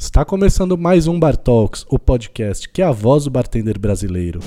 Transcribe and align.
Está 0.00 0.24
começando 0.24 0.78
mais 0.78 1.08
um 1.08 1.18
Bar 1.18 1.36
Talks, 1.36 1.84
o 1.88 1.98
podcast 1.98 2.68
que 2.68 2.80
é 2.80 2.84
a 2.84 2.92
voz 2.92 3.24
do 3.24 3.30
bartender 3.30 3.76
brasileiro. 3.80 4.38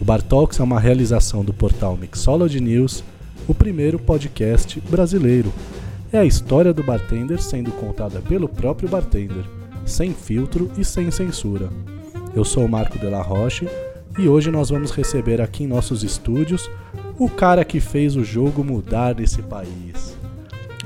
O 0.00 0.04
Bar 0.04 0.22
Talks 0.22 0.58
é 0.58 0.62
uma 0.62 0.80
realização 0.80 1.44
do 1.44 1.52
portal 1.52 1.94
Mixology 1.98 2.58
News, 2.58 3.04
o 3.46 3.54
primeiro 3.54 3.98
podcast 3.98 4.80
brasileiro. 4.88 5.52
É 6.10 6.20
a 6.20 6.24
história 6.24 6.72
do 6.72 6.82
bartender 6.82 7.38
sendo 7.38 7.70
contada 7.72 8.22
pelo 8.22 8.48
próprio 8.48 8.88
bartender, 8.88 9.44
sem 9.84 10.14
filtro 10.14 10.72
e 10.78 10.84
sem 10.86 11.10
censura. 11.10 11.68
Eu 12.34 12.46
sou 12.46 12.64
o 12.64 12.68
Marco 12.68 12.98
Della 12.98 13.20
Roche 13.20 13.68
e 14.18 14.26
hoje 14.26 14.50
nós 14.50 14.70
vamos 14.70 14.90
receber 14.90 15.42
aqui 15.42 15.64
em 15.64 15.68
nossos 15.68 16.02
estúdios 16.02 16.70
o 17.18 17.28
cara 17.28 17.62
que 17.62 17.78
fez 17.78 18.16
o 18.16 18.24
jogo 18.24 18.64
mudar 18.64 19.14
nesse 19.14 19.42
país. 19.42 20.15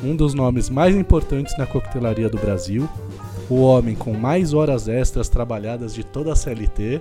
Um 0.03 0.17
dos 0.17 0.35
nomes 0.35 0.70
mais 0.70 0.97
importantes 0.97 1.56
na 1.59 1.66
coquetelaria 1.66 2.29
do 2.29 2.38
Brasil, 2.38 2.88
o 3.48 3.62
homem 3.62 3.95
com 3.95 4.15
mais 4.15 4.55
horas 4.55 4.88
extras 4.88 5.29
trabalhadas 5.29 5.95
de 5.95 6.05
toda 6.05 6.33
a 6.33 6.37
CLT. 6.37 7.01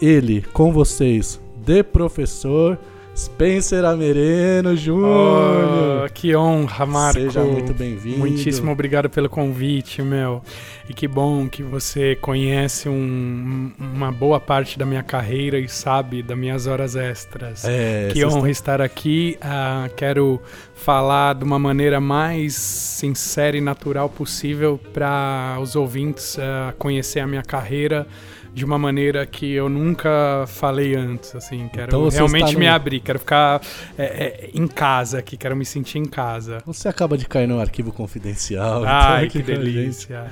Ele, 0.00 0.42
com 0.52 0.72
vocês, 0.72 1.40
de 1.64 1.82
professor 1.82 2.78
Spencer 3.14 3.84
Amereno 3.84 4.74
Júnior. 4.74 6.06
Oh, 6.06 6.12
que 6.12 6.34
honra, 6.34 6.86
Marco. 6.86 7.20
Seja 7.20 7.44
muito 7.44 7.74
bem-vindo. 7.74 8.18
Muitíssimo 8.18 8.72
obrigado 8.72 9.10
pelo 9.10 9.28
convite, 9.28 10.00
meu. 10.00 10.42
E 10.88 10.94
que 10.94 11.06
bom 11.06 11.46
que 11.46 11.62
você 11.62 12.16
conhece 12.16 12.88
um, 12.88 13.70
uma 13.78 14.10
boa 14.10 14.40
parte 14.40 14.78
da 14.78 14.86
minha 14.86 15.02
carreira 15.02 15.58
e 15.58 15.68
sabe 15.68 16.22
das 16.22 16.36
minhas 16.36 16.66
horas 16.66 16.96
extras. 16.96 17.64
É, 17.66 18.08
que 18.12 18.24
honra 18.24 18.50
estar 18.50 18.80
aqui. 18.80 19.38
Uh, 19.42 19.94
quero 19.94 20.40
falar 20.74 21.34
de 21.34 21.44
uma 21.44 21.58
maneira 21.58 22.00
mais 22.00 22.54
sincera 22.54 23.56
e 23.56 23.60
natural 23.60 24.08
possível 24.08 24.80
para 24.92 25.58
os 25.60 25.76
ouvintes 25.76 26.36
uh, 26.36 26.74
conhecer 26.78 27.20
a 27.20 27.26
minha 27.26 27.42
carreira 27.42 28.06
de 28.54 28.64
uma 28.64 28.78
maneira 28.78 29.24
que 29.24 29.50
eu 29.52 29.68
nunca 29.68 30.44
falei 30.46 30.94
antes, 30.94 31.34
assim, 31.34 31.68
quero 31.72 31.88
então 31.88 32.08
realmente 32.08 32.52
no... 32.52 32.58
me 32.58 32.68
abrir, 32.68 33.00
quero 33.00 33.18
ficar 33.18 33.62
é, 33.96 34.04
é, 34.04 34.50
em 34.52 34.66
casa 34.66 35.18
aqui, 35.18 35.36
quero 35.36 35.56
me 35.56 35.64
sentir 35.64 35.98
em 35.98 36.04
casa. 36.04 36.58
Você 36.66 36.88
acaba 36.88 37.16
de 37.16 37.26
cair 37.26 37.48
no 37.48 37.60
arquivo 37.60 37.92
confidencial. 37.92 38.84
Ai, 38.86 39.26
então 39.26 39.40
que 39.40 39.42
delícia. 39.42 40.30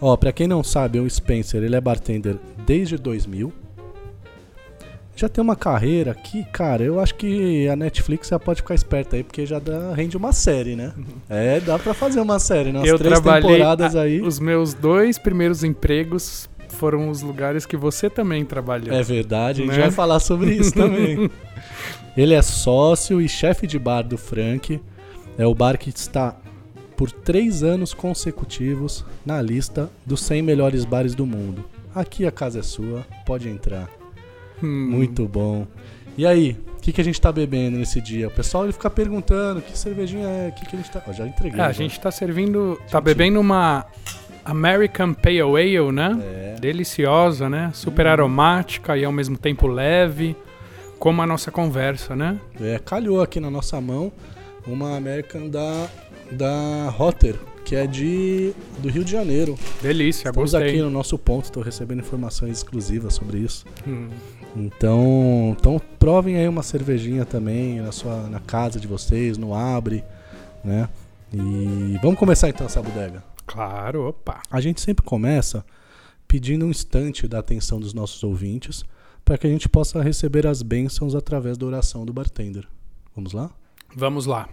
Ó, 0.00 0.14
pra 0.16 0.32
quem 0.32 0.46
não 0.46 0.62
sabe, 0.62 1.00
o 1.00 1.08
Spencer, 1.08 1.62
ele 1.62 1.74
é 1.74 1.80
bartender 1.80 2.36
desde 2.66 2.98
2000. 2.98 3.52
Já 5.18 5.30
tem 5.30 5.42
uma 5.42 5.56
carreira 5.56 6.14
que, 6.14 6.44
cara, 6.44 6.82
eu 6.82 7.00
acho 7.00 7.14
que 7.14 7.66
a 7.68 7.74
Netflix 7.74 8.28
já 8.28 8.38
pode 8.38 8.60
ficar 8.60 8.74
esperta 8.74 9.16
aí, 9.16 9.24
porque 9.24 9.46
já 9.46 9.58
dá, 9.58 9.94
rende 9.94 10.14
uma 10.14 10.30
série, 10.30 10.76
né? 10.76 10.92
Uhum. 10.94 11.04
É, 11.26 11.58
dá 11.58 11.78
pra 11.78 11.94
fazer 11.94 12.20
uma 12.20 12.38
série, 12.38 12.70
né? 12.70 12.80
Umas 12.80 12.88
eu 12.90 12.98
três 12.98 13.18
temporadas 13.18 13.96
aí. 13.96 14.20
Os 14.20 14.38
meus 14.38 14.74
dois 14.74 15.18
primeiros 15.18 15.64
empregos 15.64 16.46
foram 16.76 17.08
os 17.08 17.22
lugares 17.22 17.66
que 17.66 17.76
você 17.76 18.08
também 18.08 18.44
trabalhou. 18.44 18.94
É 18.94 19.02
verdade, 19.02 19.62
né? 19.62 19.68
a 19.68 19.70
gente 19.70 19.78
né? 19.78 19.86
vai 19.86 19.90
falar 19.90 20.20
sobre 20.20 20.54
isso 20.54 20.72
também. 20.74 21.30
Ele 22.16 22.34
é 22.34 22.42
sócio 22.42 23.20
e 23.20 23.28
chefe 23.28 23.66
de 23.66 23.78
bar 23.78 24.02
do 24.02 24.16
Frank. 24.16 24.80
É 25.36 25.46
o 25.46 25.54
bar 25.54 25.76
que 25.76 25.90
está 25.90 26.36
por 26.96 27.10
três 27.10 27.62
anos 27.62 27.92
consecutivos 27.92 29.04
na 29.24 29.40
lista 29.42 29.90
dos 30.04 30.22
100 30.22 30.42
melhores 30.42 30.84
bares 30.84 31.14
do 31.14 31.26
mundo. 31.26 31.64
Aqui 31.94 32.26
a 32.26 32.30
casa 32.30 32.60
é 32.60 32.62
sua, 32.62 33.06
pode 33.24 33.48
entrar. 33.48 33.88
Hum. 34.62 34.90
Muito 34.90 35.26
bom. 35.26 35.66
E 36.16 36.26
aí, 36.26 36.56
o 36.78 36.80
que, 36.80 36.92
que 36.92 37.00
a 37.00 37.04
gente 37.04 37.20
tá 37.20 37.30
bebendo 37.30 37.76
nesse 37.76 38.00
dia? 38.00 38.28
O 38.28 38.30
pessoal 38.30 38.64
ele 38.64 38.72
fica 38.72 38.88
perguntando 38.88 39.60
que 39.60 39.76
cervejinha 39.76 40.26
é, 40.26 40.48
o 40.48 40.52
que, 40.52 40.64
que 40.64 40.76
a 40.76 40.78
gente 40.78 40.90
tá. 40.90 41.02
já 41.12 41.26
entreguei. 41.26 41.60
É, 41.60 41.64
a 41.64 41.72
gente 41.72 42.00
tá 42.00 42.10
servindo. 42.10 42.80
tá 42.90 43.00
bebendo 43.00 43.38
uma 43.38 43.84
American 44.46 45.12
Pale 45.14 45.40
Ale, 45.40 45.92
né? 45.92 46.18
É. 46.22 46.60
Deliciosa, 46.60 47.48
né? 47.48 47.70
Super 47.74 48.06
aromática 48.06 48.96
e 48.96 49.04
ao 49.04 49.12
mesmo 49.12 49.36
tempo 49.36 49.66
leve, 49.66 50.36
como 50.98 51.20
a 51.22 51.26
nossa 51.26 51.50
conversa, 51.50 52.16
né? 52.16 52.38
É, 52.60 52.78
calhou 52.78 53.20
aqui 53.20 53.40
na 53.40 53.50
nossa 53.50 53.80
mão 53.80 54.12
uma 54.66 54.96
American 54.96 55.48
da, 55.48 55.88
da 56.30 56.88
Rotter, 56.90 57.36
que 57.64 57.76
é 57.76 57.86
de 57.86 58.52
do 58.78 58.88
Rio 58.88 59.04
de 59.04 59.10
Janeiro. 59.12 59.56
Delícia, 59.82 60.28
Estamos 60.28 60.52
gostei. 60.52 60.70
aqui 60.70 60.80
no 60.80 60.90
nosso 60.90 61.18
ponto, 61.18 61.44
estou 61.44 61.62
recebendo 61.62 62.00
informações 62.00 62.58
exclusivas 62.58 63.14
sobre 63.14 63.38
isso. 63.38 63.64
Hum. 63.86 64.08
Então, 64.56 65.54
então 65.58 65.80
provem 65.98 66.36
aí 66.36 66.48
uma 66.48 66.62
cervejinha 66.62 67.24
também 67.24 67.80
na 67.80 67.92
sua 67.92 68.22
na 68.28 68.40
casa 68.40 68.80
de 68.80 68.86
vocês, 68.86 69.36
no 69.36 69.54
Abre, 69.54 70.02
né? 70.64 70.88
E 71.32 71.98
vamos 72.02 72.18
começar 72.18 72.48
então 72.48 72.66
essa 72.66 72.80
bodega. 72.80 73.22
Claro, 73.46 74.08
opa. 74.08 74.42
A 74.50 74.60
gente 74.60 74.80
sempre 74.80 75.04
começa 75.04 75.64
pedindo 76.26 76.66
um 76.66 76.70
instante 76.70 77.28
da 77.28 77.38
atenção 77.38 77.78
dos 77.78 77.94
nossos 77.94 78.22
ouvintes 78.24 78.84
para 79.24 79.38
que 79.38 79.46
a 79.46 79.50
gente 79.50 79.68
possa 79.68 80.02
receber 80.02 80.46
as 80.46 80.62
bênçãos 80.62 81.14
através 81.14 81.56
da 81.56 81.66
oração 81.66 82.04
do 82.04 82.12
bartender. 82.12 82.66
Vamos 83.14 83.32
lá? 83.32 83.50
Vamos 83.94 84.26
lá. 84.26 84.48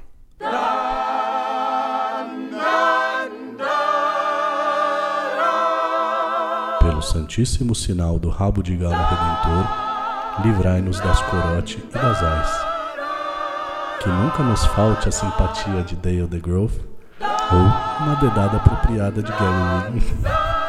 Pelo 6.80 7.02
santíssimo 7.02 7.74
sinal 7.74 8.20
do 8.20 8.30
rabo 8.30 8.62
de 8.62 8.76
galo 8.78 8.94
redentor, 8.94 10.46
livrai-nos 10.46 11.00
das 11.00 11.22
corote 11.24 11.80
e 11.90 11.94
das 11.94 12.24
ais. 12.24 12.74
Que 14.02 14.10
nunca 14.10 14.44
nos 14.44 14.66
falte 14.68 15.10
a 15.10 15.12
simpatia 15.12 15.84
de 15.84 15.96
Dale 15.96 16.28
the 16.28 16.40
Grove 16.40 16.93
ou 17.52 18.04
uma 18.04 18.16
dedada 18.16 18.58
apropriada 18.58 19.22
de 19.22 19.32
Gary 19.32 20.04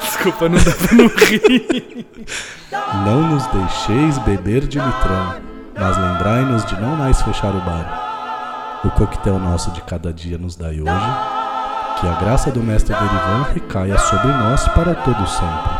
Desculpa, 0.00 0.48
não 0.48 0.58
dá 0.58 0.72
pra 0.72 0.94
não 0.94 1.06
rir. 1.08 2.06
Não 3.04 3.20
nos 3.28 3.46
deixeis 3.48 4.18
beber 4.18 4.66
de 4.66 4.78
litrão, 4.78 5.36
mas 5.78 5.98
lembrai-nos 5.98 6.64
de 6.64 6.80
não 6.80 6.96
mais 6.96 7.20
fechar 7.20 7.54
o 7.54 7.60
bar. 7.60 8.80
O 8.84 8.90
coquetel 8.90 9.38
nosso 9.38 9.70
de 9.72 9.82
cada 9.82 10.12
dia 10.12 10.38
nos 10.38 10.56
dai 10.56 10.80
hoje, 10.80 11.06
que 12.00 12.06
a 12.06 12.18
graça 12.20 12.50
do 12.50 12.62
mestre 12.62 12.94
Derivan 12.94 13.42
recaia 13.52 13.98
sobre 13.98 14.28
nós 14.28 14.66
para 14.68 14.94
todo 14.94 15.26
sempre. 15.26 15.72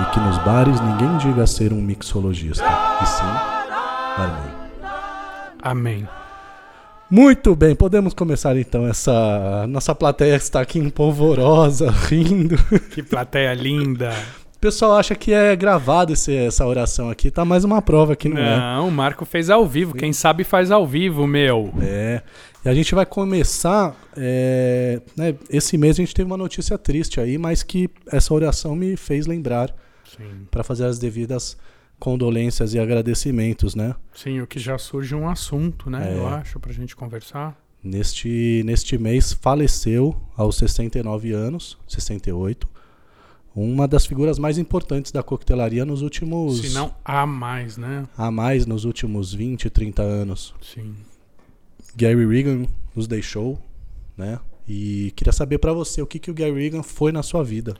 E 0.00 0.04
que 0.12 0.20
nos 0.20 0.38
bares 0.38 0.80
ninguém 0.80 1.16
diga 1.18 1.46
ser 1.46 1.72
um 1.72 1.80
mixologista, 1.80 2.68
e 3.02 3.06
sim, 3.06 3.24
amém. 4.18 4.56
Amém. 5.62 6.08
Muito 7.08 7.54
bem, 7.54 7.74
podemos 7.74 8.12
começar 8.12 8.56
então 8.56 8.86
essa 8.86 9.64
nossa 9.68 9.94
plateia 9.94 10.34
está 10.34 10.60
aqui 10.60 10.78
empolvorosa, 10.78 11.88
rindo. 12.08 12.56
Que 12.90 13.02
plateia 13.02 13.54
linda. 13.54 14.12
O 14.56 14.58
pessoal 14.58 14.96
acha 14.96 15.14
que 15.14 15.32
é 15.32 15.54
gravado 15.54 16.12
esse, 16.12 16.34
essa 16.34 16.66
oração 16.66 17.08
aqui, 17.08 17.30
tá 17.30 17.44
mais 17.44 17.62
uma 17.62 17.80
prova 17.80 18.16
que 18.16 18.28
não, 18.28 18.36
não 18.36 18.42
é. 18.42 18.58
Não, 18.58 18.88
o 18.88 18.90
Marco 18.90 19.24
fez 19.24 19.50
ao 19.50 19.64
vivo, 19.64 19.94
quem 19.94 20.12
sabe 20.12 20.42
faz 20.42 20.72
ao 20.72 20.84
vivo, 20.84 21.26
meu. 21.26 21.72
É. 21.80 22.22
E 22.64 22.68
a 22.68 22.74
gente 22.74 22.92
vai 22.92 23.06
começar. 23.06 23.94
É, 24.16 25.00
né, 25.16 25.36
esse 25.48 25.78
mês 25.78 25.96
a 25.96 26.02
gente 26.02 26.12
teve 26.12 26.26
uma 26.26 26.36
notícia 26.36 26.76
triste 26.76 27.20
aí, 27.20 27.38
mas 27.38 27.62
que 27.62 27.88
essa 28.10 28.34
oração 28.34 28.74
me 28.74 28.96
fez 28.96 29.26
lembrar 29.26 29.72
para 30.50 30.64
fazer 30.64 30.86
as 30.86 30.98
devidas 30.98 31.56
condolências 31.98 32.74
e 32.74 32.78
agradecimentos, 32.78 33.74
né? 33.74 33.94
Sim, 34.14 34.40
o 34.40 34.46
que 34.46 34.58
já 34.58 34.78
surge 34.78 35.14
um 35.14 35.28
assunto, 35.28 35.88
né? 35.90 36.12
É. 36.12 36.18
Eu 36.18 36.26
acho, 36.28 36.60
pra 36.60 36.72
gente 36.72 36.94
conversar. 36.94 37.56
Neste, 37.82 38.62
neste 38.64 38.98
mês 38.98 39.32
faleceu 39.32 40.16
aos 40.36 40.56
69 40.56 41.32
anos, 41.32 41.78
68, 41.86 42.68
uma 43.54 43.88
das 43.88 44.04
figuras 44.04 44.38
mais 44.38 44.58
importantes 44.58 45.10
da 45.10 45.22
coquetelaria 45.22 45.84
nos 45.84 46.02
últimos. 46.02 46.60
Se 46.60 46.74
não 46.74 46.94
há 47.04 47.24
mais, 47.24 47.78
né? 47.78 48.06
Há 48.16 48.30
mais 48.30 48.66
nos 48.66 48.84
últimos 48.84 49.32
20, 49.32 49.70
30 49.70 50.02
anos. 50.02 50.54
Sim. 50.60 50.94
Gary 51.96 52.26
Regan 52.26 52.66
nos 52.94 53.06
deixou, 53.06 53.58
né? 54.16 54.38
E 54.68 55.12
queria 55.16 55.32
saber 55.32 55.58
para 55.58 55.72
você 55.72 56.02
o 56.02 56.06
que, 56.06 56.18
que 56.18 56.30
o 56.30 56.34
Gary 56.34 56.52
Regan 56.52 56.82
foi 56.82 57.12
na 57.12 57.22
sua 57.22 57.42
vida. 57.42 57.74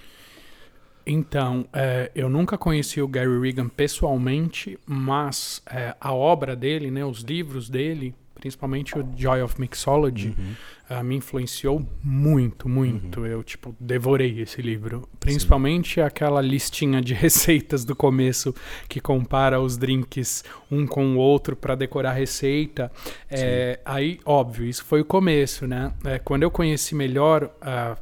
Então, 1.07 1.67
é, 1.73 2.11
eu 2.15 2.29
nunca 2.29 2.59
conheci 2.59 3.01
o 3.01 3.07
Gary 3.07 3.39
Regan 3.39 3.69
pessoalmente, 3.69 4.77
mas 4.85 5.63
é, 5.71 5.95
a 6.01 6.13
obra 6.13 6.57
dele, 6.57 6.91
né, 6.91 7.05
os 7.05 7.21
livros 7.21 7.71
dele, 7.71 8.13
principalmente 8.35 8.99
o 8.99 9.07
Joy 9.17 9.41
of 9.41 9.61
Mixology, 9.61 10.35
uhum. 10.39 10.99
uh, 10.99 11.05
me 11.05 11.17
influenciou 11.17 11.85
muito, 12.03 12.69
muito. 12.69 13.21
Uhum. 13.21 13.27
Eu, 13.27 13.43
tipo, 13.43 13.75
devorei 13.81 14.41
esse 14.41 14.61
livro. 14.61 15.09
Principalmente 15.19 15.95
Sim. 15.95 16.01
aquela 16.03 16.41
listinha 16.41 17.01
de 17.01 17.15
receitas 17.15 17.85
do 17.85 17.97
começo 17.97 18.55
que 18.89 19.01
compara 19.01 19.61
os 19.61 19.77
drinks 19.77 20.45
um 20.71 20.87
com 20.87 21.17
o 21.17 21.19
outro 21.19 21.57
para 21.57 21.75
decorar 21.75 22.11
a 22.11 22.15
receita. 22.15 22.93
É, 23.31 23.81
aí, 23.85 24.21
óbvio, 24.25 24.67
isso 24.67 24.85
foi 24.85 25.01
o 25.01 25.05
começo, 25.05 25.67
né? 25.67 25.93
É, 26.05 26.19
quando 26.19 26.43
eu 26.43 26.51
conheci 26.51 26.95
melhor 26.95 27.45
uh, 27.45 27.97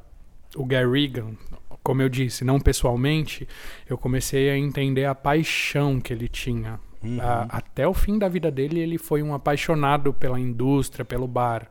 o 0.56 0.64
Gary 0.64 0.90
Regan, 0.90 1.32
como 1.84 2.02
eu 2.02 2.08
disse, 2.08 2.44
não 2.44 2.58
pessoalmente, 2.58 3.46
eu 3.88 3.96
comecei 3.96 4.50
a 4.50 4.58
entender 4.58 5.04
a 5.04 5.14
paixão 5.14 6.00
que 6.00 6.12
ele 6.12 6.26
tinha 6.26 6.80
Uhum. 7.04 7.20
A- 7.20 7.46
até 7.50 7.86
o 7.86 7.92
fim 7.92 8.18
da 8.18 8.28
vida 8.30 8.50
dele, 8.50 8.80
ele 8.80 8.96
foi 8.96 9.22
um 9.22 9.34
apaixonado 9.34 10.10
pela 10.14 10.40
indústria, 10.40 11.04
pelo 11.04 11.28
bar. 11.28 11.68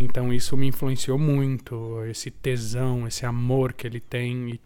Então 0.00 0.32
isso 0.32 0.56
me 0.56 0.66
influenciou 0.66 1.16
muito, 1.16 2.02
esse 2.10 2.28
tesão, 2.28 3.06
esse 3.06 3.24
amor 3.24 3.72
que 3.72 3.86
ele 3.86 4.00
tem. 4.00 4.58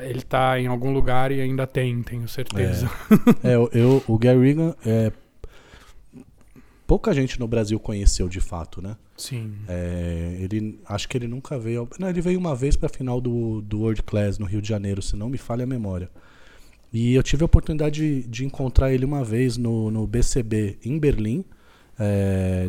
Ele 0.00 0.22
tá 0.22 0.60
em 0.60 0.68
algum 0.68 0.92
lugar 0.92 1.32
e 1.32 1.40
ainda 1.40 1.66
tem, 1.66 2.00
tenho 2.04 2.28
certeza. 2.28 2.88
É, 3.42 3.56
eu, 3.56 3.68
eu- 3.72 4.04
o 4.06 4.16
Gary 4.16 4.38
Reagan, 4.38 4.76
é, 4.86 5.10
pouca 6.90 7.14
gente 7.14 7.38
no 7.38 7.46
Brasil 7.46 7.78
conheceu 7.78 8.28
de 8.28 8.40
fato, 8.40 8.82
né? 8.82 8.96
Sim. 9.16 9.52
É, 9.68 10.36
ele, 10.40 10.80
acho 10.86 11.08
que 11.08 11.16
ele 11.16 11.28
nunca 11.28 11.56
veio. 11.56 11.82
ao- 11.82 11.88
Não, 12.00 12.08
ele 12.08 12.20
veio 12.20 12.36
uma 12.36 12.52
vez 12.52 12.74
para 12.74 12.86
a 12.86 12.92
final 12.92 13.20
do, 13.20 13.60
do 13.60 13.78
World 13.82 14.02
Class 14.02 14.38
no 14.40 14.44
Rio 14.46 14.60
de 14.60 14.68
Janeiro, 14.68 15.00
se 15.00 15.14
não 15.14 15.28
me 15.28 15.38
falha 15.38 15.62
a 15.62 15.66
memória. 15.68 16.10
E 16.92 17.14
eu 17.14 17.22
tive 17.22 17.44
a 17.44 17.46
oportunidade 17.46 18.00
de, 18.22 18.28
de 18.28 18.44
encontrar 18.44 18.92
ele 18.92 19.04
uma 19.04 19.22
vez 19.22 19.56
no, 19.56 19.88
no 19.88 20.04
BCB 20.04 20.78
em 20.84 20.98
Berlim, 20.98 21.44
é, 21.96 22.66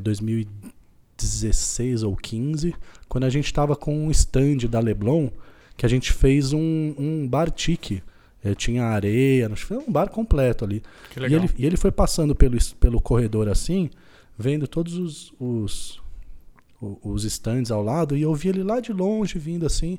2016 1.18 2.04
ou 2.04 2.16
15, 2.16 2.76
quando 3.10 3.24
a 3.24 3.30
gente 3.30 3.46
estava 3.46 3.76
com 3.76 4.06
um 4.06 4.12
stand 4.12 4.58
da 4.70 4.80
Leblon, 4.80 5.30
que 5.76 5.86
a 5.86 5.90
gente 5.90 6.14
fez 6.14 6.54
um, 6.54 6.94
um 6.98 7.28
bar 7.28 7.50
tique. 7.50 8.04
É, 8.44 8.56
tinha 8.56 8.84
areia, 8.86 9.48
foi 9.56 9.78
um 9.78 9.92
bar 9.92 10.10
completo 10.10 10.66
ali. 10.66 10.82
Que 11.12 11.20
E 11.20 11.22
legal. 11.24 11.40
ele, 11.44 11.50
e 11.60 11.66
ele 11.66 11.78
foi 11.78 11.92
passando 11.92 12.34
pelo, 12.36 12.58
pelo 12.80 13.00
corredor 13.00 13.48
assim, 13.48 13.90
vendo 14.42 14.68
todos 14.68 14.98
os, 14.98 15.34
os, 15.40 16.02
os 16.82 17.24
stands 17.24 17.72
ao 17.72 17.84
lado, 17.84 18.18
e 18.18 18.22
eu 18.22 18.34
vi 18.34 18.50
ele 18.50 18.64
lá 18.64 18.80
de 18.80 18.92
longe 18.92 19.40
vindo 19.40 19.66
assim, 19.66 19.98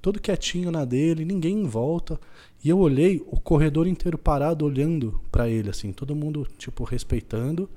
todo 0.00 0.20
quietinho 0.20 0.70
na 0.70 0.84
dele, 0.84 1.24
ninguém 1.24 1.60
em 1.60 1.66
volta. 1.66 2.18
E 2.64 2.68
eu 2.68 2.78
olhei 2.78 3.22
o 3.26 3.40
corredor 3.40 3.86
inteiro 3.86 4.18
parado 4.18 4.64
olhando 4.64 5.20
pra 5.30 5.48
ele, 5.48 5.70
assim, 5.70 5.92
todo 5.92 6.14
mundo, 6.14 6.46
tipo, 6.58 6.84
respeitando. 6.84 7.68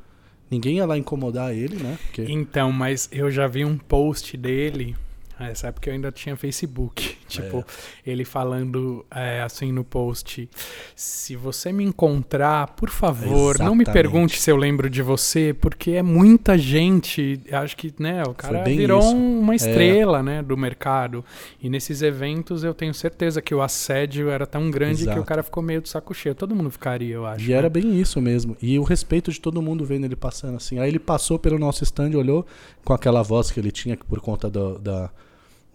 Ninguém 0.50 0.78
ia 0.78 0.86
lá 0.86 0.98
incomodar 0.98 1.56
ele, 1.56 1.76
né? 1.76 1.98
Porque, 2.04 2.26
Então, 2.32 2.72
mas 2.72 3.10
eu 3.12 3.32
já 3.32 3.48
vi 3.48 3.66
um 3.66 3.78
post 3.78 4.38
dele. 4.38 4.96
Nessa 5.40 5.68
época 5.68 5.90
eu 5.90 5.94
ainda 5.94 6.12
tinha 6.12 6.36
Facebook. 6.36 7.16
Tipo, 7.28 7.66
ele 8.06 8.24
falando 8.24 9.04
é, 9.14 9.42
assim 9.42 9.72
no 9.72 9.84
post: 9.84 10.48
Se 10.96 11.36
você 11.36 11.74
me 11.74 11.84
encontrar, 11.84 12.68
por 12.76 12.90
favor, 12.90 13.58
não 13.58 13.76
me 13.76 13.84
Exatamente. 13.84 13.92
pergunte 13.92 14.40
se 14.40 14.50
eu 14.50 14.56
lembro 14.56 14.90
de 14.90 15.02
você, 15.02 15.54
porque 15.54 15.92
é 15.92 16.04
muita 16.04 16.58
gente. 16.58 17.42
Acho 17.52 17.76
que, 17.76 17.94
né, 18.00 18.24
o 18.24 18.34
cara 18.34 18.64
virou 18.64 19.00
isso. 19.00 19.10
É. 19.10 19.14
uma 19.14 19.56
estrela, 19.56 20.22
né, 20.22 20.44
do 20.44 20.56
mercado. 20.56 21.26
E 21.60 21.68
nesses 21.68 22.02
eventos 22.04 22.64
eu 22.64 22.74
tenho 22.74 22.94
certeza 22.94 23.42
que 23.42 23.54
o 23.54 23.62
assédio 23.62 24.30
era 24.30 24.46
tão 24.46 24.70
grande 24.70 24.98
que 24.98 25.10
Exato. 25.10 25.22
o 25.22 25.26
cara 25.26 25.42
ficou 25.42 25.64
meio 25.64 25.82
de 25.82 25.90
saco 25.90 26.14
cheio. 26.14 26.36
Todo 26.36 26.56
mundo 26.56 26.70
ficaria, 26.70 27.16
eu 27.16 27.26
acho. 27.26 27.50
E 27.50 27.54
era 27.54 27.64
né? 27.64 27.70
bem 27.70 28.00
isso 28.00 28.22
mesmo. 28.22 28.56
E 28.62 28.78
o 28.78 28.84
respeito 28.84 29.32
de 29.32 29.42
todo 29.42 29.62
mundo 29.62 29.84
vendo 29.84 30.06
ele 30.06 30.16
passando 30.16 30.58
assim. 30.58 30.80
Aí 30.80 30.90
ele 30.90 31.00
passou 31.00 31.40
pelo 31.40 31.58
nosso 31.58 31.84
stand, 31.84 32.12
olhou 32.16 32.46
com 32.84 32.94
aquela 32.94 33.24
voz 33.24 33.52
que 33.52 33.60
ele 33.60 33.72
tinha 33.72 33.98
que 33.98 34.06
por 34.06 34.22
conta 34.22 34.50
do, 34.50 34.78
da, 34.78 35.10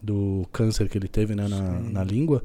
do 0.03 0.47
câncer 0.53 0.89
que 0.89 0.97
ele 0.99 1.09
teve 1.09 1.35
né, 1.35 1.47
na, 1.49 1.81
na 1.81 2.05
língua. 2.05 2.43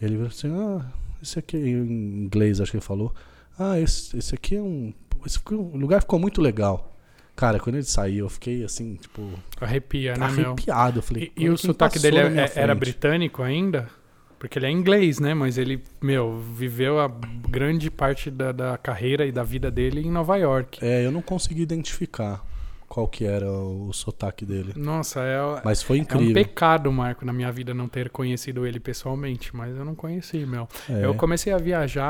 Ele 0.00 0.14
falou 0.16 0.28
assim: 0.28 0.48
Ah, 0.54 0.86
esse 1.22 1.38
aqui, 1.38 1.56
em 1.56 2.24
inglês 2.24 2.60
acho 2.60 2.70
que 2.70 2.76
ele 2.76 2.84
falou. 2.84 3.14
Ah, 3.58 3.78
esse, 3.80 4.16
esse 4.18 4.34
aqui 4.34 4.56
é 4.56 4.62
um. 4.62 4.92
Esse 5.24 5.38
lugar 5.50 6.00
ficou 6.02 6.18
muito 6.18 6.40
legal. 6.42 6.92
Cara, 7.34 7.58
quando 7.60 7.76
ele 7.76 7.84
saiu, 7.84 8.24
eu 8.24 8.28
fiquei 8.30 8.64
assim, 8.64 8.94
tipo, 8.94 9.28
Arrepia, 9.60 10.14
né, 10.16 10.30
meu? 10.30 10.46
arrepiado. 10.52 10.98
Eu 11.00 11.02
falei, 11.02 11.32
E, 11.36 11.44
e 11.44 11.50
o 11.50 11.54
"Quem 11.54 11.66
sotaque 11.66 11.98
dele 11.98 12.28
minha 12.30 12.42
é- 12.42 12.52
era 12.54 12.74
frente?" 12.74 12.78
britânico 12.78 13.42
ainda? 13.42 13.88
Porque 14.38 14.58
ele 14.58 14.66
é 14.66 14.70
inglês, 14.70 15.18
né? 15.18 15.34
Mas 15.34 15.58
ele, 15.58 15.82
meu, 16.00 16.38
viveu 16.38 16.98
a 17.00 17.08
grande 17.48 17.90
parte 17.90 18.30
da, 18.30 18.52
da 18.52 18.78
carreira 18.78 19.26
e 19.26 19.32
da 19.32 19.42
vida 19.42 19.70
dele 19.70 20.00
em 20.00 20.10
Nova 20.10 20.36
York. 20.36 20.78
É, 20.82 21.04
eu 21.04 21.10
não 21.10 21.20
consegui 21.22 21.62
identificar 21.62 22.42
qual 22.88 23.06
que 23.08 23.24
era 23.24 23.50
o, 23.50 23.88
o 23.88 23.92
sotaque 23.92 24.44
dele. 24.44 24.72
Nossa, 24.76 25.20
é, 25.20 25.38
Mas 25.64 25.82
foi 25.82 25.98
é 25.98 26.00
um 26.00 26.02
incrível. 26.02 26.34
pecado, 26.34 26.90
Marco, 26.92 27.24
na 27.24 27.32
minha 27.32 27.50
vida 27.52 27.74
não 27.74 27.88
ter 27.88 28.10
conhecido 28.10 28.66
ele 28.66 28.78
pessoalmente. 28.80 29.54
Mas 29.54 29.76
eu 29.76 29.84
não 29.84 29.94
conheci, 29.94 30.46
meu. 30.46 30.68
É. 30.88 31.04
Eu 31.04 31.14
comecei 31.14 31.52
a 31.52 31.58
viajar 31.58 32.06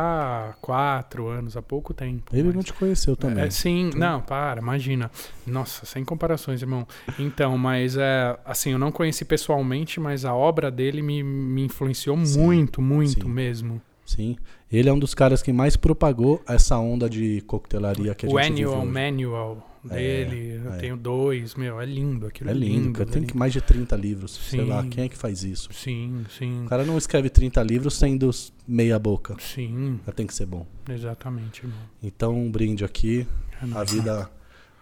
há 0.51 0.53
quatro 0.61 1.29
anos, 1.29 1.57
há 1.57 1.63
pouco 1.63 1.93
tempo. 1.95 2.25
Ele 2.33 2.45
mas- 2.45 2.55
não 2.55 2.63
te 2.63 2.73
conheceu 2.73 3.17
também. 3.17 3.45
É, 3.45 3.51
sim, 3.51 3.91
não, 3.95 4.21
para, 4.21 4.61
imagina. 4.61 5.11
Nossa, 5.47 5.87
sem 5.87 6.05
comparações, 6.05 6.61
irmão. 6.63 6.87
Então, 7.19 7.57
mas 7.57 7.97
é 7.97 8.37
assim, 8.45 8.71
eu 8.73 8.79
não 8.79 8.93
conheci 8.93 9.25
pessoalmente, 9.25 9.99
mas 10.01 10.25
a 10.25 10.35
obra 10.35 10.71
dele 10.71 11.03
me, 11.03 11.23
me 11.23 11.65
influenciou 11.65 12.17
Sim, 12.25 12.39
muito, 12.41 12.83
muito 12.83 13.25
sim. 13.25 13.29
mesmo. 13.29 13.81
Sim. 14.05 14.37
Ele 14.71 14.89
é 14.89 14.93
um 14.93 14.99
dos 14.99 15.15
caras 15.15 15.43
que 15.43 15.53
mais 15.53 15.77
propagou 15.77 16.43
essa 16.49 16.79
onda 16.79 17.09
de 17.11 17.41
coquetelaria 17.43 18.15
que 18.15 18.27
a 18.27 18.29
o 18.29 18.41
gente 18.41 18.55
vive 18.55 18.65
Annual. 18.65 18.87
Manual 18.87 19.66
dele, 19.87 20.63
eu 20.65 20.73
é. 20.75 20.77
tenho 20.79 20.97
dois, 20.97 21.55
meu, 21.55 21.81
é 21.81 21.87
lindo 21.87 22.27
aquilo. 22.27 22.51
É 22.51 22.53
lindo, 22.53 22.93
cara. 22.99 23.09
é 23.09 23.13
Tem 23.13 23.23
lindo. 23.23 23.37
mais 23.39 23.53
de 23.53 23.61
30 23.61 23.97
livros. 23.97 24.33
Sei 24.33 24.61
Sim. 24.61 24.67
lá, 24.67 24.87
quem 24.87 25.05
é 25.05 25.09
que 25.09 25.17
faz 25.17 25.43
isso? 25.45 25.69
Sim, 25.73 26.25
sim, 26.37 26.65
O 26.65 26.69
cara 26.69 26.85
não 26.85 26.97
escreve 26.99 27.29
30 27.31 27.63
livros 27.63 27.95
sendo 27.95 28.31
meia 28.67 28.99
boca. 28.99 29.37
sim, 29.41 30.01
Já 30.07 30.13
tem 30.13 30.27
que 30.27 30.35
ser 30.35 30.47
bom. 30.47 30.67
exatamente, 30.89 31.63
irmão. 31.63 31.79
Então, 32.03 32.35
um 32.37 32.51
brinde 32.51 32.85
aqui. 32.85 33.27
É 33.63 33.79
A 33.79 33.85
vida, 33.85 34.31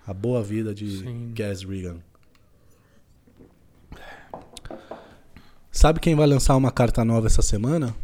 a 0.06 0.12
boa 0.12 0.42
vida 0.42 0.74
de 0.74 0.98
Sim. 0.98 1.32
Gaz 1.34 1.62
Regan. 1.62 1.98
Sabe 5.70 6.00
quem 6.00 6.14
vai 6.14 6.26
lançar 6.26 6.56
uma 6.56 6.70
carta 6.70 7.04
nova 7.04 7.26
essa 7.26 7.42
semana? 7.42 7.94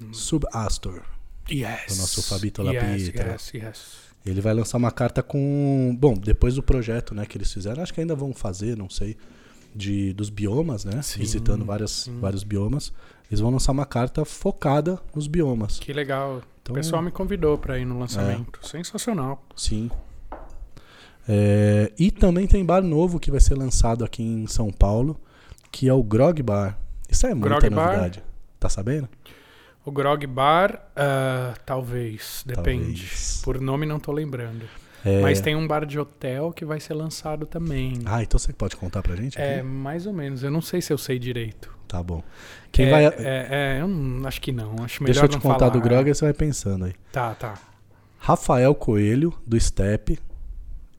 Hum. 0.00 0.12
Subastor. 0.12 1.02
Yes. 1.50 1.96
O 1.96 2.00
nosso 2.00 2.22
Fabito 2.22 2.62
yes, 2.62 2.74
Lapitra. 2.74 3.32
Yes, 3.32 3.54
yes. 3.54 4.11
Ele 4.24 4.40
vai 4.40 4.54
lançar 4.54 4.78
uma 4.78 4.90
carta 4.90 5.22
com. 5.22 5.96
Bom, 5.98 6.14
depois 6.14 6.54
do 6.54 6.62
projeto 6.62 7.14
né, 7.14 7.26
que 7.26 7.36
eles 7.36 7.52
fizeram, 7.52 7.82
acho 7.82 7.92
que 7.92 8.00
ainda 8.00 8.14
vão 8.14 8.32
fazer, 8.32 8.76
não 8.76 8.88
sei, 8.88 9.16
de, 9.74 10.12
dos 10.12 10.30
biomas, 10.30 10.84
né? 10.84 11.02
Sim, 11.02 11.20
visitando 11.20 11.64
várias, 11.64 11.90
sim. 11.90 12.18
vários 12.20 12.44
biomas. 12.44 12.92
Eles 13.30 13.40
vão 13.40 13.50
lançar 13.50 13.72
uma 13.72 13.86
carta 13.86 14.24
focada 14.24 15.00
nos 15.14 15.26
biomas. 15.26 15.78
Que 15.78 15.92
legal. 15.92 16.42
Então, 16.62 16.74
o 16.74 16.76
pessoal 16.76 17.02
me 17.02 17.10
convidou 17.10 17.58
pra 17.58 17.78
ir 17.78 17.84
no 17.84 17.98
lançamento. 17.98 18.60
Sensacional. 18.62 19.44
Sim. 19.56 19.90
É, 21.28 21.92
e 21.98 22.10
também 22.10 22.46
tem 22.46 22.64
bar 22.64 22.82
novo 22.82 23.18
que 23.18 23.30
vai 23.30 23.40
ser 23.40 23.54
lançado 23.54 24.04
aqui 24.04 24.22
em 24.22 24.46
São 24.46 24.70
Paulo, 24.70 25.18
que 25.70 25.88
é 25.88 25.92
o 25.92 26.02
Grog 26.02 26.42
Bar. 26.42 26.78
Isso 27.08 27.26
é 27.26 27.34
muita 27.34 27.58
Grog 27.58 27.70
Bar? 27.70 27.86
novidade. 27.86 28.22
Tá 28.60 28.68
sabendo? 28.68 29.08
O 29.84 29.90
Grog 29.90 30.26
Bar, 30.26 30.80
ah, 30.94 31.54
talvez, 31.66 32.44
depende. 32.46 33.02
Talvez. 33.02 33.40
Por 33.44 33.60
nome 33.60 33.86
não 33.86 33.98
tô 33.98 34.12
lembrando. 34.12 34.64
É, 35.04 35.20
Mas 35.20 35.40
tem 35.40 35.56
um 35.56 35.66
bar 35.66 35.84
de 35.84 35.98
hotel 35.98 36.52
que 36.52 36.64
vai 36.64 36.78
ser 36.78 36.94
lançado 36.94 37.44
também. 37.44 37.98
Ah, 38.04 38.22
então 38.22 38.38
você 38.38 38.52
pode 38.52 38.76
contar 38.76 39.02
pra 39.02 39.16
gente? 39.16 39.36
é, 39.36 39.56
aqui? 39.56 39.62
mais 39.66 40.06
ou 40.06 40.12
menos. 40.12 40.44
Eu 40.44 40.50
não 40.50 40.60
sei 40.60 40.80
se 40.80 40.92
eu 40.92 40.98
sei 40.98 41.18
direito. 41.18 41.76
Tá 41.88 42.00
bom. 42.02 42.22
Quem 42.70 42.86
é, 42.86 42.90
vai. 42.90 43.04
é, 43.06 43.12
é, 43.18 43.78
eu 43.80 43.88
não, 43.88 44.26
acho 44.26 44.40
que 44.40 44.52
não. 44.52 44.76
Acho 44.82 45.02
melhor 45.02 45.14
Deixa 45.14 45.24
eu 45.24 45.28
te 45.28 45.38
contar 45.40 45.58
falar. 45.58 45.70
do 45.72 45.80
Grog 45.80 46.06
é. 46.06 46.10
e 46.10 46.14
você 46.14 46.24
vai 46.24 46.32
pensando 46.32 46.84
aí. 46.84 46.94
Tá, 47.10 47.34
tá. 47.34 47.54
Rafael 48.18 48.74
Coelho, 48.74 49.34
do 49.44 49.58
Step, 49.60 50.18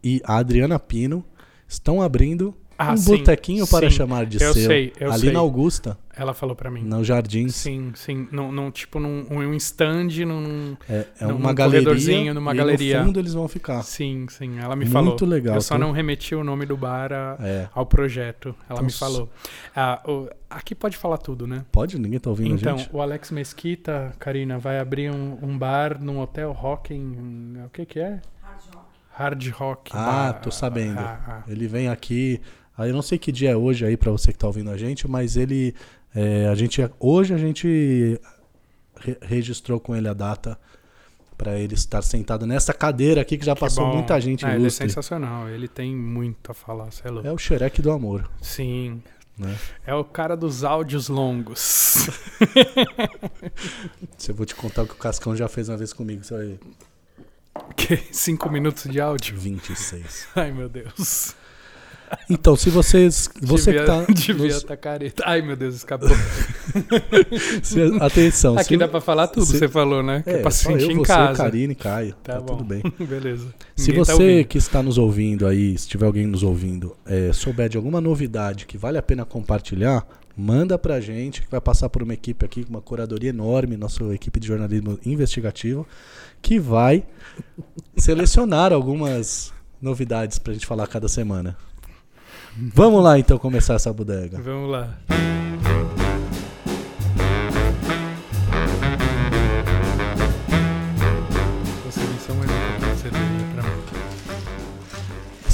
e 0.04 0.22
a 0.26 0.38
Adriana 0.38 0.78
Pino 0.78 1.26
estão 1.66 2.02
abrindo 2.02 2.54
Ah, 2.90 2.94
um 2.94 3.02
botequinho 3.04 3.68
para 3.68 3.90
sim. 3.90 3.96
chamar 3.98 4.26
de 4.26 4.42
Eu 4.42 4.54
seu. 4.54 4.64
sei, 4.68 4.94
eu 5.00 5.12
ali 5.12 5.22
sei. 5.22 5.32
na 5.32 5.40
Augusta, 5.40 5.98
Ela 6.16 6.34
falou 6.34 6.56
pra 6.56 6.70
mim. 6.70 6.82
no 6.84 7.04
Jardins. 7.04 7.56
Sim, 7.56 7.92
sim. 7.96 8.28
Num, 8.32 8.52
num- 8.52 8.70
tipo 8.72 9.00
num 9.00 9.26
um 9.30 9.54
stand, 9.56 10.10
num. 10.26 10.76
É, 10.90 11.06
é 11.20 11.26
Num- 11.26 11.36
uma 11.36 11.50
num 11.50 11.56
galeria. 11.56 11.84
corredorzinho, 11.84 12.34
numa 12.34 12.54
e 12.54 12.58
galeria. 12.58 13.00
No 13.00 13.06
fundo 13.06 13.20
eles 13.20 13.34
vão 13.34 13.48
ficar. 13.48 13.82
Sim, 13.84 14.26
sim. 14.30 14.60
Ela 14.60 14.76
me 14.76 14.86
Muito 14.86 14.92
falou. 14.94 15.18
legal, 15.24 15.56
Eu 15.56 15.62
só 15.62 15.76
tô- 15.76 15.80
não 15.82 15.92
remeti 15.92 16.36
o 16.36 16.44
nome 16.44 16.66
do 16.66 16.78
bar 16.78 17.12
a- 17.14 17.38
É. 17.40 17.68
ao 17.74 17.86
projeto. 17.86 18.50
Ela 18.70 18.80
Então, 18.80 18.86
me 18.86 18.92
falou. 18.92 19.30
Ah, 19.76 20.02
o- 20.08 20.28
aqui 20.50 20.76
pode 20.76 20.98
falar 20.98 21.18
tudo, 21.18 21.48
né? 21.48 21.64
Pode? 21.72 21.98
Ninguém 22.00 22.20
tá 22.20 22.30
ouvindo 22.30 22.56
Então, 22.56 22.76
a 22.76 22.78
gente? 22.78 22.90
o 22.94 23.02
Alex 23.02 23.32
Mesquita, 23.32 24.14
Karina, 24.20 24.58
vai 24.60 24.80
abrir 24.80 25.10
um, 25.12 25.38
um 25.42 25.58
bar 25.58 25.98
num 26.02 26.20
hotel 26.20 26.52
rock 26.52 26.94
em. 26.94 27.58
O 27.66 27.70
que 27.70 27.86
que 27.86 28.00
é? 28.00 28.20
Hard 29.16 29.48
Rock. 29.52 29.92
Ah, 29.94 30.32
Bar. 30.34 30.42
tô 30.42 30.50
sabendo. 30.50 31.00
Ah, 31.00 31.20
ah. 31.28 31.44
Ele 31.48 31.68
vem 31.68 31.88
aqui. 31.88 32.42
Aí 32.78 32.90
eu 32.90 32.94
não 32.96 33.02
sei 33.02 33.18
que 33.18 33.32
dia 33.32 33.52
é 33.52 33.56
hoje 33.56 33.86
aí 33.86 33.96
pra 33.98 34.12
você 34.12 34.32
que 34.32 34.38
tá 34.40 34.48
ouvindo 34.48 34.70
a 34.72 34.78
gente, 34.78 35.08
mas 35.08 35.36
ele. 35.38 35.76
é, 36.16 36.48
a 36.48 36.56
gente 36.56 36.82
hoje 37.00 37.34
a 37.34 37.38
gente 37.38 38.20
re- 39.00 39.18
registrou 39.22 39.80
com 39.80 39.96
ele 39.96 40.08
a 40.08 40.14
data 40.14 40.60
pra 41.38 41.60
ele 41.60 41.74
estar 41.74 42.02
sentado 42.02 42.46
nessa 42.46 42.74
cadeira 42.74 43.22
aqui 43.22 43.38
que 43.38 43.46
já 43.46 43.54
Que 43.56 43.60
passou 43.62 43.86
bom. 43.88 43.96
muita 43.96 44.20
gente 44.22 44.46
Ah, 44.46 44.56
ele 44.56 44.68
é 44.68 44.70
sensacional. 44.70 45.50
Ele 45.50 45.68
tem 45.68 45.96
muito 45.96 46.52
a 46.52 46.54
falar, 46.54 46.90
sei 46.92 47.12
lá. 47.12 47.22
É 47.24 47.32
o 47.32 47.38
xereque 47.38 47.82
do 47.82 47.92
amor, 47.92 48.30
Sim. 48.42 49.02
né? 49.38 49.56
É 49.86 49.94
o 49.94 50.04
cara 50.04 50.36
dos 50.38 50.64
áudios 50.64 51.10
longos. 51.10 52.08
Se 54.18 54.32
eu 54.32 54.36
vou 54.36 54.46
te 54.46 54.56
contar 54.56 54.84
o 54.84 54.88
que 54.88 54.94
o 54.94 54.98
Cascão 54.98 55.36
já 55.36 55.48
fez 55.48 55.70
uma 55.70 55.78
vez 55.78 55.92
comigo, 55.94 56.24
você 56.24 56.34
vai 56.36 56.46
ver. 56.48 56.60
que 57.76 57.98
cinco 58.12 58.50
minutos 58.50 58.84
de 58.92 59.00
áudio. 59.02 59.38
26. 59.38 60.28
Ai, 60.36 60.52
meu 60.52 60.70
Deus. 60.70 61.36
Então, 62.30 62.56
se 62.56 62.70
vocês. 62.70 63.30
Você 63.42 63.72
devia, 63.72 63.82
que 63.82 63.86
tá. 64.06 64.06
Devia 64.14 64.46
nos- 64.48 64.56
estar 64.58 64.78
careta. 64.78 65.24
Ai, 65.26 65.42
meu 65.42 65.56
Deus, 65.56 65.76
escapou. 65.76 66.10
se- 67.64 67.82
atenção. 68.00 68.56
Aqui 68.58 68.70
se, 68.74 68.78
dá 68.78 68.88
pra 68.88 69.02
falar 69.02 69.28
tudo, 69.28 69.46
se- 69.46 69.58
você 69.58 69.68
falou, 69.68 70.02
né? 70.04 70.22
Que 70.24 70.30
é, 70.30 70.34
É, 70.34 70.42
pra 70.42 70.52
se 70.52 70.64
sentir 70.64 70.84
eu, 70.86 70.92
em 70.92 70.98
você, 70.98 71.08
casa. 71.08 71.44
Karine 71.44 71.76
Caio. 71.76 72.14
Tá 72.24 72.34
Tá, 72.34 72.40
bom. 72.42 72.58
tudo 72.58 72.64
bem. 72.64 72.82
Beleza. 73.08 73.48
Se 73.76 73.88
Ninguém 73.90 74.06
tá 74.06 74.14
você 74.16 74.24
ouvindo. 74.24 74.48
que 74.48 74.58
está 74.58 74.84
nos 74.84 74.98
ouvindo 74.98 75.48
aí, 75.48 75.78
se 75.78 75.88
tiver 75.88 76.06
alguém 76.06 76.26
nos 76.28 76.44
ouvindo, 76.44 76.96
é, 77.06 77.32
souber 77.34 77.70
de 77.70 77.78
alguma 77.78 78.00
novidade 78.02 78.66
que 78.66 78.78
vale 78.78 78.98
a 78.98 79.02
pena 79.02 79.26
compartilhar, 79.26 80.06
manda 80.36 80.78
pra 80.78 81.00
gente, 81.00 81.42
que 81.42 81.50
vai 81.52 81.62
passar 81.62 81.90
por 81.90 82.02
uma 82.04 82.14
equipe 82.14 82.44
aqui, 82.46 82.64
com 82.64 82.70
uma 82.72 82.82
curadoria 82.82 83.30
enorme, 83.30 83.78
nossa 83.78 84.04
equipe 84.14 84.40
de 84.40 84.48
jornalismo 84.48 85.00
investigativo, 85.06 85.88
que 86.42 86.60
vai 86.60 87.04
selecionar 87.98 88.74
algumas 88.74 89.54
novidades 89.82 90.40
pra 90.40 90.54
gente 90.54 90.66
falar 90.66 90.88
cada 90.88 91.08
semana. 91.08 91.56
Vamos 92.56 93.04
lá 93.04 93.18
então 93.18 93.38
começar 93.38 93.76
essa 93.76 93.92
bodega. 93.92 94.40
Vamos 94.42 94.70
lá. 94.70 94.98
Mim. 95.10 95.24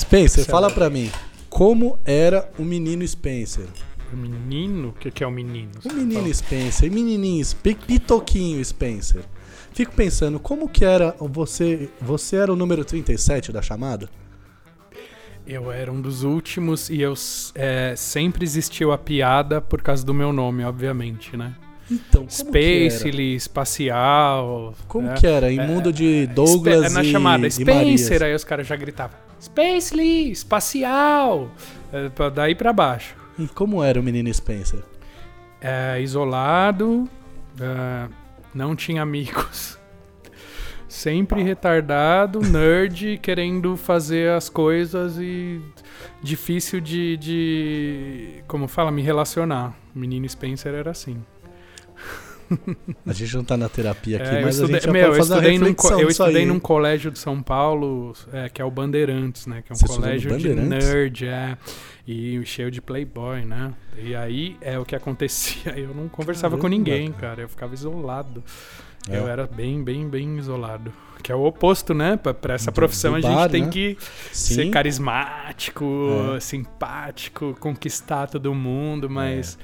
Spencer, 0.09 0.43
fala 0.43 0.71
pra 0.71 0.89
mim, 0.89 1.11
como 1.51 1.99
era 2.03 2.49
o 2.57 2.63
menino 2.63 3.07
Spencer? 3.07 3.67
O 4.11 4.17
menino? 4.17 4.89
O 4.89 4.93
que, 4.93 5.11
que 5.11 5.23
é 5.23 5.27
o 5.27 5.31
menino? 5.31 5.69
O 5.85 5.93
menino 5.93 6.33
Spencer, 6.33 6.91
menininho, 6.91 7.45
pitoquinho 7.85 8.65
Spencer. 8.65 9.21
Fico 9.71 9.91
pensando, 9.91 10.39
como 10.39 10.67
que 10.67 10.83
era 10.83 11.15
você, 11.19 11.91
você 12.01 12.37
era 12.37 12.51
o 12.51 12.55
número 12.55 12.83
37 12.83 13.51
da 13.51 13.61
chamada? 13.61 14.09
Eu 15.49 15.71
era 15.71 15.91
um 15.91 15.99
dos 15.99 16.21
últimos 16.21 16.91
e 16.91 17.01
eu 17.01 17.15
é, 17.55 17.95
sempre 17.97 18.45
existiu 18.45 18.91
a 18.91 18.99
piada 18.99 19.59
por 19.59 19.81
causa 19.81 20.05
do 20.05 20.13
meu 20.13 20.31
nome, 20.31 20.63
obviamente, 20.63 21.35
né? 21.35 21.55
Então, 21.89 22.27
como 22.27 22.29
Spacely, 22.29 23.33
espacial. 23.33 24.75
Como 24.87 25.07
né? 25.07 25.15
que 25.15 25.25
era? 25.25 25.51
Em 25.51 25.65
mundo 25.65 25.91
de 25.91 26.27
Douglas 26.27 26.85
Spe- 26.85 26.93
na 26.93 27.03
e, 27.03 27.11
chamada 27.11 27.49
Spencer, 27.49 28.21
aí 28.21 28.35
os 28.35 28.43
caras 28.43 28.67
já 28.67 28.75
gritavam 28.75 29.17
Spacely, 29.41 30.29
espacial. 30.29 31.49
É, 31.91 32.29
daí 32.29 32.53
pra 32.53 32.71
baixo. 32.71 33.15
E 33.39 33.47
como 33.47 33.83
era 33.83 33.99
o 33.99 34.03
menino 34.03 34.31
Spencer? 34.31 34.83
É, 35.59 35.99
isolado, 35.99 37.09
é, 37.59 38.07
não 38.53 38.75
tinha 38.75 39.01
amigos. 39.01 39.78
Sempre 40.99 41.41
retardado, 41.41 42.41
nerd, 42.41 43.19
querendo 43.19 43.77
fazer 43.77 44.31
as 44.31 44.49
coisas 44.49 45.17
e 45.17 45.61
difícil 46.21 46.81
de, 46.81 47.15
de. 47.15 48.43
Como 48.49 48.67
fala? 48.67 48.91
Me 48.91 49.01
relacionar. 49.01 49.73
O 49.95 49.97
menino 49.97 50.27
Spencer 50.27 50.73
era 50.73 50.91
assim. 50.91 51.23
A 53.07 53.13
gente 53.13 53.33
não 53.33 53.45
tá 53.45 53.55
na 53.55 53.69
terapia 53.69 54.17
aqui, 54.17 54.27
É, 54.27 54.39
eu 54.39 54.45
mas 54.45 54.55
estudei, 54.55 54.75
a 54.75 54.79
gente 54.79 54.85
já 54.87 54.91
meu, 54.91 55.05
pode 55.05 55.13
eu 55.13 55.25
fazer 55.25 55.33
uma 55.33 55.39
estudei, 55.39 55.59
num, 55.59 56.01
eu 56.01 56.09
estudei 56.09 56.45
num 56.45 56.59
colégio 56.59 57.11
de 57.11 57.19
São 57.19 57.41
Paulo, 57.41 58.13
é, 58.33 58.49
que 58.49 58.61
é 58.61 58.65
o 58.65 58.69
Bandeirantes, 58.69 59.47
né? 59.47 59.61
Que 59.61 59.71
é 59.71 59.75
um 59.75 59.77
Você 59.77 59.87
colégio 59.87 60.37
de 60.37 60.53
nerd, 60.53 61.27
é. 61.27 61.57
E 62.05 62.43
cheio 62.43 62.69
de 62.69 62.81
playboy, 62.81 63.45
né? 63.45 63.73
E 63.97 64.13
aí 64.13 64.57
é 64.59 64.77
o 64.77 64.83
que 64.83 64.97
acontecia. 64.97 65.71
Eu 65.79 65.93
não 65.93 66.09
conversava 66.09 66.57
com 66.57 66.63
Caramba, 66.63 66.77
ninguém, 66.77 67.11
cara. 67.13 67.21
cara. 67.21 67.41
Eu 67.43 67.47
ficava 67.47 67.73
isolado. 67.73 68.43
É. 69.07 69.17
Eu 69.17 69.27
era 69.27 69.47
bem, 69.47 69.83
bem, 69.83 70.07
bem 70.09 70.37
isolado. 70.37 70.91
Que 71.21 71.31
é 71.31 71.35
o 71.35 71.43
oposto, 71.43 71.93
né? 71.93 72.15
Pra, 72.17 72.33
pra 72.33 72.53
essa 72.53 72.71
profissão 72.71 73.11
do 73.11 73.17
a 73.17 73.21
gente 73.21 73.35
bar, 73.35 73.49
tem 73.49 73.63
né? 73.63 73.69
que 73.69 73.97
Sim. 74.31 74.55
ser 74.55 74.69
carismático, 74.69 75.85
É. 76.35 76.39
simpático, 76.39 77.55
conquistar 77.59 78.27
todo 78.27 78.53
mundo, 78.53 79.09
mas 79.09 79.57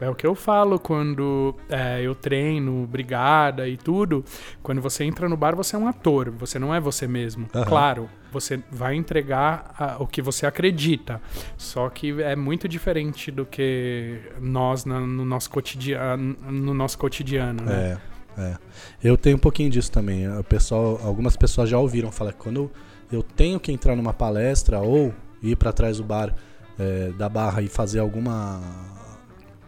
é, 0.00 0.10
o 0.10 0.14
que 0.14 0.26
eu 0.26 0.34
falo 0.34 0.78
quando 0.78 1.54
é, 1.68 2.00
eu 2.02 2.14
treino, 2.14 2.86
brigada 2.86 3.68
e 3.68 3.76
tudo. 3.76 4.24
Quando 4.62 4.80
você 4.80 5.04
entra 5.04 5.28
no 5.28 5.36
bar, 5.36 5.54
você 5.54 5.76
é 5.76 5.78
um 5.78 5.86
ator, 5.88 6.30
você 6.30 6.58
não 6.58 6.74
é 6.74 6.80
você 6.80 7.06
mesmo. 7.06 7.46
Aham. 7.54 7.64
Claro, 7.64 8.10
você 8.32 8.60
vai 8.70 8.94
entregar 8.96 9.74
a- 9.78 9.96
o 10.02 10.06
que 10.06 10.20
você 10.20 10.44
acredita, 10.44 11.20
só 11.56 11.88
que 11.88 12.20
é 12.20 12.34
muito 12.36 12.68
diferente 12.68 13.30
do 13.30 13.46
que 13.46 14.18
nós 14.40 14.84
na- 14.84 15.00
no 15.00 15.24
nosso 15.24 15.48
cotidiano, 15.50 16.36
no 16.50 16.74
nosso 16.74 16.98
cotidiano, 16.98 17.62
né? 17.62 17.92
É, 17.92 18.15
é. 18.38 18.56
Eu 19.02 19.16
tenho 19.16 19.36
um 19.36 19.40
pouquinho 19.40 19.70
disso 19.70 19.90
também. 19.90 20.28
O 20.38 20.44
pessoal, 20.44 21.00
algumas 21.02 21.36
pessoas 21.36 21.68
já 21.68 21.78
ouviram 21.78 22.10
falar 22.12 22.32
que 22.32 22.38
quando 22.38 22.70
eu 23.10 23.22
tenho 23.22 23.58
que 23.60 23.70
entrar 23.72 23.94
numa 23.96 24.12
palestra 24.12 24.80
ou 24.80 25.14
ir 25.42 25.56
para 25.56 25.72
trás 25.72 25.98
do 25.98 26.04
bar 26.04 26.34
é, 26.78 27.10
da 27.16 27.28
barra 27.28 27.62
e 27.62 27.68
fazer 27.68 28.00
alguma 28.00 28.60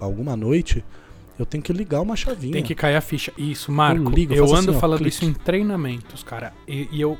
alguma 0.00 0.36
noite, 0.36 0.84
eu 1.38 1.46
tenho 1.46 1.62
que 1.62 1.72
ligar 1.72 2.00
uma 2.00 2.16
chavinha. 2.16 2.52
Tem 2.52 2.62
que 2.62 2.74
cair 2.74 2.96
a 2.96 3.00
ficha. 3.00 3.32
Isso, 3.36 3.70
Marco. 3.72 4.02
Eu 4.02 4.04
Eu, 4.06 4.10
ligo, 4.10 4.34
eu 4.34 4.44
faço 4.46 4.54
ando 4.60 4.70
assim, 4.70 4.78
ó, 4.78 4.80
falando 4.80 4.98
clique. 4.98 5.14
isso 5.16 5.24
em 5.24 5.32
treinamentos, 5.32 6.22
cara. 6.22 6.52
E, 6.66 6.88
e 6.92 7.00
eu 7.00 7.16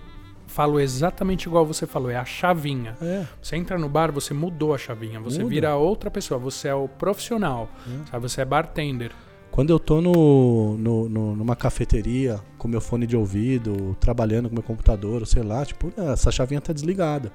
falo 0.47 0.81
exatamente 0.81 1.45
igual 1.47 1.65
você 1.67 1.87
falou, 1.87 2.11
é 2.11 2.17
a 2.17 2.25
chavinha. 2.25 2.97
É, 3.03 3.25
Você 3.41 3.55
entra 3.57 3.79
no 3.79 3.89
bar, 3.89 4.11
você 4.11 4.33
mudou 4.35 4.75
a 4.75 4.79
chavinha. 4.79 5.21
Você 5.21 5.39
Muda. 5.39 5.51
vira 5.51 5.77
outra 5.77 6.11
pessoa. 6.11 6.39
Você 6.41 6.69
é 6.69 6.75
o 6.75 6.89
profissional. 6.89 7.69
É. 7.87 8.11
Sabe? 8.11 8.29
Você 8.29 8.41
é 8.41 8.45
bartender. 8.45 9.13
Quando 9.59 9.71
eu 9.71 9.81
tô 9.81 10.01
no, 10.01 10.79
no- 10.79 11.09
no- 11.09 11.35
numa 11.35 11.57
cafeteria 11.57 12.39
com 12.57 12.69
meu 12.69 12.81
fone 12.81 13.09
de 13.09 13.17
ouvido, 13.17 13.97
trabalhando 13.99 14.49
com 14.49 14.55
meu 14.55 14.63
computador, 14.63 15.27
sei 15.27 15.43
lá, 15.43 15.67
tipo, 15.67 15.93
"Ah, 15.97 16.13
essa 16.13 16.31
chavinha 16.31 16.61
tá 16.61 16.73
desligada. 16.73 17.33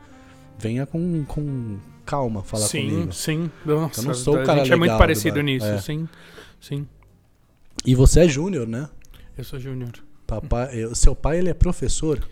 Venha 0.57 0.85
com, 0.85 1.25
com 1.25 1.77
calma 2.05 2.41
falar 2.41 2.63
sim, 2.63 2.89
comigo. 2.89 3.11
sim. 3.11 3.51
Nossa, 3.65 3.99
Eu 3.99 4.05
não 4.05 4.13
sou 4.13 4.35
o 4.37 4.39
a 4.39 4.43
cara 4.45 4.59
gente 4.59 4.71
é 4.71 4.75
muito 4.77 4.83
legal 4.83 4.97
do 4.97 4.99
parecido 4.99 5.41
nisso. 5.41 5.65
É. 5.65 5.77
Sim, 5.81 6.07
sim. 6.61 6.87
E 7.85 7.93
você 7.93 8.21
é 8.21 8.27
júnior, 8.29 8.65
né? 8.69 8.87
Eu 9.37 9.43
sou 9.43 9.59
júnior. 9.59 9.91
Papai, 10.25 10.81
eu- 10.81 10.95
seu 10.95 11.13
pai 11.13 11.39
ele 11.39 11.49
é 11.49 11.53
professor? 11.53 12.25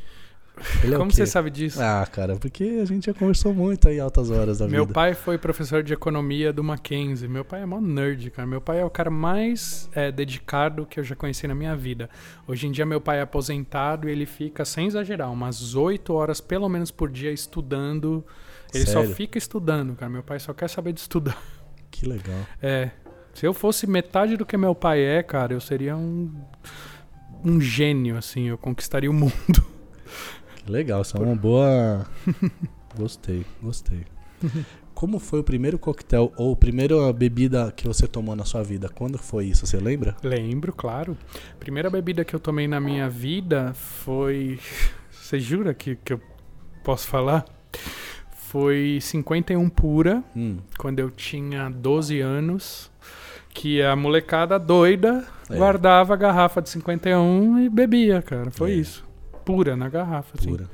Ele 0.84 0.96
é 0.96 0.98
Como 0.98 1.12
você 1.12 1.25
sabe 1.25 1.50
disso? 1.50 1.82
Ah, 1.82 2.08
cara, 2.12 2.36
porque 2.36 2.80
a 2.82 2.86
gente 2.86 3.06
já 3.06 3.13
conversou 3.13 3.53
muito 3.53 3.88
aí 3.88 4.00
altas 4.00 4.30
horas 4.30 4.60
da 4.60 4.68
Meu 4.68 4.84
vida. 4.84 4.94
pai 4.94 5.13
foi 5.13 5.38
professor 5.38 5.84
de 5.84 5.94
economia 5.94 6.51
do 6.53 6.63
Mackenzie. 6.63 7.27
Meu 7.27 7.44
pai 7.44 7.62
é 7.62 7.65
mó 7.65 7.80
nerd, 7.80 8.30
cara. 8.32 8.48
Meu 8.48 8.62
pai 8.62 8.80
é 8.80 8.86
o 8.86 8.89
cara 8.89 9.10
mais 9.10 9.89
é, 9.94 10.12
dedicado 10.12 10.86
que 10.86 11.00
eu 11.00 11.03
já 11.03 11.15
conheci 11.15 11.48
na 11.48 11.56
minha 11.56 11.75
vida. 11.75 12.10
Hoje 12.48 12.68
em 12.68 12.72
dia, 12.72 12.86
meu 12.86 13.01
pai 13.01 13.20
é 13.20 13.22
aposentado 13.22 14.08
e 14.08 14.12
ele 14.12 14.25
fica, 14.25 14.65
sem 14.65 14.88
exagerar, 14.88 15.32
umas 15.32 15.75
oito 15.75 16.13
horas 16.13 16.41
pelo 16.41 16.68
menos 16.70 16.91
por 16.91 17.10
dia 17.10 17.32
estudando. 17.32 18.25
Ele 18.74 18.86
Sério? 18.86 19.10
só 19.10 19.15
fica 19.15 19.38
estudando, 19.38 19.96
cara. 19.96 20.10
Meu 20.10 20.24
pai 20.24 20.39
só 20.39 20.53
quer 20.53 20.70
saber 20.70 20.94
de 20.94 21.01
estudar. 21.01 21.38
Que 21.91 22.08
legal. 22.08 22.39
É. 22.62 22.89
Se 23.34 23.46
eu 23.46 23.53
fosse 23.53 23.86
metade 23.86 24.38
do 24.38 24.46
que 24.46 24.56
meu 24.56 24.74
pai 24.74 25.01
é, 25.01 25.22
cara, 25.22 25.53
eu 25.53 25.60
seria 25.60 25.96
um. 25.96 26.32
Um 27.44 27.60
gênio, 27.60 28.18
assim. 28.18 28.48
Eu 28.48 28.58
conquistaria 28.58 29.12
o 29.12 29.13
mundo. 29.13 29.34
Legal, 30.68 31.01
isso 31.01 31.18
é 31.18 31.20
uma 31.20 31.36
boa. 31.36 32.06
gostei, 32.98 33.46
gostei. 33.62 34.01
Como 34.94 35.20
foi 35.20 35.39
o 35.39 35.44
primeiro 35.44 35.80
coquetel 35.80 36.32
ou 36.36 36.53
a 36.53 36.56
primeira 36.56 37.12
bebida 37.13 37.72
que 37.75 37.88
você 37.88 38.08
tomou 38.08 38.36
na 38.36 38.46
sua 38.46 38.63
vida? 38.63 38.89
Quando 38.89 39.18
foi 39.18 39.46
isso? 39.46 39.65
Você 39.65 39.77
lembra? 39.77 40.15
Lembro, 40.24 40.74
claro. 40.74 41.18
A 41.53 41.58
primeira 41.58 41.89
bebida 41.89 42.24
que 42.25 42.36
eu 42.36 42.39
tomei 42.39 42.68
na 42.68 42.80
minha 42.80 43.10
vida 43.10 43.74
foi. 43.74 44.60
Você 45.12 45.39
jura 45.39 45.74
que, 45.74 45.96
que 45.96 46.12
eu 46.13 46.22
posso 46.84 47.08
falar? 47.08 47.46
Foi 48.36 48.98
51 49.01 49.70
pura, 49.70 50.22
Hum, 50.36 50.58
quando 50.77 51.00
eu 51.00 51.10
tinha 51.10 51.70
12 51.70 52.20
anos. 52.20 52.91
Que 53.53 53.82
a 53.82 53.96
molecada 53.96 54.58
doida 54.60 55.25
É. 55.50 55.56
guardava 55.56 56.13
a 56.13 56.18
garrafa 56.18 56.62
de 56.62 56.70
51 56.70 57.60
e 57.60 57.70
bebia, 57.70 58.22
cara. 58.22 58.50
Foi 58.51 58.72
É. 58.72 58.75
isso. 58.75 59.06
Pura 59.45 59.75
na 59.75 59.89
garrafa, 59.89 60.38
assim. 60.38 60.50
pura. 60.50 60.69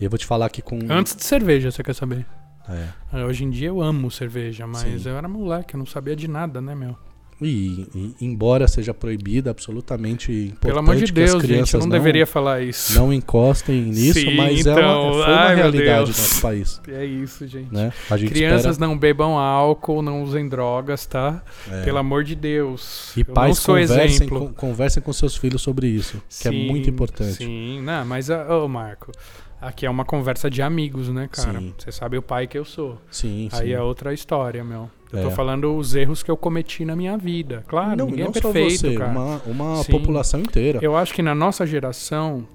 E 0.00 0.04
eu 0.04 0.10
vou 0.10 0.18
te 0.18 0.26
falar 0.26 0.48
que 0.48 0.62
com. 0.62 0.78
Antes 0.88 1.14
de 1.16 1.24
cerveja, 1.24 1.70
você 1.70 1.82
quer 1.82 1.94
saber? 1.94 2.24
É. 2.68 2.88
Ah, 3.12 3.24
Hoje 3.24 3.44
em 3.44 3.50
dia 3.50 3.68
eu 3.68 3.80
amo 3.80 4.10
cerveja, 4.10 4.66
mas 4.66 5.02
Sim. 5.02 5.08
eu 5.08 5.16
era 5.16 5.26
moleque, 5.28 5.74
eu 5.74 5.78
não 5.78 5.86
sabia 5.86 6.14
de 6.14 6.28
nada, 6.28 6.60
né, 6.60 6.74
meu? 6.74 6.96
E, 7.40 7.86
e 7.94 8.14
embora 8.20 8.66
seja 8.66 8.92
proibida, 8.92 9.50
absolutamente 9.50 10.32
importante 10.32 10.60
Pelo 10.60 10.78
amor 10.80 10.96
de 10.96 11.04
que 11.04 11.12
Deus, 11.12 11.34
as 11.36 11.42
crianças 11.42 11.68
gente, 11.68 11.74
eu 11.74 11.80
não, 11.80 11.88
deveria 11.88 12.26
falar 12.26 12.62
isso. 12.62 12.94
não 12.94 13.12
encostem 13.12 13.80
nisso, 13.82 14.18
Sim, 14.18 14.36
mas 14.36 14.66
é 14.66 14.70
então, 14.72 14.74
uma, 14.74 15.12
foi 15.12 15.32
uma 15.32 15.40
ai, 15.40 15.56
realidade 15.56 16.12
do 16.12 16.18
nosso 16.18 16.40
país. 16.40 16.80
É 16.88 17.04
isso, 17.04 17.46
gente. 17.46 17.72
Né? 17.72 17.92
Gente 18.16 18.28
Crianças 18.28 18.72
espera, 18.72 18.88
não 18.88 18.98
bebam 18.98 19.38
álcool, 19.38 20.02
não 20.02 20.22
usem 20.22 20.48
drogas, 20.48 21.06
tá? 21.06 21.40
é, 21.70 21.82
Pelo 21.82 21.98
amor 21.98 22.24
de 22.24 22.34
Deus. 22.34 23.16
E 23.16 23.20
eu 23.20 23.26
não 23.28 23.34
pais 23.34 23.60
conversem 23.60 24.28
com, 24.28 24.52
conversem 24.52 25.02
com 25.02 25.12
seus 25.12 25.36
filhos 25.36 25.62
sobre 25.62 25.86
isso, 25.86 26.20
que 26.40 26.48
é 26.48 26.50
Sim, 26.50 26.66
muito 26.66 26.90
importante. 26.90 27.34
Sim, 27.34 27.80
não, 27.82 28.04
mas, 28.04 28.28
ô 28.30 28.66
Marco, 28.66 29.12
aqui 29.60 29.86
é 29.86 29.90
uma 29.90 30.04
conversa 30.04 30.48
de 30.50 30.62
amigos, 30.62 31.08
né, 31.08 31.28
cara? 31.30 31.58
Sim. 31.60 31.74
Você 31.78 31.92
sabe 31.92 32.16
o 32.18 32.22
pai 32.22 32.46
que 32.46 32.58
eu 32.58 32.64
sou. 32.64 33.00
Sim, 33.10 33.48
Aí 33.52 33.68
sim. 33.68 33.72
é 33.72 33.80
outra 33.82 34.12
história, 34.12 34.62
meu. 34.64 34.90
Eu 35.12 35.22
tô 35.22 35.28
É. 35.28 35.30
falando 35.30 35.74
os 35.76 35.94
erros 35.94 36.22
que 36.22 36.30
eu 36.30 36.36
cometi 36.36 36.84
na 36.84 36.94
minha 36.94 37.16
vida. 37.16 37.64
Claro, 37.66 37.96
não, 37.96 38.06
ninguém 38.06 38.24
não 38.24 38.30
é 38.30 38.32
perfeito, 38.40 38.80
só 38.80 38.88
você, 38.88 38.94
cara. 38.96 39.10
uma, 39.10 39.36
uma 39.46 39.82
Sim. 39.82 39.92
população 39.92 40.40
inteira. 40.40 40.78
Eu 40.82 40.96
acho 40.96 41.14
que 41.14 41.22
na 41.22 41.34
nossa 41.34 41.66
geração, 41.66 42.46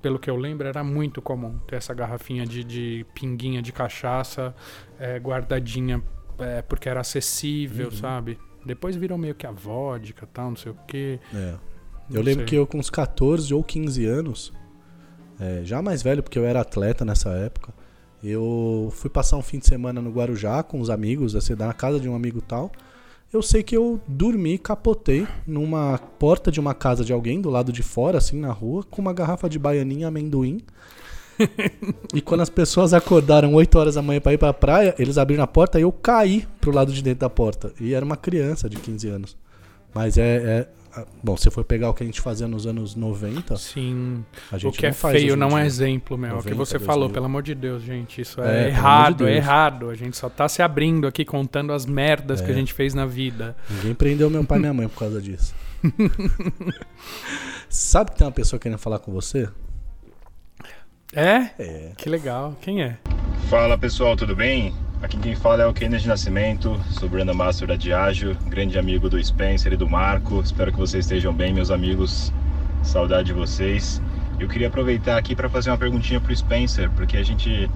pelo 0.00 0.18
que 0.18 0.30
eu 0.30 0.36
lembro, 0.36 0.66
era 0.66 0.82
muito 0.82 1.20
comum 1.20 1.58
ter 1.66 1.76
essa 1.76 1.92
garrafinha 1.92 2.46
de, 2.46 2.64
de 2.64 3.06
pinguinha 3.14 3.60
de 3.60 3.72
cachaça 3.72 4.54
é, 4.98 5.18
guardadinha 5.18 6.02
é, 6.38 6.62
porque 6.62 6.88
era 6.88 7.00
acessível, 7.00 7.86
uhum. 7.86 7.92
sabe? 7.92 8.38
Depois 8.64 8.96
virou 8.96 9.18
meio 9.18 9.34
que 9.34 9.46
a 9.46 9.50
vodka 9.50 10.26
tal, 10.32 10.50
não 10.50 10.56
sei 10.56 10.72
o 10.72 10.76
quê. 10.86 11.20
É. 11.34 11.54
Eu 12.10 12.22
lembro 12.22 12.40
sei. 12.40 12.46
que 12.46 12.54
eu 12.56 12.66
com 12.66 12.78
uns 12.78 12.88
14 12.88 13.52
ou 13.52 13.62
15 13.62 14.06
anos, 14.06 14.52
é, 15.40 15.60
já 15.64 15.80
mais 15.80 16.02
velho, 16.02 16.22
porque 16.22 16.38
eu 16.38 16.44
era 16.44 16.60
atleta 16.60 17.04
nessa 17.04 17.30
época, 17.30 17.72
eu 18.22 18.92
fui 18.96 19.08
passar 19.08 19.36
um 19.36 19.42
fim 19.42 19.58
de 19.58 19.66
semana 19.66 20.00
no 20.00 20.10
Guarujá 20.10 20.62
com 20.62 20.80
os 20.80 20.90
amigos, 20.90 21.36
assim, 21.36 21.54
na 21.54 21.72
casa 21.72 22.00
de 22.00 22.08
um 22.08 22.14
amigo 22.14 22.40
tal. 22.40 22.70
Eu 23.32 23.42
sei 23.42 23.62
que 23.62 23.76
eu 23.76 24.00
dormi, 24.08 24.56
capotei 24.58 25.26
numa 25.46 25.98
porta 26.18 26.50
de 26.50 26.58
uma 26.58 26.74
casa 26.74 27.04
de 27.04 27.12
alguém, 27.12 27.40
do 27.40 27.50
lado 27.50 27.70
de 27.70 27.82
fora, 27.82 28.18
assim, 28.18 28.40
na 28.40 28.50
rua, 28.50 28.82
com 28.90 29.02
uma 29.02 29.12
garrafa 29.12 29.48
de 29.48 29.58
baianinha 29.58 30.08
amendoim. 30.08 30.60
e 32.12 32.20
quando 32.20 32.40
as 32.40 32.50
pessoas 32.50 32.92
acordaram 32.92 33.54
8 33.54 33.78
horas 33.78 33.94
da 33.94 34.02
manhã 34.02 34.20
para 34.20 34.32
ir 34.32 34.38
pra 34.38 34.52
praia, 34.52 34.94
eles 34.98 35.18
abriram 35.18 35.44
a 35.44 35.46
porta 35.46 35.78
e 35.78 35.82
eu 35.82 35.92
caí 35.92 36.48
pro 36.60 36.72
lado 36.72 36.92
de 36.92 37.02
dentro 37.02 37.20
da 37.20 37.30
porta. 37.30 37.72
E 37.78 37.94
era 37.94 38.04
uma 38.04 38.16
criança 38.16 38.68
de 38.68 38.76
15 38.76 39.08
anos. 39.08 39.36
Mas 39.94 40.18
é, 40.18 40.36
é 40.36 40.68
bom, 41.22 41.36
se 41.36 41.50
for 41.50 41.64
pegar 41.64 41.90
o 41.90 41.94
que 41.94 42.02
a 42.02 42.06
gente 42.06 42.20
fazia 42.20 42.46
nos 42.48 42.66
anos 42.66 42.94
90. 42.94 43.56
Sim. 43.56 44.24
o 44.64 44.72
que 44.72 44.86
é 44.86 44.92
feio 44.92 45.36
não 45.36 45.56
é 45.56 45.66
exemplo, 45.66 46.16
meu. 46.16 46.36
90, 46.36 46.46
o 46.46 46.50
que 46.50 46.56
você 46.56 46.78
2000. 46.78 46.86
falou, 46.86 47.10
pelo 47.10 47.26
amor 47.26 47.42
de 47.42 47.54
Deus, 47.54 47.82
gente. 47.82 48.20
Isso 48.20 48.40
é, 48.40 48.64
é 48.64 48.68
errado, 48.68 49.24
de 49.24 49.30
é 49.30 49.36
errado. 49.36 49.90
A 49.90 49.94
gente 49.94 50.16
só 50.16 50.28
tá 50.28 50.48
se 50.48 50.62
abrindo 50.62 51.06
aqui 51.06 51.24
contando 51.24 51.72
as 51.72 51.86
merdas 51.86 52.40
é. 52.40 52.44
que 52.44 52.50
a 52.50 52.54
é. 52.54 52.56
gente 52.56 52.72
fez 52.72 52.94
na 52.94 53.06
vida. 53.06 53.56
Ninguém 53.70 53.94
prendeu 53.94 54.30
meu 54.30 54.44
pai 54.44 54.58
e 54.58 54.60
minha 54.60 54.74
mãe 54.74 54.88
por 54.88 54.98
causa 54.98 55.20
disso. 55.20 55.54
Sabe 57.68 58.10
que 58.12 58.18
tem 58.18 58.26
uma 58.26 58.32
pessoa 58.32 58.58
querendo 58.58 58.78
falar 58.78 58.98
com 58.98 59.12
você? 59.12 59.48
É? 61.12 61.50
É. 61.58 61.92
Que 61.96 62.08
legal. 62.08 62.56
Quem 62.60 62.82
é? 62.82 62.98
Fala 63.48 63.78
pessoal, 63.78 64.16
tudo 64.16 64.36
bem? 64.36 64.74
Aqui 65.00 65.16
quem 65.16 65.36
fala 65.36 65.62
é 65.62 65.66
o 65.66 65.72
Kennedy 65.72 66.08
Nascimento, 66.08 66.76
sou 66.90 67.08
Branda 67.08 67.32
Master 67.32 67.68
da 67.68 67.76
Diageo, 67.76 68.36
grande 68.46 68.76
amigo 68.76 69.08
do 69.08 69.22
Spencer 69.22 69.72
e 69.72 69.76
do 69.76 69.88
Marco. 69.88 70.40
Espero 70.40 70.72
que 70.72 70.78
vocês 70.78 71.04
estejam 71.04 71.32
bem, 71.32 71.54
meus 71.54 71.70
amigos. 71.70 72.32
Saudade 72.82 73.28
de 73.28 73.32
vocês. 73.32 74.02
Eu 74.40 74.48
queria 74.48 74.66
aproveitar 74.66 75.16
aqui 75.16 75.36
para 75.36 75.48
fazer 75.48 75.70
uma 75.70 75.78
perguntinha 75.78 76.20
para 76.20 76.32
o 76.32 76.36
Spencer, 76.36 76.90
porque 76.90 77.16
a 77.16 77.22
gente 77.22 77.70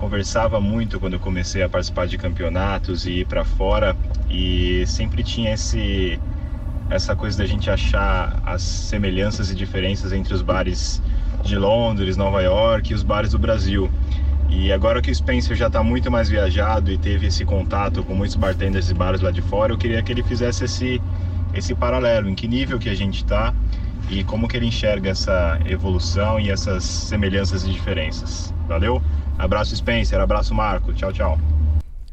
conversava 0.00 0.60
muito 0.60 0.98
quando 0.98 1.12
eu 1.12 1.20
comecei 1.20 1.62
a 1.62 1.68
participar 1.68 2.08
de 2.08 2.18
campeonatos 2.18 3.06
e 3.06 3.20
ir 3.20 3.26
para 3.26 3.44
fora 3.44 3.96
e 4.28 4.84
sempre 4.84 5.22
tinha 5.22 5.54
esse 5.54 6.18
essa 6.90 7.14
coisa 7.14 7.38
da 7.38 7.46
gente 7.46 7.70
achar 7.70 8.42
as 8.44 8.62
semelhanças 8.62 9.48
e 9.50 9.54
diferenças 9.54 10.12
entre 10.12 10.34
os 10.34 10.42
bares 10.42 11.00
de 11.44 11.56
Londres, 11.56 12.16
Nova 12.16 12.42
York 12.42 12.90
e 12.90 12.94
os 12.94 13.04
bares 13.04 13.30
do 13.30 13.38
Brasil. 13.38 13.88
E 14.48 14.72
agora 14.72 15.02
que 15.02 15.10
o 15.10 15.14
Spencer 15.14 15.54
já 15.54 15.66
está 15.66 15.82
muito 15.82 16.10
mais 16.10 16.28
viajado 16.28 16.90
e 16.90 16.96
teve 16.96 17.26
esse 17.26 17.44
contato 17.44 18.02
com 18.02 18.14
muitos 18.14 18.36
bartenders 18.36 18.88
e 18.90 18.94
bares 18.94 19.20
lá 19.20 19.30
de 19.30 19.42
fora, 19.42 19.72
eu 19.72 19.78
queria 19.78 20.02
que 20.02 20.10
ele 20.10 20.22
fizesse 20.22 20.64
esse, 20.64 21.02
esse 21.52 21.74
paralelo, 21.74 22.28
em 22.28 22.34
que 22.34 22.48
nível 22.48 22.78
que 22.78 22.88
a 22.88 22.94
gente 22.94 23.18
está 23.18 23.54
e 24.08 24.24
como 24.24 24.48
que 24.48 24.56
ele 24.56 24.66
enxerga 24.66 25.10
essa 25.10 25.60
evolução 25.66 26.40
e 26.40 26.50
essas 26.50 26.84
semelhanças 26.84 27.64
e 27.64 27.70
diferenças. 27.70 28.54
Valeu? 28.66 29.02
Abraço 29.36 29.76
Spencer, 29.76 30.20
abraço 30.20 30.54
Marco, 30.54 30.94
tchau, 30.94 31.12
tchau. 31.12 31.57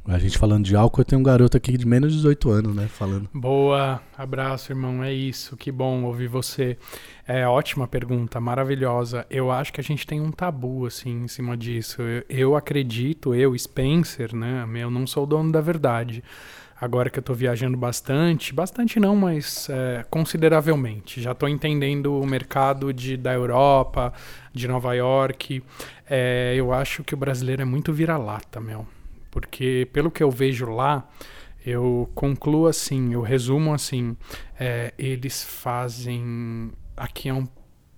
A 0.07 0.19
gente 0.19 0.37
falando 0.37 0.63
de 0.63 0.75
álcool, 0.75 1.03
tem 1.03 1.17
um 1.17 1.23
garoto 1.23 1.57
aqui 1.57 1.75
de 1.75 1.85
menos 1.87 2.11
de 2.11 2.17
18 2.17 2.51
anos, 2.51 2.75
né? 2.75 2.87
Falando. 2.87 3.27
Boa, 3.33 3.99
abraço, 4.15 4.71
irmão. 4.71 5.03
É 5.03 5.11
isso, 5.11 5.57
que 5.57 5.71
bom 5.71 6.03
ouvir 6.03 6.27
você. 6.27 6.77
É 7.27 7.47
ótima 7.47 7.87
pergunta, 7.87 8.39
maravilhosa. 8.39 9.25
Eu 9.31 9.49
acho 9.49 9.73
que 9.73 9.81
a 9.81 9.83
gente 9.83 10.05
tem 10.05 10.21
um 10.21 10.31
tabu, 10.31 10.85
assim, 10.85 11.23
em 11.23 11.27
cima 11.27 11.57
disso. 11.57 12.03
Eu, 12.03 12.23
eu 12.29 12.55
acredito, 12.55 13.33
eu, 13.33 13.57
Spencer, 13.57 14.35
né? 14.35 14.67
Eu 14.75 14.91
não 14.91 15.07
sou 15.07 15.23
o 15.23 15.25
dono 15.25 15.51
da 15.51 15.59
verdade. 15.59 16.23
Agora 16.79 17.09
que 17.09 17.17
eu 17.17 17.23
tô 17.23 17.33
viajando 17.33 17.75
bastante, 17.75 18.53
bastante 18.53 18.99
não, 18.99 19.15
mas 19.15 19.67
é, 19.71 20.05
consideravelmente. 20.07 21.19
Já 21.19 21.33
tô 21.33 21.47
entendendo 21.47 22.19
o 22.19 22.27
mercado 22.27 22.93
de, 22.93 23.17
da 23.17 23.33
Europa, 23.33 24.13
de 24.53 24.67
Nova 24.67 24.93
York. 24.93 25.63
É, 26.07 26.53
eu 26.55 26.71
acho 26.71 27.03
que 27.03 27.15
o 27.15 27.17
brasileiro 27.17 27.63
é 27.63 27.65
muito 27.65 27.91
vira-lata, 27.91 28.59
meu 28.59 28.85
porque 29.35 29.85
pelo 29.91 30.09
que 30.09 30.23
eu 30.23 30.31
vejo 30.31 30.69
lá, 30.69 31.09
eu 31.65 32.09
concluo 32.15 32.67
assim, 32.67 33.13
eu 33.13 33.21
resumo 33.21 33.73
assim, 33.73 34.15
é, 34.57 34.93
eles 34.97 35.43
fazem. 35.43 36.71
Aqui 36.95 37.27
é 37.27 37.33
um, 37.33 37.45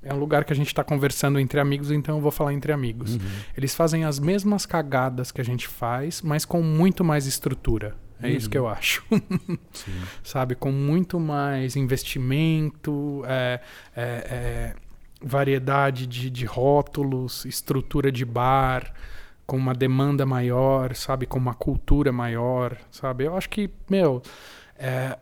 é 0.02 0.12
um 0.12 0.18
lugar 0.18 0.46
que 0.46 0.52
a 0.52 0.56
gente 0.56 0.66
está 0.66 0.84
conversando 0.84 1.40
entre 1.40 1.60
amigos, 1.60 1.92
então 1.92 2.16
eu 2.16 2.22
vou 2.22 2.32
falar 2.32 2.54
entre 2.54 2.72
amigos. 2.72 3.14
Uhum. 3.14 3.22
Eles 3.56 3.76
fazem 3.76 4.04
as 4.04 4.18
mesmas 4.18 4.66
cagadas 4.66 5.32
que 5.32 5.40
a 5.40 5.44
gente 5.44 5.68
faz, 5.68 6.24
mas 6.24 6.44
com 6.44 6.64
muito 6.64 7.04
mais 7.04 7.28
estrutura. 7.28 7.96
É 8.20 8.26
uhum. 8.30 8.34
isso 8.34 8.50
que 8.50 8.58
eu 8.58 8.68
acho. 8.68 9.06
Sabe? 10.24 10.56
Com 10.56 10.72
muito 10.72 11.20
mais 11.20 11.76
investimento, 11.76 13.22
é, 13.28 13.62
é, 13.96 14.02
é, 14.02 14.76
variedade 15.22 16.08
de, 16.08 16.32
de 16.32 16.46
rótulos, 16.46 17.46
estrutura 17.46 18.12
de 18.12 18.26
bar 18.26 18.92
com 19.48 19.56
uma 19.56 19.74
demanda 19.74 20.26
maior, 20.26 20.94
sabe, 20.94 21.26
com 21.26 21.40
uma 21.40 21.54
cultura 21.54 22.12
maior, 22.12 22.78
sabe? 22.92 23.24
Eu 23.24 23.38
acho 23.38 23.50
que, 23.50 23.70
meu, 23.90 24.22
é, 24.78 25.18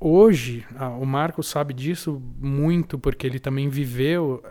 hoje 0.00 0.64
ah, 0.76 0.88
o 0.88 1.04
Marco 1.04 1.42
sabe 1.42 1.74
disso 1.74 2.20
muito 2.40 2.98
porque 2.98 3.26
ele 3.26 3.38
também 3.38 3.68
viveu 3.68 4.42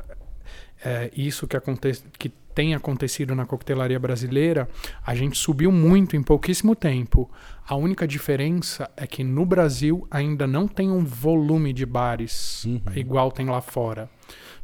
é, 0.84 1.10
isso 1.18 1.48
que 1.48 1.58
acontece, 1.58 2.04
que 2.20 2.30
tem 2.54 2.76
acontecido 2.76 3.36
na 3.36 3.48
coquetelaria 3.48 4.00
brasileira. 4.00 4.70
A 5.04 5.16
gente 5.16 5.38
subiu 5.38 5.72
muito 5.72 6.16
em 6.16 6.22
pouquíssimo 6.22 6.76
tempo. 6.76 7.30
A 7.68 7.76
única 7.76 8.08
diferença 8.08 8.90
é 8.96 9.08
que 9.08 9.24
no 9.24 9.44
Brasil 9.44 10.08
ainda 10.10 10.46
não 10.46 10.68
tem 10.68 10.92
um 10.92 11.04
volume 11.04 11.74
de 11.74 11.86
bares 11.86 12.64
uhum. 12.64 12.80
igual 12.96 13.32
tem 13.32 13.48
lá 13.48 13.60
fora 13.60 14.08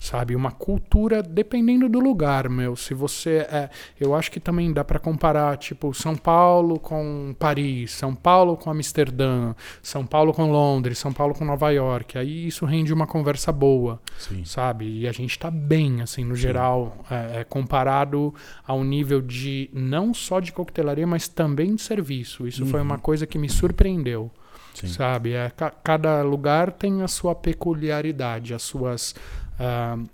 sabe? 0.01 0.35
Uma 0.35 0.51
cultura 0.51 1.21
dependendo 1.21 1.87
do 1.87 1.99
lugar, 1.99 2.49
meu. 2.49 2.75
Se 2.75 2.91
você 2.95 3.45
é, 3.49 3.69
eu 3.99 4.15
acho 4.15 4.31
que 4.31 4.39
também 4.39 4.73
dá 4.73 4.83
para 4.83 4.97
comparar, 4.97 5.55
tipo, 5.57 5.93
São 5.93 6.15
Paulo 6.15 6.79
com 6.79 7.35
Paris, 7.37 7.91
São 7.91 8.15
Paulo 8.15 8.57
com 8.57 8.71
Amsterdã, 8.71 9.53
São 9.81 10.03
Paulo 10.03 10.33
com 10.33 10.51
Londres, 10.51 10.97
São 10.97 11.13
Paulo 11.13 11.35
com 11.35 11.45
Nova 11.45 11.69
York. 11.69 12.17
Aí 12.17 12.47
isso 12.47 12.65
rende 12.65 12.91
uma 12.91 13.05
conversa 13.05 13.51
boa, 13.51 14.01
Sim. 14.17 14.43
sabe? 14.43 15.01
E 15.01 15.07
a 15.07 15.11
gente 15.11 15.37
tá 15.37 15.51
bem, 15.51 16.01
assim, 16.01 16.25
no 16.25 16.35
Sim. 16.35 16.41
geral, 16.41 17.05
é, 17.09 17.41
é, 17.41 17.43
comparado 17.43 18.33
ao 18.65 18.83
nível 18.83 19.21
de 19.21 19.69
não 19.71 20.15
só 20.15 20.39
de 20.39 20.51
coquetelaria, 20.51 21.05
mas 21.05 21.27
também 21.27 21.75
de 21.75 21.81
serviço. 21.83 22.47
Isso 22.47 22.63
uhum. 22.63 22.69
foi 22.69 22.81
uma 22.81 22.97
coisa 22.97 23.27
que 23.27 23.37
me 23.37 23.49
surpreendeu. 23.49 24.31
Sim. 24.73 24.87
Sabe? 24.87 25.33
É, 25.33 25.49
ca 25.49 25.71
cada 25.71 26.21
lugar 26.21 26.71
tem 26.71 27.01
a 27.01 27.07
sua 27.07 27.35
peculiaridade, 27.35 28.53
as 28.53 28.61
suas 28.63 29.15
Uh, 29.61 30.09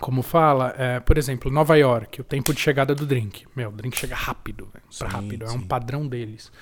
como 0.00 0.22
fala, 0.22 0.74
é, 0.78 1.00
por 1.00 1.18
exemplo, 1.18 1.50
Nova 1.50 1.76
York, 1.76 2.20
o 2.20 2.24
tempo 2.24 2.54
de 2.54 2.60
chegada 2.60 2.94
do 2.94 3.04
drink. 3.04 3.46
Meu, 3.54 3.68
o 3.68 3.72
drink 3.72 3.96
chega 3.98 4.14
rápido, 4.14 4.68
sim, 4.90 5.04
rápido, 5.04 5.46
sim. 5.46 5.54
é 5.54 5.58
um 5.58 5.60
padrão 5.60 6.06
deles. 6.06 6.52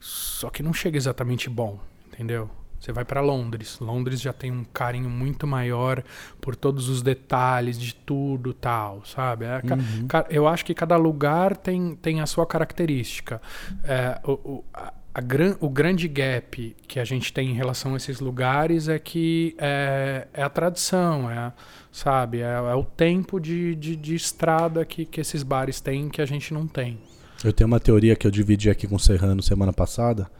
Só 0.00 0.50
que 0.50 0.62
não 0.62 0.72
chega 0.72 0.96
exatamente 0.96 1.48
bom, 1.48 1.78
entendeu? 2.08 2.50
Você 2.80 2.92
vai 2.92 3.04
para 3.04 3.20
Londres. 3.20 3.78
Londres 3.78 4.20
já 4.20 4.32
tem 4.32 4.50
um 4.50 4.64
carinho 4.64 5.08
muito 5.10 5.46
maior 5.46 6.02
por 6.40 6.56
todos 6.56 6.88
os 6.88 7.02
detalhes 7.02 7.78
de 7.78 7.94
tudo 7.94 8.54
tal, 8.54 9.04
sabe? 9.04 9.44
É, 9.44 9.56
uhum. 9.56 10.08
Eu 10.30 10.48
acho 10.48 10.64
que 10.64 10.74
cada 10.74 10.96
lugar 10.96 11.56
tem, 11.56 11.94
tem 11.94 12.22
a 12.22 12.26
sua 12.26 12.46
característica. 12.46 13.40
É, 13.84 14.18
o, 14.24 14.32
o, 14.32 14.64
a, 14.72 14.94
gran, 15.18 15.56
o 15.60 15.68
grande 15.68 16.06
gap 16.06 16.76
que 16.86 17.00
a 17.00 17.04
gente 17.04 17.32
tem 17.32 17.50
em 17.50 17.54
relação 17.54 17.94
a 17.94 17.96
esses 17.96 18.20
lugares 18.20 18.86
é 18.86 18.98
que 18.98 19.56
é, 19.58 20.28
é 20.32 20.42
a 20.42 20.48
tradição, 20.48 21.28
é, 21.28 21.52
sabe? 21.90 22.38
É, 22.40 22.44
é 22.44 22.74
o 22.74 22.84
tempo 22.84 23.40
de, 23.40 23.74
de, 23.74 23.96
de, 23.96 24.14
estrada 24.14 24.84
que, 24.84 25.04
que 25.04 25.20
esses 25.20 25.42
bares 25.42 25.80
têm 25.80 26.08
que 26.08 26.22
a 26.22 26.26
gente 26.26 26.54
não 26.54 26.68
tem. 26.68 26.98
Eu 27.42 27.52
tenho 27.52 27.66
uma 27.66 27.80
teoria 27.80 28.14
que 28.14 28.26
eu 28.26 28.30
dividi 28.30 28.70
aqui 28.70 28.86
com 28.86 28.94
o 28.94 29.00
Serrano 29.00 29.42
semana 29.42 29.72
passada, 29.72 30.30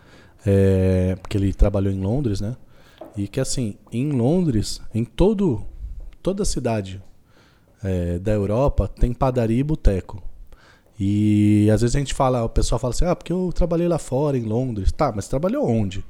é, 0.46 1.16
porque 1.20 1.36
ele 1.36 1.52
trabalhou 1.52 1.92
em 1.92 2.00
Londres, 2.00 2.40
né? 2.40 2.54
E 3.16 3.26
que 3.26 3.40
assim, 3.40 3.76
em 3.90 4.12
Londres, 4.12 4.80
em 4.94 5.04
todo, 5.04 5.64
toda 6.22 6.44
cidade 6.44 7.02
é, 7.82 8.20
da 8.20 8.32
Europa, 8.32 8.86
tem 8.86 9.12
padaria 9.12 9.58
e 9.58 9.64
boteco. 9.64 10.29
E 11.02 11.70
às 11.72 11.80
vezes 11.80 11.96
a 11.96 11.98
gente 11.98 12.12
fala, 12.12 12.44
o 12.44 12.48
pessoal 12.48 12.78
fala 12.78 12.92
assim: 12.92 13.06
ah, 13.06 13.16
porque 13.16 13.32
eu 13.32 13.50
trabalhei 13.54 13.88
lá 13.88 13.98
fora, 13.98 14.36
em 14.36 14.42
Londres. 14.42 14.92
Tá, 14.92 15.10
mas 15.16 15.26
trabalhou 15.26 15.66
onde? 15.66 16.04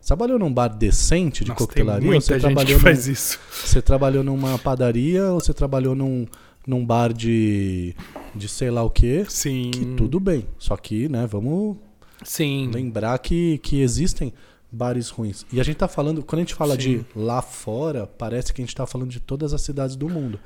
Você 0.00 0.06
trabalhou 0.06 0.38
num 0.38 0.52
bar 0.52 0.68
decente 0.68 1.42
de 1.42 1.50
Nossa, 1.50 1.66
coquetelaria? 1.66 2.08
Tem 2.08 2.20
você 2.20 2.38
trabalhou 2.38 2.78
faz 2.78 3.06
num, 3.06 3.12
isso. 3.12 3.40
Você 3.64 3.82
trabalhou 3.82 4.22
numa 4.22 4.56
padaria 4.56 5.32
ou 5.32 5.40
você 5.40 5.52
trabalhou 5.52 5.96
num, 5.96 6.26
num 6.64 6.86
bar 6.86 7.12
de, 7.12 7.92
de 8.32 8.48
sei 8.48 8.70
lá 8.70 8.84
o 8.84 8.90
quê? 8.90 9.26
Sim. 9.28 9.72
Que 9.72 9.84
tudo 9.96 10.20
bem. 10.20 10.46
Só 10.58 10.76
que, 10.76 11.08
né, 11.08 11.26
vamos 11.26 11.76
Sim. 12.22 12.70
lembrar 12.72 13.18
que, 13.18 13.58
que 13.58 13.80
existem 13.80 14.32
bares 14.70 15.08
ruins. 15.08 15.44
E 15.52 15.60
a 15.60 15.64
gente 15.64 15.76
tá 15.76 15.88
falando, 15.88 16.22
quando 16.22 16.38
a 16.38 16.42
gente 16.42 16.54
fala 16.54 16.74
Sim. 16.74 16.98
de 16.98 17.06
lá 17.16 17.42
fora, 17.42 18.06
parece 18.06 18.52
que 18.52 18.62
a 18.62 18.64
gente 18.64 18.76
tá 18.76 18.86
falando 18.86 19.10
de 19.10 19.18
todas 19.18 19.52
as 19.52 19.62
cidades 19.62 19.96
do 19.96 20.08
mundo. 20.08 20.38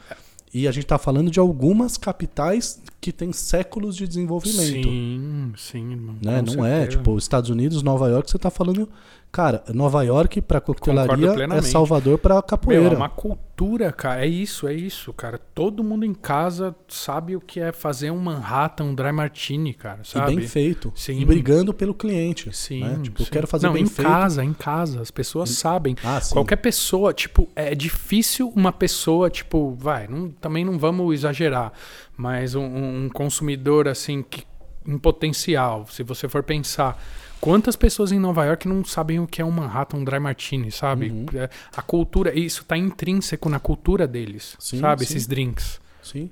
E 0.54 0.66
a 0.66 0.72
gente 0.72 0.86
tá 0.86 0.96
falando 0.96 1.30
de 1.30 1.38
algumas 1.38 1.98
capitais 1.98 2.80
que 3.00 3.12
têm 3.12 3.32
séculos 3.32 3.96
de 3.96 4.06
desenvolvimento. 4.06 4.88
Sim, 4.88 5.52
sim, 5.56 5.90
irmão. 5.92 6.16
Né? 6.22 6.42
Não 6.42 6.64
é, 6.66 6.80
certeza. 6.80 6.98
tipo, 6.98 7.16
Estados 7.18 7.48
Unidos, 7.50 7.82
Nova 7.82 8.08
York, 8.08 8.30
você 8.30 8.38
tá 8.38 8.50
falando. 8.50 8.88
Cara, 9.32 9.62
Nova 9.72 10.02
York 10.02 10.40
pra 10.42 10.60
coquetelaria 10.60 11.30
é. 11.54 11.62
Salvador 11.62 12.18
pra 12.18 12.34
Meu, 12.34 12.42
capoeira. 12.42 12.94
é 12.94 12.96
uma 12.96 13.08
cultura, 13.08 13.92
cara. 13.92 14.24
É 14.24 14.28
isso, 14.28 14.66
é 14.66 14.74
isso, 14.74 15.12
cara. 15.12 15.38
Todo 15.54 15.84
mundo 15.84 16.04
em 16.04 16.12
casa 16.12 16.74
sabe 16.88 17.36
o 17.36 17.40
que 17.40 17.60
é 17.60 17.70
fazer 17.70 18.10
um 18.10 18.18
Manhattan, 18.18 18.84
um 18.86 18.94
dry 18.94 19.12
martini, 19.12 19.72
cara, 19.72 20.00
E 20.02 20.08
sabe? 20.08 20.34
bem 20.34 20.44
feito. 20.48 20.92
Sim. 20.96 21.20
E 21.20 21.24
brigando 21.24 21.72
pelo 21.72 21.94
cliente. 21.94 22.50
Sim, 22.52 22.80
né? 22.80 22.98
Tipo, 23.04 23.22
eu 23.22 23.26
sim. 23.26 23.30
quero 23.30 23.46
fazer 23.46 23.68
Não, 23.68 23.74
bem 23.74 23.84
em 23.84 23.86
feito. 23.86 24.08
casa, 24.08 24.44
em 24.44 24.52
casa. 24.52 25.00
As 25.00 25.12
pessoas 25.12 25.50
sabem. 25.50 25.94
Ah, 26.02 26.20
sim. 26.20 26.34
Qualquer 26.34 26.56
pessoa, 26.56 27.14
tipo, 27.14 27.48
é 27.54 27.72
difícil 27.72 28.52
uma 28.56 28.72
pessoa, 28.72 29.30
tipo, 29.30 29.76
vai, 29.78 30.08
não- 30.08 30.28
também 30.40 30.64
não 30.64 30.76
vamos 30.76 31.14
exagerar, 31.14 31.72
mas 32.20 32.54
um, 32.54 32.64
um 32.64 33.08
consumidor, 33.08 33.88
assim, 33.88 34.22
que, 34.22 34.44
em 34.86 34.98
potencial, 34.98 35.86
se 35.90 36.02
você 36.02 36.28
for 36.28 36.42
pensar, 36.42 37.02
quantas 37.40 37.76
pessoas 37.76 38.12
em 38.12 38.18
Nova 38.18 38.44
York 38.44 38.68
não 38.68 38.84
sabem 38.84 39.18
o 39.18 39.26
que 39.26 39.40
é 39.40 39.44
um 39.44 39.50
Manhattan, 39.50 39.96
um 39.96 40.04
Dry 40.04 40.20
Martini, 40.20 40.70
sabe? 40.70 41.08
Uhum. 41.10 41.24
É, 41.34 41.48
A 41.74 41.80
cultura, 41.80 42.38
isso 42.38 42.64
tá 42.64 42.76
intrínseco 42.76 43.48
na 43.48 43.58
cultura 43.58 44.06
deles, 44.06 44.54
Sim, 44.58 44.80
sabe? 44.80 45.04
sim. 45.06 45.14
Esses 45.14 45.26
drinks. 45.26 45.80
Sim. 46.02 46.30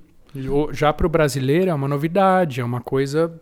Já 0.72 0.92
para 0.92 1.06
o 1.06 1.10
brasileiro 1.10 1.70
é 1.70 1.74
uma 1.74 1.88
novidade, 1.88 2.60
é 2.60 2.64
uma 2.64 2.82
coisa. 2.82 3.32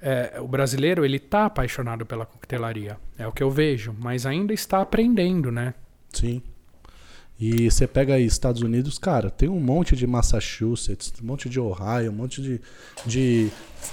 é, 0.00 0.38
o 0.40 0.48
brasileiro 0.48 1.04
ele 1.04 1.18
tá 1.18 1.44
apaixonado 1.46 2.06
pela 2.06 2.24
coquetelaria, 2.24 2.96
é 3.18 3.26
o 3.26 3.32
que 3.32 3.42
eu 3.42 3.50
vejo, 3.50 3.94
mas 3.98 4.24
ainda 4.24 4.52
está 4.54 4.80
aprendendo, 4.80 5.52
né? 5.52 5.74
Sim. 6.12 6.42
E 7.38 7.68
você 7.68 7.86
pega 7.86 8.14
aí 8.14 8.24
Estados 8.24 8.62
Unidos, 8.62 8.96
cara, 8.96 9.28
tem 9.28 9.48
um 9.48 9.58
monte 9.58 9.96
de 9.96 10.06
Massachusetts, 10.06 11.12
um 11.20 11.26
monte 11.26 11.48
de 11.48 11.58
Ohio, 11.58 12.12
um 12.12 12.14
monte 12.14 12.40
de, 12.40 12.60
de 13.04 13.50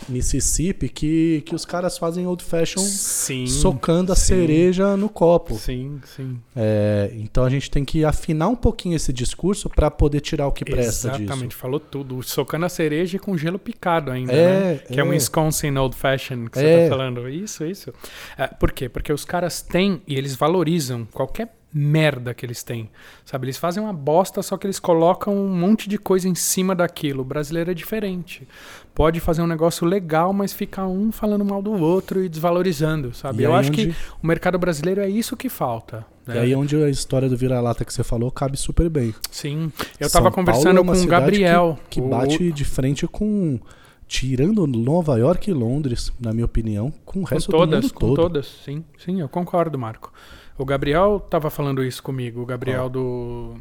Mississippi 0.08 0.88
que, 0.88 1.42
que 1.46 1.56
os 1.56 1.66
caras 1.66 1.98
fazem 1.98 2.28
old 2.28 2.44
fashion 2.44 2.82
Sim. 2.82 3.48
socando 3.48 4.12
a 4.12 4.16
sim. 4.16 4.28
cereja 4.36 4.96
no 4.96 5.10
copo. 5.10 5.56
Sim, 5.56 6.00
sim. 6.06 6.40
É, 6.56 7.12
então 7.16 7.44
a 7.44 7.50
gente 7.50 7.70
tem 7.72 7.84
que 7.84 8.06
afinar 8.06 8.48
um 8.48 8.56
pouquinho 8.56 8.96
esse 8.96 9.12
discurso 9.12 9.70
para 9.70 9.90
poder 9.90 10.22
tirar 10.22 10.48
o 10.48 10.52
que 10.52 10.64
presta 10.64 11.10
Exatamente, 11.10 11.50
disso. 11.50 11.58
falou 11.60 11.80
tudo. 11.80 12.22
Socando 12.22 12.66
a 12.66 12.70
cereja 12.70 13.18
e 13.18 13.20
com 13.20 13.36
gelo 13.38 13.58
picado 13.58 14.12
ainda, 14.12 14.32
É, 14.32 14.74
né? 14.74 14.78
Que 14.78 15.00
é, 15.00 15.04
um 15.04 15.08
é. 15.08 15.16
Wisconsin 15.16 15.76
Old 15.78 15.96
Fashion 15.96 16.46
que 16.48 16.60
É. 16.60 16.62
você 16.62 16.84
tá 16.84 16.90
falando. 16.90 17.28
Isso, 17.28 17.66
isso. 17.66 17.94
É, 18.38 18.48
por 18.48 18.72
quê? 18.72 18.88
Porque 18.88 19.12
os 19.12 19.26
caras 19.26 19.62
têm 19.62 20.02
e 20.08 20.16
eles 20.16 20.36
valorizam 20.36 21.08
qualquer 21.12 21.56
merda 21.74 22.34
que 22.34 22.46
eles 22.46 22.64
têm. 22.64 22.90
Sabe? 23.26 23.46
Eles 23.46 23.58
fazem 23.58 23.82
uma 23.82 23.94
bosta, 23.94 24.42
só 24.42 24.58
que 24.58 24.66
eles 24.68 24.80
colocam 24.80 25.34
um 25.36 25.48
monte 25.56 25.88
de 25.88 25.98
coisa 25.98 26.28
em 26.28 26.36
cima 26.36 26.76
daquilo. 26.76 27.22
O 27.22 27.26
brasileiro 27.26 27.72
é 27.72 27.74
diferente. 27.74 28.48
Pode 28.94 29.20
fazer 29.20 29.42
um 29.42 29.48
negócio 29.48 29.86
legal, 29.88 30.34
mas 30.34 30.52
fica 30.52 30.86
um 30.86 31.12
falando 31.12 31.46
mal 31.46 31.62
do 31.62 31.72
outro 31.72 32.24
e 32.24 32.28
desvalorizando, 32.30 33.14
sabe? 33.14 33.42
E 33.44 33.46
Eu 33.46 33.56
acho 33.56 33.70
onde- 33.70 33.88
que 33.88 33.96
o 34.22 34.28
mercado 34.28 34.60
brasileiro 34.60 35.00
é 35.02 35.10
isso 35.10 35.38
que 35.38 35.48
falta. 35.50 36.06
E 36.28 36.32
né? 36.32 36.40
aí 36.42 36.54
onde 36.56 36.76
a 36.76 36.90
história 36.90 37.28
do 37.30 37.36
vira-lata 37.38 37.84
que 37.86 37.94
você 37.94 38.04
falou 38.04 38.30
cabe 38.32 38.58
super 38.58 38.90
bem. 38.90 39.14
Sim. 39.32 39.72
Eu 40.00 40.10
São 40.10 40.22
tava 40.22 40.32
Paulo 40.32 40.36
conversando 40.36 40.82
é 40.82 40.84
com 40.84 41.02
o 41.02 41.08
Gabriel. 41.08 41.80
Que 41.90 42.00
o- 42.02 42.08
bate 42.10 42.52
de 42.52 42.66
frente 42.66 43.08
com. 43.08 43.60
Tirando 44.08 44.68
Nova 44.68 45.18
York 45.18 45.50
e 45.50 45.54
Londres, 45.54 46.12
na 46.20 46.34
minha 46.34 46.44
opinião, 46.46 46.92
com 47.06 47.20
o 47.20 47.22
Com 47.24 47.30
resto 47.34 47.50
todas, 47.50 47.80
do 47.80 47.84
mundo 47.84 47.94
com 47.94 48.00
todo. 48.08 48.16
todas, 48.18 48.46
sim, 48.66 48.84
sim, 48.98 49.22
eu 49.22 49.30
concordo, 49.30 49.80
Marco. 49.80 50.12
O 50.58 50.66
Gabriel 50.66 51.20
tava 51.20 51.50
falando 51.50 51.84
isso 51.84 52.02
comigo, 52.04 52.42
o 52.42 52.46
Gabriel 52.46 52.90
do. 52.90 53.56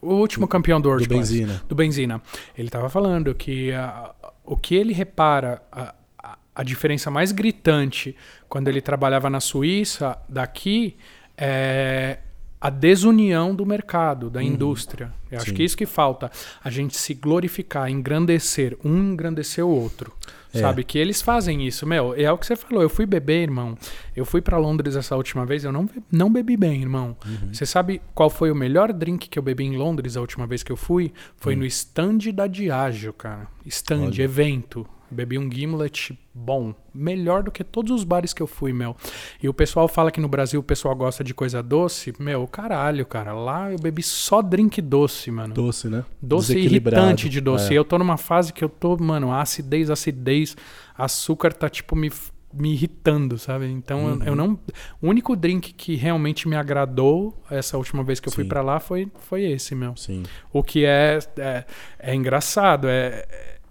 O 0.00 0.14
último 0.14 0.46
campeão 0.46 0.78
do 0.80 0.84
Do 0.84 0.88
World 0.90 1.08
Class, 1.08 1.30
Benzina. 1.30 1.62
do 1.68 1.74
Benzina. 1.74 2.22
Ele 2.56 2.68
tava 2.68 2.88
falando 2.88 3.34
que 3.34 3.72
ah, 3.72 4.14
o 4.44 4.56
que 4.56 4.74
ele 4.74 4.92
repara, 4.92 5.62
a, 5.72 5.94
a- 6.22 6.38
a 6.54 6.62
diferença 6.62 7.10
mais 7.10 7.32
gritante 7.32 8.14
quando 8.48 8.68
ele 8.68 8.80
trabalhava 8.80 9.28
na 9.28 9.40
Suíça, 9.40 10.16
daqui, 10.28 10.96
é 11.36 12.18
a 12.60 12.70
desunião 12.70 13.54
do 13.54 13.66
mercado, 13.66 14.30
da 14.30 14.42
indústria. 14.42 15.12
Eu 15.30 15.38
acho. 15.38 15.50
Sim. 15.50 15.54
que 15.54 15.62
isso 15.62 15.76
que 15.76 15.86
falta. 15.86 16.30
A 16.64 16.70
gente 16.70 16.96
se 16.96 17.12
glorificar, 17.14 17.90
engrandecer, 17.90 18.76
um 18.84 19.12
engrandecer 19.12 19.64
o 19.64 19.68
outro. 19.68 20.12
É. 20.52 20.60
Sabe? 20.60 20.84
Que 20.84 20.98
eles 20.98 21.20
fazem 21.20 21.66
isso, 21.66 21.86
meu. 21.86 22.14
É 22.14 22.30
o 22.30 22.38
que 22.38 22.46
você 22.46 22.56
falou. 22.56 22.82
Eu 22.82 22.88
fui 22.88 23.06
beber, 23.06 23.42
irmão. 23.42 23.76
Eu 24.14 24.24
fui 24.24 24.40
pra 24.40 24.58
Londres 24.58 24.96
essa 24.96 25.16
última 25.16 25.44
vez. 25.44 25.64
Eu 25.64 25.72
não, 25.72 25.88
não 26.10 26.32
bebi 26.32 26.56
bem, 26.56 26.80
irmão. 26.80 27.16
Uhum. 27.24 27.52
Você 27.52 27.66
sabe 27.66 28.00
qual 28.14 28.30
foi 28.30 28.50
o 28.50 28.54
melhor 28.54 28.92
drink 28.92 29.28
que 29.28 29.38
eu 29.38 29.42
bebi 29.42 29.64
em 29.64 29.76
Londres 29.76 30.16
a 30.16 30.20
última 30.20 30.46
vez 30.46 30.62
que 30.62 30.72
eu 30.72 30.76
fui? 30.76 31.12
Foi 31.36 31.54
no 31.56 31.64
stand 31.66 32.18
da 32.34 32.46
Diageo, 32.46 33.12
cara. 33.12 33.48
Stand. 33.66 34.06
Olha. 34.06 34.22
evento. 34.22 34.86
Bebi 35.10 35.38
um 35.38 35.50
gimlet 35.50 36.18
bom. 36.34 36.74
Melhor 36.94 37.42
do 37.42 37.50
que 37.50 37.62
todos 37.62 37.92
os 37.92 38.04
bares 38.04 38.32
que 38.32 38.42
eu 38.42 38.46
fui, 38.46 38.72
meu. 38.72 38.96
E 39.42 39.48
o 39.48 39.54
pessoal 39.54 39.86
fala 39.88 40.10
que 40.10 40.20
no 40.20 40.28
Brasil 40.28 40.60
o 40.60 40.62
pessoal 40.62 40.94
gosta 40.96 41.22
de 41.22 41.32
coisa 41.34 41.62
doce. 41.62 42.12
Meu, 42.18 42.46
caralho, 42.46 43.06
cara. 43.06 43.32
Lá 43.32 43.70
eu 43.70 43.78
bebi 43.78 44.02
só 44.02 44.42
drink 44.42 44.80
doce, 44.82 45.30
mano. 45.30 45.54
Doce, 45.54 45.88
né? 45.88 46.04
Doce 46.20 46.58
irritante 46.58 47.28
de 47.28 47.40
doce. 47.40 47.70
É. 47.70 47.72
E 47.74 47.76
eu 47.76 47.84
tô 47.84 47.98
numa 47.98 48.16
fase 48.16 48.52
que 48.52 48.64
eu 48.64 48.68
tô, 48.68 48.96
mano, 48.96 49.32
acidez, 49.32 49.90
acidez, 49.90 50.56
açúcar 50.96 51.52
tá 51.52 51.68
tipo 51.68 51.94
me, 51.94 52.10
me 52.52 52.72
irritando, 52.72 53.38
sabe? 53.38 53.66
Então 53.66 54.08
eu- 54.08 54.14
Uhum. 54.16 54.22
eu, 54.24 54.34
não. 54.36 54.58
O 55.00 55.08
único 55.08 55.36
drink 55.36 55.72
que 55.74 55.94
realmente 55.94 56.48
me 56.48 56.56
agradou 56.56 57.40
essa 57.50 57.76
última 57.76 58.02
vez 58.02 58.18
que 58.20 58.28
eu 58.28 58.32
fui 58.32 58.44
Sim. 58.44 58.48
pra 58.48 58.62
lá 58.62 58.80
foi, 58.80 59.10
foi 59.20 59.44
esse, 59.44 59.74
meu. 59.74 59.94
Sim. 59.96 60.22
O 60.52 60.62
que 60.62 60.84
é, 60.84 61.18
é, 61.38 61.64
é 61.98 62.14
engraçado, 62.14 62.88
é, 62.88 63.26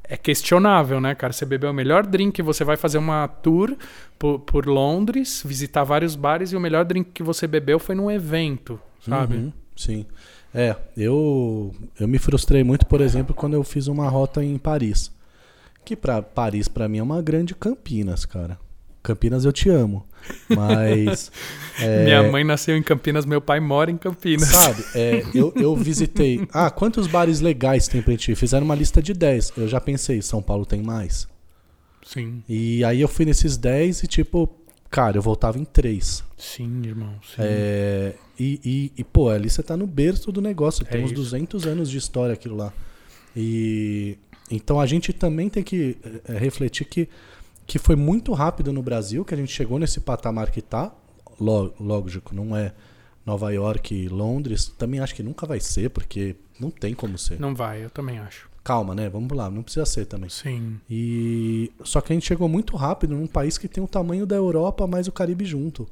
é 0.07 0.17
questionável, 0.17 0.99
né, 1.01 1.15
cara? 1.15 1.33
Você 1.33 1.45
bebeu 1.45 1.71
o 1.71 1.73
melhor 1.73 2.05
drink, 2.05 2.41
você 2.41 2.63
vai 2.63 2.77
fazer 2.77 2.97
uma 2.97 3.27
tour 3.27 3.75
por, 4.17 4.39
por 4.39 4.65
Londres, 4.65 5.43
visitar 5.45 5.83
vários 5.83 6.15
bares 6.15 6.51
e 6.51 6.55
o 6.55 6.59
melhor 6.59 6.85
drink 6.85 7.11
que 7.11 7.23
você 7.23 7.47
bebeu 7.47 7.79
foi 7.79 7.95
num 7.95 8.09
evento, 8.09 8.79
sabe? 9.01 9.35
Uhum, 9.35 9.53
sim. 9.75 10.05
É, 10.53 10.75
eu, 10.95 11.73
eu 11.99 12.07
me 12.07 12.17
frustrei 12.17 12.63
muito, 12.63 12.85
por 12.85 13.01
exemplo, 13.01 13.35
quando 13.35 13.55
eu 13.55 13.63
fiz 13.63 13.87
uma 13.87 14.07
rota 14.07 14.43
em 14.43 14.57
Paris. 14.57 15.11
Que 15.83 15.95
pra 15.95 16.21
Paris, 16.21 16.67
pra 16.67 16.87
mim, 16.87 16.99
é 16.99 17.03
uma 17.03 17.21
grande 17.21 17.53
Campinas, 17.53 18.25
cara. 18.25 18.57
Campinas 19.05 19.45
eu 19.45 19.53
te 19.53 19.69
amo. 19.69 20.05
Mas. 20.49 21.31
é, 21.79 22.03
Minha 22.05 22.23
mãe 22.31 22.43
nasceu 22.43 22.75
em 22.75 22.83
Campinas, 22.83 23.25
meu 23.25 23.39
pai 23.39 23.59
mora 23.59 23.91
em 23.91 23.97
Campinas. 23.97 24.47
Sabe, 24.49 24.83
é, 24.95 25.23
eu, 25.33 25.53
eu 25.55 25.75
visitei. 25.75 26.45
Ah, 26.51 26.69
quantos 26.71 27.05
bares 27.07 27.39
legais 27.41 27.87
tem 27.87 28.01
pra 28.01 28.11
gente 28.11 28.31
ir? 28.31 28.35
Fizeram 28.35 28.65
uma 28.65 28.75
lista 28.75 29.01
de 29.01 29.13
10. 29.13 29.53
Eu 29.57 29.67
já 29.67 29.79
pensei, 29.79 30.21
São 30.21 30.41
Paulo 30.41 30.65
tem 30.65 30.81
mais. 30.81 31.27
Sim, 32.05 32.43
E 32.47 32.83
aí 32.83 33.01
eu 33.01 33.07
fui 33.07 33.25
nesses 33.25 33.57
10 33.57 34.03
e, 34.03 34.07
tipo, 34.07 34.47
cara, 34.91 35.17
eu 35.17 35.21
voltava 35.21 35.57
em 35.57 35.65
3. 35.65 36.23
sim, 36.37 36.81
irmão. 36.85 37.15
Sim. 37.23 37.35
É, 37.39 38.13
e, 38.39 38.59
e, 38.63 38.91
e, 38.97 39.03
pô, 39.03 39.29
ali 39.29 39.49
você 39.49 39.63
tá 39.63 39.75
no 39.75 39.87
berço 39.87 40.31
do 40.31 40.41
negócio. 40.41 40.85
Tem 40.85 41.01
É 41.01 41.03
uns 41.03 41.11
isso. 41.11 41.21
200 41.21 41.65
anos 41.65 41.89
de 41.89 41.97
história 41.97 42.33
aquilo 42.33 42.55
lá. 42.55 42.71
E 43.35 44.17
então 44.51 44.79
a 44.79 44.85
gente 44.85 45.11
também 45.11 45.49
tem 45.49 45.63
que 45.63 45.97
é, 46.27 46.37
refletir 46.37 46.85
que, 46.85 47.09
que 47.67 47.79
foi 47.79 47.95
muito 47.95 48.31
rápido 48.33 48.71
no 48.71 48.81
Brasil 48.81 49.23
que 49.25 49.33
a 49.33 49.37
gente 49.37 49.51
chegou 49.51 49.79
nesse 49.79 49.99
patamar 49.99 50.51
que 50.51 50.61
tá. 50.61 50.93
Ló- 51.39 51.71
Lógico, 51.79 52.33
não 52.35 52.55
é 52.55 52.73
Nova 53.25 53.51
York 53.53 53.93
e 53.95 54.07
Londres. 54.07 54.67
Também 54.77 54.99
acho 54.99 55.15
que 55.15 55.23
nunca 55.23 55.45
vai 55.45 55.59
ser, 55.59 55.89
porque 55.89 56.35
não 56.59 56.69
tem 56.71 56.93
como 56.93 57.17
ser. 57.17 57.39
Não 57.39 57.53
vai, 57.55 57.83
eu 57.83 57.89
também 57.89 58.19
acho. 58.19 58.49
Calma, 58.63 58.95
né? 58.95 59.09
Vamos 59.09 59.35
lá, 59.37 59.49
não 59.49 59.61
precisa 59.61 59.85
ser 59.85 60.05
também. 60.05 60.29
Sim, 60.29 60.79
E 60.89 61.71
só 61.83 62.01
que 62.01 62.11
a 62.11 62.15
gente 62.15 62.25
chegou 62.25 62.47
muito 62.49 62.75
rápido 62.75 63.15
num 63.15 63.27
país 63.27 63.57
que 63.59 63.67
tem 63.67 63.83
o 63.83 63.87
tamanho 63.87 64.25
da 64.25 64.35
Europa 64.35 64.87
mais 64.87 65.07
o 65.07 65.11
Caribe 65.11 65.45
junto. 65.45 65.87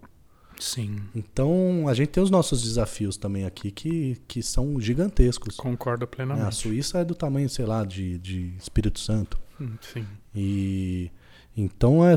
sim. 0.59 0.95
Então, 1.13 1.87
a 1.87 1.93
gente 1.93 2.07
tem 2.09 2.23
os 2.23 2.31
nossos 2.31 2.63
desafios 2.63 3.15
também 3.17 3.45
aqui 3.45 3.69
que, 3.69 4.17
que 4.27 4.41
são 4.41 4.79
gigantescos. 4.79 5.55
Concordo? 5.55 6.05
A 6.05 6.07
plenamente. 6.07 6.55
Suíça 6.55 6.99
é 6.99 7.05
do 7.05 7.13
tamanho, 7.13 7.49
sei 7.49 7.65
lá, 7.65 7.83
de, 7.83 8.17
de 8.17 8.53
Espírito 8.57 8.99
Santo. 8.99 9.37
Hum, 9.61 9.75
Sim. 9.81 10.05
E 10.33 11.11
então 11.55 12.07
é. 12.07 12.15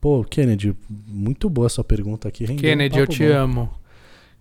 Pô, 0.00 0.22
Kennedy, 0.24 0.76
muito 0.88 1.48
boa 1.50 1.66
essa 1.66 1.82
pergunta 1.82 2.28
aqui. 2.28 2.44
rendeu 2.44 2.56
um 2.56 2.60
Kennedy, 2.60 2.98
eu 2.98 3.06
te 3.06 3.26
bom. 3.26 3.34
amo. 3.34 3.74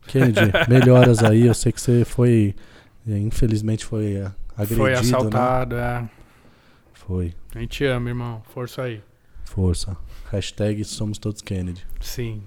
Kennedy, 0.08 0.40
melhoras 0.70 1.24
aí. 1.24 1.48
Eu 1.48 1.54
sei 1.54 1.72
que 1.72 1.82
você 1.82 2.06
foi. 2.06 2.54
é, 3.08 3.18
Infelizmente 3.18 3.84
foi 3.86 4.16
é, 4.16 4.32
agredido. 4.56 4.82
Foi 4.82 4.92
Né? 4.92 4.98
assaltado, 5.00 5.76
é. 5.76 6.08
Foi. 6.94 7.34
A 7.56 7.60
gente 7.60 7.84
ama, 7.86 8.10
irmão. 8.10 8.42
Força 8.54 8.84
aí. 8.84 9.02
Força. 9.46 9.96
Hashtag 10.32 10.84
somos 10.84 11.18
todos 11.18 11.42
Kennedy. 11.42 11.86
Sim. 12.02 12.44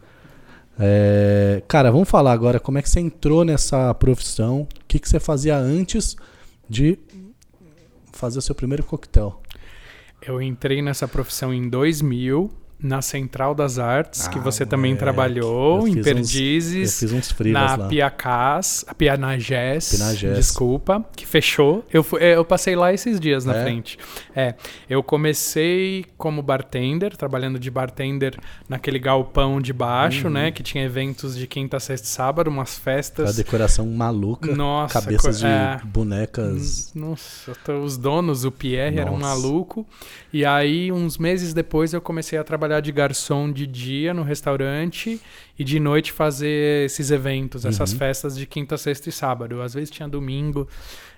É, 0.78 1.62
cara, 1.66 1.90
vamos 1.90 2.08
falar 2.08 2.32
agora 2.32 2.60
como 2.60 2.78
é 2.78 2.82
que 2.82 2.88
você 2.90 3.00
entrou 3.00 3.44
nessa 3.44 3.92
profissão. 3.94 4.60
O 4.62 4.68
que, 4.86 4.98
que 4.98 5.08
você 5.08 5.18
fazia 5.18 5.56
antes 5.56 6.14
de 6.68 6.98
fazer 8.12 8.38
o 8.38 8.42
seu 8.42 8.54
primeiro 8.54 8.84
coquetel? 8.84 9.40
Eu 10.20 10.42
entrei 10.42 10.82
nessa 10.82 11.06
profissão 11.06 11.52
em 11.54 11.68
2000. 11.68 12.50
Na 12.80 13.02
Central 13.02 13.54
das 13.54 13.78
Artes, 13.78 14.26
Ah, 14.26 14.30
que 14.30 14.38
você 14.38 14.64
também 14.64 14.92
moleque. 14.92 15.02
trabalhou, 15.04 15.80
em 15.88 15.94
fiz 15.94 15.98
uns- 15.98 16.04
Perdizes. 16.04 17.02
Eu 17.02 17.08
fiz 17.08 17.18
uns 17.18 17.32
frilas 17.32 17.62
na 17.62 17.76
lá. 17.76 17.88
Piacás, 17.88 18.84
a 18.86 18.94
Pianagés, 18.94 19.98
desculpa, 20.36 21.04
que 21.16 21.26
fechou. 21.26 21.84
Eu, 21.92 22.06
é, 22.20 22.36
eu 22.36 22.44
passei 22.44 22.76
lá 22.76 22.92
esses 22.92 23.18
dias 23.18 23.44
na 23.44 23.56
É? 23.56 23.62
frente. 23.64 23.98
É, 24.34 24.54
eu 24.88 25.02
comecei 25.02 26.04
como 26.16 26.40
bartender, 26.42 27.16
trabalhando 27.16 27.58
de 27.58 27.68
bartender 27.70 28.38
naquele 28.68 28.98
galpão 29.00 29.60
de 29.60 29.72
baixo, 29.72 30.26
Uhum. 30.28 30.34
né, 30.34 30.50
que 30.52 30.62
tinha 30.62 30.84
eventos 30.84 31.36
de 31.36 31.46
quinta, 31.48 31.80
sexta 31.80 32.06
e 32.06 32.10
sábado, 32.10 32.48
umas 32.48 32.76
A 32.78 32.80
festas. 32.80 33.36
decoração 33.36 33.86
maluca. 33.86 34.54
Nossa, 34.54 35.00
cabeças 35.00 35.38
de 35.40 35.46
é. 35.46 35.80
bonecas. 35.84 36.92
Nossa, 36.94 37.52
os 37.82 37.96
donos, 37.96 38.44
o 38.44 38.52
Pierre 38.52 38.98
era 39.00 39.10
um 39.10 39.18
Nossa. 39.18 39.40
maluco. 39.40 39.86
E 40.32 40.44
aí, 40.44 40.92
uns 40.92 41.18
meses 41.18 41.52
depois, 41.52 41.92
eu 41.92 42.00
comecei 42.00 42.38
a 42.38 42.44
trabalhar 42.44 42.67
de 42.80 42.92
garçom 42.92 43.50
de 43.50 43.66
dia 43.66 44.12
no 44.14 44.22
restaurante 44.22 45.20
e 45.58 45.64
de 45.64 45.80
noite 45.80 46.12
fazer 46.12 46.84
esses 46.86 47.10
eventos, 47.10 47.64
essas 47.64 47.92
Uhum. 47.92 47.98
festas 47.98 48.36
de 48.36 48.46
quinta, 48.46 48.76
sexta 48.76 49.08
e 49.08 49.12
sábado. 49.12 49.60
Às 49.62 49.74
vezes 49.74 49.90
tinha 49.90 50.08
domingo. 50.08 50.68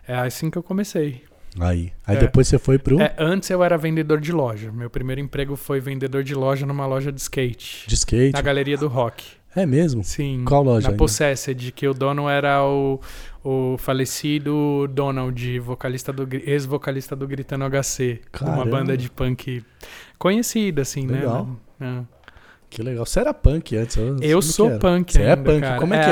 É 0.07 0.15
assim 0.15 0.51
que 0.51 0.57
eu 0.59 0.63
comecei. 0.63 1.23
Aí. 1.59 1.93
Aí 2.07 2.17
É. 2.17 2.21
depois 2.21 2.47
você 2.47 2.59
foi 2.59 2.79
pro 2.79 3.01
É, 3.01 3.13
antes 3.19 3.51
eu 3.51 3.63
era 3.65 3.77
vendedor 3.77 4.21
de 4.21 4.31
loja. 4.33 4.71
Meu 4.71 4.89
primeiro 4.89 5.21
emprego 5.21 5.57
foi 5.57 5.81
vendedor 5.81 6.23
de 6.23 6.35
loja 6.35 6.65
numa 6.65 6.87
loja 6.87 7.11
de 7.11 7.21
skate. 7.21 7.85
de 7.89 7.95
skate. 7.97 8.33
Na 8.33 8.41
Galeria 8.41 8.77
do 8.77 8.87
Rock. 8.87 9.25
É 9.57 9.67
mesmo? 9.67 10.05
Sim. 10.05 10.45
Qual 10.47 10.63
loja 10.63 10.83
Na 10.87 10.89
ainda? 10.91 10.97
Possessed, 10.99 11.73
que 11.73 11.89
o 11.89 11.93
dono 11.93 12.29
era 12.29 12.65
o, 12.65 13.01
o 13.43 13.77
falecido 13.79 14.87
Donald, 14.93 15.59
vocalista 15.59 16.13
do, 16.13 16.29
ex-vocalista 16.45 17.17
do 17.17 17.27
Gritando 17.27 17.65
HC. 17.65 18.21
Uma 18.41 18.53
Caramba. 18.53 18.65
banda 18.67 18.97
de 18.97 19.11
punk 19.11 19.65
conhecida, 20.21 20.83
assim, 20.83 21.07
Legal. 21.09 21.49
né? 21.81 22.05
Que 22.69 22.83
legal. 22.83 23.05
Você 23.05 23.19
era 23.19 23.35
punk 23.35 23.77
antes. 23.77 23.97
Eu, 23.97 24.17
É. 24.21 24.27
Eu 24.27 24.41
sou 24.41 24.79
punk 24.79 25.13
Você 25.13 25.23
é 25.23 25.31
ainda, 25.31 25.43
punk. 25.43 25.61
cara. 25.61 25.81
Como 25.81 25.93
é 25.95 25.99
que 25.99 26.11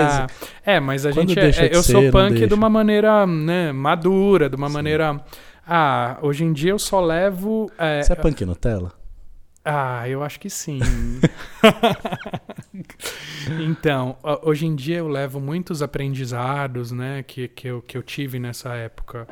é? 0.67 0.75
É, 0.75 0.81
mas 0.81 1.07
a 1.07 1.13
Quando 1.13 1.29
gente... 1.29 1.39
é- 1.39 1.43
deixa 1.43 1.67
é- 1.67 1.75
eu 1.77 1.83
ser, 1.85 1.93
sou 1.93 2.11
punk 2.11 2.45
de 2.49 2.55
uma 2.55 2.69
maneira 2.69 3.25
né, 3.27 3.71
madura, 3.71 4.51
de 4.51 4.57
uma 4.57 4.67
Sim. 4.67 4.73
maneira... 4.75 5.21
Ah, 5.65 6.19
hoje 6.23 6.43
em 6.45 6.53
dia 6.53 6.73
eu 6.73 6.79
só 6.79 7.01
levo... 7.01 7.71
é, 7.79 8.03
Você 8.03 8.13
é 8.13 8.17
punk 8.17 8.45
Nutella? 8.45 8.91
Ah, 9.65 10.09
eu 10.09 10.25
acho 10.25 10.41
que 10.41 10.49
sim. 10.51 10.81
então, 13.61 14.17
ho- 14.23 14.41
hoje 14.51 14.67
em 14.67 14.75
dia 14.75 14.99
eu 14.99 15.09
levo 15.09 15.41
muitos 15.41 15.83
aprendizados, 15.83 16.93
né, 16.93 17.23
que, 17.23 17.49
que, 17.49 17.69
eu, 17.69 17.83
que 17.83 17.97
eu 17.97 18.03
tive 18.03 18.39
nessa 18.39 18.75
época. 18.75 19.27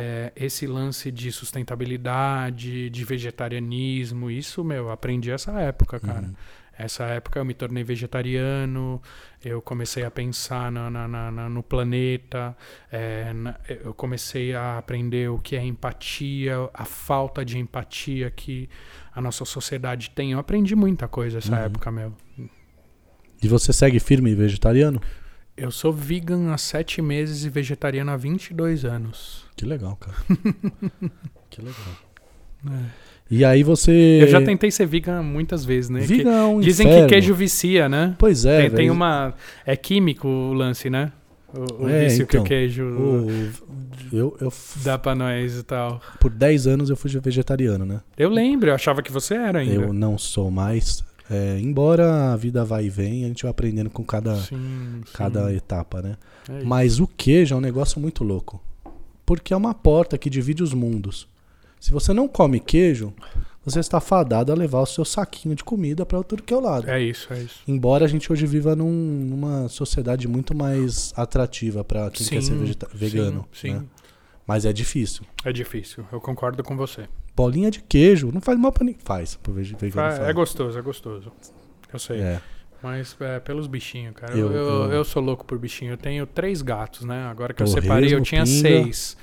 É, 0.00 0.32
esse 0.36 0.66
lance 0.66 1.10
de 1.10 1.30
sustentabilidade, 1.32 2.88
de 2.90 3.04
vegetarianismo, 3.04 4.30
isso, 4.30 4.62
meu, 4.64 4.84
eu 4.84 4.90
aprendi 4.90 5.30
essa 5.30 5.52
época, 5.60 5.98
cara. 6.00 6.22
Uhum. 6.26 6.34
Essa 6.78 7.04
época 7.04 7.38
eu 7.38 7.44
me 7.44 7.52
tornei 7.52 7.84
vegetariano, 7.84 9.02
eu 9.44 9.60
comecei 9.60 10.02
a 10.02 10.10
pensar 10.10 10.72
na- 10.72 10.88
na- 10.88 11.06
na- 11.06 11.30
na- 11.30 11.48
no 11.48 11.62
planeta, 11.62 12.56
é, 12.90 13.30
eu 13.84 13.92
comecei 13.92 14.54
a 14.54 14.78
aprender 14.78 15.28
o 15.30 15.38
que 15.38 15.56
é 15.56 15.62
empatia, 15.62 16.54
a 16.72 16.86
falta 16.86 17.44
de 17.44 17.58
empatia 17.58 18.30
que 18.30 18.66
a 19.14 19.20
nossa 19.20 19.44
sociedade 19.44 20.08
tem. 20.10 20.32
Eu 20.32 20.38
aprendi 20.38 20.74
muita 20.74 21.06
coisa 21.06 21.36
essa 21.38 21.52
Uhum. 21.52 21.64
época, 21.64 21.90
meu. 21.90 22.14
E 23.42 23.48
você 23.48 23.72
segue 23.74 24.00
firme 24.00 24.34
vegetariano? 24.34 25.00
Eu 25.56 25.70
sou 25.70 25.92
vegan 25.92 26.52
há 26.52 26.58
sete 26.58 27.02
meses 27.02 27.44
e 27.44 27.50
vegetariano 27.50 28.10
há 28.10 28.16
22 28.16 28.84
anos. 28.84 29.44
Que 29.56 29.66
legal, 29.66 29.96
cara. 29.96 30.16
que 31.50 31.60
legal. 31.60 32.80
E 33.30 33.44
aí 33.44 33.62
você. 33.62 34.18
Eu 34.22 34.28
já 34.28 34.40
tentei 34.42 34.70
ser 34.70 34.86
vegan 34.86 35.22
muitas 35.22 35.64
vezes, 35.64 35.90
né? 35.90 36.00
Que- 36.00 36.16
Vegan 36.18 36.32
é 36.36 36.44
um 36.44 36.60
dizem 36.60 36.86
inferno. 36.86 37.06
que 37.06 37.14
queijo 37.14 37.34
vicia, 37.34 37.88
né? 37.88 38.14
Pois 38.18 38.44
é. 38.44 38.62
tem, 38.62 38.70
tem 38.70 38.90
uma. 38.90 39.34
É 39.64 39.76
químico 39.76 40.26
o 40.26 40.52
lance, 40.52 40.88
né? 40.90 41.12
O, 41.52 41.84
o 41.84 41.88
É, 41.88 42.04
vício 42.04 42.26
que 42.26 42.36
então, 42.36 42.44
o 42.44 42.46
queijo 42.48 42.84
O- 42.84 43.28
eu, 44.12 44.36
eu, 44.40 44.52
dá 44.84 44.96
pra 44.98 45.14
nós 45.14 45.58
e 45.58 45.62
tal. 45.64 46.00
por 46.20 46.30
10 46.30 46.66
anos 46.68 46.90
eu 46.90 46.96
fui 46.96 47.10
vegetariano, 47.20 47.84
né? 47.84 48.00
Eu 48.16 48.28
lembro, 48.30 48.70
eu 48.70 48.74
achava 48.74 49.02
que 49.02 49.10
você 49.12 49.34
era 49.34 49.58
ainda. 49.60 49.74
Eu 49.86 49.92
não 49.92 50.16
sou 50.16 50.50
mais. 50.50 51.04
É, 51.30 51.58
embora 51.60 52.32
a 52.32 52.36
vida 52.36 52.64
vai 52.64 52.86
e 52.86 52.90
vem, 52.90 53.24
a 53.24 53.28
gente 53.28 53.42
vai 53.44 53.50
aprendendo 53.50 53.88
com 53.88 54.02
cada, 54.04 54.34
Sim, 54.36 55.02
sim. 55.06 55.12
cada 55.14 55.52
etapa, 55.54 56.02
né? 56.02 56.16
É. 56.48 56.64
Mas 56.64 56.98
o 56.98 57.06
queijo 57.06 57.54
é 57.54 57.56
um 57.56 57.60
negócio 57.60 58.00
muito 58.00 58.24
louco. 58.24 58.60
Porque 59.24 59.54
é 59.54 59.56
uma 59.56 59.72
porta 59.72 60.18
que 60.18 60.28
divide 60.28 60.62
os 60.62 60.74
mundos. 60.74 61.28
Se 61.78 61.92
você 61.92 62.12
não 62.12 62.26
come 62.26 62.58
queijo, 62.58 63.12
você 63.64 63.78
está 63.78 64.00
fadado 64.00 64.50
a 64.50 64.56
levar 64.56 64.80
o 64.80 64.86
seu 64.86 65.04
saquinho 65.04 65.54
de 65.54 65.62
comida 65.62 66.04
para 66.04 66.20
tudo 66.24 66.42
que 66.42 66.52
é 66.52 66.56
o 66.56 66.60
lado. 66.60 66.90
É 66.90 67.00
isso, 67.00 67.32
é 67.32 67.38
isso. 67.42 67.60
Embora 67.68 68.04
a 68.04 68.08
gente 68.08 68.30
hoje 68.32 68.44
viva 68.44 68.74
num- 68.74 69.24
numa 69.30 69.68
sociedade 69.68 70.26
muito 70.26 70.52
mais 70.54 71.12
atrativa 71.16 71.84
para 71.84 72.10
quem 72.10 72.26
quer 72.26 72.42
ser 72.42 72.54
vegano. 72.92 73.46
Sim, 73.52 73.74
né? 73.74 73.78
sim. 73.80 73.88
Mas 74.46 74.64
é 74.64 74.72
difícil. 74.72 75.22
É 75.44 75.52
difícil, 75.52 76.04
eu 76.10 76.20
concordo 76.20 76.64
com 76.64 76.76
você. 76.76 77.06
Bolinha 77.40 77.70
de 77.70 77.80
queijo 77.82 78.30
não 78.32 78.40
faz 78.40 78.58
mal 78.58 78.70
para 78.72 78.84
ninguém. 78.84 79.00
Faz, 79.04 79.36
pro 79.36 79.52
vege- 79.52 79.76
vegano 79.78 80.10
Fa- 80.10 80.16
faz. 80.18 80.28
É 80.28 80.32
gostoso, 80.32 80.78
é 80.78 80.82
gostoso. 80.82 81.32
Eu 81.92 81.98
sei. 81.98 82.20
É. 82.20 82.40
Mas 82.82 83.14
é 83.20 83.38
pelos 83.40 83.66
bichinhos, 83.66 84.14
cara. 84.14 84.32
Eu- 84.36 84.50
Eu, 84.50 84.66
eu, 84.84 84.92
eu- 84.92 85.04
sou 85.04 85.22
louco 85.22 85.44
por 85.44 85.58
bichinho. 85.58 85.92
Eu 85.92 85.96
tenho 85.98 86.26
três 86.26 86.62
gatos, 86.62 87.02
né? 87.04 87.26
Agora 87.30 87.52
que 87.52 87.62
eu 87.62 87.66
separei, 87.66 88.14
eu 88.14 88.22
tinha 88.22 88.44
pinga. 88.44 88.60
seis. 88.60 89.16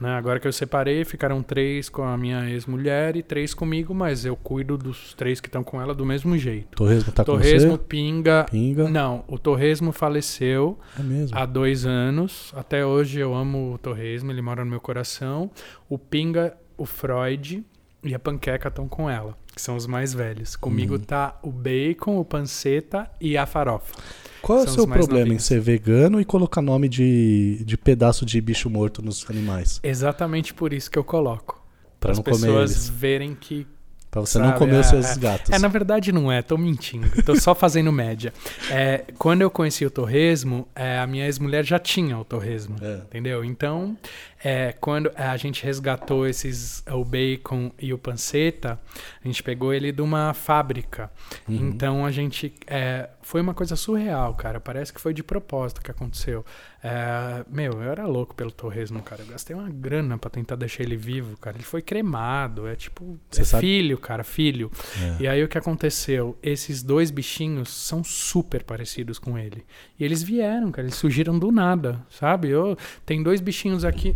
Né? 0.00 0.10
Agora 0.10 0.40
que 0.40 0.48
eu 0.48 0.52
separei, 0.52 1.04
ficaram 1.04 1.40
três 1.40 1.88
com 1.88 2.02
a 2.02 2.16
minha 2.18 2.50
ex-mulher 2.50 3.14
e 3.14 3.22
três 3.22 3.54
comigo, 3.54 3.94
mas 3.94 4.24
eu 4.24 4.34
cuido 4.34 4.76
dos 4.76 5.14
três 5.14 5.40
que 5.40 5.46
estão 5.46 5.62
com 5.62 5.80
ela 5.80 5.94
do 5.94 6.04
mesmo 6.04 6.36
jeito. 6.36 6.76
Torresmo 6.76 7.12
tá 7.12 7.22
Torresmo, 7.22 7.78
com 7.78 7.84
pinga. 7.84 8.44
você? 8.44 8.50
Pinga. 8.50 8.88
Não, 8.90 9.22
o 9.28 9.38
Torresmo 9.38 9.92
faleceu 9.92 10.76
É 10.98 11.02
há 11.30 11.46
dois 11.46 11.86
anos. 11.86 12.52
Até 12.56 12.84
hoje 12.84 13.20
eu 13.20 13.32
amo 13.36 13.74
o 13.74 13.78
Torresmo, 13.78 14.32
ele 14.32 14.42
mora 14.42 14.64
no 14.64 14.70
meu 14.72 14.80
coração. 14.80 15.48
O 15.88 15.96
Pinga, 15.96 16.56
o 16.76 16.84
Freud 16.84 17.64
e 18.02 18.14
a 18.14 18.18
Panqueca 18.18 18.68
estão 18.68 18.86
com 18.86 19.08
ela, 19.08 19.36
que 19.54 19.60
são 19.62 19.76
os 19.76 19.86
mais 19.86 20.12
velhos. 20.12 20.56
Comigo 20.56 20.94
Uhum. 20.94 21.00
tá 21.00 21.38
o 21.42 21.50
Bacon, 21.50 22.18
o 22.18 22.24
Panceta 22.24 23.10
e 23.20 23.36
a 23.36 23.46
Farofa. 23.46 23.94
Qual 24.42 24.58
é 24.58 24.62
o 24.64 24.68
seu 24.68 24.84
os 24.84 24.90
problema 24.90 25.20
em 25.20 25.22
novinhos. 25.24 25.44
ser 25.44 25.58
vegano 25.60 26.20
e 26.20 26.24
colocar 26.24 26.60
nome 26.60 26.86
de, 26.88 27.62
de 27.64 27.78
pedaço 27.78 28.26
de 28.26 28.38
bicho 28.42 28.68
morto 28.68 29.00
nos 29.00 29.24
animais? 29.30 29.80
Exatamente 29.82 30.52
por 30.52 30.72
isso 30.74 30.90
que 30.90 30.98
eu 30.98 31.04
coloco. 31.04 31.54
Pra 31.98 31.98
Para 31.98 32.12
as 32.12 32.18
não 32.18 32.24
comer 32.24 32.36
pessoas 32.38 32.88
verem 32.90 33.34
que. 33.34 33.66
Pra 34.10 34.20
você 34.20 34.38
não 34.38 34.48
Sabe, 34.48 34.58
comer 34.58 34.78
os 34.78 34.86
é, 34.86 34.90
seus 34.90 35.16
é. 35.16 35.18
gatos. 35.18 35.50
É, 35.50 35.58
na 35.58 35.66
verdade 35.66 36.12
não 36.12 36.30
é, 36.30 36.40
tô 36.40 36.56
mentindo. 36.56 37.10
Tô 37.24 37.34
só 37.34 37.52
fazendo 37.54 37.90
média. 37.90 38.32
É, 38.70 39.06
quando 39.18 39.40
eu 39.42 39.50
conheci 39.50 39.84
o 39.84 39.90
Torresmo, 39.90 40.68
é, 40.72 40.98
a 40.98 41.06
minha 41.06 41.24
ex-mulher 41.24 41.64
já 41.64 41.80
tinha 41.80 42.16
o 42.16 42.24
Torresmo. 42.24 42.76
É. 42.80 42.96
Entendeu? 42.98 43.44
Então, 43.44 43.96
é, 44.44 44.72
quando 44.78 45.10
a 45.14 45.34
gente 45.38 45.64
resgatou 45.64 46.26
esses, 46.26 46.84
o 46.92 47.02
bacon 47.02 47.72
e 47.80 47.94
o 47.94 47.98
panceta, 47.98 48.78
a 49.24 49.26
gente 49.26 49.42
pegou 49.42 49.72
ele 49.72 49.90
de 49.90 50.02
uma 50.02 50.34
fábrica. 50.34 51.10
Uhum. 51.48 51.54
Então 51.54 52.04
a 52.04 52.10
gente. 52.10 52.54
é, 52.66 53.08
foi 53.22 53.40
uma 53.40 53.54
coisa 53.54 53.74
surreal, 53.74 54.34
cara. 54.34 54.60
Parece 54.60 54.92
que 54.92 55.00
foi 55.00 55.14
de 55.14 55.22
propósito 55.22 55.80
que 55.80 55.90
aconteceu. 55.90 56.44
É, 56.82 57.42
meu, 57.50 57.72
eu 57.72 57.90
era 57.90 58.06
louco 58.06 58.34
pelo 58.34 58.50
torresmo, 58.50 59.00
cara. 59.02 59.22
Eu 59.22 59.28
gastei 59.28 59.56
uma 59.56 59.70
grana 59.70 60.18
pra 60.18 60.28
tentar 60.28 60.56
deixar 60.56 60.82
ele 60.82 60.98
vivo, 60.98 61.34
cara. 61.38 61.56
Ele 61.56 61.64
foi 61.64 61.80
cremado. 61.80 62.68
É 62.68 62.76
tipo. 62.76 63.18
É 63.34 63.42
filho, 63.58 63.96
cara, 63.96 64.22
filho. 64.22 64.70
É. 65.00 65.22
E 65.22 65.26
aí 65.26 65.42
o 65.42 65.48
que 65.48 65.56
aconteceu? 65.56 66.36
Esses 66.42 66.82
dois 66.82 67.10
bichinhos 67.10 67.70
são 67.70 68.04
super 68.04 68.62
parecidos 68.62 69.18
com 69.18 69.38
ele. 69.38 69.64
E 69.98 70.04
eles 70.04 70.22
vieram, 70.22 70.70
cara. 70.70 70.86
Eles 70.86 70.96
surgiram 70.96 71.38
do 71.38 71.50
nada, 71.50 72.04
sabe? 72.10 72.50
Eu, 72.50 72.76
tem 73.06 73.22
dois 73.22 73.40
bichinhos 73.40 73.86
aqui. 73.86 74.14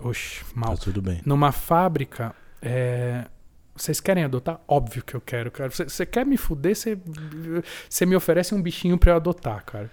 Oxe, 0.00 0.44
mal. 0.54 0.76
Tá 0.76 0.84
tudo 0.84 1.00
bem. 1.02 1.20
Numa 1.24 1.52
fábrica. 1.52 2.34
é, 2.62 3.24
Vocês 3.76 3.98
querem 4.00 4.22
adotar? 4.24 4.60
Óbvio 4.68 5.02
que 5.04 5.14
eu 5.14 5.20
quero, 5.20 5.50
cara. 5.50 5.68
Você- 5.70 6.06
quer 6.06 6.24
me 6.24 6.36
fuder? 6.36 6.74
Você 7.88 8.06
me 8.06 8.14
oferece 8.14 8.54
um 8.54 8.62
bichinho 8.62 8.96
pra 8.96 9.12
eu 9.12 9.16
adotar, 9.16 9.64
cara. 9.64 9.90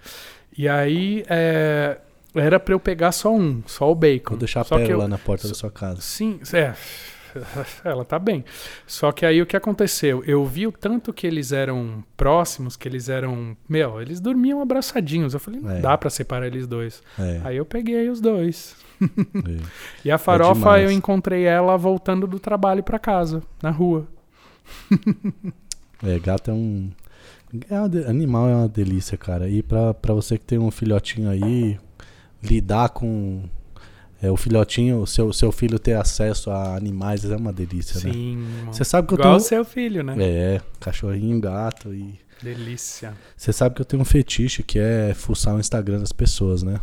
E 0.56 0.68
aí 0.68 1.24
é, 1.28 1.98
era 2.34 2.60
pra 2.60 2.74
eu 2.74 2.80
pegar 2.80 3.10
só 3.12 3.34
um, 3.34 3.62
só 3.66 3.90
o 3.90 3.94
bacon. 3.94 4.30
Vou 4.30 4.38
deixar 4.38 4.60
a 4.60 4.64
Só 4.64 4.76
que 4.76 4.84
pérola 4.84 5.04
eu- 5.04 5.08
na 5.08 5.18
porta 5.18 5.48
da 5.48 5.54
sua 5.54 5.70
casa. 5.70 6.00
Sim, 6.00 6.38
é. 6.52 6.74
Ela 7.82 8.04
tá 8.04 8.18
bem. 8.18 8.44
Só 8.86 9.10
que 9.10 9.24
aí 9.24 9.40
o 9.40 9.46
que 9.46 9.56
aconteceu? 9.56 10.22
Eu 10.26 10.44
vi 10.44 10.66
o 10.66 10.72
tanto 10.72 11.12
que 11.12 11.26
eles 11.26 11.50
eram 11.50 12.04
próximos, 12.16 12.76
que 12.76 12.86
eles 12.86 13.08
eram. 13.08 13.56
Meu, 13.68 14.00
eles 14.02 14.20
dormiam 14.20 14.60
abraçadinhos. 14.60 15.32
Eu 15.34 15.40
falei, 15.40 15.58
não 15.60 15.70
É. 15.70 15.80
dá 15.80 15.96
pra 15.96 16.10
separar 16.10 16.46
eles 16.46 16.66
dois. 16.66 17.02
É, 17.18 17.40
Aí 17.44 17.56
eu 17.56 17.64
peguei 17.64 18.08
os 18.10 18.20
dois. 18.20 18.76
É. 19.02 19.62
E 20.04 20.10
a 20.10 20.18
farofa 20.18 20.54
demais. 20.54 20.84
eu 20.84 20.90
encontrei 20.90 21.44
ela 21.44 21.76
voltando 21.76 22.26
do 22.26 22.38
trabalho 22.38 22.82
pra 22.82 22.98
casa, 22.98 23.42
na 23.62 23.70
rua. 23.70 24.06
É, 26.04 26.18
gato 26.18 26.50
é 26.50 26.54
um. 26.54 26.90
É 27.70 27.76
Animal 28.08 28.48
é 28.48 28.54
uma 28.56 28.68
delícia, 28.68 29.16
cara. 29.16 29.48
E 29.48 29.62
pra, 29.62 29.94
pra 29.94 30.12
você 30.14 30.36
que 30.36 30.44
tem 30.44 30.58
um 30.58 30.70
filhotinho 30.70 31.30
aí, 31.30 31.78
lidar 32.42 32.88
com 32.88 33.44
É, 34.20 34.28
o 34.30 34.36
filhotinho, 34.36 34.98
o 35.00 35.06
seu, 35.06 35.32
seu 35.32 35.52
filho 35.52 35.78
ter 35.78 35.92
acesso 35.94 36.50
a 36.50 36.74
animais 36.76 37.24
é 37.24 37.36
uma 37.36 37.52
delícia, 37.52 38.00
né? 38.00 38.12
Sim. 38.12 38.44
Você 38.66 38.84
sabe 38.84 39.06
que 39.06 39.14
eu 39.14 39.18
Igual 39.18 39.34
tenho. 39.36 39.40
seu 39.48 39.64
filho, 39.64 40.02
né? 40.02 40.16
É, 40.18 40.60
cachorrinho, 40.80 41.40
gato 41.40 41.92
e. 41.94 42.18
Delícia. 42.42 43.14
Você 43.36 43.52
sabe 43.52 43.76
que 43.76 43.80
eu 43.82 43.84
tenho 43.86 44.02
um 44.02 44.04
fetiche 44.04 44.64
que 44.64 44.78
é 44.80 45.14
fuçar 45.14 45.54
o 45.54 45.60
Instagram 45.60 46.00
das 46.00 46.10
pessoas, 46.12 46.64
né? 46.64 46.80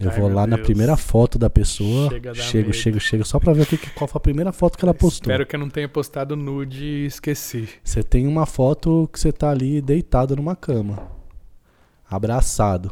Eu 0.00 0.10
Ai, 0.10 0.18
vou 0.18 0.32
lá 0.32 0.46
na 0.46 0.56
Deus. 0.56 0.66
primeira 0.66 0.96
foto 0.96 1.38
da 1.38 1.50
pessoa, 1.50 2.08
Chega 2.08 2.30
a 2.30 2.32
dar 2.32 2.40
chego, 2.40 2.68
medo. 2.68 2.76
chego, 2.76 3.00
chego, 3.00 3.24
só 3.24 3.38
pra 3.38 3.52
ver 3.52 3.62
o 3.62 3.66
que, 3.66 3.76
qual 3.90 4.08
foi 4.08 4.18
a 4.18 4.20
primeira 4.20 4.50
foto 4.50 4.78
que 4.78 4.84
ela 4.84 4.94
postou. 4.94 5.24
Espero 5.30 5.44
que 5.46 5.54
eu 5.54 5.60
não 5.60 5.68
tenha 5.68 5.88
postado 5.88 6.34
nude 6.34 6.82
e 6.84 7.04
esqueci. 7.06 7.68
Você 7.84 8.02
tem 8.02 8.26
uma 8.26 8.46
foto 8.46 9.08
que 9.12 9.20
você 9.20 9.30
tá 9.30 9.50
ali 9.50 9.82
deitado 9.82 10.34
numa 10.34 10.56
cama, 10.56 11.06
abraçado. 12.08 12.90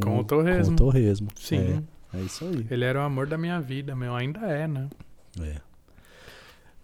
Com 0.00 0.18
o 0.20 0.24
torresmo. 0.24 0.66
Com 0.66 0.72
o 0.72 0.76
torresmo. 0.86 1.28
Sim. 1.34 1.82
É, 2.14 2.18
é 2.18 2.22
isso 2.22 2.44
aí. 2.44 2.64
Ele 2.70 2.84
era 2.84 3.00
o 3.00 3.02
amor 3.02 3.26
da 3.26 3.36
minha 3.36 3.60
vida, 3.60 3.96
meu. 3.96 4.14
Ainda 4.14 4.40
é, 4.46 4.68
né? 4.68 4.88
É. 5.40 5.56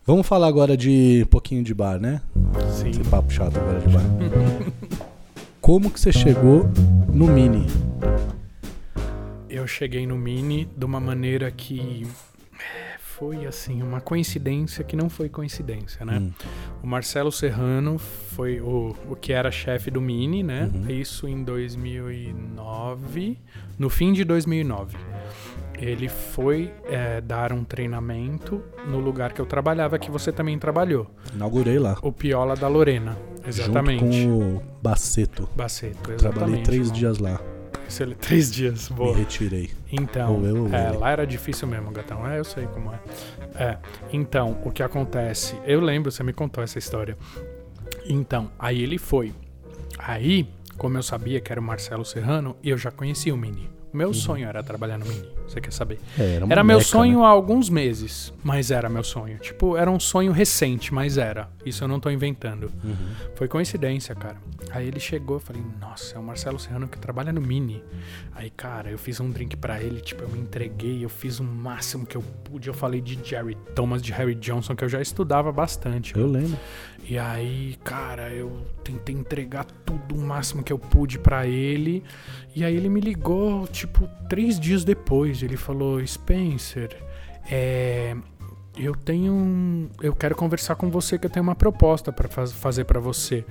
Vamos 0.04 0.26
falar 0.26 0.48
agora 0.48 0.76
de 0.76 1.22
um 1.24 1.28
pouquinho 1.30 1.62
de 1.62 1.72
bar, 1.72 1.98
né? 2.00 2.20
Sim. 2.72 2.90
Esse 2.90 3.04
papo 3.04 3.32
chato 3.32 3.56
agora 3.58 3.80
de 3.80 3.88
bar. 3.88 4.02
Como 5.60 5.90
que 5.90 5.98
você 5.98 6.12
chegou 6.12 6.68
no 7.12 7.26
Mini? 7.26 7.66
Eu 9.66 9.68
cheguei 9.68 10.06
no 10.06 10.16
Mini 10.16 10.64
de 10.76 10.84
uma 10.84 11.00
maneira 11.00 11.50
que 11.50 12.06
é, 12.54 12.98
foi 13.00 13.46
assim, 13.46 13.82
uma 13.82 14.00
coincidência 14.00 14.84
que 14.84 14.94
não 14.94 15.10
foi 15.10 15.28
coincidência, 15.28 16.06
né? 16.06 16.20
Hum, 16.20 16.30
O 16.84 16.86
Marcelo 16.86 17.32
Serrano 17.32 17.98
foi 17.98 18.60
o, 18.60 18.94
o 19.10 19.16
que 19.16 19.32
era 19.32 19.50
chefe 19.50 19.90
do 19.90 20.00
Mini, 20.00 20.44
né? 20.44 20.70
Uhum. 20.72 20.88
Isso 20.88 21.26
em 21.26 21.42
2009, 21.42 23.36
no 23.76 23.90
fim 23.90 24.12
de 24.12 24.22
2009. 24.22 24.96
Ele 25.80 26.08
foi 26.08 26.72
é, 26.84 27.20
dar 27.20 27.52
um 27.52 27.64
treinamento 27.64 28.62
no 28.86 29.00
lugar 29.00 29.32
que 29.32 29.40
eu 29.40 29.46
trabalhava, 29.46 29.98
que 29.98 30.12
você 30.12 30.30
também 30.30 30.56
trabalhou. 30.60 31.10
inaugurei 31.34 31.80
lá. 31.80 31.98
O 32.02 32.12
Piola 32.12 32.54
da 32.54 32.68
Lorena, 32.68 33.18
exatamente. 33.44 34.22
Junto 34.22 34.38
com 34.38 34.56
o 34.58 34.62
Baceto. 34.80 35.48
Baceto, 35.56 36.12
exatamente. 36.12 36.18
Trabalhei 36.18 36.62
três 36.62 36.82
irmão. 36.82 36.94
dias 36.96 37.18
lá. 37.18 37.40
Excelente. 37.86 38.18
Três 38.18 38.50
dias, 38.50 38.88
boa. 38.88 39.12
Me 39.12 39.20
retirei. 39.20 39.70
Então, 39.90 40.44
eu 40.44 40.74
é, 40.74 40.90
lá 40.90 41.10
era 41.10 41.26
difícil 41.26 41.68
mesmo, 41.68 41.90
gatão. 41.90 42.26
É, 42.26 42.38
eu 42.38 42.44
sei 42.44 42.66
como 42.66 42.92
é. 42.92 42.98
É, 43.54 43.78
então, 44.12 44.60
o 44.64 44.70
que 44.70 44.82
acontece? 44.82 45.56
Eu 45.64 45.80
lembro, 45.80 46.10
você 46.10 46.22
me 46.22 46.32
contou 46.32 46.62
essa 46.62 46.78
história. 46.78 47.16
Então, 48.08 48.50
aí 48.58 48.82
ele 48.82 48.98
foi. 48.98 49.32
Aí, 49.98 50.48
como 50.76 50.98
eu 50.98 51.02
sabia 51.02 51.40
que 51.40 51.50
era 51.50 51.60
o 51.60 51.64
Marcelo 51.64 52.04
Serrano, 52.04 52.56
eu 52.62 52.76
já 52.76 52.90
conhecia 52.90 53.34
o 53.34 53.38
Mini. 53.38 53.70
O 53.92 53.96
meu 53.96 54.12
sonho 54.12 54.46
era 54.46 54.62
trabalhar 54.62 54.98
no 54.98 55.06
Mini. 55.06 55.35
Você 55.46 55.60
quer 55.60 55.72
saber? 55.72 55.98
É, 56.18 56.36
era 56.36 56.46
Era 56.48 56.64
meu 56.64 56.78
meca, 56.78 56.88
sonho 56.88 57.20
né? 57.20 57.24
há 57.24 57.28
alguns 57.28 57.68
meses, 57.70 58.32
mas 58.42 58.70
era 58.70 58.88
meu 58.88 59.04
sonho. 59.04 59.38
Tipo, 59.38 59.76
era 59.76 59.90
um 59.90 60.00
sonho 60.00 60.32
recente, 60.32 60.92
mas 60.92 61.16
era. 61.16 61.48
Isso 61.64 61.84
eu 61.84 61.88
não 61.88 62.00
tô 62.00 62.10
inventando. 62.10 62.70
Uhum. 62.84 62.96
Foi 63.34 63.46
coincidência, 63.48 64.14
cara. 64.14 64.36
Aí 64.70 64.88
ele 64.88 64.98
chegou, 65.00 65.36
eu 65.36 65.40
falei, 65.40 65.62
nossa, 65.80 66.16
é 66.16 66.18
o 66.18 66.22
Marcelo 66.22 66.58
Serrano 66.58 66.88
que 66.88 66.98
trabalha 66.98 67.32
no 67.32 67.40
Mini. 67.40 67.82
Aí, 68.34 68.50
cara, 68.50 68.90
eu 68.90 68.98
fiz 68.98 69.20
um 69.20 69.30
drink 69.30 69.56
pra 69.56 69.80
ele, 69.80 70.00
tipo, 70.00 70.22
eu 70.22 70.28
me 70.28 70.38
entreguei, 70.38 71.04
eu 71.04 71.08
fiz 71.08 71.38
o 71.38 71.44
máximo 71.44 72.04
que 72.04 72.16
eu 72.16 72.22
pude. 72.44 72.68
Eu 72.68 72.74
falei 72.74 73.00
de 73.00 73.18
Jerry 73.22 73.56
Thomas, 73.74 74.02
de 74.02 74.12
Harry 74.12 74.34
Johnson, 74.34 74.74
que 74.74 74.84
eu 74.84 74.88
já 74.88 75.00
estudava 75.00 75.52
bastante. 75.52 76.16
Eu 76.16 76.26
lembro. 76.26 76.58
E 77.08 77.16
aí, 77.18 77.76
cara, 77.84 78.30
eu 78.30 78.66
tentei 78.82 79.14
entregar 79.14 79.64
tudo 79.84 80.16
o 80.16 80.18
máximo 80.20 80.62
que 80.62 80.72
eu 80.72 80.78
pude 80.78 81.18
pra 81.20 81.46
ele. 81.46 82.02
E 82.54 82.64
aí 82.64 82.74
ele 82.74 82.88
me 82.88 83.00
ligou, 83.00 83.66
tipo, 83.68 84.08
três 84.28 84.58
dias 84.58 84.82
depois. 84.82 85.35
Ele 85.44 85.56
falou, 85.56 86.04
Spencer, 86.06 86.96
é, 87.50 88.16
eu 88.76 88.94
tenho 88.94 89.32
um, 89.32 89.88
eu 90.02 90.14
quero 90.14 90.34
conversar 90.34 90.74
com 90.76 90.90
você 90.90 91.18
que 91.18 91.26
eu 91.26 91.30
tenho 91.30 91.42
uma 91.42 91.54
proposta 91.54 92.12
pra 92.12 92.28
faz- 92.28 92.52
fazer 92.52 92.84
pra 92.84 93.00
você. 93.00 93.44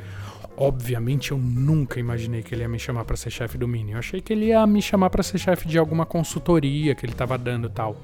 Obviamente 0.57 1.31
eu 1.31 1.37
nunca 1.37 1.99
imaginei 1.99 2.41
que 2.41 2.55
ele 2.55 2.61
ia 2.61 2.69
me 2.69 2.79
chamar 2.79 3.03
pra 3.03 3.17
ser 3.17 3.29
chefe 3.29 3.57
do 3.57 3.67
Mini. 3.67 3.91
Eu 3.91 3.99
achei 3.99 4.21
que 4.21 4.31
ele 4.31 4.45
ia 4.47 4.65
me 4.65 4.81
chamar 4.81 5.09
pra 5.09 5.21
ser 5.21 5.37
chefe 5.37 5.67
de 5.67 5.77
alguma 5.77 6.05
consultoria 6.05 6.95
que 6.95 7.05
ele 7.05 7.13
tava 7.13 7.37
dando 7.37 7.69
tal. 7.69 7.97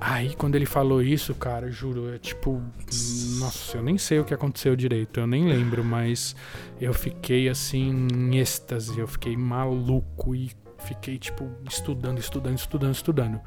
Aí 0.00 0.34
quando 0.36 0.54
ele 0.54 0.66
falou 0.66 1.02
isso, 1.02 1.34
cara, 1.34 1.70
juro, 1.72 2.14
é 2.14 2.18
tipo, 2.18 2.62
nossa, 3.40 3.78
eu 3.78 3.82
nem 3.82 3.98
sei 3.98 4.20
o 4.20 4.24
que 4.24 4.32
aconteceu 4.32 4.76
direito, 4.76 5.18
eu 5.18 5.26
nem 5.26 5.44
lembro, 5.44 5.84
mas 5.84 6.36
eu 6.80 6.94
fiquei 6.94 7.48
assim 7.48 8.06
em 8.12 8.36
êxtase, 8.38 8.96
eu 8.98 9.08
fiquei 9.08 9.36
maluco 9.36 10.36
e 10.36 10.52
fiquei 10.78 11.18
tipo 11.18 11.48
estudando, 11.68 12.18
estudando, 12.18 12.56
estudando, 12.56 12.94
estudando. 12.94 13.40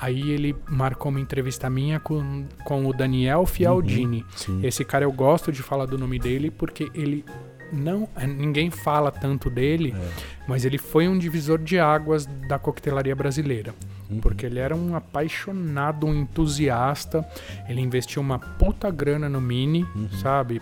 Aí 0.00 0.30
ele 0.30 0.54
marcou 0.68 1.10
uma 1.10 1.20
entrevista 1.20 1.68
minha 1.70 1.98
com, 1.98 2.44
com 2.64 2.86
o 2.86 2.92
Daniel 2.92 3.46
Fialdini. 3.46 4.24
Sim. 4.36 4.60
Esse 4.62 4.84
cara 4.84 5.04
eu 5.04 5.12
gosto 5.12 5.50
de 5.50 5.62
falar 5.62 5.86
do 5.86 5.98
nome 5.98 6.18
dele 6.18 6.50
porque 6.50 6.90
ele 6.94 7.24
não, 7.72 8.08
ninguém 8.36 8.70
fala 8.70 9.10
tanto 9.10 9.50
dele, 9.50 9.94
É. 9.96 10.08
mas 10.46 10.64
ele 10.64 10.78
foi 10.78 11.08
um 11.08 11.18
divisor 11.18 11.58
de 11.58 11.78
águas 11.78 12.26
da 12.48 12.58
coquetelaria 12.58 13.16
brasileira. 13.16 13.74
Uhum. 14.08 14.20
Porque 14.20 14.44
ele 14.46 14.58
era 14.60 14.76
um 14.76 14.94
apaixonado, 14.94 16.06
um 16.06 16.14
entusiasta. 16.14 17.26
Ele 17.68 17.80
investiu 17.80 18.20
uma 18.22 18.38
puta 18.38 18.90
grana 18.90 19.28
no 19.28 19.40
Mini, 19.40 19.84
Uhum. 19.96 20.08
sabe? 20.20 20.60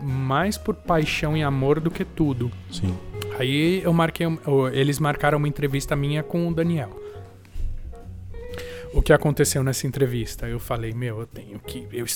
Mais 0.00 0.58
por 0.58 0.74
paixão 0.74 1.36
e 1.36 1.42
amor 1.42 1.80
do 1.80 1.90
que 1.90 2.04
tudo. 2.04 2.50
Sim. 2.70 2.94
Aí 3.42 3.82
eu 3.82 3.92
marquei, 3.92 4.24
eles 4.72 5.00
marcaram 5.00 5.36
uma 5.36 5.48
entrevista 5.48 5.96
minha 5.96 6.22
com 6.22 6.46
o 6.46 6.54
Daniel. 6.54 6.90
O 8.94 9.02
que 9.02 9.12
aconteceu 9.12 9.64
nessa 9.64 9.84
entrevista? 9.84 10.46
Eu 10.46 10.60
falei, 10.60 10.92
meu, 10.92 11.18
eu 11.18 11.26
tenho 11.26 11.58
que. 11.58 11.88
Eu 11.90 12.06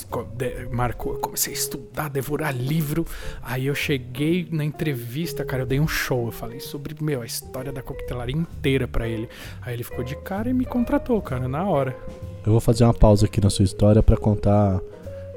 marcou, 0.71 1.15
eu 1.15 1.19
comecei 1.19 1.53
a 1.53 1.57
estudar, 1.57 2.09
devorar 2.09 2.55
livro. 2.55 3.05
Aí 3.43 3.67
eu 3.67 3.75
cheguei 3.75 4.47
na 4.53 4.65
entrevista, 4.65 5.45
cara, 5.45 5.63
eu 5.63 5.67
dei 5.67 5.81
um 5.81 5.89
show. 5.89 6.27
Eu 6.27 6.33
falei 6.33 6.61
sobre, 6.61 6.95
meu, 7.03 7.23
a 7.23 7.27
história 7.27 7.73
da 7.73 7.83
coquetelaria 7.83 8.37
inteira 8.37 8.87
pra 8.87 9.09
ele. 9.09 9.29
Aí 9.63 9.75
ele 9.75 9.83
ficou 9.83 10.05
de 10.05 10.15
cara 10.17 10.49
e 10.49 10.55
me 10.55 10.65
contratou, 10.65 11.21
cara, 11.21 11.49
na 11.49 11.65
hora. 11.65 11.97
Eu 12.45 12.53
vou 12.53 12.61
fazer 12.61 12.85
uma 12.85 12.95
pausa 12.95 13.27
aqui 13.27 13.41
na 13.41 13.51
sua 13.51 13.65
história 13.65 14.01
pra 14.01 14.17
contar 14.17 14.81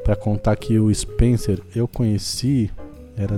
para 0.04 0.16
contar 0.16 0.56
que 0.56 0.78
o 0.78 0.94
Spencer 0.94 1.60
eu 1.76 1.88
conheci 1.88 2.70
era 3.18 3.38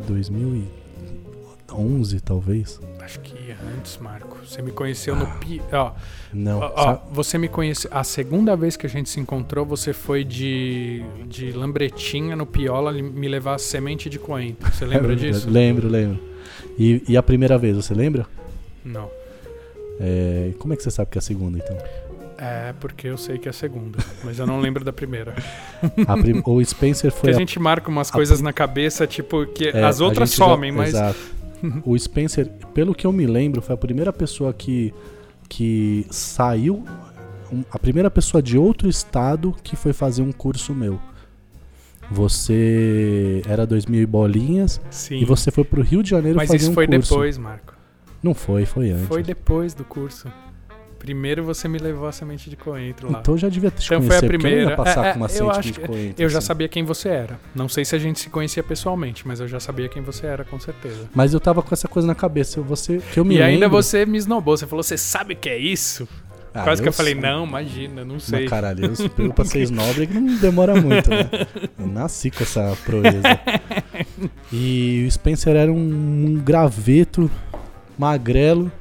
2011 1.75 2.19
talvez. 2.21 2.79
Acho 2.99 3.19
que 3.21 3.35
antes, 3.77 3.97
Marco. 3.97 4.37
Você 4.45 4.61
me 4.61 4.71
conheceu 4.71 5.15
no 5.15 5.25
Pi. 5.39 5.61
Ó, 5.71 5.91
Não. 6.33 6.59
Ó, 6.59 6.97
você 7.11 7.37
me 7.37 7.47
conhece. 7.47 7.87
A 7.91 8.03
segunda 8.03 8.55
vez 8.55 8.75
que 8.75 8.85
a 8.85 8.89
gente 8.89 9.09
se 9.09 9.19
encontrou, 9.19 9.65
você 9.65 9.93
foi 9.93 10.23
de, 10.23 11.03
de 11.27 11.51
lambretinha 11.51 12.35
no 12.35 12.45
Piola 12.45 12.91
me 12.91 13.27
levar 13.27 13.57
semente 13.59 14.09
de 14.09 14.19
coentro. 14.19 14.71
Você 14.71 14.85
lembra 14.85 15.15
disso? 15.15 15.49
Lembro, 15.49 15.87
lembro. 15.87 16.19
E, 16.77 17.03
e 17.07 17.17
a 17.17 17.23
primeira 17.23 17.57
vez, 17.57 17.75
você 17.75 17.93
lembra? 17.93 18.25
Não. 18.83 19.09
É, 19.99 20.51
como 20.59 20.73
é 20.73 20.77
que 20.77 20.83
você 20.83 20.91
sabe 20.91 21.11
que 21.11 21.17
é 21.17 21.19
a 21.19 21.21
segunda 21.21 21.57
então? 21.57 21.77
É 22.37 22.73
porque 22.79 23.05
eu 23.07 23.17
sei 23.19 23.37
que 23.37 23.47
é 23.47 23.51
a 23.51 23.53
segunda, 23.53 23.99
mas 24.23 24.39
eu 24.39 24.47
não 24.47 24.59
lembro 24.59 24.83
da 24.83 24.91
primeira. 24.91 25.35
Prim- 26.21 26.41
o 26.43 26.65
Spencer 26.65 27.11
Porque 27.11 27.21
foi 27.27 27.33
a 27.33 27.35
a 27.35 27.39
gente 27.39 27.59
marca 27.59 27.87
umas 27.87 28.09
coisas 28.09 28.41
na 28.41 28.51
cabeça, 28.51 29.05
tipo, 29.05 29.45
que 29.45 29.67
É, 29.67 29.83
as 29.83 30.01
outras 30.01 30.29
gente 30.31 30.39
já- 30.39 30.45
somem, 30.45 30.71
mas. 30.71 30.89
Exato. 30.89 31.19
o 31.85 31.97
Spencer, 31.97 32.49
pelo 32.73 32.93
que 32.93 33.05
eu 33.05 33.11
me 33.11 33.25
lembro, 33.25 33.61
foi 33.61 33.73
a 33.75 33.77
primeira 33.77 34.11
pessoa 34.11 34.53
que, 34.53 34.93
que 35.49 36.05
saiu. 36.09 36.83
a 37.71 37.79
primeira 37.79 38.09
pessoa 38.09 38.41
de 38.41 38.57
outro 38.57 38.89
estado 38.89 39.55
que 39.63 39.75
foi 39.75 39.93
fazer 39.93 40.21
um 40.21 40.31
curso 40.31 40.73
meu. 40.73 40.99
Você 42.09 43.41
era 43.47 43.65
2000 43.65 44.01
e 44.01 44.05
bolinhas 44.05 44.81
Sim. 44.89 45.19
e 45.19 45.25
você 45.25 45.49
foi 45.49 45.63
pro 45.63 45.81
Rio 45.81 46.03
de 46.03 46.09
Janeiro 46.09 46.35
mas 46.35 46.47
fazer 46.47 46.57
isso 46.57 46.71
um 46.71 46.73
foi 46.73 46.85
curso. 46.85 47.09
depois, 47.09 47.37
Marco. 47.37 47.73
Não 48.21 48.33
foi, 48.33 48.65
foi 48.65 48.91
antes. 48.91 49.07
Foi 49.07 49.23
depois 49.23 49.73
do 49.73 49.85
curso. 49.85 50.27
Primeiro 51.01 51.43
você 51.43 51.67
me 51.67 51.79
levou 51.79 52.07
a 52.07 52.11
semente 52.11 52.47
de 52.47 52.55
coentro 52.55 53.11
lá. 53.11 53.19
Então 53.21 53.33
eu 53.33 53.37
já 53.39 53.49
devia 53.49 53.71
te 53.71 53.83
Então 53.85 53.97
conhecer, 53.97 54.19
foi 54.19 54.27
a 54.27 54.29
porque 54.29 54.45
eu 54.45 54.49
ia 54.51 54.55
primeira. 54.57 54.75
passar 54.77 55.05
É, 55.05 55.09
é, 55.09 55.13
com 55.13 55.19
uma 55.19 55.25
eu 55.25 55.29
semente 55.29 55.59
acho 55.59 55.71
de 55.71 55.79
coentro. 55.79 56.23
Eu 56.23 56.29
já 56.29 56.37
assim. 56.37 56.47
sabia 56.47 56.67
quem 56.67 56.83
você 56.83 57.09
era. 57.09 57.39
Não 57.55 57.67
sei 57.67 57.83
se 57.83 57.95
a 57.95 57.99
gente 57.99 58.19
se 58.19 58.29
conhecia 58.29 58.61
pessoalmente, 58.61 59.27
mas 59.27 59.39
eu 59.39 59.47
já 59.47 59.59
sabia 59.59 59.89
quem 59.89 60.03
você 60.03 60.27
era, 60.27 60.43
com 60.45 60.59
certeza. 60.59 61.09
Mas 61.15 61.33
eu 61.33 61.39
tava 61.39 61.63
com 61.63 61.73
essa 61.73 61.87
coisa 61.87 62.07
na 62.07 62.13
cabeça. 62.13 62.59
eu- 62.59 62.63
Você, 62.65 62.99
que 63.11 63.19
eu 63.19 63.25
me 63.25 63.37
e 63.37 63.41
ainda 63.41 63.65
lembro- 63.65 63.81
você 63.81 64.05
me 64.05 64.15
esnobou. 64.17 64.55
Você 64.55 64.67
falou, 64.67 64.83
você 64.83 64.95
sabe 64.95 65.33
o 65.33 65.37
que 65.37 65.49
é 65.49 65.57
isso? 65.57 66.07
Ah, 66.53 66.63
Quase 66.63 66.81
que 66.83 66.87
eu 66.89 66.93
falei, 66.93 67.15
não, 67.15 67.45
imagina, 67.45 68.03
não 68.05 68.19
sei. 68.19 68.41
Mas 68.41 68.49
caralho, 68.49 68.85
eu 68.85 68.91
pego 69.09 69.33
pra 69.33 69.43
ser 69.45 69.61
snob 69.63 70.05
que 70.05 70.13
não 70.19 70.35
demora 70.35 70.79
muito, 70.79 71.09
né? 71.09 71.29
Eu 71.79 71.87
nasci 71.87 72.29
com 72.29 72.43
essa 72.43 72.77
proeza. 72.85 73.21
E 74.53 75.05
o 75.07 75.11
Spencer 75.11 75.55
era 75.55 75.71
um, 75.71 75.75
um 75.77 76.35
graveto 76.43 77.31
magrelo 77.97 78.71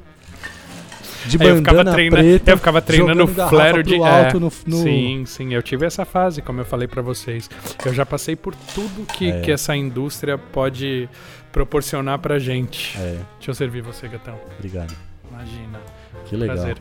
de 1.27 1.37
Aí 1.43 1.49
eu 1.49 1.57
ficava, 1.57 1.79
bandana 1.79 1.93
treina, 1.93 2.17
preta. 2.17 2.51
eu 2.51 2.57
ficava 2.57 2.83
treinando 2.83 3.27
flare 3.29 3.83
de 3.83 3.95
é, 3.95 4.25
alto 4.25 4.41
no, 4.41 4.53
no- 4.67 4.83
Sim, 4.83 5.25
sim, 5.27 5.55
eu 5.55 5.63
tive 5.63 5.85
essa 5.87 6.05
fase, 6.05 6.41
como 6.43 6.61
eu 6.61 6.65
falei 6.65 6.87
pra 6.89 7.03
vocês. 7.03 7.49
Eu 7.85 7.93
já 7.95 8.05
passei 8.07 8.35
por 8.37 8.55
tudo 8.75 9.07
que, 9.07 9.31
É. 9.31 9.41
que 9.41 9.51
essa 9.53 9.77
indústria 9.77 10.37
pode 10.39 11.09
proporcionar 11.53 12.19
pra 12.19 12.39
gente. 12.39 12.97
É, 12.99 13.19
Deixa 13.39 13.51
eu 13.51 13.55
servir 13.55 13.83
você, 13.83 14.09
gatão. 14.09 14.39
obrigado. 14.59 14.95
Imagina. 15.31 15.81
Que 16.27 16.37
legal. 16.37 16.57
Prazer. 16.57 16.77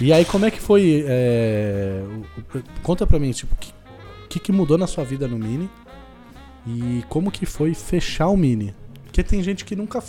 E 0.00 0.12
aí, 0.12 0.24
como 0.24 0.44
é 0.46 0.50
que 0.50 0.60
foi? 0.60 1.04
é, 1.06 2.02
Conta 2.82 3.06
pra 3.06 3.18
mim, 3.18 3.30
tipo, 3.32 3.54
o 3.54 3.58
que, 3.58 3.72
que, 4.28 4.40
que 4.40 4.52
mudou 4.52 4.78
na 4.78 4.86
sua 4.86 5.04
vida 5.04 5.26
no 5.28 5.38
Mini? 5.38 5.68
E 6.66 7.02
como 7.08 7.30
que 7.30 7.46
foi 7.46 7.74
fechar 7.74 8.28
o 8.28 8.36
Mini? 8.36 8.74
Porque 9.04 9.22
tem 9.22 9.42
gente 9.42 9.64
que 9.64 9.74
nunca. 9.74 10.02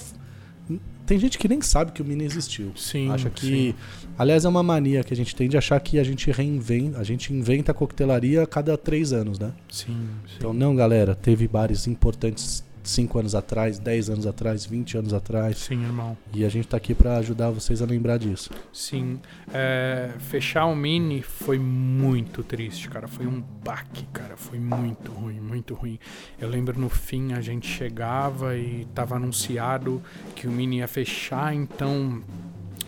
Tem 1.10 1.18
gente 1.18 1.40
que 1.40 1.48
nem 1.48 1.60
sabe 1.60 1.92
que 1.92 2.04
o 2.04 2.06
Mini 2.06 2.24
existiu. 2.24 2.72
Sim. 2.76 3.10
Acha 3.10 3.32
que. 3.32 3.74
Aliás, 4.16 4.46
é 4.46 4.48
uma 4.48 4.62
mania 4.62 5.04
que 5.04 5.12
a 5.12 5.18
gente 5.18 5.36
tem 5.36 5.50
de 5.50 5.58
achar 5.58 5.80
que 5.80 5.98
a 5.98 6.04
gente 6.04 6.30
reinventa. 6.30 7.00
A 7.00 7.04
gente 7.04 7.34
inventa 7.34 7.72
a 7.72 7.74
coquetelaria 7.74 8.44
a 8.44 8.46
cada 8.46 8.78
três 8.78 9.12
anos, 9.12 9.40
né? 9.40 9.52
Sim, 9.72 10.08
sim. 10.28 10.36
Então, 10.38 10.54
não, 10.54 10.76
galera, 10.76 11.16
teve 11.16 11.48
bares 11.48 11.88
importantes 11.88 12.64
5 12.84 13.20
anos 13.20 13.36
atrás, 13.36 13.80
10 13.80 14.10
anos 14.10 14.28
atrás, 14.28 14.66
20 14.66 14.98
anos 14.98 15.14
atrás. 15.14 15.58
Sim, 15.58 15.84
irmão. 15.84 16.18
E 16.34 16.46
a 16.46 16.50
gente 16.50 16.68
tá 16.68 16.78
aqui 16.78 16.94
pra 16.94 17.18
ajudar 17.18 17.50
vocês 17.50 17.82
a 17.82 17.86
lembrar 17.86 18.18
disso. 18.18 18.52
Sim. 18.72 19.20
É, 19.54 20.12
fechar 20.20 20.66
o 20.66 20.76
Mini 20.76 21.22
foi 21.22 21.60
muito 21.60 22.44
triste, 22.44 22.90
cara. 22.90 23.08
Foi 23.08 23.26
um 23.26 23.42
baque, 23.64 24.06
cara. 24.14 24.36
Foi 24.38 24.60
muito 24.60 25.12
ruim, 25.12 25.40
muito 25.40 25.74
ruim. 25.74 26.00
Eu 26.40 26.50
lembro 26.50 26.80
no 26.80 26.90
fim 26.90 27.34
a 27.34 27.42
gente 27.42 27.68
chegava 27.68 28.58
e 28.58 28.88
tava 28.94 29.16
anunciado 29.16 30.02
que 30.36 30.48
o 30.48 30.52
Mini 30.52 30.78
ia 30.78 30.88
fechar, 30.88 31.54
então. 31.54 32.22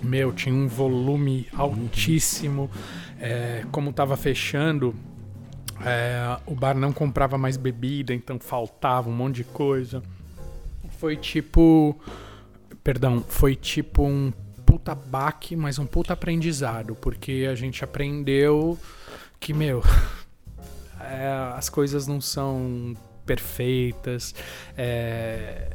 Meu, 0.02 0.32
tinha 0.32 0.56
um 0.56 0.68
volume 0.68 1.48
altíssimo. 1.54 2.72
É, 3.20 3.64
como 3.72 3.94
tava 3.94 4.18
fechando, 4.18 4.96
é, 5.86 6.40
o 6.46 6.56
bar 6.56 6.76
não 6.76 6.92
comprava 6.92 7.38
mais 7.38 7.58
bebida, 7.58 8.14
então 8.14 8.40
faltava 8.40 9.10
um 9.10 9.14
monte 9.14 9.38
de 9.38 9.44
coisa. 9.44 10.02
Foi 10.98 11.16
tipo. 11.16 12.00
Perdão, 12.84 13.24
foi 13.28 13.56
tipo 13.56 14.04
um 14.04 14.32
puta 14.66 14.96
baque, 14.96 15.56
mas 15.56 15.78
um 15.78 15.86
puta 15.86 16.14
aprendizado, 16.14 16.96
porque 16.96 17.48
a 17.50 17.56
gente 17.56 17.84
aprendeu 17.84 18.78
que, 19.40 19.54
meu, 19.54 19.84
é, 21.00 21.54
as 21.56 21.70
coisas 21.70 22.08
não 22.08 22.22
são 22.22 22.96
perfeitas. 23.26 24.34
é, 24.78 25.72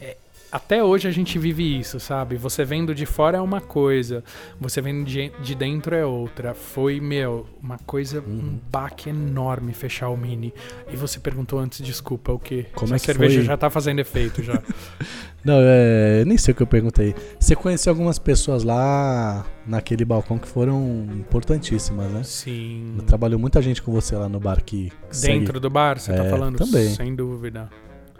é, 0.00 0.16
até 0.54 0.82
hoje 0.84 1.08
a 1.08 1.10
gente 1.10 1.38
vive 1.38 1.78
isso, 1.80 1.98
sabe? 1.98 2.36
Você 2.36 2.64
vendo 2.64 2.94
de 2.94 3.04
fora 3.04 3.38
é 3.38 3.40
uma 3.40 3.60
coisa, 3.60 4.22
você 4.60 4.80
vendo 4.80 5.04
de, 5.04 5.32
de 5.42 5.54
dentro 5.54 5.94
é 5.96 6.04
outra. 6.06 6.54
Foi, 6.54 7.00
meu, 7.00 7.46
uma 7.62 7.76
coisa, 7.78 8.20
um 8.20 8.58
baque 8.70 9.10
enorme 9.10 9.72
fechar 9.72 10.08
o 10.10 10.16
mini. 10.16 10.54
E 10.92 10.96
você 10.96 11.18
perguntou 11.18 11.58
antes, 11.58 11.80
desculpa, 11.84 12.32
o 12.32 12.38
quê? 12.38 12.66
Como 12.74 12.94
é 12.94 12.98
que 12.98 13.04
cerveja 13.04 13.36
foi? 13.36 13.44
já 13.44 13.56
tá 13.56 13.68
fazendo 13.68 13.98
efeito 13.98 14.42
já. 14.42 14.62
Não, 15.44 15.56
é, 15.60 16.24
nem 16.24 16.38
sei 16.38 16.52
o 16.52 16.54
que 16.56 16.62
eu 16.62 16.66
perguntei. 16.66 17.14
Você 17.38 17.54
conheceu 17.54 17.90
algumas 17.92 18.18
pessoas 18.18 18.64
lá 18.64 19.44
naquele 19.66 20.02
balcão 20.04 20.38
que 20.38 20.48
foram 20.48 21.06
importantíssimas, 21.12 22.10
né? 22.12 22.22
Sim. 22.22 22.96
Trabalhou 23.06 23.38
muita 23.38 23.60
gente 23.60 23.82
com 23.82 23.92
você 23.92 24.16
lá 24.16 24.26
no 24.28 24.40
bar 24.40 24.62
que 24.64 24.90
segue- 25.10 25.40
Dentro 25.40 25.60
do 25.60 25.68
bar, 25.68 25.98
você 25.98 26.14
tá 26.14 26.24
É, 26.24 26.30
falando? 26.30 26.56
também. 26.56 26.88
Sem 26.88 27.14
dúvida. 27.14 27.68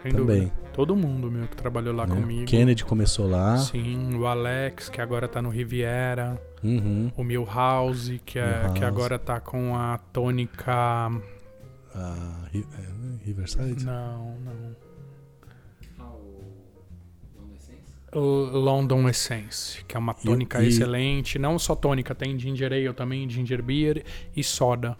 Sem 0.03 0.11
também. 0.11 0.39
dúvida. 0.41 0.64
Todo 0.75 0.93
mundo, 0.93 1.31
meu, 1.31 1.47
que 1.47 1.55
trabalhou 1.55 1.95
lá 1.95 2.05
né? 2.05 2.13
comigo. 2.13 2.45
Kennedy 2.45 2.83
começou 2.83 3.29
lá. 3.29 3.57
Sim, 3.59 4.13
o 4.15 4.27
Alex, 4.27 4.89
que 4.89 4.99
agora 4.99 5.25
tá 5.25 5.41
no 5.41 5.47
Riviera. 5.47 6.37
Uhum. 6.61 7.09
O 7.15 7.23
Milhouse, 7.23 8.19
que, 8.25 8.37
é, 8.37 8.57
Milhouse. 8.57 8.73
que 8.79 8.83
agora 8.83 9.17
tá 9.17 9.39
com 9.39 9.73
a 9.73 9.97
tônica. 10.11 10.73
A 10.73 12.47
é, 12.53 13.23
Riverside? 13.23 13.85
Não, 13.85 14.35
não. 14.43 14.75
O 18.13 18.19
London 18.57 19.07
Essence, 19.09 19.83
que 19.85 19.95
é 19.95 19.99
uma 19.99 20.13
E- 20.21 20.25
tônica 20.25 20.61
e- 20.61 20.67
excelente. 20.67 21.39
Não 21.39 21.57
só 21.57 21.73
tônica, 21.73 22.13
tem 22.13 22.37
ginger 22.37 22.71
ale 22.73 22.93
também, 22.93 23.29
ginger 23.29 23.61
beer 23.61 24.03
e 24.35 24.43
soda. 24.43 24.97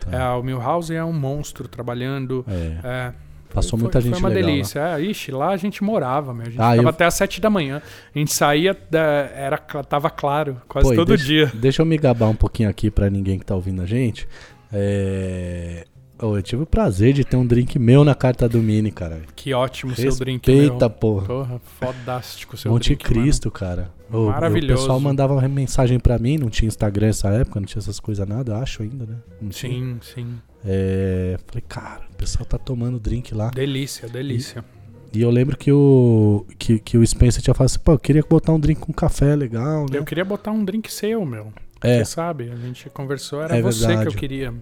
Tá. 0.00 0.16
É, 0.16 0.28
o 0.30 0.42
Milhouse 0.42 0.92
é 0.94 1.04
um 1.04 1.12
monstro 1.12 1.68
trabalhando. 1.68 2.44
É. 2.48 2.80
É, 2.84 3.14
Passou 3.52 3.78
foi, 3.78 3.80
muita 3.84 4.00
gente 4.00 4.12
Foi 4.12 4.20
uma 4.20 4.28
legal 4.28 4.42
lá. 4.44 4.50
delícia. 4.54 4.80
É, 4.80 5.00
ixi, 5.00 5.30
lá 5.32 5.48
a 5.50 5.56
gente 5.56 5.82
morava, 5.82 6.32
meu. 6.34 6.42
A 6.42 6.50
gente 6.50 6.60
Ah, 6.60 6.70
ficava 6.70 6.82
eu- 6.82 6.88
até 6.88 7.04
às 7.06 7.14
sete 7.14 7.40
da 7.40 7.48
manhã. 7.50 7.82
A 8.14 8.18
gente 8.18 8.32
saía, 8.32 8.76
da, 8.90 9.00
era, 9.00 9.56
tava 9.58 10.10
claro, 10.10 10.60
quase 10.68 10.88
Pô, 10.90 10.94
todo 10.94 11.08
deixa, 11.08 11.24
dia. 11.24 11.52
Deixa 11.54 11.82
eu 11.82 11.86
me 11.86 11.96
gabar 11.96 12.28
um 12.28 12.34
pouquinho 12.34 12.68
aqui 12.68 12.90
pra 12.90 13.08
ninguém 13.10 13.38
que 13.38 13.44
tá 13.46 13.54
ouvindo 13.54 13.80
a 13.82 13.86
gente. 13.86 14.28
É... 14.72 15.84
ô, 16.20 16.36
eu 16.36 16.42
tive 16.42 16.62
o 16.62 16.66
prazer 16.66 17.12
de 17.12 17.24
ter 17.24 17.36
um 17.36 17.46
drink 17.46 17.78
meu 17.78 18.04
na 18.04 18.14
carta 18.14 18.48
do 18.48 18.58
Mini, 18.58 18.90
cara. 18.90 19.22
Que 19.36 19.52
ótimo 19.54 19.92
o 19.92 19.94
seu 19.94 20.14
drink, 20.16 20.50
Respeita, 20.50 20.88
meu. 20.88 20.90
porra. 20.90 21.26
Porra, 21.26 21.60
fodástico 21.80 22.56
seu 22.56 22.70
Monte 22.70 22.94
drink, 22.94 23.04
mano. 23.10 23.22
Cristo, 23.22 23.50
cara. 23.50 23.90
Ô, 24.12 24.26
Maravilhoso. 24.26 24.74
O 24.74 24.76
pessoal 24.82 25.00
mandava 25.00 25.40
mensagem 25.48 25.98
pra 25.98 26.18
mim, 26.18 26.38
não 26.38 26.48
tinha 26.48 26.66
Instagram 26.68 27.08
nessa 27.08 27.28
época, 27.30 27.60
não 27.60 27.66
tinha 27.66 27.80
essas 27.80 28.00
coisas 28.00 28.26
nada, 28.26 28.56
acho 28.58 28.82
ainda, 28.82 29.04
né? 29.06 29.16
Não 29.40 29.50
tinha. 29.50 29.72
Sim, 29.72 29.98
sim. 30.02 30.34
É, 30.64 31.38
falei, 31.46 31.62
cara, 31.68 32.02
o 32.12 32.16
pessoal 32.16 32.44
tá 32.44 32.58
tomando 32.58 32.98
drink 32.98 33.34
lá. 33.34 33.50
Delícia, 33.50 34.08
delícia. 34.08 34.64
E 35.12 35.22
eu 35.22 35.30
lembro 35.30 35.56
que 35.56 35.72
o, 35.72 36.44
que, 36.58 36.78
que 36.78 36.98
o 36.98 37.06
Spencer 37.06 37.42
tinha 37.42 37.54
falado 37.54 37.66
assim, 37.70 37.78
pô, 37.78 37.92
eu 37.92 37.98
queria 37.98 38.22
botar 38.28 38.52
um 38.52 38.60
drink 38.60 38.80
com 38.80 38.92
café 38.92 39.34
legal, 39.34 39.86
né? 39.90 39.98
Eu 39.98 40.04
queria 40.04 40.24
botar 40.24 40.50
um 40.50 40.62
drink 40.64 40.92
seu, 40.92 41.24
meu. 41.24 41.52
É, 41.80 41.98
Você 41.98 42.04
sabe, 42.06 42.50
a 42.50 42.56
gente 42.56 42.90
conversou, 42.90 43.40
era 43.42 43.56
É 43.56 43.62
você 43.62 43.86
verdade. 43.86 44.08
que 44.10 44.14
eu 44.16 44.18
queria. 44.18 44.54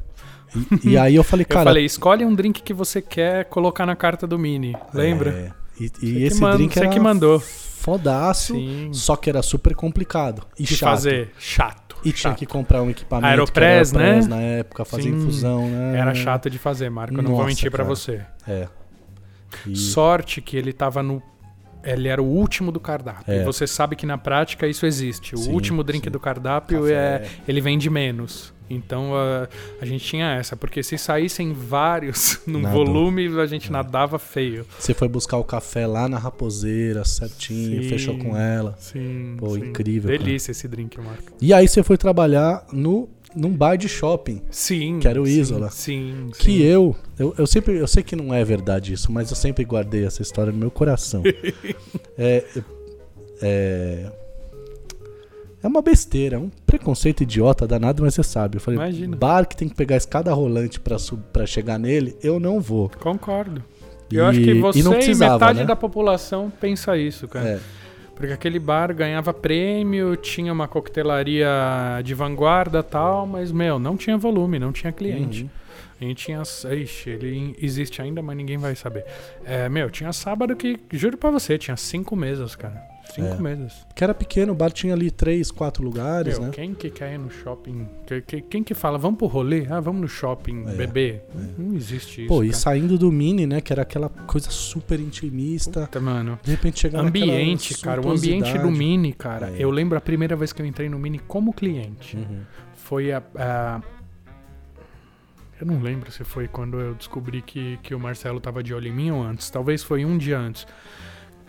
E, 0.84 0.90
e 0.90 0.98
aí 0.98 1.14
eu 1.14 1.24
falei, 1.24 1.44
Eu 1.44 1.48
cara... 1.54 1.64
falei, 1.64 1.84
escolhe 1.84 2.24
um 2.24 2.34
drink 2.34 2.62
que 2.62 2.72
você 2.74 3.00
quer 3.02 3.44
colocar 3.46 3.84
na 3.86 3.96
carta 3.96 4.26
do 4.26 4.38
Mini. 4.38 4.76
Lembra? 4.92 5.30
É, 5.30 5.82
e, 5.82 5.90
e 6.02 6.24
esse 6.24 6.40
manda- 6.40 6.56
drink 6.56 6.78
era 6.78 6.88
que 6.88 6.98
mandou. 7.00 7.40
fodaço, 7.40 8.54
Sim. 8.54 8.90
só 8.92 9.14
que 9.16 9.30
era 9.30 9.42
super 9.42 9.74
complicado 9.74 10.42
e 10.58 10.64
De 10.64 10.76
chato. 10.76 10.90
fazer. 10.90 11.30
Chato. 11.38 11.96
E 12.04 12.12
tinha 12.12 12.30
chato. 12.30 12.38
que 12.38 12.46
comprar 12.46 12.82
um 12.82 12.90
equipamento 12.90 13.26
Aeropress, 13.26 13.92
né? 13.92 14.20
na 14.26 14.40
época, 14.40 14.84
fazer 14.84 15.04
Sim. 15.04 15.10
infusão, 15.16 15.68
né? 15.68 15.98
Era 15.98 16.14
chato 16.14 16.48
de 16.50 16.58
fazer, 16.58 16.90
Marco. 16.90 17.14
Eu 17.14 17.22
não 17.22 17.30
vou 17.30 17.38
Nossa, 17.38 17.48
mentir 17.48 17.70
pra 17.70 17.84
cara. 17.84 17.94
você. 17.94 18.20
É. 18.46 18.68
E- 19.66 19.74
Sorte 19.76 20.40
que 20.40 20.56
ele 20.56 20.72
tava 20.72 21.02
no. 21.02 21.22
Ele 21.82 22.08
era 22.08 22.20
o 22.20 22.26
último 22.26 22.72
do 22.72 22.80
cardápio. 22.80 23.32
É. 23.32 23.42
E 23.42 23.44
você 23.44 23.64
sabe 23.66 23.94
que 23.94 24.04
na 24.04 24.18
prática 24.18 24.66
isso 24.66 24.84
existe. 24.86 25.34
O 25.36 25.38
Sim, 25.38 25.52
último 25.52 25.84
drink 25.84 26.04
sim. 26.04 26.10
do 26.10 26.18
cardápio 26.18 26.80
Café. 26.82 26.92
é. 26.92 27.28
Ele 27.46 27.60
vende 27.60 27.88
menos. 27.88 28.52
Então 28.68 29.14
a, 29.14 29.48
a 29.80 29.86
gente 29.86 30.04
tinha 30.04 30.34
essa. 30.34 30.56
Porque 30.56 30.82
se 30.82 30.98
saíssem 30.98 31.52
vários 31.52 32.40
num 32.46 32.60
Nadou. 32.60 32.84
volume, 32.84 33.28
a 33.40 33.46
gente 33.46 33.70
nadava 33.70 34.18
feio. 34.18 34.66
Você 34.78 34.94
foi 34.94 35.08
buscar 35.08 35.38
o 35.38 35.44
café 35.44 35.86
lá 35.86 36.08
na 36.08 36.18
Raposeira, 36.18 37.04
certinho, 37.04 37.82
Sim. 37.82 37.88
fechou 37.88 38.18
com 38.18 38.36
ela. 38.36 38.76
Sim. 38.78 39.36
Pô, 39.38 39.54
sim. 39.54 39.60
incrível, 39.66 40.10
cara. 40.10 40.22
Delícia 40.22 40.50
esse 40.50 40.66
drink, 40.68 41.00
Marco. 41.00 41.32
E 41.40 41.52
aí 41.52 41.66
você 41.68 41.82
foi 41.82 41.96
trabalhar 41.96 42.66
no, 42.72 43.08
num 43.34 43.50
bar 43.50 43.76
de 43.76 43.88
shopping. 43.88 44.42
Sim. 44.50 44.98
Que 44.98 45.08
era 45.08 45.20
o 45.20 45.26
Isola. 45.26 45.70
Sim. 45.70 46.30
Que 46.38 46.44
sim. 46.44 46.62
eu, 46.62 46.96
eu, 47.18 47.34
eu 47.38 47.46
sempre, 47.46 47.76
eu 47.76 47.86
sei 47.86 48.02
que 48.02 48.16
não 48.16 48.32
é 48.32 48.44
verdade 48.44 48.92
isso, 48.92 49.12
mas 49.12 49.30
eu 49.30 49.36
sempre 49.36 49.64
guardei 49.64 50.04
essa 50.04 50.22
história 50.22 50.52
no 50.52 50.58
meu 50.58 50.70
coração. 50.70 51.22
é, 52.18 52.44
é, 53.42 54.12
é 55.66 55.68
uma 55.68 55.82
besteira, 55.82 56.36
é 56.36 56.38
um 56.38 56.50
preconceito 56.66 57.22
idiota 57.22 57.66
danado, 57.66 58.02
mas 58.02 58.14
você 58.14 58.22
sabe. 58.22 58.56
Eu 58.56 58.60
falei, 58.60 58.78
Imagina. 58.78 59.16
bar 59.16 59.46
que 59.46 59.56
tem 59.56 59.68
que 59.68 59.74
pegar 59.74 59.96
escada 59.96 60.32
rolante 60.32 60.80
pra 60.80 61.44
chegar 61.46 61.78
nele, 61.78 62.16
eu 62.22 62.38
não 62.40 62.60
vou. 62.60 62.88
Concordo. 63.00 63.62
E- 64.10 64.16
Eu 64.16 64.26
acho 64.26 64.40
que 64.40 64.54
você 64.54 64.78
e 64.78 64.82
não 64.82 64.98
e, 65.00 65.14
metade 65.14 65.60
né? 65.60 65.64
da 65.66 65.74
população 65.76 66.50
pensa 66.60 66.96
isso, 66.96 67.26
cara. 67.26 67.48
É, 67.48 67.60
Porque 68.14 68.32
aquele 68.32 68.58
bar 68.58 68.94
ganhava 68.94 69.34
prêmio, 69.34 70.16
tinha 70.16 70.52
uma 70.52 70.66
coquetelaria 70.68 71.48
de 72.02 72.14
vanguarda 72.14 72.78
e 72.78 72.82
tal, 72.82 73.26
mas, 73.26 73.52
meu, 73.52 73.78
não 73.78 73.96
tinha 73.96 74.16
volume, 74.16 74.58
não 74.58 74.72
tinha 74.72 74.92
cliente. 74.92 75.42
Uhum. 75.42 75.48
A 76.00 76.04
gente 76.04 76.24
tinha. 76.24 76.42
Ixi, 76.42 77.10
ele 77.10 77.56
existe 77.60 78.00
ainda, 78.00 78.22
mas 78.22 78.36
ninguém 78.36 78.58
vai 78.58 78.74
saber. 78.76 79.04
É, 79.44 79.68
meu, 79.68 79.90
tinha 79.90 80.12
sábado 80.12 80.54
que, 80.54 80.78
juro 80.92 81.16
pra 81.16 81.30
você, 81.30 81.58
tinha 81.58 81.76
cinco 81.76 82.14
mesas, 82.14 82.54
cara. 82.54 82.80
Cinco 83.14 83.34
É. 83.34 83.38
mesas. 83.40 83.86
que 83.94 84.02
era 84.04 84.12
pequeno, 84.12 84.52
o 84.52 84.54
bar 84.56 84.70
tinha 84.70 84.92
ali 84.92 85.10
três, 85.10 85.50
quatro 85.50 85.82
lugares, 85.82 86.38
Meu, 86.38 86.48
né? 86.48 86.52
quem 86.54 86.74
que 86.74 86.90
quer 86.90 87.14
ir 87.14 87.18
no 87.18 87.30
shopping? 87.30 87.88
Que- 88.06 88.20
que- 88.20 88.40
quem 88.42 88.62
que 88.62 88.74
fala, 88.74 88.98
vamos 88.98 89.16
pro 89.18 89.26
rolê? 89.26 89.66
Ah, 89.70 89.80
vamos 89.80 90.02
no 90.02 90.08
shopping 90.08 90.64
É, 90.66 90.72
beber? 90.74 91.24
Não 91.56 91.74
existe 91.74 92.22
isso. 92.22 92.28
Pô, 92.28 92.42
e 92.44 92.48
cara. 92.48 92.58
saindo 92.58 92.98
do 92.98 93.10
mini, 93.10 93.46
né? 93.46 93.60
Que 93.60 93.72
era 93.72 93.82
aquela 93.82 94.08
coisa 94.08 94.50
super 94.50 95.00
intimista. 95.00 95.82
Puta, 95.82 96.00
mano. 96.00 96.38
De 96.42 96.50
repente 96.50 96.84
naquela 96.84 97.08
Ambiente, 97.08 97.78
cara. 97.80 98.00
O 98.06 98.10
ambiente 98.10 98.58
do. 98.58 98.70
Mini, 98.70 99.12
cara. 99.12 99.50
É. 99.50 99.56
Eu 99.58 99.70
lembro 99.70 99.96
a 99.96 100.00
primeira 100.00 100.36
vez 100.36 100.52
que 100.52 100.60
eu 100.60 100.66
entrei 100.66 100.88
no 100.88 100.98
Mini 100.98 101.18
como 101.18 101.52
cliente. 101.52 102.16
Uhum. 102.16 102.40
Foi 102.74 103.12
a, 103.12 103.22
a- 103.36 103.80
Eu 105.60 105.66
não 105.66 105.80
lembro 105.80 106.10
se 106.12 106.22
foi 106.22 106.46
quando 106.48 106.78
eu 106.78 106.94
descobri 106.94 107.40
que, 107.40 107.78
que 107.82 107.94
o 107.94 107.98
Marcelo 108.00 108.38
tava 108.40 108.62
de 108.62 108.74
olho 108.74 108.88
em 108.88 108.92
mim 108.92 109.10
ou 109.10 109.22
antes. 109.22 109.48
Talvez 109.48 109.82
foi 109.82 110.04
um 110.04 110.18
dia 110.18 110.38
antes. 110.38 110.66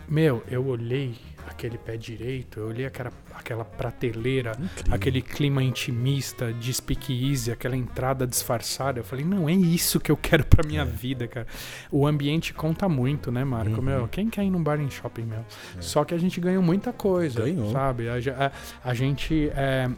Meu, 0.08 0.42
eu 0.50 0.66
olhei 0.66 1.14
aquele 1.50 1.76
pé 1.78 1.96
direito, 1.96 2.60
eu 2.60 2.68
olhei 2.68 2.86
aquela, 2.86 3.12
aquela 3.34 3.64
prateleira, 3.64 4.52
Incrível. 4.52 4.94
aquele 4.94 5.22
clima 5.22 5.62
intimista 5.62 6.52
de 6.52 6.72
speakeasy, 6.72 7.50
aquela 7.50 7.76
entrada 7.76 8.26
disfarçada. 8.26 9.00
Eu 9.00 9.04
falei, 9.04 9.24
não, 9.24 9.48
é 9.48 9.52
isso 9.52 9.98
que 10.00 10.10
eu 10.10 10.16
quero 10.16 10.44
pra 10.44 10.66
minha 10.66 10.82
É. 10.82 10.84
vida, 10.84 11.26
cara. 11.26 11.46
O 11.90 12.06
ambiente 12.06 12.52
conta 12.54 12.88
muito, 12.88 13.30
né, 13.32 13.44
Marco? 13.44 13.76
Uhum. 13.76 13.82
Meu, 13.82 14.08
quem 14.08 14.28
quer 14.28 14.44
ir 14.44 14.50
num 14.50 14.62
bar 14.62 14.80
em 14.80 14.90
shopping, 14.90 15.22
meu? 15.22 15.40
É. 15.40 15.80
Só 15.80 16.04
que 16.04 16.14
a 16.14 16.18
gente 16.18 16.40
ganhou 16.40 16.62
muita 16.62 16.92
coisa, 16.92 17.42
Ganhou. 17.42 17.72
sabe? 17.72 18.08
A, 18.08 18.14
a- 18.14 18.52
a 18.90 18.94
gente. 18.94 19.50
é, 19.54 19.88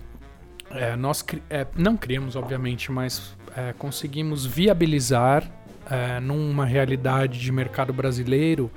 É, 0.72 0.94
nós 0.94 1.20
cri- 1.20 1.42
é, 1.50 1.66
não 1.76 1.96
criamos, 1.96 2.36
obviamente, 2.36 2.92
mas 2.92 3.36
é, 3.56 3.72
conseguimos 3.76 4.46
viabilizar 4.46 5.42
é, 5.90 6.20
numa 6.20 6.64
realidade 6.64 7.40
de 7.40 7.50
mercado 7.50 7.92
brasileiro 7.92 8.70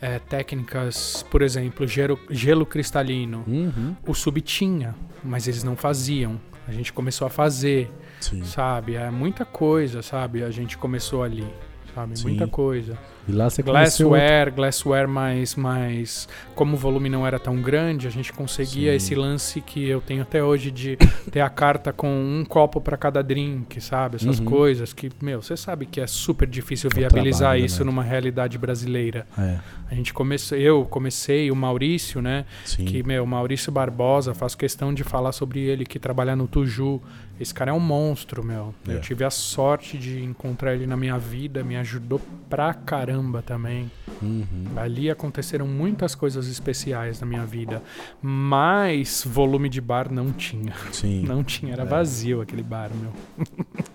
é, 0.00 0.18
técnicas, 0.18 1.24
por 1.30 1.42
exemplo, 1.42 1.86
gelo, 1.86 2.18
gelo 2.30 2.64
cristalino. 2.64 3.44
Uhum. 3.46 3.94
O 4.06 4.14
sub 4.14 4.40
tinha, 4.40 4.94
mas 5.22 5.46
eles 5.46 5.62
não 5.62 5.76
faziam. 5.76 6.40
A 6.66 6.72
gente 6.72 6.92
começou 6.92 7.26
a 7.26 7.30
fazer, 7.30 7.90
Sim. 8.20 8.44
sabe? 8.44 8.94
É 8.94 9.10
muita 9.10 9.44
coisa, 9.44 10.02
sabe? 10.02 10.42
A 10.42 10.50
gente 10.50 10.78
começou 10.78 11.22
ali, 11.22 11.46
sabe? 11.94 12.18
Sim. 12.18 12.28
Muita 12.28 12.46
coisa. 12.46 12.98
E 13.28 13.32
lá 13.32 13.48
você. 13.50 13.62
Glassware, 13.62 14.50
glassware 14.54 15.08
mais, 15.08 15.54
mais. 15.54 16.28
Como 16.54 16.74
o 16.74 16.78
volume 16.78 17.08
não 17.08 17.26
era 17.26 17.38
tão 17.38 17.56
grande, 17.60 18.06
a 18.06 18.10
gente 18.10 18.32
conseguia 18.32 18.90
Sim. 18.90 18.96
esse 18.96 19.14
lance 19.14 19.60
que 19.60 19.88
eu 19.88 20.00
tenho 20.00 20.22
até 20.22 20.42
hoje 20.42 20.70
de 20.70 20.96
ter 21.30 21.40
a 21.40 21.48
carta 21.50 21.92
com 21.92 22.08
um 22.08 22.44
copo 22.44 22.80
para 22.80 22.96
cada 22.96 23.22
drink, 23.22 23.80
sabe? 23.80 24.16
Essas 24.16 24.38
Uhum. 24.40 24.44
coisas 24.46 24.92
que, 24.92 25.10
meu, 25.20 25.42
você 25.42 25.56
sabe 25.56 25.86
que 25.86 26.00
é 26.00 26.06
super 26.06 26.48
difícil 26.48 26.90
É 26.92 26.96
viabilizar 26.98 27.40
trabalho, 27.50 27.64
isso 27.64 27.80
né? 27.84 27.90
numa 27.90 28.02
realidade 28.02 28.56
brasileira. 28.58 29.26
É, 29.38 29.58
A 29.90 29.94
gente 29.94 30.12
começou, 30.14 30.56
eu 30.58 30.84
comecei, 30.84 31.50
o 31.50 31.56
Maurício, 31.56 32.20
né? 32.22 32.44
sim. 32.64 32.84
Que, 32.84 33.02
meu, 33.02 33.24
Maurício 33.26 33.70
Barbosa, 33.72 34.34
faço 34.34 34.56
questão 34.56 34.92
de 34.94 35.04
falar 35.04 35.32
sobre 35.32 35.60
ele, 35.60 35.84
que 35.84 35.98
trabalha 35.98 36.34
no 36.34 36.46
Tuju. 36.48 37.00
Esse 37.40 37.54
cara 37.54 37.70
é 37.70 37.74
um 37.74 37.80
monstro, 37.80 38.44
meu. 38.44 38.74
É. 38.86 38.94
Eu 38.96 39.00
tive 39.00 39.24
a 39.24 39.30
sorte 39.30 39.96
de 39.96 40.22
encontrar 40.22 40.74
ele 40.74 40.86
na 40.86 40.94
minha 40.96 41.16
vida, 41.18 41.64
me 41.64 41.74
ajudou 41.76 42.20
pra 42.50 42.74
caramba 42.74 43.40
também. 43.40 43.90
Uhum. 44.20 44.66
Ali 44.76 45.10
aconteceram 45.10 45.66
muitas 45.66 46.14
coisas 46.14 46.46
especiais 46.48 47.18
na 47.18 47.26
minha 47.26 47.46
vida, 47.46 47.82
mas 48.20 49.24
volume 49.26 49.70
de 49.70 49.80
bar 49.80 50.12
não 50.12 50.30
tinha. 50.32 50.74
Sim, 50.92 51.22
Não 51.30 51.42
tinha, 51.42 51.72
era 51.72 51.82
É. 51.82 51.86
vazio 51.86 52.42
aquele 52.42 52.62
bar, 52.62 52.90
meu. 52.94 53.12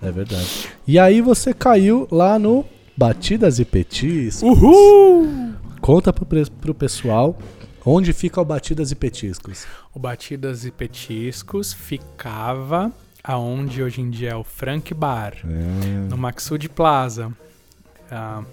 é 0.01 0.11
verdade. 0.11 0.69
E 0.87 0.97
aí 0.97 1.21
você 1.21 1.53
caiu 1.53 2.07
lá 2.11 2.39
no 2.39 2.65
Batidas 2.97 3.59
e 3.59 3.65
Petis. 3.65 4.41
Uhul! 4.41 5.53
Conta 5.81 6.11
pro, 6.11 6.25
pro 6.51 6.73
pessoal 6.73 7.37
onde 7.85 8.11
fica 8.13 8.41
o 8.41 8.45
Batidas 8.45 8.91
e 8.91 8.95
Petiscos. 8.95 9.67
O 9.93 9.99
Batidas 9.99 10.65
e 10.65 10.71
Petiscos 10.71 11.73
ficava 11.73 12.91
aonde 13.27 13.81
hoje 13.81 14.01
em 14.01 14.09
dia 14.09 14.29
é 14.31 14.35
o 14.35 14.43
Frank 14.43 14.93
Bar, 14.93 15.33
no 16.09 16.17
Maxud 16.17 16.69
Plaza. 16.69 17.31
Ah, 18.11 18.43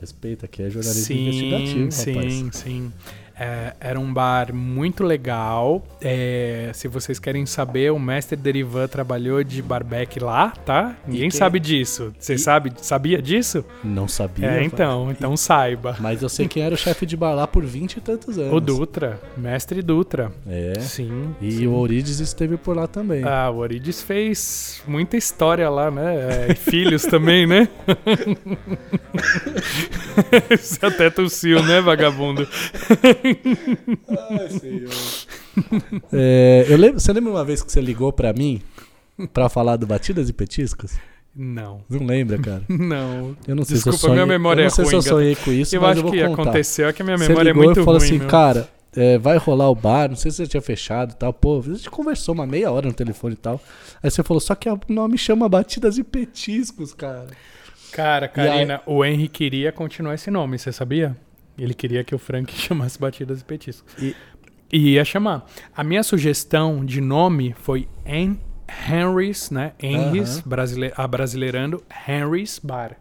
Respeita 0.00 0.46
que 0.46 0.62
é 0.62 0.68
jornalismo 0.68 1.04
sim, 1.06 1.28
investigativo, 1.28 1.92
sim, 1.92 2.12
rapaz. 2.12 2.56
sim. 2.56 2.92
É, 3.38 3.74
era 3.80 3.98
um 3.98 4.12
bar 4.12 4.54
muito 4.54 5.02
legal. 5.02 5.84
É, 6.00 6.70
se 6.72 6.86
vocês 6.86 7.18
querem 7.18 7.44
saber, 7.46 7.90
o 7.92 7.98
mestre 7.98 8.36
Derivan 8.36 8.86
trabalhou 8.86 9.42
de 9.42 9.60
barback 9.60 10.20
lá, 10.20 10.50
tá? 10.64 10.94
Ninguém 11.06 11.28
quem- 11.30 11.38
sabe 11.38 11.58
disso. 11.58 12.12
Você 12.18 12.34
E- 12.34 12.38
sabe, 12.38 12.72
sabia 12.76 13.20
disso? 13.20 13.64
Não 13.82 14.06
sabia. 14.06 14.46
É, 14.46 14.62
então, 14.64 15.10
então 15.10 15.36
saiba. 15.36 15.96
Mas 15.98 16.22
eu 16.22 16.28
sei 16.28 16.46
quem 16.46 16.62
era 16.62 16.74
o 16.74 16.78
chefe 16.78 17.04
de 17.04 17.16
bar 17.16 17.34
lá 17.34 17.46
por 17.46 17.64
20 17.64 17.96
e 17.96 18.00
tantos 18.00 18.38
anos. 18.38 18.52
O 18.52 18.60
Dutra, 18.60 19.20
mestre 19.36 19.82
Dutra. 19.82 20.30
É. 20.48 20.78
Sim. 20.80 21.34
E 21.40 21.50
sim. 21.52 21.66
o 21.66 21.74
Orides 21.74 22.20
esteve 22.20 22.56
por 22.56 22.76
lá 22.76 22.86
também. 22.86 23.24
Ah, 23.24 23.50
o 23.50 23.56
Orides 23.58 24.00
fez 24.00 24.80
muita 24.86 25.16
história 25.16 25.68
lá, 25.68 25.90
né? 25.90 26.48
É, 26.50 26.54
filhos 26.54 27.02
também, 27.02 27.46
né? 27.46 27.68
Você 30.58 30.84
até 30.86 31.10
tossiu, 31.10 31.62
né, 31.62 31.80
vagabundo? 31.80 32.46
Ai, 34.08 34.50
senhor. 34.50 34.90
É, 36.12 36.66
eu 36.68 36.76
lembro, 36.76 37.00
você 37.00 37.12
lembra 37.12 37.30
uma 37.32 37.44
vez 37.44 37.62
que 37.62 37.70
você 37.70 37.80
ligou 37.80 38.12
pra 38.12 38.32
mim 38.32 38.60
pra 39.32 39.48
falar 39.48 39.76
do 39.76 39.86
Batidas 39.86 40.28
e 40.28 40.32
Petiscos? 40.32 40.92
Não, 41.36 41.82
Não 41.90 42.06
lembra, 42.06 42.38
cara? 42.38 42.62
não. 42.68 43.36
Eu 43.46 43.56
não 43.56 43.64
sei 43.64 43.74
Desculpa, 43.74 43.98
se 43.98 44.04
eu 44.04 44.08
sonhei, 44.10 44.14
minha 44.14 44.26
memória 44.26 44.60
eu 44.60 44.64
não 44.64 44.66
é 44.68 44.70
sei 44.70 44.84
ruim, 44.84 44.90
se 44.90 44.96
eu 44.96 45.02
sonhei 45.02 45.34
com 45.36 45.50
isso, 45.52 45.74
eu 45.76 45.80
mas 45.80 45.90
acho 45.90 45.98
eu 45.98 46.02
vou 46.04 46.12
que 46.12 46.24
contar. 46.28 46.42
aconteceu 46.42 46.88
é 46.88 46.92
que 46.92 47.02
a 47.02 47.04
minha 47.04 47.18
Você 47.18 47.28
memória 47.28 47.48
ligou 47.50 47.62
é 47.62 47.66
muito 47.66 47.80
e 47.80 47.84
falou 47.84 47.98
ruim, 47.98 48.08
assim, 48.08 48.18
meu. 48.18 48.28
cara, 48.28 48.68
é, 48.96 49.18
vai 49.18 49.36
rolar 49.36 49.68
o 49.68 49.74
bar, 49.74 50.08
não 50.08 50.16
sei 50.16 50.30
se 50.30 50.36
você 50.38 50.46
tinha 50.46 50.62
fechado 50.62 51.12
e 51.12 51.16
tal. 51.16 51.32
Pô, 51.32 51.58
a 51.58 51.62
gente 51.74 51.90
conversou 51.90 52.34
uma 52.34 52.46
meia 52.46 52.70
hora 52.70 52.86
no 52.86 52.92
telefone 52.92 53.34
e 53.34 53.36
tal. 53.38 53.60
Aí 54.00 54.10
você 54.10 54.22
falou, 54.22 54.40
só 54.40 54.54
que 54.54 54.68
o 54.68 54.78
nome 54.88 55.18
chama 55.18 55.48
Batidas 55.48 55.98
e 55.98 56.04
Petiscos, 56.04 56.94
cara. 56.94 57.26
Cara, 57.94 58.26
Karina, 58.28 58.80
o 58.86 59.04
Henry 59.04 59.28
queria 59.28 59.70
continuar 59.72 60.14
esse 60.14 60.30
nome, 60.30 60.58
você 60.58 60.72
sabia? 60.72 61.16
Ele 61.56 61.72
queria 61.72 62.02
que 62.02 62.14
o 62.14 62.18
Frank 62.18 62.52
chamasse 62.58 62.98
Batidas 62.98 63.40
e 63.40 63.44
Petiscos. 63.44 63.94
E- 64.02 64.14
E 64.72 64.94
ia 64.94 65.04
chamar. 65.04 65.46
A 65.76 65.84
minha 65.84 66.02
sugestão 66.02 66.84
de 66.84 67.00
nome 67.00 67.54
foi 67.56 67.88
Hen 68.04 68.38
Henry's, 68.90 69.50
né? 69.50 69.72
Henry's, 69.80 70.38
Aham. 70.38 70.42
brasile 70.48 70.92
abrasileirando, 70.96 71.84
Henry's 72.08 72.58
Bar. 72.58 72.96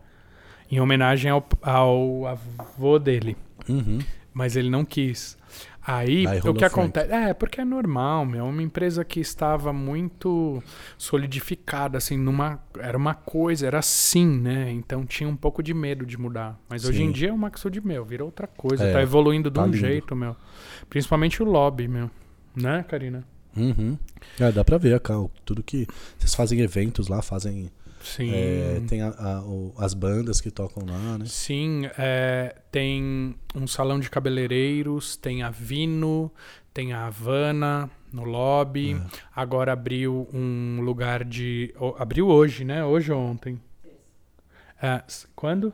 Em 0.70 0.80
homenagem 0.80 1.32
ao, 1.32 1.48
ao 1.62 2.28
avô 2.28 3.00
dele. 3.00 3.36
Uhum. 3.68 4.00
Mas 4.34 4.56
ele 4.56 4.70
não 4.70 4.84
quis. 4.86 5.38
Aí, 5.86 6.26
Aí 6.26 6.40
o 6.40 6.54
que 6.54 6.64
acontece? 6.64 7.12
É, 7.12 7.34
porque 7.34 7.60
é 7.60 7.66
normal, 7.66 8.26
meu. 8.26 8.46
Uma 8.46 8.64
empresa 8.64 9.04
que 9.04 9.20
estava 9.20 9.74
muito 9.74 10.64
solidificada, 10.98 11.98
assim, 11.98 12.18
numa. 12.18 12.60
Era 12.80 12.98
uma 12.98 13.14
coisa, 13.14 13.68
era 13.68 13.80
assim, 13.80 14.26
né? 14.26 14.72
Então 14.72 15.06
tinha 15.06 15.28
um 15.28 15.36
pouco 15.36 15.62
de 15.62 15.74
medo 15.74 16.06
de 16.06 16.18
mudar. 16.18 16.58
Mas 16.70 16.86
hoje 16.86 17.00
Sim. 17.00 17.06
em 17.06 17.12
dia 17.12 17.34
o 17.34 17.38
Maxud, 17.38 17.86
meu, 17.86 18.06
virou 18.06 18.28
outra 18.28 18.48
coisa. 18.48 18.86
É, 18.86 18.94
tá 18.94 19.02
evoluindo 19.02 19.50
de 19.50 19.56
tá 19.56 19.64
um 19.64 19.66
lindo. 19.66 19.78
jeito, 19.78 20.16
meu. 20.16 20.38
Principalmente 20.90 21.44
o 21.44 21.46
lobby, 21.46 21.88
meu. 21.88 22.10
Né, 22.56 22.86
Karina? 22.88 23.26
Uhum. 23.56 23.98
É, 24.40 24.52
dá 24.52 24.64
pra 24.64 24.78
ver, 24.78 25.00
cara, 25.00 25.26
tudo 25.44 25.62
que... 25.62 25.86
Vocês 26.18 26.34
fazem 26.34 26.60
eventos 26.62 27.08
lá, 27.08 27.22
fazem... 27.22 27.70
Sim. 28.04 28.32
é, 28.34 28.82
tem 28.88 29.02
a- 29.02 29.10
a- 29.18 29.42
o- 29.42 29.74
as 29.78 29.94
bandas 29.94 30.40
que 30.42 30.52
tocam 30.52 30.86
lá, 30.86 31.18
né? 31.18 31.26
Sim, 31.26 31.84
é, 31.98 32.56
tem 32.72 33.34
um 33.56 33.66
salão 33.66 34.00
de 34.00 34.10
cabeleireiros, 34.10 35.16
tem 35.18 35.42
a 35.42 35.50
Vino, 35.50 36.32
tem 36.74 36.92
a 36.94 37.06
Havana 37.08 37.90
no 38.12 38.24
lobby. 38.24 38.94
É. 38.94 39.02
Agora 39.36 39.72
abriu 39.74 40.28
um 40.34 40.82
lugar 40.82 41.24
de. 41.24 41.74
abriu 41.98 42.28
hoje, 42.28 42.64
né? 42.66 42.84
Hoje 42.86 43.12
ou 43.12 43.20
ontem? 43.20 43.60
É, 44.82 45.02
quando? 45.36 45.74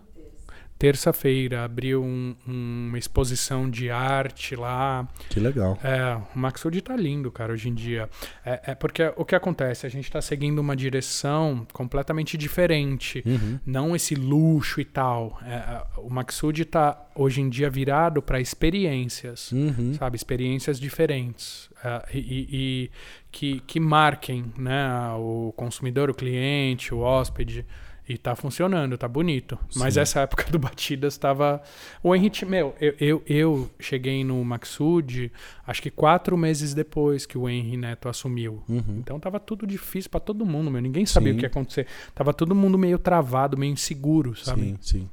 Terça-feira 0.79 1.65
abriu 1.65 2.01
um- 2.01 2.33
uma 2.47 2.97
exposição 2.97 3.69
de 3.69 3.91
arte 3.91 4.55
lá. 4.55 5.05
Que 5.29 5.37
legal. 5.37 5.77
É, 5.83 6.15
o 6.33 6.39
Maxud 6.39 6.81
tá 6.81 6.95
lindo, 6.95 7.29
cara, 7.29 7.51
hoje 7.51 7.67
em 7.67 7.73
dia. 7.73 8.09
É, 8.45 8.71
é 8.71 8.75
porque 8.75 9.11
o 9.17 9.25
que 9.25 9.35
acontece? 9.35 9.85
A 9.85 9.89
gente 9.89 10.09
tá 10.09 10.21
seguindo 10.21 10.59
uma 10.59 10.77
direção 10.77 11.67
completamente 11.73 12.37
diferente 12.37 13.21
Uhum. 13.25 13.59
não 13.65 13.93
esse 13.93 14.15
luxo 14.15 14.79
e 14.79 14.85
tal. 14.85 15.37
É, 15.45 15.55
a- 15.55 15.85
o 15.97 16.09
Maxud 16.09 16.63
tá 16.63 16.97
hoje 17.13 17.41
em 17.41 17.49
dia 17.49 17.69
virado 17.69 18.21
para 18.21 18.39
experiências, 18.39 19.51
Uhum. 19.51 19.93
sabe? 19.95 20.15
Experiências 20.15 20.79
diferentes 20.79 21.69
é, 21.83 22.05
e, 22.13 22.19
e- 22.19 22.47
e 22.51 22.91
que, 23.29 23.59
que 23.67 23.79
marquem, 23.81 24.45
né? 24.57 24.87
O 25.17 25.53
consumidor, 25.57 26.09
o 26.09 26.13
cliente, 26.13 26.93
o 26.93 26.99
hóspede. 26.99 27.65
E 28.09 28.17
tá 28.17 28.35
funcionando, 28.35 28.97
tá 28.97 29.07
bonito. 29.07 29.55
Mas 29.75 29.93
Sim. 29.93 29.99
essa 29.99 30.19
época 30.25 30.45
do 30.51 30.57
Batidas 30.57 31.15
tava. 31.15 31.61
O 32.01 32.15
Henrique, 32.15 32.43
meu, 32.43 32.75
eu, 32.81 32.95
eu, 32.99 33.23
eu 33.27 33.69
cheguei 33.79 34.23
no 34.23 34.43
Maxud 34.43 35.31
acho 35.65 35.79
que 35.79 35.91
quatro 35.91 36.35
meses 36.35 36.73
depois 36.73 37.27
que 37.27 37.37
o 37.37 37.47
Henry 37.47 37.77
Neto 37.77 38.09
assumiu. 38.09 38.63
Uhum. 38.67 38.97
Então 38.97 39.19
tava 39.19 39.39
tudo 39.39 39.67
difícil 39.67 40.09
pra 40.09 40.19
todo 40.19 40.43
mundo, 40.43 40.71
meu. 40.71 40.81
Ninguém 40.81 41.05
sabia 41.05 41.31
Sim. 41.31 41.35
o 41.35 41.39
que 41.39 41.45
ia 41.45 41.49
acontecer. 41.49 41.85
Tava 42.15 42.33
todo 42.33 42.55
mundo 42.55 42.79
meio 42.79 42.97
travado, 42.97 43.55
meio 43.55 43.73
inseguro, 43.73 44.35
sabe? 44.35 44.61
Sim, 44.61 44.77
sim. 44.81 45.09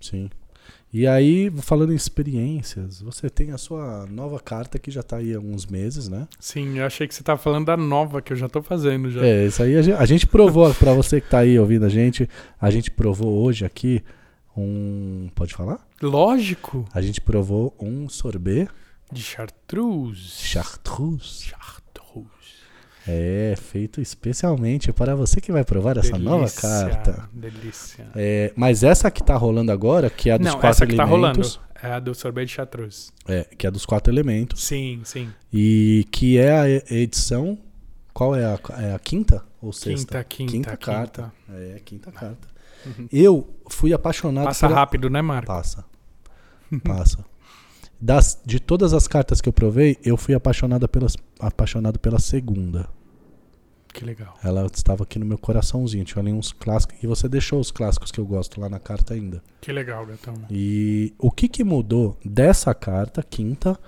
Sim. 0.00 0.30
E 0.92 1.06
aí, 1.06 1.50
falando 1.62 1.92
em 1.92 1.96
experiências, 1.96 3.00
você 3.00 3.30
tem 3.30 3.52
a 3.52 3.58
sua 3.58 4.06
nova 4.06 4.40
carta 4.40 4.76
que 4.76 4.90
já 4.90 5.04
tá 5.04 5.18
aí 5.18 5.32
há 5.32 5.36
alguns 5.36 5.64
meses, 5.64 6.08
né? 6.08 6.26
Sim, 6.40 6.78
eu 6.78 6.84
achei 6.84 7.06
que 7.06 7.14
você 7.14 7.22
tava 7.22 7.38
falando 7.38 7.66
da 7.66 7.76
nova 7.76 8.20
que 8.20 8.32
eu 8.32 8.36
já 8.36 8.48
tô 8.48 8.60
fazendo 8.60 9.08
já. 9.08 9.24
É, 9.24 9.46
isso 9.46 9.62
aí 9.62 9.76
a 9.76 9.82
gente, 9.82 9.96
a 9.96 10.04
gente 10.04 10.26
provou, 10.26 10.72
pra 10.74 10.92
você 10.92 11.20
que 11.20 11.28
tá 11.28 11.38
aí 11.38 11.56
ouvindo 11.58 11.84
a 11.84 11.88
gente, 11.88 12.28
a 12.60 12.70
gente 12.70 12.90
provou 12.90 13.40
hoje 13.44 13.64
aqui 13.64 14.02
um. 14.56 15.28
Pode 15.34 15.54
falar? 15.54 15.78
Lógico. 16.02 16.84
A 16.92 17.00
gente 17.00 17.20
provou 17.20 17.72
um 17.80 18.08
sorbet 18.08 18.68
De 19.12 19.22
chartreuse. 19.22 20.42
chartreuse. 20.42 21.44
Chartreuse. 21.44 21.89
É, 23.08 23.54
feito 23.56 24.00
especialmente 24.00 24.92
para 24.92 25.14
você 25.16 25.40
que 25.40 25.50
vai 25.50 25.64
provar 25.64 25.96
essa 25.96 26.18
nova 26.18 26.44
Delícia, 26.44 26.60
carta. 26.68 27.28
Delícia. 27.32 28.06
É, 28.14 28.52
mas 28.54 28.82
essa 28.82 29.10
que 29.10 29.22
tá 29.22 29.34
rolando 29.36 29.72
agora, 29.72 30.10
que 30.10 30.28
é 30.30 30.34
a 30.34 30.36
dos 30.38 30.46
Não, 30.46 30.52
quatro 30.54 30.68
essa 30.68 30.86
que 30.86 30.94
tá 30.94 31.04
rolando 31.04 31.38
elementos. 31.40 31.60
é 31.82 31.90
a 31.92 31.98
do 31.98 32.14
sorvete 32.14 32.48
de 32.48 32.54
chartreuse. 32.54 33.10
É, 33.26 33.44
que 33.56 33.66
é 33.66 33.68
a 33.68 33.70
dos 33.70 33.86
quatro 33.86 34.12
elementos. 34.12 34.62
Sim, 34.62 35.00
sim. 35.04 35.30
E 35.52 36.06
que 36.12 36.36
é 36.38 36.52
a 36.52 36.68
edição. 36.94 37.58
Qual 38.12 38.34
é 38.36 38.44
a, 38.44 38.58
é 38.82 38.92
a 38.94 38.98
quinta 38.98 39.42
ou 39.62 39.72
sexta? 39.72 40.22
Quinta, 40.22 40.24
quinta, 40.24 40.52
Quinta 40.52 40.70
quinta. 40.76 40.76
carta. 40.92 41.32
É, 41.54 41.80
quinta 41.84 42.12
carta. 42.12 42.48
Uhum. 42.84 43.08
Eu 43.12 43.48
fui 43.70 43.92
apaixonado 43.94 44.44
Passa 44.44 44.66
pela- 44.68 44.78
rápido, 44.80 45.08
né, 45.08 45.22
Marco? 45.22 45.46
Passa. 45.46 45.84
Passa. 46.84 47.24
Das, 48.00 48.40
de 48.44 48.58
todas 48.58 48.94
as 48.94 49.06
cartas 49.06 49.40
que 49.40 49.48
eu 49.48 49.52
provei, 49.52 49.98
eu 50.02 50.16
fui 50.16 50.34
apaixonada 50.34 50.88
pelas, 50.88 51.16
apaixonado 51.38 51.98
pela 51.98 52.18
segunda. 52.18 52.88
Que 53.92 54.04
legal. 54.04 54.38
Ela 54.42 54.66
estava 54.72 55.02
aqui 55.02 55.18
no 55.18 55.26
meu 55.26 55.36
coraçãozinho. 55.36 56.04
Tinha 56.04 56.22
ali 56.22 56.32
uns 56.32 56.52
clássicos. 56.52 56.96
E 57.02 57.06
você 57.06 57.28
deixou 57.28 57.60
os 57.60 57.70
clássicos 57.70 58.10
que 58.10 58.20
eu 58.20 58.24
gosto 58.24 58.60
lá 58.60 58.68
na 58.68 58.78
carta 58.78 59.14
ainda. 59.14 59.42
Que 59.60 59.72
legal, 59.72 60.06
Gatão. 60.06 60.34
E 60.48 61.12
o 61.18 61.30
que, 61.30 61.48
que 61.48 61.64
mudou 61.64 62.16
dessa 62.24 62.72
carta, 62.72 63.22
quinta, 63.22 63.78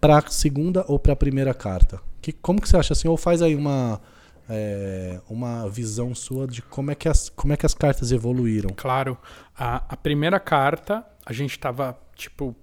para 0.00 0.22
segunda 0.28 0.84
ou 0.86 0.98
para 0.98 1.16
primeira 1.16 1.54
carta? 1.54 2.00
Que, 2.20 2.30
como 2.30 2.60
que 2.60 2.68
você 2.68 2.76
acha 2.76 2.92
assim? 2.92 3.08
Ou 3.08 3.16
faz 3.16 3.40
aí 3.40 3.54
uma, 3.54 4.00
é, 4.48 5.18
uma 5.28 5.66
visão 5.68 6.14
sua 6.14 6.46
de 6.46 6.60
como 6.60 6.90
é, 6.90 6.94
que 6.94 7.08
as, 7.08 7.30
como 7.30 7.52
é 7.54 7.56
que 7.56 7.64
as 7.64 7.74
cartas 7.74 8.12
evoluíram. 8.12 8.70
Claro. 8.76 9.16
A, 9.56 9.76
a 9.88 9.96
primeira 9.96 10.38
carta, 10.38 11.04
a 11.24 11.32
gente 11.32 11.58
tava, 11.58 11.98
tipo, 12.14 12.54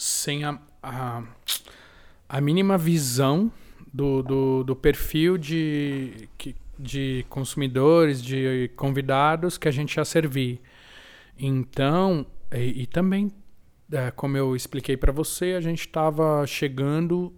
sem 0.00 0.44
a, 0.44 0.58
a, 0.82 1.22
a 2.26 2.40
mínima 2.40 2.78
visão 2.78 3.52
do, 3.92 4.22
do, 4.22 4.64
do 4.64 4.74
perfil 4.74 5.36
de, 5.36 6.26
de 6.78 7.26
consumidores, 7.28 8.22
de 8.22 8.70
convidados 8.76 9.58
que 9.58 9.68
a 9.68 9.70
gente 9.70 9.96
ia 9.96 10.04
servir. 10.06 10.62
Então, 11.38 12.24
e, 12.50 12.82
e 12.82 12.86
também, 12.86 13.30
é, 13.92 14.10
como 14.10 14.38
eu 14.38 14.56
expliquei 14.56 14.96
para 14.96 15.12
você, 15.12 15.52
a 15.52 15.60
gente 15.60 15.80
estava 15.80 16.46
chegando 16.46 17.30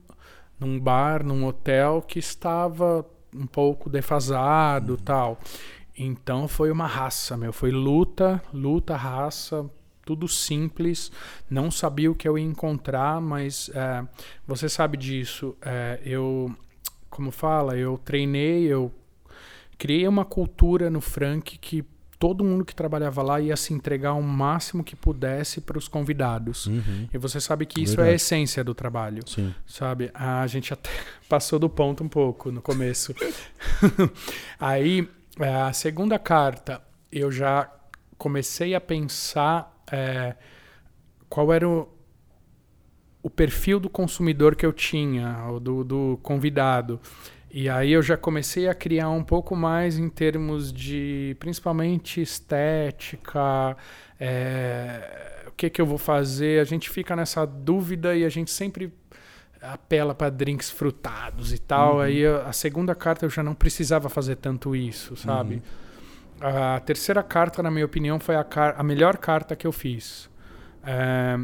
num 0.60 0.78
bar, 0.78 1.24
num 1.24 1.44
hotel 1.44 2.00
que 2.00 2.20
estava 2.20 3.04
um 3.34 3.46
pouco 3.46 3.90
defasado 3.90 4.92
uhum. 4.92 4.98
tal. 4.98 5.40
Então 5.98 6.46
foi 6.46 6.70
uma 6.70 6.86
raça, 6.86 7.36
meu. 7.36 7.52
Foi 7.52 7.72
luta, 7.72 8.40
luta, 8.52 8.96
raça, 8.96 9.68
tudo 10.04 10.28
simples. 10.28 11.10
Não 11.48 11.70
sabia 11.70 12.10
o 12.10 12.14
que 12.14 12.28
eu 12.28 12.38
ia 12.38 12.44
encontrar, 12.44 13.20
mas 13.20 13.70
é, 13.74 14.06
você 14.46 14.68
sabe 14.68 14.96
disso. 14.96 15.56
É, 15.62 16.00
eu, 16.04 16.54
como 17.08 17.30
fala, 17.30 17.76
eu 17.76 17.98
treinei, 17.98 18.64
eu 18.64 18.92
criei 19.78 20.06
uma 20.06 20.24
cultura 20.24 20.90
no 20.90 21.00
Frank 21.00 21.58
que 21.58 21.84
todo 22.22 22.44
mundo 22.44 22.64
que 22.64 22.72
trabalhava 22.72 23.20
lá 23.20 23.40
ia 23.40 23.56
se 23.56 23.74
entregar 23.74 24.12
o 24.12 24.22
máximo 24.22 24.84
que 24.84 24.94
pudesse 24.94 25.60
para 25.60 25.76
os 25.76 25.88
convidados. 25.88 26.66
Uhum. 26.66 27.08
E 27.12 27.18
você 27.18 27.40
sabe 27.40 27.66
que 27.66 27.82
isso 27.82 27.96
Verdade. 27.96 28.10
é 28.10 28.12
a 28.12 28.14
essência 28.14 28.62
do 28.62 28.76
trabalho. 28.76 29.28
Sim. 29.28 29.52
Sabe? 29.66 30.08
A 30.14 30.46
gente 30.46 30.72
até 30.72 30.88
passou 31.28 31.58
do 31.58 31.68
ponto 31.68 32.04
um 32.04 32.08
pouco 32.08 32.52
no 32.52 32.62
começo. 32.62 33.12
Aí, 34.60 35.08
é, 35.40 35.52
a 35.52 35.72
segunda 35.72 36.16
carta, 36.16 36.80
eu 37.10 37.32
já 37.32 37.68
comecei 38.16 38.72
a 38.72 38.80
pensar 38.80 39.71
é, 39.92 40.34
qual 41.28 41.52
era 41.52 41.68
o, 41.68 41.86
o 43.22 43.28
perfil 43.28 43.78
do 43.78 43.90
consumidor 43.90 44.56
que 44.56 44.64
eu 44.64 44.72
tinha, 44.72 45.46
ou 45.48 45.60
do, 45.60 45.84
do 45.84 46.18
convidado. 46.22 46.98
E 47.50 47.68
aí 47.68 47.92
eu 47.92 48.02
já 48.02 48.16
comecei 48.16 48.66
a 48.66 48.74
criar 48.74 49.10
um 49.10 49.22
pouco 49.22 49.54
mais 49.54 49.98
em 49.98 50.08
termos 50.08 50.72
de, 50.72 51.36
principalmente 51.38 52.22
estética, 52.22 53.76
é, 54.18 55.44
o 55.46 55.50
que 55.52 55.68
que 55.68 55.80
eu 55.80 55.84
vou 55.84 55.98
fazer. 55.98 56.60
A 56.60 56.64
gente 56.64 56.88
fica 56.88 57.14
nessa 57.14 57.44
dúvida 57.44 58.16
e 58.16 58.24
a 58.24 58.30
gente 58.30 58.50
sempre 58.50 58.90
apela 59.60 60.14
para 60.14 60.30
drinks 60.30 60.70
frutados 60.70 61.52
e 61.52 61.58
tal. 61.58 61.96
Uhum. 61.96 62.00
Aí 62.00 62.26
a 62.26 62.52
segunda 62.52 62.94
carta 62.94 63.26
eu 63.26 63.30
já 63.30 63.42
não 63.42 63.54
precisava 63.54 64.08
fazer 64.08 64.36
tanto 64.36 64.74
isso, 64.74 65.14
sabe? 65.14 65.56
Uhum. 65.56 65.62
A 66.44 66.80
terceira 66.80 67.22
carta, 67.22 67.62
na 67.62 67.70
minha 67.70 67.84
opinião, 67.84 68.18
foi 68.18 68.34
a, 68.34 68.44
a 68.76 68.82
melhor 68.82 69.16
carta 69.16 69.54
que 69.54 69.66
eu 69.66 69.72
fiz. 69.72 70.28
É, 70.84 71.38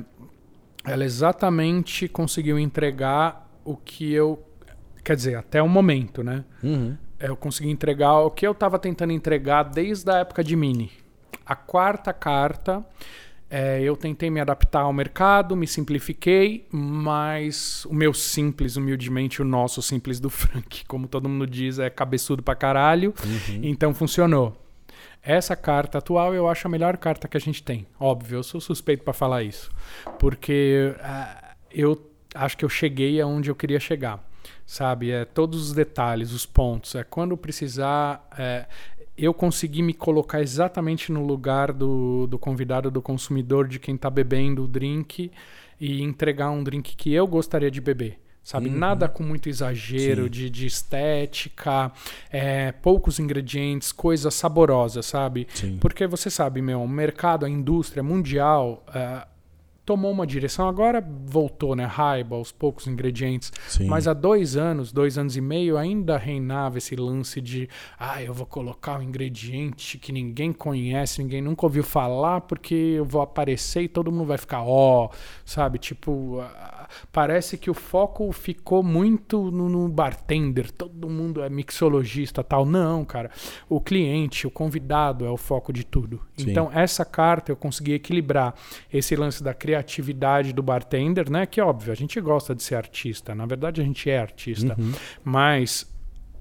ela 0.84 1.04
exatamente 1.04 2.08
conseguiu 2.08 2.58
entregar 2.58 3.48
o 3.64 3.76
que 3.76 4.12
eu 4.12 4.44
Quer 5.08 5.16
dizer, 5.16 5.36
até 5.36 5.62
o 5.62 5.68
momento, 5.68 6.22
né? 6.22 6.44
Uhum. 6.62 6.94
Eu 7.18 7.34
consegui 7.34 7.70
entregar 7.70 8.18
o 8.18 8.30
que 8.30 8.46
eu 8.46 8.52
estava 8.52 8.78
tentando 8.78 9.10
entregar 9.10 9.62
desde 9.62 10.10
a 10.10 10.18
época 10.18 10.44
de 10.44 10.54
Mini. 10.54 10.90
A 11.46 11.56
quarta 11.56 12.12
carta, 12.12 12.84
é, 13.48 13.80
eu 13.80 13.96
tentei 13.96 14.28
me 14.28 14.38
adaptar 14.38 14.82
ao 14.82 14.92
mercado, 14.92 15.56
me 15.56 15.66
simplifiquei, 15.66 16.66
mas 16.70 17.86
o 17.86 17.94
meu 17.94 18.12
simples, 18.12 18.76
humildemente, 18.76 19.40
o 19.40 19.46
nosso 19.46 19.80
simples 19.80 20.20
do 20.20 20.28
Frank, 20.28 20.84
como 20.86 21.08
todo 21.08 21.26
mundo 21.26 21.46
diz, 21.46 21.78
é 21.78 21.88
cabeçudo 21.88 22.42
pra 22.42 22.54
caralho. 22.54 23.14
Uhum. 23.24 23.60
Então 23.62 23.94
funcionou. 23.94 24.54
Essa 25.22 25.54
carta 25.56 25.98
atual 25.98 26.34
eu 26.34 26.48
acho 26.48 26.66
a 26.66 26.70
melhor 26.70 26.96
carta 26.96 27.28
que 27.28 27.36
a 27.36 27.40
gente 27.40 27.62
tem. 27.62 27.86
Óbvio, 27.98 28.38
eu 28.38 28.42
sou 28.42 28.60
suspeito 28.60 29.04
para 29.04 29.12
falar 29.12 29.42
isso. 29.42 29.70
Porque 30.18 30.94
uh, 30.96 31.54
eu 31.70 32.10
acho 32.34 32.56
que 32.56 32.64
eu 32.64 32.68
cheguei 32.68 33.20
aonde 33.20 33.50
eu 33.50 33.54
queria 33.54 33.80
chegar 33.80 34.28
sabe? 34.68 35.10
É 35.10 35.24
todos 35.24 35.68
os 35.68 35.72
detalhes, 35.72 36.32
os 36.32 36.44
pontos. 36.46 36.94
É 36.94 37.02
quando 37.02 37.36
precisar. 37.36 38.28
É, 38.38 38.66
eu 39.16 39.34
consegui 39.34 39.82
me 39.82 39.92
colocar 39.92 40.40
exatamente 40.40 41.10
no 41.10 41.24
lugar 41.24 41.72
do, 41.72 42.26
do 42.28 42.38
convidado, 42.38 42.90
do 42.90 43.02
consumidor, 43.02 43.66
de 43.66 43.80
quem 43.80 43.96
está 43.96 44.08
bebendo 44.08 44.64
o 44.64 44.68
drink 44.68 45.32
e 45.80 46.02
entregar 46.02 46.50
um 46.50 46.62
drink 46.62 46.94
que 46.94 47.12
eu 47.12 47.26
gostaria 47.26 47.70
de 47.70 47.80
beber. 47.80 48.20
Sabe? 48.48 48.70
Uhum. 48.70 48.78
Nada 48.78 49.10
com 49.10 49.22
muito 49.22 49.46
exagero 49.46 50.30
de, 50.30 50.48
de, 50.48 50.64
estética, 50.64 51.92
é, 52.30 52.72
poucos 52.72 53.18
ingredientes, 53.18 53.92
coisa 53.92 54.30
saborosa, 54.30 55.02
sabe? 55.02 55.46
Sim. 55.52 55.76
Porque 55.76 56.06
você 56.06 56.30
sabe, 56.30 56.62
meu, 56.62 56.82
o 56.82 56.88
mercado, 56.88 57.44
a 57.44 57.50
indústria 57.50 58.02
mundial. 58.02 58.82
É, 58.94 59.26
tomou 59.88 60.10
uma 60.10 60.26
direção, 60.26 60.68
agora 60.68 61.02
voltou, 61.24 61.74
né? 61.74 61.86
Raiba, 61.86 62.36
aos 62.36 62.52
poucos 62.52 62.86
ingredientes. 62.86 63.50
Sim. 63.66 63.86
Mas 63.86 64.06
há 64.06 64.12
dois 64.12 64.54
anos, 64.54 64.92
dois 64.92 65.16
anos 65.16 65.34
e 65.34 65.40
meio, 65.40 65.78
ainda 65.78 66.18
reinava 66.18 66.76
esse 66.76 66.94
lance 66.94 67.40
de 67.40 67.70
ah, 67.98 68.22
eu 68.22 68.34
vou 68.34 68.44
colocar 68.44 68.98
um 68.98 69.02
ingrediente 69.02 69.96
que 69.96 70.12
ninguém 70.12 70.52
conhece, 70.52 71.22
ninguém 71.22 71.40
nunca 71.40 71.64
ouviu 71.64 71.82
falar, 71.82 72.42
porque 72.42 72.74
eu 72.74 73.04
vou 73.06 73.22
aparecer 73.22 73.80
e 73.80 73.88
todo 73.88 74.12
mundo 74.12 74.26
vai 74.26 74.36
ficar 74.36 74.62
ó, 74.62 75.06
oh, 75.06 75.10
sabe? 75.42 75.78
Tipo, 75.78 76.44
parece 77.12 77.56
que 77.56 77.70
o 77.70 77.74
foco 77.74 78.30
ficou 78.32 78.82
muito 78.82 79.50
no, 79.50 79.68
no, 79.68 79.88
bartender, 79.88 80.70
todo 80.70 81.08
mundo 81.08 81.42
é 81.42 81.48
mixologista 81.48 82.42
tal. 82.44 82.64
Não, 82.64 83.04
cara. 83.04 83.30
O 83.68 83.80
cliente, 83.80 84.46
o 84.46 84.50
convidado 84.50 85.24
é 85.24 85.30
o 85.30 85.36
foco 85.36 85.72
de 85.72 85.84
tudo. 85.84 86.20
Sim. 86.36 86.50
Então, 86.50 86.70
essa 86.72 87.04
carta 87.04 87.52
eu 87.52 87.56
consegui 87.56 87.94
equilibrar 87.94 88.54
esse 88.92 89.16
lance 89.16 89.42
da 89.42 89.54
criatividade 89.54 90.52
do 90.52 90.62
bartender, 90.62 91.30
né? 91.30 91.46
Que 91.46 91.60
óbvio, 91.60 91.92
a 91.92 91.96
gente 91.96 92.20
gosta 92.20 92.54
de 92.54 92.62
ser 92.62 92.74
artista. 92.74 93.34
Na 93.34 93.46
verdade, 93.46 93.80
a 93.80 93.84
gente 93.84 94.08
é 94.10 94.18
artista. 94.18 94.76
Uhum. 94.78 94.92
Mas 95.24 95.86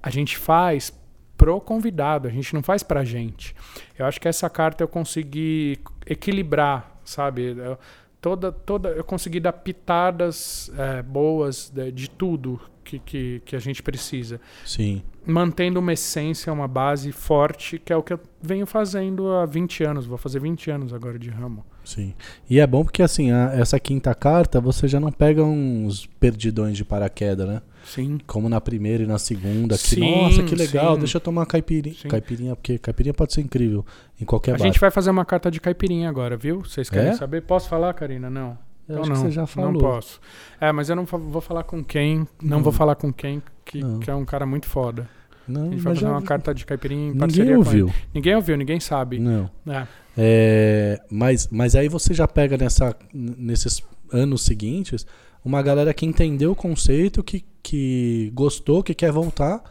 a 0.02 0.10
gente 0.10 0.36
faz 0.36 0.92
pro 1.38 1.60
convidado, 1.60 2.26
a 2.26 2.30
gente 2.30 2.52
não 2.52 2.62
faz 2.62 2.82
pra 2.82 3.04
gente. 3.04 3.54
Eu 3.96 4.04
acho 4.04 4.20
que 4.20 4.26
essa 4.26 4.50
carta 4.50 4.82
eu 4.82 4.88
consegui 4.88 5.78
equilibrar, 6.04 7.00
sabe? 7.04 7.54
Eu, 7.56 7.78
toda, 8.20 8.52
toda, 8.52 8.90
eu 8.90 9.04
consegui 9.04 9.40
dar 9.40 9.52
pitadas 9.52 10.70
é, 10.76 11.02
boas 11.02 11.70
de, 11.70 11.90
de 11.92 12.10
tudo 12.10 12.60
que, 12.84 12.98
que, 12.98 13.42
que, 13.44 13.56
a 13.56 13.58
gente 13.58 13.82
precisa. 13.82 14.40
Sim. 14.64 15.02
Mantendo 15.26 15.78
uma 15.78 15.92
essência, 15.92 16.50
uma 16.50 16.66
base 16.66 17.12
forte, 17.12 17.78
que 17.78 17.92
é 17.92 17.96
o 17.96 18.02
que 18.02 18.14
eu 18.14 18.20
venho 18.40 18.66
fazendo 18.66 19.30
há 19.32 19.44
20 19.44 19.84
anos. 19.84 20.06
Vou 20.06 20.16
fazer 20.16 20.40
20 20.40 20.70
anos 20.70 20.94
agora 20.94 21.18
de 21.18 21.28
ramo. 21.28 21.66
Sim. 21.84 22.14
E 22.48 22.58
é 22.58 22.66
bom 22.66 22.84
porque, 22.84 23.02
assim, 23.02 23.30
a, 23.30 23.52
essa 23.52 23.78
quinta 23.78 24.14
carta, 24.14 24.60
você 24.60 24.88
já 24.88 24.98
não 24.98 25.12
pega 25.12 25.44
uns 25.44 26.06
perdidões 26.18 26.76
de 26.76 26.84
paraquedas, 26.84 27.46
né? 27.46 27.62
Sim. 27.88 28.18
Como 28.26 28.48
na 28.48 28.60
primeira 28.60 29.02
e 29.02 29.06
na 29.06 29.18
segunda. 29.18 29.76
Que, 29.76 29.88
sim, 29.88 30.22
nossa, 30.22 30.42
que 30.42 30.54
legal, 30.54 30.94
sim. 30.94 30.98
deixa 31.00 31.16
eu 31.16 31.20
tomar 31.20 31.46
caipirinha. 31.46 31.96
Sim. 31.96 32.08
Caipirinha, 32.08 32.54
porque 32.54 32.78
caipirinha 32.78 33.14
pode 33.14 33.32
ser 33.32 33.40
incrível 33.40 33.84
em 34.20 34.24
qualquer 34.24 34.54
A 34.54 34.58
bar. 34.58 34.64
gente 34.64 34.78
vai 34.78 34.90
fazer 34.90 35.10
uma 35.10 35.24
carta 35.24 35.50
de 35.50 35.60
caipirinha 35.60 36.08
agora, 36.08 36.36
viu? 36.36 36.60
Vocês 36.60 36.90
querem 36.90 37.10
é? 37.10 37.14
saber? 37.14 37.42
Posso 37.42 37.68
falar, 37.68 37.94
Karina? 37.94 38.28
Não. 38.28 38.58
Eu 38.88 38.94
então, 38.94 39.00
acho 39.02 39.10
não, 39.10 39.16
que 39.16 39.22
você 39.22 39.30
já 39.30 39.46
falou. 39.46 39.72
Não 39.72 39.80
posso. 39.80 40.20
É, 40.60 40.72
mas 40.72 40.88
eu 40.88 40.96
não 40.96 41.04
vou 41.04 41.40
falar 41.40 41.62
com 41.64 41.84
quem. 41.84 42.26
Não, 42.42 42.62
vou 42.62 42.72
falar 42.72 42.94
com 42.94 43.12
quem, 43.12 43.42
que, 43.64 43.80
que, 44.00 44.10
é 44.10 44.14
um 44.14 44.24
cara 44.24 44.46
muito 44.46 44.66
foda. 44.66 45.08
Não, 45.46 45.62
a 45.62 45.70
gente 45.70 45.80
vai 45.82 45.94
fazer 45.94 46.06
já... 46.06 46.12
uma 46.12 46.22
carta 46.22 46.54
de 46.54 46.64
caipirinha 46.64 47.10
em 47.10 47.14
ninguém 47.14 47.56
ouviu. 47.56 47.92
Ninguém 48.14 48.34
ouviu, 48.34 48.56
ninguém 48.56 48.80
sabe. 48.80 49.18
Não. 49.18 49.50
É. 49.66 49.86
É, 50.16 51.00
mas, 51.10 51.48
mas 51.50 51.74
aí 51.74 51.88
você 51.88 52.12
já 52.12 52.26
pega 52.26 52.56
nessa, 52.56 52.96
nesses 53.12 53.82
anos 54.12 54.42
seguintes 54.42 55.06
uma 55.44 55.62
galera 55.62 55.94
que 55.94 56.06
entendeu 56.06 56.52
o 56.52 56.56
conceito, 56.56 57.22
que, 57.22 57.44
que 57.62 58.30
gostou, 58.34 58.82
que 58.82 58.94
quer 58.94 59.12
voltar. 59.12 59.62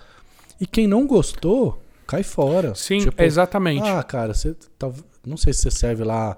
E 0.60 0.66
quem 0.66 0.88
não 0.88 1.06
gostou, 1.06 1.82
cai 2.06 2.24
fora. 2.24 2.74
Sim, 2.76 3.00
tipo, 3.00 3.22
exatamente. 3.22 3.88
Ah, 3.88 4.02
cara, 4.04 4.34
você, 4.34 4.56
tá, 4.78 4.90
não 5.26 5.38
sei 5.38 5.54
se 5.54 5.62
você 5.62 5.72
serve 5.72 6.04
lá 6.04 6.38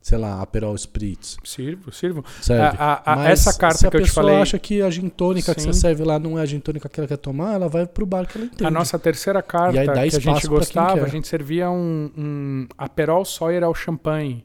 sei 0.00 0.16
lá, 0.16 0.40
Aperol 0.40 0.74
Spritz. 0.74 1.36
Sirvo, 1.44 1.92
sirvo. 1.92 2.24
Serve. 2.40 2.76
A, 2.78 3.02
a, 3.04 3.22
a 3.22 3.30
essa 3.30 3.52
carta 3.52 3.90
que 3.90 3.96
eu 3.96 4.02
te 4.02 4.10
falei... 4.10 4.10
Se 4.10 4.10
a 4.10 4.22
pessoa 4.22 4.42
acha 4.42 4.58
que 4.58 4.82
a 4.82 4.90
gin 4.90 5.08
tônica 5.08 5.52
Sim. 5.52 5.54
que 5.54 5.62
você 5.62 5.72
serve 5.74 6.04
lá 6.04 6.18
não 6.18 6.38
é 6.38 6.42
a 6.42 6.46
gin 6.46 6.58
tônica 6.58 6.88
que 6.88 7.00
ela 7.00 7.06
quer 7.06 7.18
tomar, 7.18 7.54
ela 7.54 7.68
vai 7.68 7.86
pro 7.86 8.06
bar 8.06 8.26
que 8.26 8.38
ela 8.38 8.46
entende. 8.46 8.64
A 8.64 8.70
nossa 8.70 8.98
terceira 8.98 9.42
carta 9.42 9.82
que 9.82 10.16
a 10.16 10.20
gente 10.20 10.46
gostava, 10.46 11.04
a 11.04 11.08
gente 11.08 11.28
servia 11.28 11.70
um, 11.70 12.10
um 12.16 12.66
Aperol 12.78 13.24
Sawyer 13.24 13.62
ao 13.62 13.74
champanhe, 13.74 14.44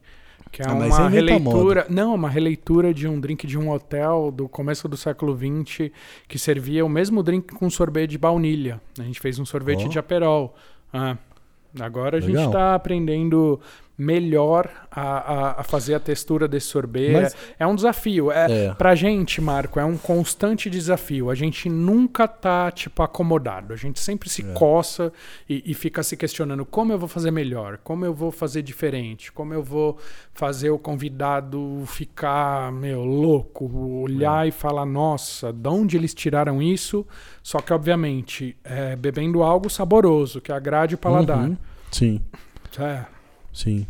que 0.56 0.62
é 0.62 0.66
ah, 0.66 0.74
uma 0.74 1.10
releitura. 1.10 1.86
Não, 1.90 2.16
uma 2.16 2.30
releitura 2.30 2.94
de 2.94 3.06
um 3.10 3.20
drink 3.20 3.46
de 3.46 3.60
um 3.60 3.70
hotel 3.70 4.32
do 4.32 4.48
começo 4.48 4.88
do 4.88 4.96
século 4.96 5.38
XX 5.38 5.92
que 6.30 6.40
servia 6.40 6.86
o 6.86 6.88
mesmo 6.88 7.22
drink 7.22 7.54
com 7.54 7.70
sorvete 7.70 8.12
de 8.12 8.18
baunilha. 8.18 8.80
A 8.98 9.04
gente 9.04 9.20
fez 9.20 9.38
um 9.38 9.46
sorvete 9.46 9.86
oh. 9.86 9.90
de 9.90 10.00
aperol. 10.00 10.56
Ah, 10.94 11.18
agora 11.78 12.18
a 12.18 12.22
Legal. 12.22 12.36
gente 12.38 12.46
está 12.48 12.74
aprendendo 12.74 13.60
melhor 13.98 14.70
a, 14.92 15.02
a, 15.02 15.62
a, 15.62 15.64
fazer 15.64 15.96
a 15.96 16.00
textura 16.00 16.48
desse 16.48 16.68
sorvete. 16.68 17.14
Mas... 17.14 17.34
É, 17.34 17.64
é, 17.64 17.68
um 17.68 17.76
desafio. 17.76 18.32
É, 18.32 18.66
é. 18.66 18.74
Pra 18.74 18.94
gente, 18.94 19.40
Marco, 19.40 19.80
é 19.80 19.86
um 19.86 19.98
constante 19.98 20.70
desafio. 20.70 21.30
A 21.30 21.36
gente 21.36 21.70
nunca 21.70 22.28
tá, 22.28 22.70
tipo, 22.72 23.02
acomodado. 23.02 23.74
A 23.74 23.78
gente 23.78 24.00
sempre 24.00 24.30
se 24.30 24.42
é. 24.42 24.54
coça 24.54 25.14
e, 25.50 25.64
e, 25.66 25.74
fica 25.74 26.04
se 26.04 26.18
questionando 26.18 26.66
como 26.66 26.92
eu 26.92 27.00
vou 27.00 27.08
fazer 27.08 27.32
melhor, 27.32 27.78
como 27.84 28.06
eu 28.06 28.14
vou 28.14 28.32
fazer 28.32 28.62
diferente, 28.62 29.32
como 29.32 29.54
eu 29.54 29.64
vou 29.64 29.98
fazer 30.34 30.70
o 30.70 30.78
convidado 30.78 31.84
ficar, 31.88 32.72
meu, 32.72 33.04
louco, 33.04 33.66
olhar 34.02 34.46
é. 34.46 34.50
e 34.50 34.52
falar, 34.52 34.86
nossa, 34.86 35.54
de 35.54 35.70
onde 35.70 35.96
eles 35.96 36.14
tiraram 36.14 36.62
isso? 36.62 37.06
Só 37.42 37.60
que, 37.60 37.72
obviamente, 37.72 38.58
é, 38.64 38.96
bebendo 38.96 39.42
algo 39.42 39.70
saboroso, 39.70 40.42
que 40.42 40.52
agrade 40.52 40.96
o 40.96 40.98
paladar. 40.98 41.38
Uhum. 41.50 41.58
Sim. 41.92 42.22
É. 42.78 43.15
Sim. 43.56 43.88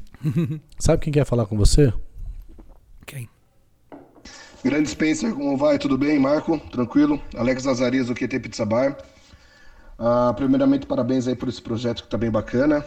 Sabe 0.77 1.01
quem 1.01 1.11
quer 1.11 1.25
falar 1.25 1.47
com 1.47 1.57
você? 1.57 1.91
Quem? 3.03 3.27
Grande 4.63 4.87
Spencer, 4.87 5.33
como 5.33 5.57
vai? 5.57 5.79
Tudo 5.79 5.97
bem, 5.97 6.19
Marco? 6.19 6.59
Tranquilo? 6.71 7.19
Alex 7.35 7.65
Azarias 7.65 8.05
do 8.07 8.13
QT 8.13 8.39
Pizza 8.41 8.63
Bar. 8.63 8.95
Uh, 9.97 10.31
primeiramente, 10.35 10.85
parabéns 10.85 11.27
aí 11.27 11.35
por 11.35 11.49
esse 11.49 11.59
projeto 11.59 12.03
que 12.03 12.09
tá 12.09 12.15
bem 12.17 12.29
bacana. 12.29 12.85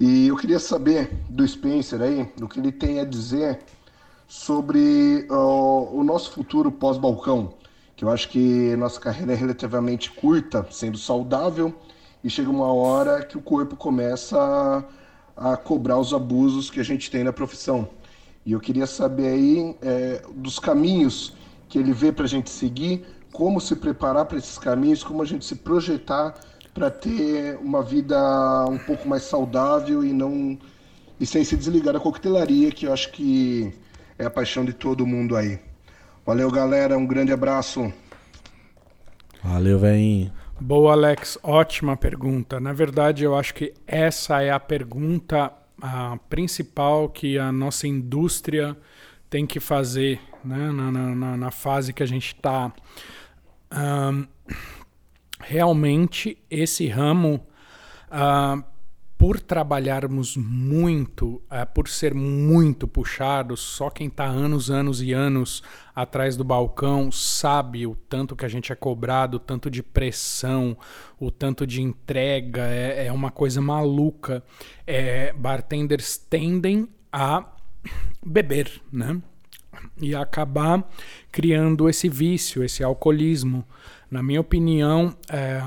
E 0.00 0.26
eu 0.26 0.36
queria 0.36 0.58
saber 0.58 1.08
do 1.30 1.46
Spencer 1.46 2.02
aí, 2.02 2.28
o 2.42 2.48
que 2.48 2.58
ele 2.58 2.72
tem 2.72 2.98
a 2.98 3.04
dizer 3.04 3.60
sobre 4.26 5.24
uh, 5.30 5.96
o 5.96 6.02
nosso 6.02 6.32
futuro 6.32 6.72
pós-balcão. 6.72 7.54
Que 7.94 8.04
eu 8.04 8.10
acho 8.10 8.28
que 8.28 8.74
nossa 8.74 8.98
carreira 9.00 9.34
é 9.34 9.36
relativamente 9.36 10.10
curta, 10.10 10.66
sendo 10.68 10.98
saudável, 10.98 11.72
e 12.24 12.28
chega 12.28 12.50
uma 12.50 12.72
hora 12.72 13.24
que 13.24 13.38
o 13.38 13.40
corpo 13.40 13.76
começa 13.76 14.36
a 14.36 15.05
a 15.36 15.56
cobrar 15.56 15.98
os 15.98 16.14
abusos 16.14 16.70
que 16.70 16.80
a 16.80 16.84
gente 16.84 17.10
tem 17.10 17.22
na 17.22 17.32
profissão. 17.32 17.88
E 18.44 18.52
eu 18.52 18.60
queria 18.60 18.86
saber 18.86 19.28
aí 19.28 19.76
é, 19.82 20.22
dos 20.34 20.58
caminhos 20.58 21.34
que 21.68 21.78
ele 21.78 21.92
vê 21.92 22.12
para 22.12 22.24
a 22.24 22.28
gente 22.28 22.48
seguir, 22.48 23.04
como 23.32 23.60
se 23.60 23.76
preparar 23.76 24.24
para 24.24 24.38
esses 24.38 24.56
caminhos, 24.56 25.04
como 25.04 25.22
a 25.22 25.26
gente 25.26 25.44
se 25.44 25.56
projetar 25.56 26.34
para 26.72 26.90
ter 26.90 27.58
uma 27.58 27.82
vida 27.82 28.16
um 28.68 28.78
pouco 28.78 29.08
mais 29.08 29.22
saudável 29.24 30.04
e 30.04 30.12
não 30.12 30.58
e 31.18 31.26
sem 31.26 31.42
se 31.42 31.56
desligar 31.56 31.94
da 31.94 32.00
coquetelaria, 32.00 32.70
que 32.70 32.86
eu 32.86 32.92
acho 32.92 33.10
que 33.10 33.72
é 34.18 34.26
a 34.26 34.30
paixão 34.30 34.64
de 34.64 34.72
todo 34.72 35.06
mundo 35.06 35.34
aí. 35.34 35.58
Valeu, 36.24 36.50
galera, 36.50 36.98
um 36.98 37.06
grande 37.06 37.32
abraço. 37.32 37.92
Valeu, 39.42 39.78
velhinho. 39.78 40.32
Boa, 40.58 40.92
Alex. 40.92 41.38
Ótima 41.42 41.98
pergunta. 41.98 42.58
Na 42.58 42.72
verdade, 42.72 43.24
eu 43.24 43.36
acho 43.36 43.52
que 43.52 43.74
essa 43.86 44.40
é 44.40 44.50
a 44.50 44.58
pergunta 44.58 45.52
a 45.80 46.16
principal 46.30 47.10
que 47.10 47.38
a 47.38 47.52
nossa 47.52 47.86
indústria 47.86 48.74
tem 49.28 49.46
que 49.46 49.60
fazer 49.60 50.18
né? 50.42 50.70
na, 50.72 50.90
na, 50.90 51.36
na 51.36 51.50
fase 51.50 51.92
que 51.92 52.02
a 52.02 52.06
gente 52.06 52.34
está. 52.34 52.72
Um, 53.70 54.26
realmente, 55.40 56.38
esse 56.50 56.86
ramo. 56.88 57.46
Uh, 58.08 58.64
por 59.18 59.40
trabalharmos 59.40 60.36
muito, 60.36 61.42
é, 61.50 61.64
por 61.64 61.88
ser 61.88 62.14
muito 62.14 62.86
puxados, 62.86 63.60
só 63.60 63.88
quem 63.88 64.08
está 64.08 64.24
anos, 64.24 64.70
anos 64.70 65.00
e 65.00 65.12
anos 65.12 65.62
atrás 65.94 66.36
do 66.36 66.44
balcão 66.44 67.10
sabe 67.10 67.86
o 67.86 67.94
tanto 67.94 68.36
que 68.36 68.44
a 68.44 68.48
gente 68.48 68.72
é 68.72 68.74
cobrado, 68.74 69.38
o 69.38 69.40
tanto 69.40 69.70
de 69.70 69.82
pressão, 69.82 70.76
o 71.18 71.30
tanto 71.30 71.66
de 71.66 71.80
entrega, 71.80 72.66
é, 72.66 73.06
é 73.06 73.12
uma 73.12 73.30
coisa 73.30 73.60
maluca. 73.60 74.44
É, 74.86 75.32
bartenders 75.32 76.18
tendem 76.18 76.86
a 77.10 77.44
beber, 78.24 78.82
né? 78.92 79.20
E 79.98 80.14
acabar 80.14 80.86
criando 81.32 81.88
esse 81.88 82.08
vício, 82.08 82.62
esse 82.62 82.82
alcoolismo. 82.82 83.64
Na 84.10 84.22
minha 84.22 84.40
opinião, 84.40 85.16
é, 85.30 85.62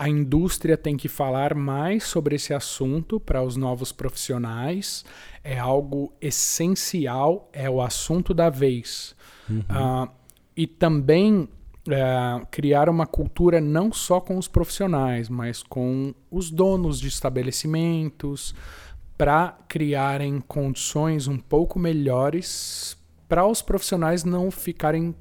a 0.00 0.08
indústria 0.08 0.78
tem 0.78 0.96
que 0.96 1.08
falar 1.08 1.54
mais 1.54 2.04
sobre 2.04 2.34
esse 2.34 2.54
assunto 2.54 3.20
para 3.20 3.42
os 3.42 3.54
novos 3.54 3.92
profissionais. 3.92 5.04
É 5.44 5.58
algo 5.58 6.14
essencial, 6.22 7.50
é 7.52 7.68
o 7.68 7.82
assunto 7.82 8.32
da 8.32 8.48
vez. 8.48 9.14
Uhum. 9.46 9.58
Uh, 9.58 10.10
e 10.56 10.66
também 10.66 11.40
uh, 11.42 12.46
criar 12.50 12.88
uma 12.88 13.06
cultura 13.06 13.60
não 13.60 13.92
só 13.92 14.22
com 14.22 14.38
os 14.38 14.48
profissionais, 14.48 15.28
mas 15.28 15.62
com 15.62 16.14
os 16.30 16.50
donos 16.50 16.98
de 16.98 17.08
estabelecimentos, 17.08 18.54
para 19.18 19.58
criarem 19.68 20.40
condições 20.40 21.28
um 21.28 21.36
pouco 21.36 21.78
melhores 21.78 22.96
para 23.28 23.46
os 23.46 23.60
profissionais 23.60 24.24
não 24.24 24.50
ficarem 24.50 25.14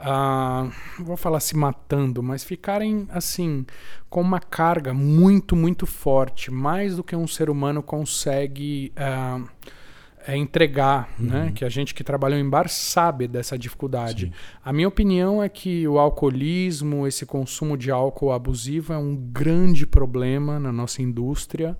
uh, 0.00 0.70
vou 1.02 1.16
falar 1.16 1.40
se 1.40 1.56
matando, 1.56 2.22
mas 2.22 2.42
ficarem 2.42 3.06
assim 3.10 3.66
com 4.08 4.20
uma 4.20 4.40
carga 4.40 4.92
muito, 4.92 5.54
muito 5.54 5.86
forte, 5.86 6.50
mais 6.50 6.96
do 6.96 7.04
que 7.04 7.14
um 7.14 7.26
ser 7.26 7.50
humano 7.50 7.82
consegue 7.82 8.92
uh, 8.96 9.48
entregar, 10.34 11.08
uhum. 11.18 11.26
né? 11.26 11.52
Que 11.54 11.64
a 11.64 11.68
gente 11.68 11.94
que 11.94 12.04
trabalhou 12.04 12.38
em 12.38 12.48
bar 12.48 12.68
sabe 12.68 13.28
dessa 13.28 13.58
dificuldade. 13.58 14.26
Sim. 14.26 14.32
A 14.64 14.72
minha 14.72 14.88
opinião 14.88 15.42
é 15.42 15.48
que 15.48 15.86
o 15.86 15.98
alcoolismo, 15.98 17.06
esse 17.06 17.24
consumo 17.24 17.76
de 17.76 17.90
álcool 17.90 18.32
abusivo 18.32 18.92
é 18.92 18.98
um 18.98 19.16
grande 19.16 19.86
problema 19.86 20.58
na 20.58 20.72
nossa 20.72 21.02
indústria 21.02 21.78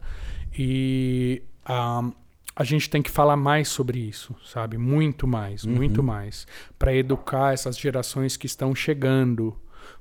e 0.57 1.43
uh, 1.69 2.13
a 2.61 2.65
gente 2.65 2.91
tem 2.91 3.01
que 3.01 3.11
falar 3.11 3.39
mais 3.39 3.69
sobre 3.69 3.99
isso, 3.99 4.37
sabe? 4.45 4.77
Muito 4.77 5.27
mais, 5.27 5.65
uhum. 5.65 5.73
muito 5.73 6.03
mais, 6.03 6.47
para 6.79 6.95
educar 6.95 7.55
essas 7.55 7.79
gerações 7.79 8.37
que 8.37 8.45
estão 8.45 8.75
chegando, 8.75 9.57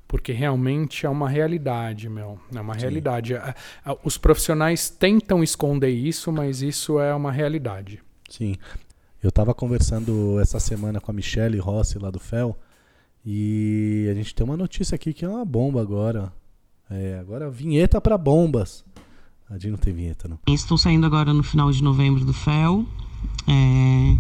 porque 0.06 0.34
realmente 0.34 1.06
é 1.06 1.10
uma 1.10 1.30
realidade, 1.30 2.10
meu, 2.10 2.38
é 2.54 2.60
uma 2.60 2.74
Sim. 2.74 2.82
realidade. 2.82 3.34
Os 4.04 4.18
profissionais 4.18 4.90
tentam 4.90 5.42
esconder 5.42 5.88
isso, 5.88 6.34
mas 6.34 6.62
isso 6.62 7.00
é 7.00 7.16
uma 7.16 7.32
realidade. 7.32 8.04
Sim. 8.30 8.58
Eu 9.24 9.30
estava 9.30 9.54
conversando 9.54 10.38
essa 10.42 10.60
semana 10.60 11.00
com 11.00 11.12
a 11.12 11.14
Michelle 11.14 11.60
Rossi 11.60 11.98
lá 11.98 12.12
do 12.12 12.20
FEL 12.20 12.60
e 13.26 14.06
a 14.12 14.14
gente 14.14 14.36
tem 14.36 14.44
uma 14.44 14.58
notícia 14.58 14.96
aqui 14.96 15.14
que 15.14 15.24
é 15.24 15.30
uma 15.30 15.46
bomba 15.46 15.82
agora. 15.82 16.30
É, 16.92 17.20
agora 17.20 17.50
vinheta 17.50 18.02
para 18.02 18.18
bombas. 18.18 18.84
A 19.50 19.58
não 19.68 19.78
tem 19.78 19.94
vinheta, 19.94 20.28
não. 20.28 20.38
Estou 20.48 20.78
saindo 20.78 21.08
agora 21.08 21.34
no 21.34 21.42
final 21.42 21.72
de 21.72 21.84
novembro 21.84 22.24
do 22.24 22.34
FEL. 22.34 22.86
É, 23.48 24.16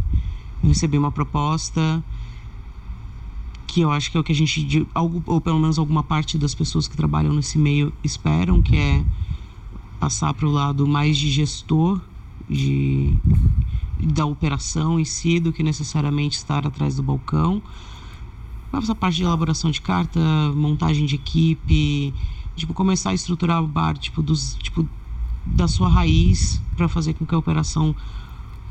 recebi 0.63 0.97
uma 0.97 1.11
proposta 1.11 2.03
que 3.67 3.81
eu 3.81 3.91
acho 3.91 4.09
que 4.09 4.17
é 4.17 4.19
o 4.19 4.23
que 4.23 4.31
a 4.31 4.35
gente, 4.35 4.87
algo, 4.91 5.21
ou 5.27 5.39
pelo 5.39 5.59
menos 5.59 5.77
alguma 5.77 6.01
parte 6.01 6.35
das 6.35 6.55
pessoas 6.55 6.87
que 6.87 6.97
trabalham 6.97 7.31
nesse 7.31 7.59
meio 7.59 7.93
esperam, 8.03 8.59
que 8.59 8.75
é 8.75 9.05
passar 9.99 10.33
para 10.33 10.47
o 10.47 10.51
lado 10.51 10.87
mais 10.87 11.15
de 11.15 11.29
gestor 11.29 12.01
de, 12.49 13.13
da 13.99 14.25
operação 14.25 14.99
em 14.99 15.05
si, 15.05 15.39
do 15.39 15.53
que 15.53 15.61
necessariamente 15.61 16.37
estar 16.37 16.65
atrás 16.65 16.95
do 16.95 17.03
balcão. 17.03 17.61
Essa 18.73 18.95
parte 18.95 19.17
de 19.17 19.23
elaboração 19.23 19.69
de 19.69 19.81
carta, 19.81 20.19
montagem 20.55 21.05
de 21.05 21.13
equipe, 21.13 22.11
tipo, 22.55 22.73
começar 22.73 23.11
a 23.11 23.13
estruturar 23.13 23.63
o 23.63 23.67
bar, 23.67 23.95
tipo, 23.95 24.23
dos, 24.23 24.55
tipo 24.55 24.87
da 25.55 25.67
sua 25.67 25.89
raiz 25.89 26.61
para 26.75 26.87
fazer 26.87 27.13
com 27.13 27.25
que 27.25 27.35
a 27.35 27.37
operação 27.37 27.95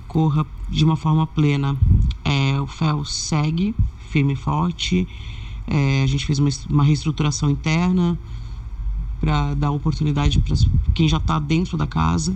corra 0.07 0.47
de 0.69 0.85
uma 0.85 0.97
forma 0.97 1.27
plena. 1.27 1.77
É, 2.25 2.61
o 2.61 2.67
FEL 2.67 3.05
segue 3.05 3.75
firme 4.11 4.33
e 4.33 4.37
forte. 4.37 5.07
É, 5.67 6.03
a 6.03 6.07
gente 6.07 6.25
fez 6.25 6.39
uma, 6.39 6.49
uma 6.71 6.83
reestruturação 6.83 7.51
interna 7.51 8.19
para 9.21 9.55
dar 9.55 9.71
oportunidade 9.71 10.39
para 10.41 10.57
quem 10.95 11.09
já 11.09 11.19
está 11.19 11.39
dentro 11.39 11.77
da 11.77 11.87
casa. 11.87 12.35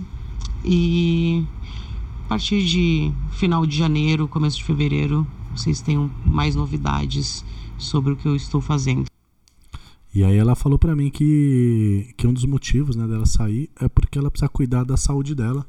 E 0.63 1.43
a 2.25 2.29
partir 2.29 2.63
de 2.63 3.11
final 3.31 3.65
de 3.65 3.75
janeiro, 3.75 4.27
começo 4.27 4.57
de 4.57 4.63
fevereiro, 4.63 5.25
vocês 5.55 5.81
tenham 5.81 6.09
mais 6.25 6.55
novidades 6.55 7.43
sobre 7.77 8.13
o 8.13 8.15
que 8.15 8.27
eu 8.27 8.35
estou 8.35 8.61
fazendo. 8.61 9.12
E 10.13 10.23
aí 10.23 10.37
ela 10.37 10.55
falou 10.55 10.77
para 10.77 10.95
mim 10.95 11.09
que, 11.09 12.13
que 12.15 12.27
um 12.27 12.33
dos 12.33 12.45
motivos 12.45 12.95
né, 12.95 13.07
dela 13.07 13.25
sair 13.25 13.69
é 13.79 13.87
porque 13.87 14.19
ela 14.19 14.29
precisa 14.29 14.47
cuidar 14.47 14.83
da 14.83 14.95
saúde 14.95 15.33
dela 15.33 15.65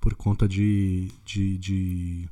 por 0.00 0.14
conta 0.14 0.48
de, 0.48 1.08
de, 1.26 1.58
de 1.58 2.28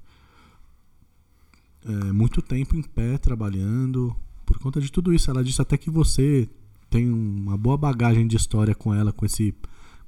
é, 1.85 2.13
muito 2.13 2.41
tempo 2.41 2.75
em 2.77 2.83
pé 2.83 3.19
trabalhando, 3.19 4.17
por 4.47 4.59
conta 4.59 4.81
de 4.81 4.91
tudo 4.91 5.13
isso. 5.13 5.31
Ela 5.31 5.45
disse 5.45 5.61
até 5.61 5.77
que 5.77 5.91
você 5.91 6.49
tem 6.89 7.11
uma 7.11 7.59
boa 7.59 7.77
bagagem 7.77 8.27
de 8.27 8.37
história 8.37 8.75
com 8.75 8.95
ela, 8.95 9.13
com 9.13 9.27
esse, 9.27 9.55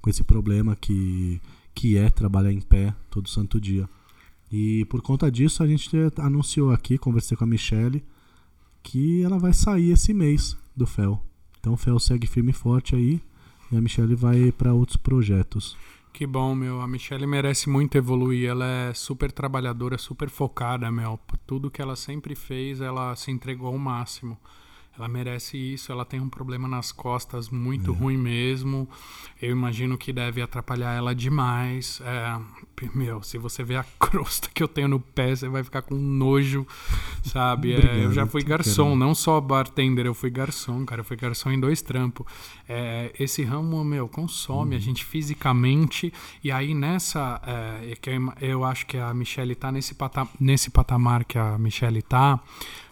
com 0.01 0.09
esse 0.09 0.24
problema 0.24 0.74
que, 0.74 1.39
que 1.74 1.99
é 1.99 2.09
trabalhar 2.09 2.53
em 2.53 2.62
pé 2.62 2.95
todo 3.11 3.28
santo 3.28 3.61
dia. 3.61 3.87
E 4.51 4.87
por 4.87 5.03
conta 5.03 5.30
disso 5.30 5.62
a 5.62 5.66
gente 5.66 5.91
anunciou 6.16 6.70
aqui, 6.70 6.97
conversei 6.97 7.37
com 7.37 7.45
a 7.45 7.49
Michelle, 7.49 8.03
que 8.82 9.22
ela 9.22 9.39
vai 9.39 9.53
sair 9.53 9.91
esse 9.91 10.14
mês 10.14 10.57
do 10.77 10.87
FEL. 10.87 11.22
Então 11.59 11.72
o 11.72 11.77
FEL 11.77 11.99
segue 11.99 12.27
firme 12.27 12.51
e 12.51 12.55
forte 12.55 12.95
aí 12.95 13.20
e 13.70 13.77
a 13.77 13.81
Michelle 13.81 14.14
vai 14.14 14.53
para 14.53 14.72
outros 14.72 14.97
projetos. 14.97 15.77
Que 16.12 16.27
bom, 16.27 16.55
meu. 16.55 16.81
A 16.81 16.89
Michelle 16.89 17.27
merece 17.27 17.68
muito 17.68 17.99
evoluir. 17.99 18.49
Ela 18.49 18.66
é 18.66 18.95
super 18.95 19.31
trabalhadora, 19.31 19.99
super 19.99 20.31
focada, 20.31 20.91
meu. 20.91 21.20
Tudo 21.47 21.70
que 21.70 21.83
ela 21.83 21.95
sempre 21.95 22.35
fez, 22.35 22.81
ela 22.81 23.14
se 23.16 23.31
entregou 23.31 23.66
ao 23.68 23.79
máximo. 23.79 24.39
Ela 24.99 25.09
merece 25.09 25.57
isso, 25.59 25.93
ela 25.93 26.05
tem 26.05 26.21
um 26.21 26.29
problema 26.29 26.67
nas 26.67 26.91
costas 26.91 27.51
muito 27.51 27.93
é. 27.93 27.95
ruim 27.95 28.17
mesmo. 28.17 28.89
Eu 29.41 29.51
imagino 29.51 29.99
que 29.99 30.13
deve 30.13 30.41
atrapalhar 30.41 30.95
ela 30.95 31.15
demais. 31.15 32.01
É, 32.03 32.41
meu, 32.95 33.23
se 33.23 33.37
você 33.37 33.63
ver 33.63 33.77
a 33.77 33.85
crosta 34.01 34.49
que 34.53 34.63
eu 34.63 34.69
tenho 34.69 34.89
no 34.89 34.99
pé, 34.99 35.37
você 35.37 35.49
vai 35.49 35.63
ficar 35.63 35.83
com 35.83 35.95
nojo, 35.95 36.67
sabe? 37.23 37.75
É, 37.75 38.05
eu 38.05 38.13
já 38.13 38.27
fui 38.27 38.43
garçom, 38.43 38.97
não 38.97 39.15
só 39.15 39.39
bartender, 39.41 40.07
eu 40.07 40.15
fui 40.15 40.31
garçom, 40.31 40.85
cara. 40.87 41.01
Eu 41.01 41.05
fui 41.05 41.17
garçom 41.17 41.51
em 41.51 41.61
dois 41.61 41.83
trampos. 41.83 42.27
É, 42.67 43.13
esse 43.19 43.43
ramo, 43.43 43.85
meu, 43.85 44.09
consome 44.09 44.77
a 44.77 44.79
gente 44.79 45.05
fisicamente. 45.05 46.11
E 46.43 46.51
aí 46.51 46.75
nessa, 46.75 47.41
é, 47.47 47.95
que 47.97 48.11
eu, 48.11 48.33
eu 48.41 48.65
acho 48.65 48.87
que 48.87 48.97
a 48.97 49.13
Michelle 49.13 49.55
tá 49.55 49.71
nesse, 49.71 49.95
pata, 49.95 50.27
nesse 50.41 50.71
patamar 50.71 51.25
que 51.25 51.39
a 51.39 51.59
Michelle 51.59 52.01
tá 52.01 52.41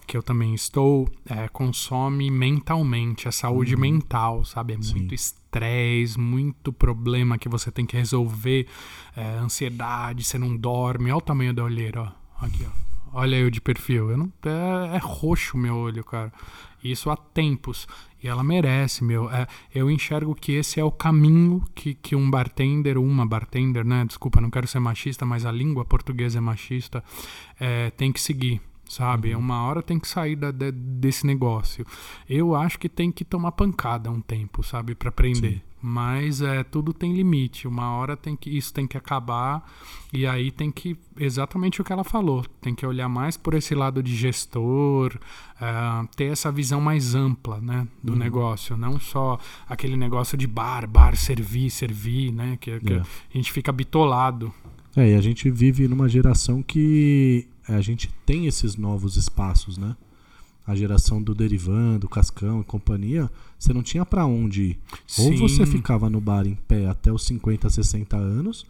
que 0.06 0.16
eu 0.16 0.22
também 0.22 0.54
estou, 0.54 1.08
é, 1.26 1.48
consome 1.48 2.30
mentalmente, 2.30 3.28
a 3.28 3.32
saúde 3.32 3.74
uhum. 3.74 3.80
mental, 3.80 4.44
sabe? 4.44 4.74
É 4.74 4.76
muito 4.76 5.14
estresse, 5.14 6.18
muito 6.18 6.72
problema 6.72 7.38
que 7.38 7.48
você 7.48 7.70
tem 7.70 7.86
que 7.86 7.96
resolver, 7.96 8.66
é, 9.16 9.24
ansiedade, 9.38 10.24
você 10.24 10.38
não 10.38 10.56
dorme. 10.56 11.10
Olha 11.10 11.16
o 11.16 11.20
tamanho 11.20 11.54
da 11.54 11.64
olheira, 11.64 12.02
ó. 12.02 12.44
Aqui, 12.44 12.66
ó. 12.66 12.84
Olha 13.16 13.36
eu 13.36 13.48
de 13.48 13.60
perfil. 13.60 14.10
Eu 14.10 14.16
não, 14.16 14.32
é, 14.44 14.96
é 14.96 14.98
roxo 14.98 15.56
o 15.56 15.60
meu 15.60 15.76
olho, 15.76 16.02
cara. 16.02 16.32
Isso 16.82 17.10
há 17.10 17.16
tempos. 17.16 17.86
E 18.22 18.28
ela 18.28 18.42
merece, 18.42 19.04
meu. 19.04 19.30
É, 19.30 19.46
eu 19.72 19.90
enxergo 19.90 20.34
que 20.34 20.52
esse 20.52 20.80
é 20.80 20.84
o 20.84 20.90
caminho 20.90 21.62
que, 21.74 21.94
que 21.94 22.16
um 22.16 22.28
bartender, 22.28 22.98
uma 22.98 23.24
bartender, 23.24 23.84
né? 23.84 24.04
Desculpa, 24.04 24.40
não 24.40 24.50
quero 24.50 24.66
ser 24.66 24.80
machista, 24.80 25.24
mas 25.24 25.46
a 25.46 25.52
língua 25.52 25.84
portuguesa 25.84 26.38
é 26.38 26.40
machista, 26.40 27.04
é, 27.60 27.90
tem 27.90 28.12
que 28.12 28.20
seguir 28.20 28.60
sabe? 28.94 29.34
Uhum. 29.34 29.40
Uma 29.40 29.62
hora 29.62 29.82
tem 29.82 29.98
que 29.98 30.08
sair 30.08 30.36
da, 30.36 30.50
de, 30.50 30.70
desse 30.70 31.26
negócio. 31.26 31.84
Eu 32.28 32.54
acho 32.54 32.78
que 32.78 32.88
tem 32.88 33.10
que 33.10 33.24
tomar 33.24 33.52
pancada 33.52 34.10
um 34.10 34.20
tempo, 34.20 34.62
sabe, 34.62 34.94
para 34.94 35.08
aprender. 35.08 35.56
Sim. 35.56 35.62
Mas 35.86 36.40
é, 36.40 36.64
tudo 36.64 36.94
tem 36.94 37.12
limite. 37.12 37.68
Uma 37.68 37.90
hora 37.90 38.16
tem 38.16 38.34
que 38.34 38.48
isso 38.48 38.72
tem 38.72 38.86
que 38.86 38.96
acabar 38.96 39.70
e 40.14 40.26
aí 40.26 40.50
tem 40.50 40.70
que 40.70 40.96
exatamente 41.18 41.78
o 41.78 41.84
que 41.84 41.92
ela 41.92 42.02
falou. 42.02 42.42
Tem 42.58 42.74
que 42.74 42.86
olhar 42.86 43.06
mais 43.06 43.36
por 43.36 43.52
esse 43.52 43.74
lado 43.74 44.02
de 44.02 44.16
gestor, 44.16 45.18
uh, 45.60 46.08
ter 46.16 46.32
essa 46.32 46.50
visão 46.50 46.80
mais 46.80 47.14
ampla, 47.14 47.60
né, 47.60 47.86
do 48.02 48.14
uhum. 48.14 48.18
negócio. 48.18 48.78
Não 48.78 48.98
só 48.98 49.38
aquele 49.68 49.94
negócio 49.94 50.38
de 50.38 50.46
bar, 50.46 50.88
bar, 50.88 51.16
servir, 51.16 51.68
servir, 51.68 52.32
né, 52.32 52.56
que, 52.58 52.80
que 52.80 52.86
yeah. 52.86 53.06
É. 53.06 53.34
a 53.34 53.36
gente 53.36 53.52
fica 53.52 53.70
bitolado. 53.70 54.54
É, 54.96 55.10
e 55.10 55.14
a 55.14 55.20
gente 55.20 55.50
vive 55.50 55.88
numa 55.88 56.08
geração 56.08 56.62
que 56.62 57.48
a 57.68 57.80
gente 57.80 58.10
tem 58.24 58.46
esses 58.46 58.76
novos 58.76 59.16
espaços, 59.16 59.76
né? 59.76 59.96
A 60.66 60.74
geração 60.74 61.22
do 61.22 61.34
Derivando, 61.34 62.08
Cascão 62.08 62.60
e 62.60 62.64
companhia, 62.64 63.30
você 63.58 63.72
não 63.72 63.82
tinha 63.82 64.04
para 64.06 64.24
onde 64.24 64.62
ir. 64.62 64.78
Sim. 65.06 65.32
Ou 65.32 65.48
você 65.48 65.66
ficava 65.66 66.08
no 66.08 66.20
bar 66.20 66.46
em 66.46 66.54
pé 66.54 66.86
até 66.86 67.12
os 67.12 67.24
50, 67.26 67.68
60 67.68 68.16
anos, 68.16 68.66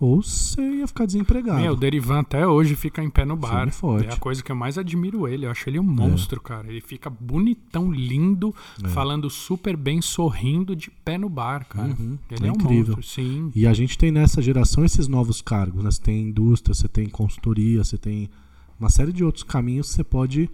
ou 0.00 0.22
você 0.22 0.62
ia 0.62 0.86
ficar 0.86 1.06
desempregado. 1.06 1.60
Meu, 1.60 1.72
o 1.72 1.76
Derivan 1.76 2.20
até 2.20 2.46
hoje 2.46 2.76
fica 2.76 3.02
em 3.02 3.10
pé 3.10 3.24
no 3.24 3.36
bar. 3.36 3.68
É 4.08 4.12
a 4.12 4.16
coisa 4.16 4.42
que 4.42 4.52
eu 4.52 4.56
mais 4.56 4.78
admiro 4.78 5.26
ele. 5.26 5.44
Eu 5.44 5.50
acho 5.50 5.68
ele 5.68 5.78
um 5.78 5.82
monstro, 5.84 6.40
é. 6.44 6.48
cara. 6.48 6.68
Ele 6.68 6.80
fica 6.80 7.10
bonitão, 7.10 7.90
lindo, 7.90 8.54
é. 8.82 8.88
falando 8.88 9.28
super 9.28 9.76
bem, 9.76 10.00
sorrindo 10.00 10.76
de 10.76 10.90
pé 10.90 11.18
no 11.18 11.28
bar, 11.28 11.66
cara. 11.68 11.88
Uhum. 11.98 12.16
Ele 12.30 12.44
é, 12.44 12.48
é 12.48 12.52
um 12.52 12.54
incrível. 12.54 12.96
monstro, 12.96 13.02
sim. 13.02 13.50
E 13.54 13.66
a 13.66 13.72
gente 13.72 13.98
tem 13.98 14.12
nessa 14.12 14.40
geração 14.40 14.84
esses 14.84 15.08
novos 15.08 15.42
cargos. 15.42 15.82
Né? 15.82 15.90
Você 15.90 16.00
tem 16.00 16.28
indústria, 16.28 16.74
você 16.74 16.86
tem 16.86 17.08
consultoria, 17.08 17.82
você 17.82 17.98
tem 17.98 18.30
uma 18.78 18.90
série 18.90 19.12
de 19.12 19.24
outros 19.24 19.42
caminhos 19.42 19.88
que 19.88 19.94
você 19.96 20.04
pode 20.04 20.48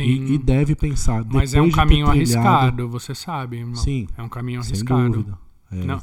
e, 0.00 0.34
e, 0.34 0.38
deve 0.38 0.74
pensar. 0.74 1.24
Mas 1.24 1.54
é 1.54 1.62
um 1.62 1.70
caminho 1.70 2.08
arriscado, 2.08 2.88
você 2.88 3.14
sabe, 3.14 3.58
irmão. 3.58 3.76
Sim. 3.76 4.08
É 4.16 4.22
um 4.22 4.28
caminho 4.28 4.60
arriscado. 4.60 5.02
Sem 5.02 5.12
dúvida. 5.12 5.38
É. 5.70 5.84
Não, 5.84 6.00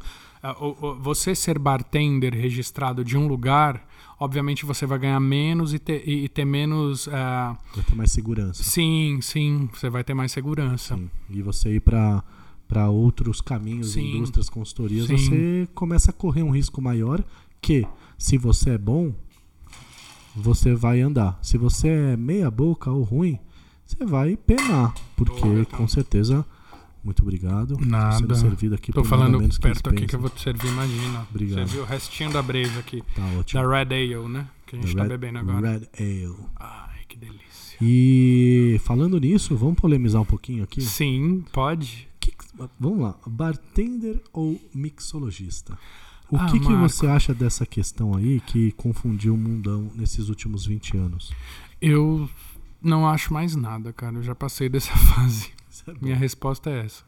você 0.99 1.33
ser 1.35 1.57
bartender 1.59 2.33
registrado 2.33 3.03
de 3.03 3.17
um 3.17 3.27
lugar, 3.27 3.87
obviamente 4.19 4.65
você 4.65 4.85
vai 4.85 4.99
ganhar 4.99 5.19
menos 5.19 5.73
e 5.73 5.79
ter, 5.79 6.07
e 6.07 6.27
ter 6.27 6.45
menos. 6.45 7.07
Uh... 7.07 7.11
Vai 7.11 7.83
ter 7.87 7.95
mais 7.95 8.11
segurança. 8.11 8.63
Sim, 8.63 9.19
sim, 9.21 9.69
você 9.73 9.89
vai 9.89 10.03
ter 10.03 10.13
mais 10.13 10.31
segurança. 10.31 10.95
Sim. 10.95 11.09
E 11.29 11.41
você 11.41 11.75
ir 11.75 11.81
para 11.81 12.23
para 12.67 12.89
outros 12.89 13.41
caminhos, 13.41 13.93
sim. 13.93 14.17
indústrias, 14.17 14.49
consultorias, 14.49 15.05
sim. 15.05 15.17
você 15.17 15.67
começa 15.75 16.09
a 16.09 16.13
correr 16.13 16.41
um 16.41 16.49
risco 16.49 16.81
maior 16.81 17.23
que, 17.61 17.85
se 18.17 18.39
você 18.39 18.71
é 18.71 18.77
bom, 18.77 19.13
você 20.35 20.73
vai 20.73 20.99
andar. 21.01 21.37
Se 21.41 21.57
você 21.57 21.87
é 21.87 22.17
meia 22.17 22.49
boca 22.49 22.91
ou 22.91 23.03
ruim, 23.03 23.39
você 23.85 24.03
vai 24.03 24.35
penar, 24.35 24.93
porque 25.15 25.65
com 25.71 25.87
certeza 25.87 26.45
muito 27.05 27.21
obrigado. 27.21 27.77
Nada. 27.79 28.17
Sendo 28.17 28.35
servido 28.35 28.75
aqui 28.75 28.91
Tô 28.91 29.03
falando 29.03 29.37
perto 29.59 29.89
aqui 29.89 30.07
que 30.07 30.15
eu 30.15 30.19
vou 30.19 30.29
te 30.29 30.41
servir, 30.41 30.67
imagina. 30.67 31.27
Obrigado. 31.29 31.67
Você 31.67 31.73
viu 31.75 31.83
o 31.83 31.85
restinho 31.85 32.31
da 32.31 32.41
breja 32.41 32.79
aqui. 32.79 33.03
Tá 33.13 33.23
ótimo. 33.39 33.61
Da 33.61 33.67
Red 33.69 33.93
Ale, 33.93 34.27
né? 34.27 34.47
Que 34.65 34.75
a 34.75 34.81
gente 34.81 34.95
tá 34.95 35.03
Red, 35.03 35.09
bebendo 35.09 35.39
agora. 35.39 35.71
Red 35.71 35.87
Ale. 35.97 36.35
Ai, 36.55 36.99
que 37.07 37.17
delícia. 37.17 37.77
E 37.79 38.81
falando 38.83 39.19
nisso, 39.19 39.55
vamos 39.55 39.75
polemizar 39.75 40.21
um 40.21 40.25
pouquinho 40.25 40.63
aqui? 40.63 40.81
Sim, 40.81 41.45
pode. 41.53 42.07
Que, 42.19 42.33
vamos 42.79 42.99
lá. 42.99 43.15
Bartender 43.27 44.19
ou 44.33 44.59
mixologista? 44.73 45.77
O 46.31 46.37
ah, 46.37 46.47
que, 46.47 46.59
que 46.59 46.73
você 46.73 47.05
acha 47.05 47.35
dessa 47.35 47.67
questão 47.67 48.15
aí 48.15 48.39
que 48.39 48.71
confundiu 48.71 49.35
o 49.35 49.37
mundão 49.37 49.91
nesses 49.93 50.27
últimos 50.27 50.65
20 50.65 50.97
anos? 50.97 51.31
Eu 51.79 52.27
não 52.81 53.07
acho 53.07 53.31
mais 53.31 53.55
nada, 53.55 53.93
cara. 53.93 54.15
Eu 54.15 54.23
já 54.23 54.33
passei 54.33 54.67
dessa 54.67 54.95
fase. 54.97 55.54
Minha 56.01 56.15
resposta 56.15 56.69
é 56.69 56.85
essa. 56.85 57.03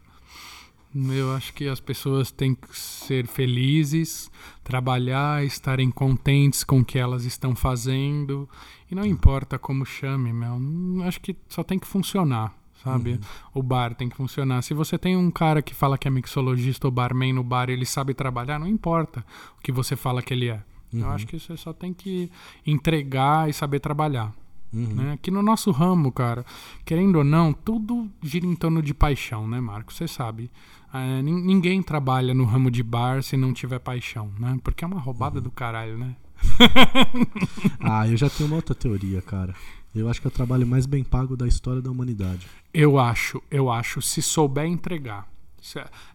Eu 0.95 1.35
acho 1.35 1.53
que 1.53 1.67
as 1.67 1.79
pessoas 1.79 2.31
têm 2.31 2.55
que 2.55 2.75
ser 2.75 3.27
felizes, 3.27 4.31
trabalhar, 4.63 5.45
estarem 5.45 5.91
contentes 5.91 6.63
com 6.63 6.79
o 6.79 6.85
que 6.85 6.97
elas 6.97 7.23
estão 7.23 7.55
fazendo. 7.55 8.49
E 8.89 8.95
não 8.95 9.05
importa 9.05 9.59
como 9.59 9.85
chame, 9.85 10.33
meu. 10.33 10.57
Acho 11.03 11.19
que 11.19 11.35
só 11.49 11.61
tem 11.61 11.77
que 11.77 11.85
funcionar, 11.85 12.55
sabe? 12.83 13.11
Uhum. 13.11 13.19
O 13.55 13.63
bar 13.63 13.93
tem 13.93 14.09
que 14.09 14.15
funcionar. 14.15 14.61
Se 14.63 14.73
você 14.73 14.97
tem 14.97 15.15
um 15.15 15.29
cara 15.29 15.61
que 15.61 15.75
fala 15.75 15.97
que 15.97 16.07
é 16.07 16.11
mixologista 16.11 16.87
ou 16.87 16.91
barman 16.91 17.33
no 17.33 17.43
bar 17.43 17.69
ele 17.69 17.85
sabe 17.85 18.13
trabalhar, 18.13 18.57
não 18.57 18.67
importa 18.67 19.25
o 19.59 19.61
que 19.61 19.71
você 19.71 19.95
fala 19.95 20.21
que 20.21 20.33
ele 20.33 20.49
é. 20.49 20.63
Uhum. 20.93 21.01
Eu 21.01 21.09
acho 21.09 21.27
que 21.27 21.37
você 21.37 21.55
só 21.57 21.73
tem 21.73 21.93
que 21.93 22.31
entregar 22.65 23.49
e 23.49 23.53
saber 23.53 23.81
trabalhar. 23.81 24.33
Uhum. 24.73 24.95
Né? 24.95 25.13
Aqui 25.13 25.31
no 25.31 25.41
nosso 25.41 25.71
ramo, 25.71 26.11
cara, 26.11 26.45
querendo 26.85 27.17
ou 27.17 27.23
não, 27.23 27.53
tudo 27.53 28.09
gira 28.21 28.45
em 28.45 28.55
torno 28.55 28.81
de 28.81 28.93
paixão, 28.93 29.47
né, 29.47 29.59
Marco? 29.59 29.93
Você 29.93 30.07
sabe. 30.07 30.51
É, 30.93 31.21
ninguém 31.21 31.81
trabalha 31.81 32.33
no 32.33 32.45
ramo 32.45 32.71
de 32.71 32.81
bar 32.81 33.21
se 33.21 33.35
não 33.35 33.53
tiver 33.53 33.79
paixão, 33.79 34.31
né? 34.39 34.57
Porque 34.63 34.83
é 34.83 34.87
uma 34.87 34.99
roubada 34.99 35.37
uhum. 35.37 35.43
do 35.43 35.51
caralho, 35.51 35.97
né? 35.97 36.15
ah, 37.81 38.07
eu 38.07 38.15
já 38.15 38.29
tenho 38.29 38.47
uma 38.49 38.57
outra 38.57 38.75
teoria, 38.75 39.21
cara. 39.21 39.53
Eu 39.93 40.09
acho 40.09 40.21
que 40.21 40.27
é 40.27 40.29
o 40.29 40.31
trabalho 40.31 40.67
mais 40.67 40.85
bem 40.85 41.03
pago 41.03 41.35
da 41.35 41.47
história 41.47 41.81
da 41.81 41.89
humanidade. 41.89 42.47
Eu 42.73 42.99
acho, 42.99 43.41
eu 43.49 43.71
acho. 43.71 44.01
Se 44.01 44.21
souber 44.21 44.65
entregar. 44.65 45.27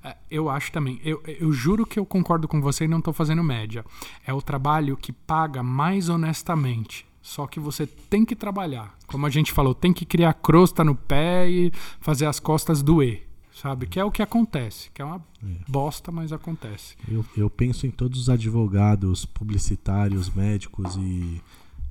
É, 0.02 0.16
eu 0.30 0.48
acho 0.48 0.70
também. 0.72 1.00
Eu, 1.04 1.22
eu 1.26 1.52
juro 1.52 1.84
que 1.84 1.98
eu 1.98 2.06
concordo 2.06 2.46
com 2.46 2.60
você 2.60 2.84
e 2.84 2.88
não 2.88 2.98
estou 2.98 3.12
fazendo 3.12 3.42
média. 3.42 3.84
É 4.24 4.32
o 4.32 4.40
trabalho 4.40 4.96
que 4.96 5.12
paga 5.12 5.62
mais 5.62 6.08
honestamente. 6.08 7.06
Só 7.22 7.46
que 7.46 7.60
você 7.60 7.86
tem 7.86 8.24
que 8.24 8.34
trabalhar. 8.34 8.98
Como 9.06 9.24
a 9.24 9.30
gente 9.30 9.52
falou, 9.52 9.74
tem 9.74 9.92
que 9.92 10.04
criar 10.04 10.34
crosta 10.34 10.82
no 10.82 10.96
pé 10.96 11.48
e 11.48 11.72
fazer 12.00 12.26
as 12.26 12.40
costas 12.40 12.82
doer. 12.82 13.28
Sabe? 13.54 13.86
Que 13.86 14.00
é 14.00 14.04
o 14.04 14.10
que 14.10 14.22
acontece. 14.22 14.90
Que 14.92 15.00
é 15.00 15.04
uma 15.04 15.24
é. 15.42 15.46
bosta, 15.68 16.10
mas 16.10 16.32
acontece. 16.32 16.96
Eu, 17.08 17.24
eu 17.36 17.48
penso 17.48 17.86
em 17.86 17.90
todos 17.90 18.18
os 18.18 18.28
advogados, 18.28 19.24
publicitários, 19.24 20.28
médicos 20.28 20.96
e, 20.96 21.40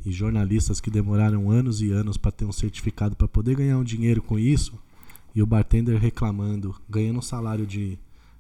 e 0.05 0.11
jornalistas 0.11 0.81
que 0.81 0.91
demoraram 0.91 1.49
anos 1.49 1.81
e 1.81 1.91
anos 1.91 2.17
para 2.17 2.31
ter 2.31 2.43
um 2.43 2.51
certificado 2.51 3.15
para 3.15 3.27
poder 3.27 3.55
ganhar 3.55 3.77
um 3.77 3.83
dinheiro 3.83 4.21
com 4.21 4.37
isso. 4.37 4.77
E 5.33 5.41
o 5.41 5.45
bartender 5.45 5.97
reclamando, 5.97 6.75
ganhando 6.89 7.19
um 7.19 7.21
salário 7.21 7.65
de, 7.65 7.97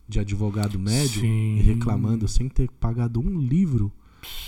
de 0.09 0.19
advogado 0.19 0.77
médio 0.77 1.21
Sim. 1.21 1.57
e 1.57 1.61
reclamando 1.61 2.27
sem 2.27 2.49
ter 2.49 2.69
pagado 2.69 3.21
um 3.21 3.39
livro 3.39 3.93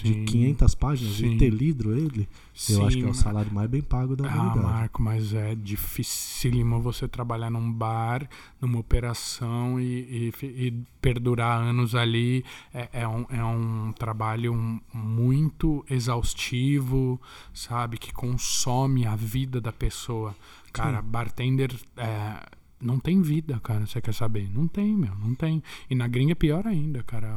de 0.01 0.13
Sim. 0.13 0.25
500 0.25 0.75
páginas 0.75 1.15
Sim. 1.15 1.33
e 1.33 1.37
ter 1.37 1.49
lido 1.49 1.93
ele, 1.95 2.21
eu 2.21 2.27
Sim, 2.53 2.85
acho 2.85 2.97
que 2.97 3.03
é 3.03 3.07
o 3.07 3.13
salário 3.13 3.51
mais 3.53 3.69
bem 3.69 3.81
pago 3.81 4.15
da 4.15 4.27
Ah, 4.29 4.33
humanidade. 4.33 4.65
Marco, 4.65 5.01
mas 5.01 5.33
é 5.33 5.55
dificílimo 5.55 6.79
você 6.81 7.07
trabalhar 7.07 7.49
num 7.49 7.71
bar, 7.71 8.27
numa 8.61 8.79
operação 8.79 9.79
e, 9.79 10.31
e 10.41 10.45
e 10.45 10.71
perdurar 11.01 11.61
anos 11.61 11.95
ali. 11.95 12.43
É, 12.73 12.89
é 13.01 13.07
um, 13.07 13.25
é 13.29 13.43
um 13.43 13.91
trabalho 13.93 14.53
muito 14.93 15.83
exaustivo, 15.89 17.19
sabe? 17.53 17.97
Que 17.97 18.13
consome 18.13 19.05
a 19.05 19.15
vida 19.15 19.59
da 19.59 19.71
pessoa. 19.71 20.35
Cara, 20.71 21.01
bartender 21.01 21.71
é, 21.97 22.45
não 22.81 22.99
tem 22.99 23.21
vida, 23.21 23.59
cara. 23.61 23.85
Você 23.85 24.01
quer 24.01 24.13
saber? 24.13 24.49
Não 24.49 24.67
tem, 24.67 24.95
meu, 24.95 25.15
não 25.15 25.33
tem. 25.35 25.61
E 25.89 25.95
na 25.95 26.07
gringa 26.07 26.33
é 26.33 26.35
pior 26.35 26.65
ainda, 26.67 27.03
cara. 27.03 27.29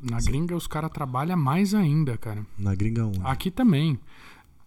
Na 0.00 0.18
gringa 0.18 0.56
os 0.56 0.66
caras 0.66 0.90
trabalham 0.90 1.36
mais 1.36 1.74
ainda, 1.74 2.16
cara. 2.16 2.44
Na 2.58 2.74
gringa 2.74 3.06
1. 3.06 3.12
Aqui 3.26 3.50
também. 3.50 3.98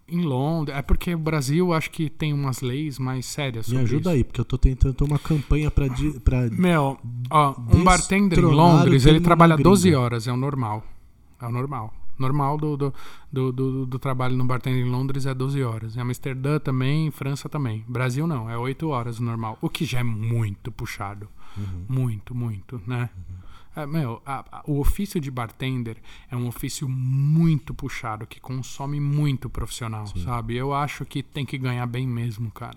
Em 0.06 0.20
Londres. 0.22 0.76
É 0.76 0.82
porque 0.82 1.14
o 1.14 1.18
Brasil 1.18 1.72
acho 1.72 1.90
que 1.90 2.10
tem 2.10 2.32
umas 2.34 2.60
leis 2.60 2.98
mais 2.98 3.24
sérias 3.26 3.68
Me 3.68 3.78
ajuda 3.78 4.00
isso. 4.00 4.08
aí, 4.10 4.22
porque 4.24 4.40
eu 4.40 4.44
tô 4.44 4.58
tentando 4.58 4.92
ter 4.94 5.04
uma 5.04 5.18
campanha 5.18 5.70
pra, 5.70 5.88
di- 5.88 6.20
pra 6.20 6.42
Meu, 6.50 6.98
ó, 7.30 7.54
um 7.72 7.82
bartender 7.82 8.38
em 8.38 8.42
Londres, 8.42 9.06
ele 9.06 9.20
trabalha 9.20 9.56
na 9.56 9.62
12 9.62 9.82
gringa. 9.88 10.00
horas, 10.00 10.28
é 10.28 10.32
o 10.32 10.36
normal. 10.36 10.84
É 11.40 11.46
o 11.46 11.50
normal. 11.50 11.92
Normal 12.18 12.56
do, 12.58 12.76
do, 12.76 12.94
do, 13.32 13.50
do, 13.52 13.86
do 13.86 13.98
trabalho 13.98 14.36
no 14.36 14.44
bartender 14.44 14.86
em 14.86 14.88
Londres 14.90 15.24
é 15.26 15.34
12 15.34 15.60
horas. 15.64 15.96
Em 15.96 16.00
Amsterdã 16.00 16.58
também, 16.60 17.06
em 17.06 17.10
França 17.10 17.48
também. 17.48 17.82
Brasil 17.88 18.26
não, 18.26 18.48
é 18.48 18.56
8 18.58 18.86
horas 18.88 19.18
o 19.18 19.22
normal. 19.24 19.58
O 19.60 19.68
que 19.70 19.84
já 19.86 19.98
é 20.00 20.04
muito 20.04 20.70
puxado. 20.70 21.26
Uhum. 21.56 21.84
Muito, 21.88 22.34
muito, 22.34 22.80
né? 22.86 23.08
É, 23.76 23.86
meu, 23.86 24.22
a- 24.24 24.44
a- 24.52 24.62
o 24.66 24.78
ofício 24.78 25.20
de 25.20 25.30
bartender 25.30 25.96
é 26.30 26.36
um 26.36 26.46
ofício 26.46 26.88
muito 26.88 27.74
puxado, 27.74 28.26
que 28.26 28.40
consome 28.40 29.00
muito 29.00 29.50
profissional, 29.50 30.06
sabe? 30.06 30.54
Eu 30.56 30.72
acho 30.72 31.04
que 31.04 31.22
tem 31.22 31.44
que 31.44 31.58
ganhar 31.58 31.86
bem 31.86 32.06
mesmo, 32.06 32.50
cara. 32.52 32.76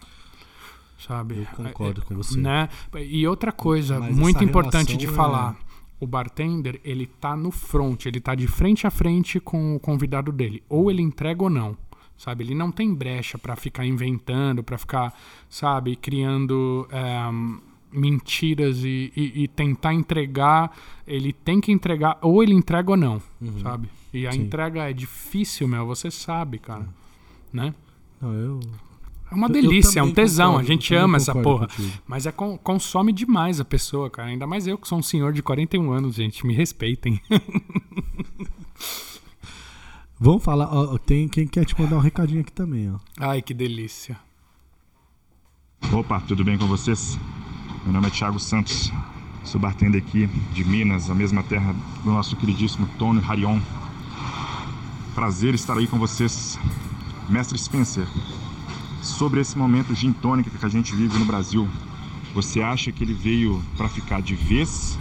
Sabe? 1.00 1.40
Eu 1.40 1.46
concordo 1.56 2.02
É, 2.02 2.06
com 2.06 2.16
você. 2.16 2.40
Né? 2.40 2.68
E 3.08 3.28
outra 3.28 3.52
coisa 3.52 4.00
Mas 4.00 4.16
muito 4.18 4.44
importante 4.44 4.98
de 4.98 5.06
é- 5.06 5.10
falar. 5.12 5.56
O 6.00 6.06
bartender, 6.06 6.80
ele 6.84 7.08
tá 7.08 7.36
no 7.36 7.50
front, 7.52 8.06
ele 8.06 8.20
tá 8.20 8.36
de 8.36 8.48
frente 8.48 8.86
a 8.86 8.92
frente 8.92 9.40
com 9.40 9.76
o 9.76 9.80
convidado 9.80 10.32
dele. 10.32 10.62
Ou 10.70 10.90
ele 10.92 11.02
entrega 11.02 11.44
ou 11.44 11.50
não. 11.50 11.76
Sabe? 12.18 12.44
Ele 12.44 12.56
não 12.56 12.72
tem 12.72 12.92
brecha 12.94 13.38
pra 13.38 13.56
ficar 13.56 13.86
inventando, 13.86 14.64
pra 14.64 14.78
ficar, 14.80 15.14
sabe, 15.50 15.96
criando 15.96 16.88
ehm, 16.92 17.58
mentiras 17.92 18.84
e, 18.84 19.12
e- 19.16 19.44
e 19.44 19.48
tentar 19.48 19.94
entregar. 19.94 20.76
Ele 21.06 21.32
tem 21.34 21.60
que 21.62 21.72
entregar, 21.72 22.18
ou 22.22 22.44
ele 22.44 22.54
entrega 22.54 22.92
ou 22.92 22.98
não, 22.98 23.22
sabe? 23.62 23.90
E 24.14 24.26
a 24.26 24.30
Uhum. 24.30 24.36
Sim. 24.36 24.42
entrega 24.44 24.90
é 24.90 24.94
difícil, 24.94 25.68
meu, 25.68 25.86
você 25.86 26.10
sabe, 26.12 26.60
cara. 26.60 26.88
Né? 27.54 27.74
Não, 28.22 28.34
eu, 28.34 28.60
É 29.32 29.36
uma 29.36 29.48
delícia, 29.50 30.00
é 30.00 30.04
um 30.04 30.12
tesão. 30.14 30.52
concordo, 30.54 30.66
a 30.72 30.74
gente 30.74 30.96
ama 30.96 31.18
essa 31.18 31.34
porra. 31.34 31.68
contigo. 31.68 31.92
Mas 32.08 32.26
é 32.26 32.32
con- 32.32 32.58
consome 32.58 33.12
demais 33.14 33.60
a 33.60 33.66
pessoa, 33.66 34.10
cara. 34.10 34.30
Ainda 34.30 34.48
mais 34.48 34.66
eu 34.68 34.78
que 34.78 34.88
sou 34.88 34.98
um 35.00 35.04
senhor 35.04 35.32
de 35.34 35.42
41 35.44 35.92
anos, 35.92 36.16
gente. 36.16 36.46
Me 36.48 36.54
respeitem. 36.54 37.20
Vamos 40.20 40.44
falar, 40.44 40.68
ó, 40.74 40.98
tem 40.98 41.28
quem 41.28 41.46
quer 41.48 41.64
te 41.66 41.80
mandar 41.80 41.98
um 41.98 42.00
recadinho 42.02 42.42
aqui 42.42 42.52
também, 42.52 42.92
ó. 42.92 42.98
Ai, 43.20 43.42
que 43.42 43.54
delícia. 43.54 44.18
Opa, 45.94 46.20
tudo 46.22 46.44
bem 46.44 46.58
com 46.58 46.66
vocês? 46.68 47.20
Meu 47.88 47.94
nome 47.94 48.08
é 48.08 48.10
Thiago 48.10 48.38
Santos, 48.38 48.92
sou 49.46 49.62
bartender 49.62 50.04
aqui 50.06 50.28
de 50.54 50.66
Minas, 50.66 51.10
a 51.10 51.16
mesma 51.16 51.42
terra 51.42 51.74
do 52.04 52.12
nosso 52.12 52.36
queridíssimo 52.36 52.86
Tony 53.00 53.24
Harion. 53.26 53.62
Prazer 55.16 55.56
estar 55.56 55.78
aí 55.78 55.88
com 55.88 55.98
vocês, 55.98 56.60
Mestre 57.30 57.58
Spencer. 57.58 58.06
Sobre 59.02 59.40
esse 59.40 59.58
momento 59.58 59.96
gin 59.96 60.12
tônica 60.12 60.50
que 60.50 60.66
a 60.66 60.68
gente 60.68 60.94
vive 60.94 61.18
no 61.18 61.24
Brasil, 61.24 61.66
você 62.36 62.62
acha 62.62 62.92
que 62.92 63.06
ele 63.06 63.14
veio 63.14 63.64
para 63.78 63.88
ficar 63.88 64.22
de 64.22 64.36
vez? 64.36 65.00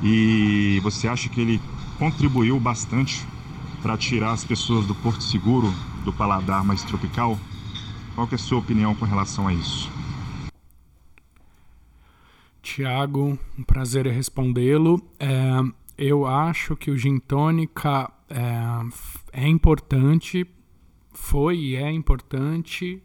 E 0.00 0.78
você 0.84 1.08
acha 1.08 1.28
que 1.28 1.40
ele 1.40 1.60
contribuiu 1.98 2.60
bastante 2.60 3.26
para 3.82 3.96
tirar 3.96 4.30
as 4.30 4.44
pessoas 4.44 4.86
do 4.86 4.94
Porto 4.94 5.24
Seguro, 5.24 5.74
do 6.04 6.12
paladar 6.12 6.62
mais 6.62 6.84
tropical? 6.84 7.36
Qual 8.14 8.28
é 8.30 8.34
a 8.36 8.38
sua 8.38 8.60
opinião 8.60 8.94
com 8.94 9.04
relação 9.04 9.48
a 9.48 9.52
isso? 9.52 9.93
Tiago, 12.64 13.38
um 13.58 13.62
prazer 13.62 14.06
respondê-lo. 14.06 15.00
É, 15.20 15.28
eu 15.98 16.26
acho 16.26 16.74
que 16.74 16.90
o 16.90 16.96
gin 16.96 17.18
tônica 17.18 18.10
é, 18.28 19.44
é 19.44 19.46
importante, 19.46 20.46
foi 21.12 21.56
e 21.58 21.76
é 21.76 21.92
importante, 21.92 23.02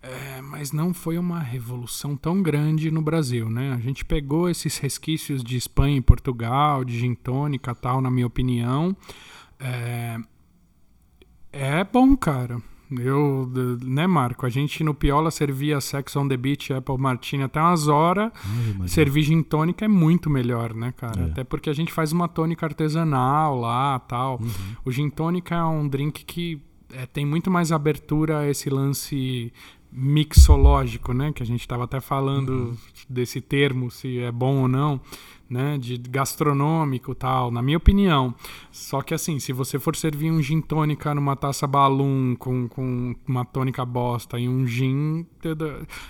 é, 0.00 0.40
mas 0.40 0.70
não 0.70 0.94
foi 0.94 1.18
uma 1.18 1.40
revolução 1.40 2.16
tão 2.16 2.40
grande 2.40 2.90
no 2.90 3.02
Brasil, 3.02 3.50
né? 3.50 3.72
A 3.72 3.78
gente 3.78 4.04
pegou 4.04 4.48
esses 4.48 4.78
resquícios 4.78 5.42
de 5.42 5.56
Espanha 5.56 5.98
e 5.98 6.00
Portugal, 6.00 6.84
de 6.84 6.98
gin 7.00 7.14
tônica 7.14 7.74
tal, 7.74 8.00
na 8.00 8.10
minha 8.10 8.26
opinião. 8.26 8.96
É, 9.58 10.18
é 11.52 11.84
bom, 11.84 12.16
cara. 12.16 12.62
Eu, 13.00 13.50
né, 13.82 14.06
Marco? 14.06 14.44
A 14.44 14.48
gente 14.48 14.82
no 14.84 14.94
Piola 14.94 15.30
servia 15.30 15.80
Sex 15.80 16.14
on 16.16 16.28
the 16.28 16.36
Beach, 16.36 16.72
Apple 16.72 16.98
Martini 16.98 17.42
até 17.42 17.60
umas 17.60 17.88
horas. 17.88 18.30
Servir 18.86 19.22
gin 19.22 19.42
tônica 19.42 19.84
é 19.84 19.88
muito 19.88 20.28
melhor, 20.28 20.74
né, 20.74 20.92
cara? 20.96 21.22
É. 21.22 21.24
Até 21.26 21.44
porque 21.44 21.70
a 21.70 21.72
gente 21.72 21.92
faz 21.92 22.12
uma 22.12 22.28
tônica 22.28 22.66
artesanal 22.66 23.58
lá 23.58 23.98
tal. 24.00 24.38
Uhum. 24.40 24.50
O 24.84 24.90
gin 24.90 25.08
tônica 25.10 25.54
é 25.54 25.64
um 25.64 25.88
drink 25.88 26.24
que 26.24 26.60
é, 26.92 27.06
tem 27.06 27.24
muito 27.24 27.50
mais 27.50 27.72
abertura 27.72 28.40
a 28.40 28.48
esse 28.48 28.68
lance 28.68 29.52
mixológico, 29.90 31.12
né? 31.12 31.32
Que 31.32 31.42
a 31.42 31.46
gente 31.46 31.60
estava 31.60 31.84
até 31.84 32.00
falando 32.00 32.50
Uhum. 32.50 32.76
desse 33.08 33.40
termo, 33.40 33.90
se 33.90 34.18
é 34.18 34.32
bom 34.32 34.62
ou 34.62 34.68
não, 34.68 35.00
né? 35.52 35.76
De 35.78 35.96
gastronômico 35.98 37.14
tal, 37.14 37.50
na 37.50 37.60
minha 37.62 37.76
opinião. 37.76 38.34
Só 38.70 39.02
que 39.02 39.12
assim, 39.14 39.38
se 39.38 39.52
você 39.52 39.78
for 39.78 39.94
servir 39.94 40.30
um 40.30 40.40
gin 40.42 40.60
tônica 40.60 41.14
numa 41.14 41.36
taça 41.36 41.66
balloon 41.66 42.34
com, 42.36 42.66
com 42.68 43.14
uma 43.28 43.44
tônica 43.44 43.84
bosta 43.84 44.38
e 44.38 44.48
um 44.48 44.66
gin 44.66 45.26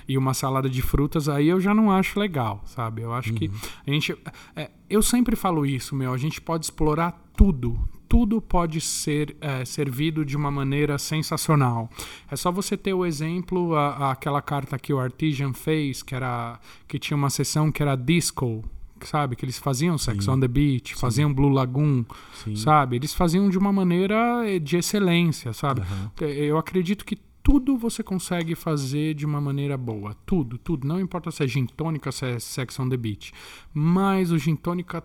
e 0.09 0.16
uma 0.16 0.32
salada 0.34 0.68
de 0.70 0.80
frutas, 0.82 1.28
aí 1.28 1.49
eu 1.49 1.61
já 1.61 1.74
não 1.74 1.90
acho 1.90 2.18
legal, 2.20 2.62
sabe? 2.64 3.03
Eu 3.03 3.12
acho 3.12 3.32
que 3.34 3.51
a 3.86 3.90
gente. 3.90 4.16
é, 4.55 4.70
eu 4.88 5.03
sempre 5.03 5.34
falo 5.36 5.66
isso, 5.66 5.95
meu. 5.95 6.12
A 6.12 6.18
gente 6.18 6.40
pode 6.40 6.64
explorar 6.66 7.12
tudo. 7.36 7.78
Tudo 8.09 8.43
pode 8.43 8.78
ser 8.78 9.34
é, 9.40 9.64
servido 9.64 10.22
de 10.22 10.36
uma 10.36 10.51
maneira 10.51 10.99
sensacional. 10.99 11.88
É 12.30 12.36
só 12.36 12.53
você 12.53 12.76
ter 12.76 12.93
o 12.93 13.07
exemplo, 13.07 13.74
a- 13.74 13.88
a- 13.97 14.11
aquela 14.12 14.43
carta 14.43 14.78
que 14.78 14.93
o 14.93 14.99
Artisan 15.01 15.55
fez, 15.55 16.03
que 16.03 16.14
era 16.14 16.61
que 16.86 16.99
tinha 16.99 17.16
uma 17.16 17.30
sessão 17.30 17.72
que 17.72 17.82
era 17.82 17.97
disco, 17.97 18.62
sabe? 19.07 19.36
Que 19.36 19.44
eles 19.44 19.59
faziam 19.59 19.96
Sex 19.98 20.24
Sim. 20.24 20.30
on 20.30 20.40
the 20.40 20.48
Beach, 20.48 20.94
faziam 20.94 21.32
Blue 21.32 21.48
Lagoon, 21.50 22.05
Sim. 22.44 22.57
sabe? 22.57 22.96
Eles 22.96 23.12
faziam 23.14 23.48
de 23.48 23.59
uma 23.59 23.72
maneira 23.72 24.42
eh, 24.48 24.59
de 24.59 24.76
excelência, 24.76 25.53
sabe? 25.53 25.82
Eh, 26.20 26.44
Eu 26.46 26.59
acredito 26.59 27.05
que 27.05 27.16
tudo 27.42 27.76
você 27.76 28.03
consegue 28.05 28.55
fazer 28.55 29.14
de 29.14 29.26
uma 29.26 29.40
maneira 29.40 29.76
boa. 29.76 30.14
Tudo, 30.24 30.57
tudo. 30.59 30.86
Não 30.86 31.00
importa 31.00 31.30
se 31.30 31.42
é 31.42 31.48
gin 31.48 31.66
tônica, 31.66 32.12
se 32.12 32.24
é 32.24 32.38
Sex 32.38 32.78
on 32.78 32.88
the 32.88 32.96
Beach. 32.96 33.32
Mas 33.74 34.30
o 34.30 34.38
gin 34.38 34.55
tônica 34.55 35.03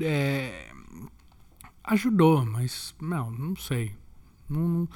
é, 0.00 0.68
ajudou, 1.84 2.44
mas 2.44 2.94
não, 3.00 3.30
não 3.30 3.54
sei. 3.56 3.92
Não- 4.48 4.68
não- 4.68 4.88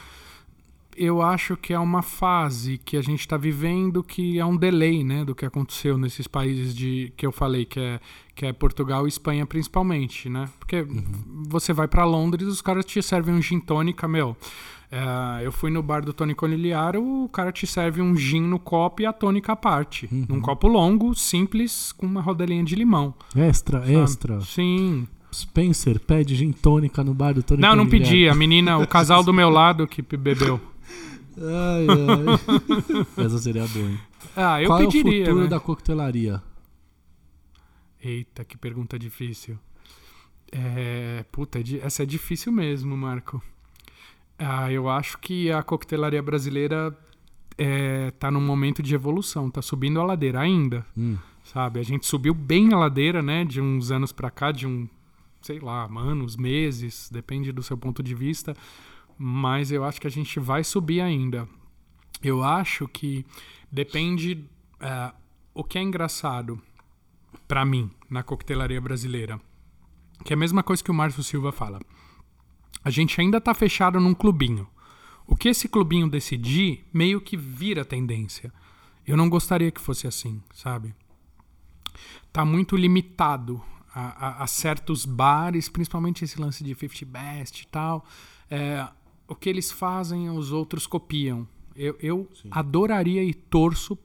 eu 1.01 1.23
acho 1.23 1.57
que 1.57 1.73
é 1.73 1.79
uma 1.79 2.03
fase 2.03 2.79
que 2.85 2.97
a 2.97 3.03
gente 3.03 3.21
está 3.21 3.39
vivendo 3.39 4.03
que 4.05 4.39
é 4.39 4.45
um 4.45 4.55
delay, 4.55 5.03
né, 5.03 5.25
do 5.25 5.35
que 5.35 5.47
aconteceu 5.47 5.97
nesses 5.97 6.27
países 6.27 6.75
de 6.75 7.11
que 7.17 7.27
eu 7.27 7.33
falei 7.33 7.65
que 7.65 7.81
é 7.81 7.99
que 8.35 8.47
é 8.47 8.53
Portugal 8.53 9.07
e 9.07 9.09
Espanha 9.09 9.45
principalmente, 9.45 10.29
né? 10.29 10.49
Porque 10.59 10.87
você 11.49 11.73
vai 11.75 11.87
para 11.87 12.05
Londres, 12.05 12.49
os 12.49 12.63
caras 12.63 12.87
te 12.87 13.03
servem 13.03 13.35
um 13.35 13.43
gin 13.43 13.61
tônica, 13.61 14.07
meu. 14.09 14.35
É, 14.91 15.45
eu 15.47 15.53
fui 15.53 15.71
no 15.71 15.83
bar 15.83 16.03
do 16.05 16.13
Tony 16.13 16.35
Conigliaro, 16.35 17.03
o 17.25 17.29
cara 17.29 17.53
te 17.53 17.67
serve 17.67 18.01
um 18.01 18.17
gin 18.17 18.41
no 18.41 18.59
copo 18.59 19.03
e 19.03 19.07
a 19.07 19.13
tônica 19.13 19.53
à 19.53 19.57
parte, 19.57 20.09
num 20.11 20.41
copo 20.41 20.69
longo, 20.69 21.15
simples, 21.15 21.93
com 21.93 22.07
uma 22.07 22.21
rodelinha 22.21 22.65
de 22.65 22.75
limão. 22.75 23.15
Extra, 23.37 23.81
sabe? 23.81 23.95
extra. 23.95 24.41
Sim. 24.41 25.07
Spencer 25.33 26.01
pede 26.01 26.35
gin 26.35 26.51
tônica 26.51 27.05
no 27.05 27.15
bar 27.15 27.35
do 27.35 27.43
Tony 27.43 27.61
Não, 27.61 27.77
não 27.77 27.85
Conigliaro. 27.85 28.11
pedi. 28.11 28.29
A 28.29 28.35
menina, 28.35 28.79
o 28.79 28.87
casal 28.87 29.23
do 29.23 29.33
meu 29.33 29.49
lado 29.49 29.87
que 29.87 30.03
bebeu. 30.03 30.61
Ai, 31.41 31.87
ai. 31.89 33.01
Essa 33.25 33.39
seria 33.39 33.67
boa, 33.67 33.87
hein? 33.89 33.99
Ah, 34.37 34.61
eu 34.63 34.67
Qual 34.69 34.81
é 34.81 34.85
o 34.85 34.91
pediria. 34.91 35.25
futuro 35.25 35.45
né? 35.45 35.49
da 35.49 35.59
coquetelaria? 35.61 36.43
Eita, 38.03 38.45
que 38.45 38.57
pergunta 38.57 38.99
difícil. 38.99 39.59
É, 40.53 41.25
puta, 41.31 41.59
é 41.59 41.63
essa 41.83 42.03
é 42.03 42.07
difícil 42.07 42.53
mesmo, 42.53 42.97
Marco. 42.97 43.43
Ah, 44.39 44.71
eu 44.73 44.89
acho 44.89 45.19
que 45.19 45.51
a 45.51 45.63
coquetelaria 45.63 46.23
brasileira 46.23 46.97
é, 47.59 48.11
tá 48.13 48.31
num 48.31 48.41
momento 48.41 48.83
de 48.83 48.95
evolução, 48.95 49.51
tá 49.51 49.61
subindo 49.63 50.01
a 50.01 50.05
ladeira 50.05 50.41
ainda, 50.41 50.85
Hum, 50.97 51.17
sabe? 51.45 51.79
A 51.79 51.83
gente 51.83 52.07
subiu 52.07 52.33
bem 52.33 52.73
a 52.73 52.79
ladeira, 52.79 53.21
né, 53.23 53.45
de 53.45 53.61
uns 53.61 53.91
anos 53.91 54.13
pra 54.13 54.31
cá, 54.31 54.51
de 54.51 54.67
um 54.67 54.89
sei 55.43 55.59
lá, 55.59 55.85
anos, 55.97 56.37
meses, 56.37 57.09
depende 57.11 57.51
do 57.53 57.63
seu 57.63 57.77
ponto 57.77 58.03
de 58.03 58.15
vista, 58.15 58.55
mas 59.23 59.71
eu 59.71 59.85
acho 59.85 60.01
que 60.01 60.07
a 60.07 60.11
gente 60.11 60.41
vai 60.41 60.65
subir 60.65 61.03
ainda. 61.03 61.47
Eu 62.23 62.43
acho 62.43 62.89
que 62.89 63.27
depende. 63.71 64.49
Uh, 64.81 65.15
o 65.53 65.63
que 65.63 65.77
é 65.77 65.83
engraçado 65.83 66.59
para 67.47 67.63
mim 67.67 67.91
na 68.09 68.23
coquetelaria 68.23 68.81
brasileira, 68.81 69.39
que 70.25 70.33
é 70.33 70.35
a 70.35 70.39
mesma 70.39 70.63
coisa 70.63 70.83
que 70.83 70.91
o 70.91 70.95
Márcio 70.95 71.23
Silva 71.23 71.53
fala. 71.53 71.81
A 72.83 72.89
gente 72.89 73.21
ainda 73.21 73.39
tá 73.39 73.53
fechado 73.53 74.01
num 74.01 74.15
clubinho. 74.15 74.67
O 75.27 75.37
que 75.37 75.51
esse 75.51 75.69
clubinho 75.69 76.09
decidir 76.09 76.87
meio 76.91 77.21
que 77.21 77.37
vira 77.37 77.85
tendência. 77.85 78.51
Eu 79.07 79.19
não 79.19 79.29
gostaria 79.29 79.71
que 79.71 79.83
fosse 79.83 80.07
assim, 80.07 80.43
sabe? 80.55 80.95
Tá 82.33 82.43
muito 82.43 82.75
limitado 82.75 83.63
a, 83.95 84.29
a, 84.29 84.45
a 84.45 84.47
certos 84.47 85.05
bares, 85.05 85.69
principalmente 85.69 86.25
esse 86.25 86.41
lance 86.41 86.65
de 86.65 86.75
50 86.75 87.05
Best 87.05 87.61
e 87.61 87.67
tal. 87.67 88.07
É, 88.51 88.89
o 89.31 89.35
que 89.37 89.49
eles 89.49 89.71
fazem, 89.71 90.29
os 90.29 90.51
outros 90.51 90.89
copiam. 90.89 91.47
Eu, 91.77 91.97
eu 92.01 92.29
adoraria 92.51 93.23
e 93.23 93.33
torço 93.33 93.97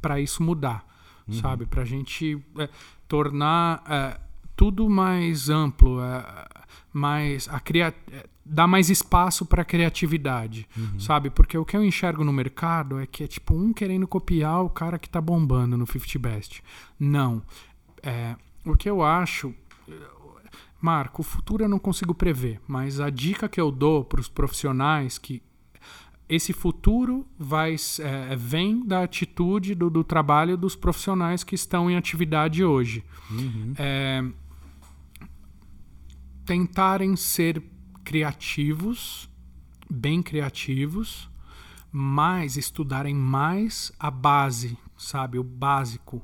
para 0.00 0.18
isso 0.18 0.42
mudar, 0.42 0.84
uhum. 1.28 1.34
sabe? 1.34 1.66
Para 1.66 1.82
a 1.82 1.84
gente 1.84 2.42
é, 2.58 2.68
tornar 3.06 3.84
é, 3.86 4.18
tudo 4.56 4.88
mais 4.88 5.50
amplo, 5.50 6.00
é, 6.02 6.48
mais 6.90 7.46
a 7.48 7.60
cria 7.60 7.94
é, 8.10 8.26
dar 8.44 8.66
mais 8.66 8.88
espaço 8.88 9.44
para 9.44 9.62
criatividade, 9.62 10.66
uhum. 10.74 10.98
sabe? 10.98 11.28
Porque 11.28 11.56
o 11.56 11.66
que 11.66 11.76
eu 11.76 11.84
enxergo 11.84 12.24
no 12.24 12.32
mercado 12.32 12.98
é 12.98 13.06
que 13.06 13.24
é 13.24 13.26
tipo 13.26 13.54
um 13.54 13.74
querendo 13.74 14.08
copiar 14.08 14.64
o 14.64 14.70
cara 14.70 14.98
que 14.98 15.06
está 15.06 15.20
bombando 15.20 15.76
no 15.76 15.86
50 15.86 16.18
Best. 16.18 16.64
Não. 16.98 17.42
É, 18.02 18.34
o 18.64 18.74
que 18.74 18.88
eu 18.88 19.02
acho 19.02 19.54
Marco, 20.82 21.22
o 21.22 21.24
futuro 21.24 21.62
eu 21.62 21.68
não 21.68 21.78
consigo 21.78 22.12
prever, 22.12 22.60
mas 22.66 22.98
a 22.98 23.08
dica 23.08 23.48
que 23.48 23.60
eu 23.60 23.70
dou 23.70 24.04
para 24.04 24.20
os 24.20 24.28
profissionais 24.28 25.16
que 25.16 25.40
esse 26.28 26.52
futuro 26.52 27.24
vai 27.38 27.76
é, 28.00 28.34
vem 28.34 28.84
da 28.84 29.04
atitude 29.04 29.76
do, 29.76 29.88
do, 29.88 30.02
trabalho 30.02 30.56
dos 30.56 30.74
profissionais 30.74 31.44
que 31.44 31.54
estão 31.54 31.88
em 31.88 31.96
atividade 31.96 32.64
hoje. 32.64 33.04
Uhum. 33.30 33.74
É, 33.76 34.24
tentarem 36.44 37.14
ser 37.14 37.62
criativos, 38.02 39.30
bem 39.88 40.20
criativos, 40.20 41.30
mas 41.92 42.56
estudarem 42.56 43.14
mais 43.14 43.92
a 44.00 44.10
base, 44.10 44.76
sabe? 44.96 45.38
O 45.38 45.44
básico, 45.44 46.20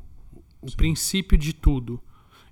o 0.61 0.69
Sim. 0.69 0.77
princípio 0.77 1.39
de 1.39 1.53
tudo. 1.53 2.03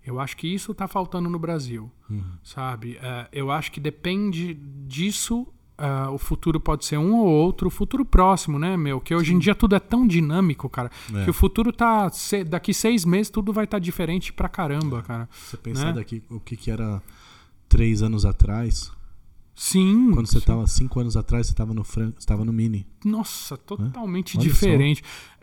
Eu 0.06 0.20
acho 0.20 0.36
que 0.36 0.46
isso 0.46 0.72
está 0.72 0.86
faltando 0.86 1.28
no 1.28 1.38
Brasil, 1.38 1.90
uhum. 2.08 2.22
sabe? 2.42 2.92
Uh, 2.92 3.28
eu 3.32 3.50
acho 3.50 3.72
que 3.72 3.80
depende 3.80 4.54
disso 4.54 5.46
Uh, 5.78 6.10
o 6.10 6.16
futuro 6.16 6.58
pode 6.58 6.86
ser 6.86 6.96
um 6.96 7.16
ou 7.16 7.26
outro, 7.26 7.68
o 7.68 7.70
futuro 7.70 8.02
próximo, 8.02 8.58
né, 8.58 8.78
meu? 8.78 8.98
Que 8.98 9.14
hoje 9.14 9.28
Sim. 9.28 9.36
em 9.36 9.38
dia 9.38 9.54
tudo 9.54 9.76
é 9.76 9.78
tão 9.78 10.06
dinâmico, 10.06 10.70
cara. 10.70 10.90
É. 11.14 11.24
Que 11.24 11.28
o 11.28 11.34
futuro 11.34 11.70
tá. 11.70 12.10
Daqui 12.48 12.72
seis 12.72 13.04
meses 13.04 13.28
tudo 13.28 13.52
vai 13.52 13.64
estar 13.64 13.76
tá 13.76 13.78
diferente 13.78 14.32
pra 14.32 14.48
caramba, 14.48 15.02
cara. 15.02 15.28
Você 15.30 15.58
pensar 15.58 15.86
né? 15.86 15.92
daqui 15.92 16.22
o 16.30 16.40
que, 16.40 16.56
que 16.56 16.70
era 16.70 17.02
três 17.68 18.02
anos 18.02 18.24
atrás. 18.24 18.90
Sim. 19.54 20.12
Quando 20.12 20.26
você 20.26 20.38
estava 20.38 20.66
cinco 20.66 20.98
anos 20.98 21.14
atrás, 21.14 21.46
você 21.46 21.52
estava 21.52 21.74
no 21.74 21.84
Fran... 21.84 22.12
estava 22.18 22.42
no 22.42 22.54
Mini. 22.54 22.86
Nossa, 23.04 23.56
totalmente 23.58 24.38
diferente. 24.38 25.02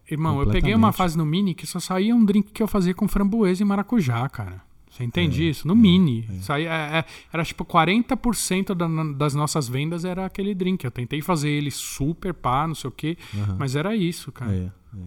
Irmão, 0.09 0.41
eu 0.41 0.49
peguei 0.49 0.75
uma 0.75 0.91
fase 0.91 1.17
no 1.17 1.25
Mini 1.25 1.53
que 1.53 1.65
só 1.65 1.79
saía 1.79 2.15
um 2.15 2.23
drink 2.23 2.51
que 2.51 2.61
eu 2.61 2.67
fazia 2.67 2.93
com 2.93 3.07
framboesa 3.07 3.61
e 3.61 3.65
maracujá, 3.65 4.27
cara. 4.29 4.61
Você 4.93 5.03
entende 5.03 5.41
é, 5.43 5.49
isso? 5.49 5.67
No 5.67 5.73
é, 5.73 5.77
mini. 5.77 6.29
É. 6.47 6.53
Aí 6.53 6.65
é, 6.65 6.99
é 6.99 7.05
era 7.31 7.43
tipo 7.43 7.65
40% 7.65 8.75
da, 8.75 8.87
das 9.17 9.33
nossas 9.33 9.67
vendas 9.67 10.05
era 10.05 10.23
aquele 10.23 10.53
drink. 10.53 10.85
Eu 10.85 10.91
tentei 10.91 11.19
fazer 11.19 11.49
ele 11.49 11.71
super 11.71 12.31
pá, 12.31 12.67
não 12.67 12.75
sei 12.75 12.89
o 12.89 12.91
quê, 12.91 13.17
uhum. 13.33 13.55
mas 13.57 13.75
era 13.75 13.95
isso, 13.95 14.31
cara. 14.31 14.53
É, 14.53 14.65
é. 14.65 14.99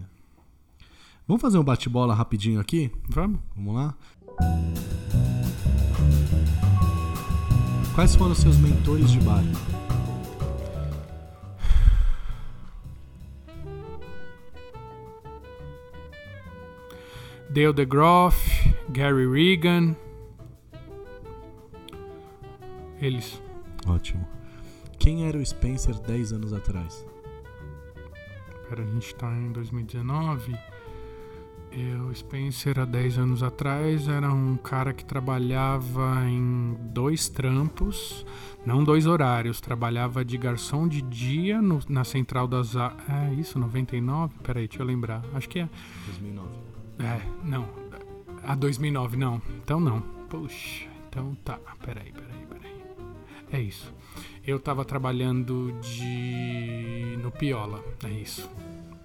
Vamos 1.25 1.41
fazer 1.41 1.57
um 1.57 1.63
bate-bola 1.63 2.13
rapidinho 2.13 2.59
aqui? 2.59 2.91
Vamos. 3.07 3.39
Vamos 3.55 3.75
lá? 3.75 3.95
Quais 7.95 8.13
foram 8.15 8.33
os 8.33 8.39
seus 8.39 8.57
mentores 8.57 9.09
de 9.09 9.19
bar? 9.21 9.43
Dale 17.49 17.73
DeGroff, 17.73 18.73
Gary 18.89 19.25
Regan. 19.25 19.95
Eles. 22.99 23.41
Ótimo. 23.87 24.27
Quem 24.99 25.27
era 25.27 25.37
o 25.37 25.45
Spencer 25.45 25.95
10 25.99 26.33
anos 26.33 26.53
atrás? 26.53 27.05
Pera, 28.67 28.83
a 28.83 28.85
gente 28.85 29.15
tá 29.15 29.33
em 29.33 29.51
2019. 29.51 30.57
Eu, 31.71 32.13
Spencer, 32.13 32.79
há 32.79 32.85
10 32.85 33.19
anos 33.19 33.43
atrás, 33.43 34.07
era 34.07 34.31
um 34.33 34.57
cara 34.57 34.93
que 34.93 35.05
trabalhava 35.05 36.25
em 36.27 36.75
dois 36.91 37.29
trampos, 37.29 38.25
não 38.65 38.83
dois 38.83 39.05
horários. 39.05 39.61
Trabalhava 39.61 40.25
de 40.25 40.37
garçom 40.37 40.87
de 40.87 41.01
dia 41.01 41.61
no, 41.61 41.79
na 41.87 42.03
central 42.03 42.47
das. 42.47 42.75
É 42.75 43.33
isso, 43.37 43.57
99? 43.57 44.33
Peraí, 44.43 44.67
deixa 44.67 44.81
eu 44.81 44.87
lembrar. 44.87 45.23
Acho 45.33 45.47
que 45.47 45.59
é. 45.59 45.69
2009. 46.07 46.76
É, 46.99 47.21
não. 47.43 47.67
A 48.43 48.55
2009, 48.55 49.17
não. 49.17 49.41
Então 49.63 49.79
não. 49.79 50.01
Puxa, 50.29 50.87
então 51.09 51.35
tá. 51.43 51.59
Peraí, 51.83 52.11
peraí, 52.11 52.45
peraí. 52.49 52.83
É 53.51 53.59
isso. 53.61 53.93
Eu 54.45 54.59
tava 54.59 54.85
trabalhando 54.85 55.73
de. 55.81 57.17
no 57.21 57.31
Piola, 57.31 57.83
é 58.03 58.09
isso. 58.09 58.49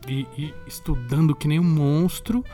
E, 0.09 0.27
e 0.37 0.55
estudando 0.67 1.35
que 1.35 1.47
nem 1.47 1.61
um 1.61 1.65
monstro 1.65 2.45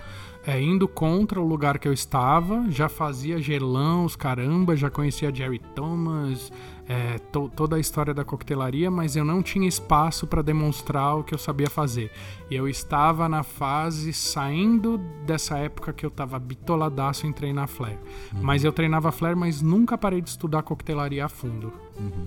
é, 0.49 0.59
indo 0.59 0.88
contra 0.88 1.38
o 1.38 1.46
lugar 1.46 1.78
que 1.78 1.86
eu 1.86 1.92
estava, 1.92 2.64
já 2.70 2.88
fazia 2.88 3.38
gelão, 3.38 4.07
os 4.07 4.16
caramba, 4.16 4.74
já 4.74 4.88
conhecia 4.88 5.30
Jerry 5.32 5.59
Thomas, 5.74 6.51
é, 6.88 7.18
to, 7.18 7.53
toda 7.55 7.76
a 7.76 7.78
história 7.78 8.14
da 8.14 8.24
coquetelaria, 8.24 8.90
mas 8.90 9.14
eu 9.14 9.26
não 9.26 9.42
tinha 9.42 9.68
espaço 9.68 10.26
para 10.26 10.40
demonstrar 10.40 11.18
o 11.18 11.22
que 11.22 11.34
eu 11.34 11.38
sabia 11.38 11.68
fazer. 11.68 12.11
E 12.51 12.55
eu 12.57 12.66
estava 12.66 13.28
na 13.28 13.42
fase 13.42 14.11
saindo 14.14 14.96
dessa 15.26 15.59
época 15.59 15.92
que 15.92 16.07
eu 16.07 16.09
estava 16.09 16.38
bitoladaço 16.38 17.26
em 17.26 17.32
treinar 17.32 17.68
flare. 17.68 17.99
Uhum. 18.32 18.40
Mas 18.40 18.64
eu 18.64 18.72
treinava 18.72 19.12
flare, 19.12 19.36
mas 19.36 19.61
nunca 19.61 19.99
parei 19.99 20.22
de 20.22 20.30
estudar 20.30 20.62
coquetelaria 20.62 21.26
a 21.26 21.28
fundo. 21.28 21.70
Uhum. 22.01 22.26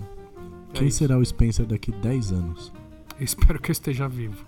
É 0.75 0.77
Quem 0.77 0.89
isso. 0.89 0.99
será 0.99 1.17
o 1.17 1.25
Spencer 1.25 1.65
daqui 1.65 1.91
10 1.91 2.33
anos? 2.33 2.71
Espero 3.19 3.59
que 3.59 3.71
eu 3.71 3.73
esteja 3.73 4.07
vivo. 4.07 4.45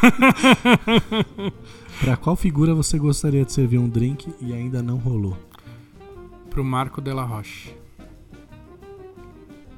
Para 2.00 2.16
qual 2.16 2.34
figura 2.36 2.74
você 2.74 2.98
gostaria 2.98 3.44
de 3.44 3.52
servir 3.52 3.78
um 3.78 3.88
drink 3.88 4.32
e 4.40 4.52
ainda 4.54 4.82
não 4.82 4.96
rolou? 4.96 5.36
Pro 6.48 6.64
Marco 6.64 7.00
de 7.00 7.12
la 7.12 7.24
Roche. 7.24 7.74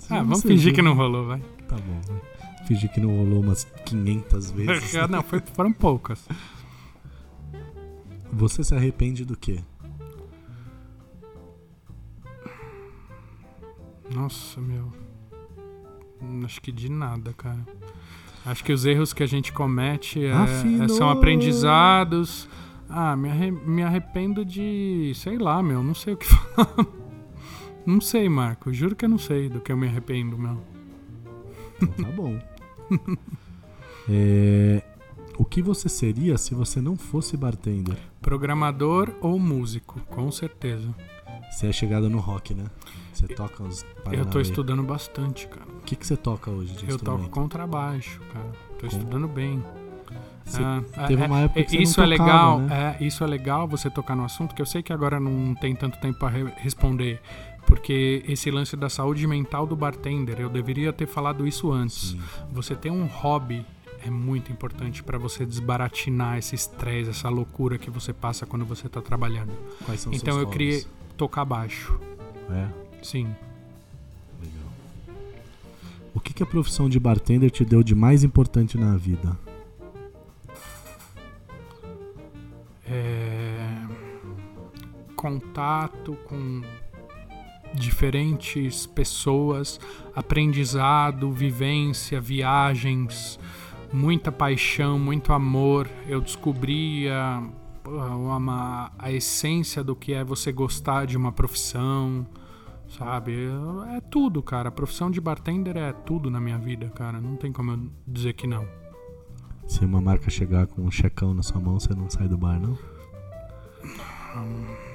ah, 0.09 0.23
vamos 0.23 0.43
fingir 0.43 0.75
que 0.75 0.83
não 0.83 0.95
rolou, 0.95 1.27
vai. 1.27 1.41
Tá 1.69 1.77
bom, 1.77 2.01
vai. 2.07 2.21
Fingir 2.67 2.91
que 2.93 3.01
não 3.01 3.17
rolou 3.17 3.41
umas 3.41 3.65
500 3.87 4.51
vezes. 4.53 4.93
não, 5.11 5.23
foi, 5.23 5.41
foram 5.41 5.73
poucas. 5.73 6.27
Você 8.33 8.63
se 8.65 8.75
arrepende 8.75 9.25
do 9.25 9.37
quê? 9.37 9.61
Nossa, 14.15 14.61
meu. 14.61 14.93
Acho 16.45 16.61
que 16.61 16.71
de 16.71 16.91
nada, 16.91 17.33
cara. 17.33 17.67
Acho 18.45 18.65
que 18.65 18.73
os 18.73 18.85
erros 18.85 19.13
que 19.13 19.23
a 19.23 19.27
gente 19.27 19.53
comete 19.53 20.25
é, 20.25 20.85
é, 20.85 20.89
são 20.89 21.09
aprendizados. 21.09 22.49
Ah, 22.89 23.17
me, 23.17 23.31
arre 23.31 23.51
me 23.51 23.83
arrependo 23.83 24.45
de. 24.45 25.13
sei 25.15 25.39
lá, 25.39 25.63
meu, 25.63 25.83
não 25.83 25.95
sei 25.95 26.15
o 26.15 26.17
que 26.17 26.27
falar. 26.27 26.87
Não 27.87 28.01
sei, 28.01 28.29
Marco. 28.29 28.73
Juro 28.73 28.95
que 28.95 29.05
eu 29.05 29.09
não 29.09 29.19
sei 29.19 29.49
do 29.49 29.61
que 29.61 29.73
eu 29.73 29.77
me 29.77 29.87
arrependo, 29.87 30.37
meu. 30.37 30.61
Tá 31.81 32.11
bom. 32.15 32.39
é, 34.09 34.83
o 35.39 35.45
que 35.45 35.63
você 35.63 35.89
seria 35.89 36.37
se 36.37 36.55
você 36.55 36.81
não 36.81 36.97
fosse 36.97 37.37
bartender? 37.37 37.97
Programador 38.21 39.13
ou 39.21 39.39
músico, 39.39 40.01
com 40.11 40.31
certeza. 40.31 40.95
Você 41.53 41.67
é 41.69 41.73
chegada 41.73 42.09
no 42.09 42.19
rock, 42.19 42.55
né? 42.55 42.65
Você 43.13 43.29
toca 43.29 43.63
os 43.63 43.85
Eu 44.11 44.25
tô 44.27 44.41
estudando 44.41 44.83
bastante, 44.83 45.47
cara. 45.47 45.71
O 45.71 45.85
que, 45.85 45.95
que 45.95 46.07
você 46.07 46.17
toca 46.17 46.51
hoje 46.51 46.73
de 46.75 46.89
Eu 46.89 46.99
toco 46.99 47.29
contrabaixo, 47.29 48.21
cara. 48.33 48.51
Tô 48.79 48.87
Com... 48.89 48.97
estudando 48.97 49.29
bem. 49.29 49.63
Ah, 50.55 50.83
teve 51.07 51.25
uma 51.25 51.41
é, 51.41 51.45
época 51.45 51.65
que 51.65 51.81
isso 51.81 52.01
é 52.01 52.07
legal, 52.07 52.59
né? 52.59 52.97
é, 53.01 53.05
isso 53.05 53.23
é 53.23 53.27
legal 53.27 53.67
você 53.67 53.89
tocar 53.89 54.17
no 54.17 54.25
assunto, 54.25 54.55
que 54.55 54.61
eu 54.61 54.67
sei 54.67 54.83
que 54.83 54.93
agora 54.93 55.21
não 55.21 55.55
tem 55.55 55.75
tanto 55.75 55.99
tempo 55.99 56.19
para 56.19 56.29
re 56.29 56.45
responder, 56.57 57.23
porque 57.65 58.23
esse 58.27 58.51
lance 58.51 58.77
da 58.77 58.91
saúde 58.91 59.27
mental 59.27 59.67
do 59.67 59.77
bartender, 59.77 60.41
eu 60.41 60.51
deveria 60.51 60.93
ter 60.93 61.07
falado 61.07 61.47
isso 61.47 61.71
antes. 61.71 62.11
Sim. 62.11 62.21
Você 62.51 62.75
ter 62.75 62.91
um 62.91 63.07
hobby 63.07 63.65
é 64.05 64.11
muito 64.11 64.51
importante 64.51 65.03
para 65.03 65.17
você 65.17 65.47
desbaratinar 65.47 66.37
esse 66.37 66.55
estresse, 66.55 67.11
essa 67.11 67.29
loucura 67.29 67.79
que 67.79 67.89
você 67.89 68.13
passa 68.13 68.45
quando 68.45 68.65
você 68.65 68.89
está 68.89 69.01
trabalhando. 69.01 69.53
Quais 69.87 70.01
são 70.01 70.13
então 70.13 70.39
eu 70.39 70.47
hobbies? 70.47 70.89
Tocar 71.17 71.45
baixo. 71.45 71.99
É? 72.51 72.69
Sim. 73.03 73.35
Legal. 74.41 74.73
O 76.15 76.21
que, 76.21 76.33
que 76.33 76.43
a 76.43 76.47
profissão 76.47 76.89
de 76.89 76.99
bartender 76.99 77.51
te 77.51 77.65
deu 77.65 77.83
de 77.83 77.95
mais 77.95 78.25
importante 78.25 78.77
na 78.77 78.97
vida? 78.97 79.37
É... 82.87 83.87
Contato 85.17 86.17
com 86.29 86.63
diferentes 87.75 88.87
pessoas, 88.87 89.81
aprendizado, 90.15 91.31
vivência, 91.31 92.21
viagens, 92.21 93.39
muita 93.93 94.31
paixão, 94.31 94.99
muito 94.99 95.33
amor. 95.33 95.89
Eu 96.07 96.21
descobri 96.21 97.07
a, 97.85 98.17
uma, 98.17 98.93
a 98.99 99.11
essência 99.13 99.83
do 99.83 99.95
que 99.95 100.13
é 100.13 100.25
você 100.25 100.53
gostar 100.53 101.07
de 101.07 101.17
uma 101.17 101.33
profissão, 101.33 102.27
sabe? 102.99 103.33
É 103.97 104.01
tudo, 104.01 104.43
cara. 104.43 104.69
A 104.69 104.73
profissão 104.73 105.11
de 105.11 105.21
bartender 105.21 105.77
é 105.77 105.93
tudo 105.93 106.31
na 106.31 106.41
minha 106.41 106.59
vida, 106.59 106.89
cara. 106.91 107.21
Não 107.21 107.37
tem 107.37 107.53
como 107.53 107.73
eu 107.73 107.91
dizer 108.07 108.35
que 108.35 108.47
não. 108.47 108.67
Se 109.67 109.85
uma 109.85 110.01
marca 110.01 110.31
chegar 110.31 110.67
com 110.67 110.83
um 110.83 110.91
checão 110.91 111.33
na 111.35 111.43
sua 111.43 111.61
mão, 111.61 111.79
você 111.79 111.95
não 111.95 112.11
sai 112.11 112.29
do 112.29 112.37
bar, 112.37 112.61
não? 112.61 112.77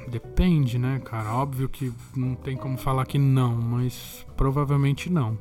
Depende, 0.07 0.77
né, 0.79 0.99
cara? 0.99 1.33
Óbvio 1.33 1.69
que 1.69 1.93
não 2.15 2.35
tem 2.35 2.57
como 2.57 2.77
falar 2.77 3.05
que 3.05 3.19
não, 3.19 3.55
mas 3.55 4.25
provavelmente 4.35 5.09
não. 5.09 5.37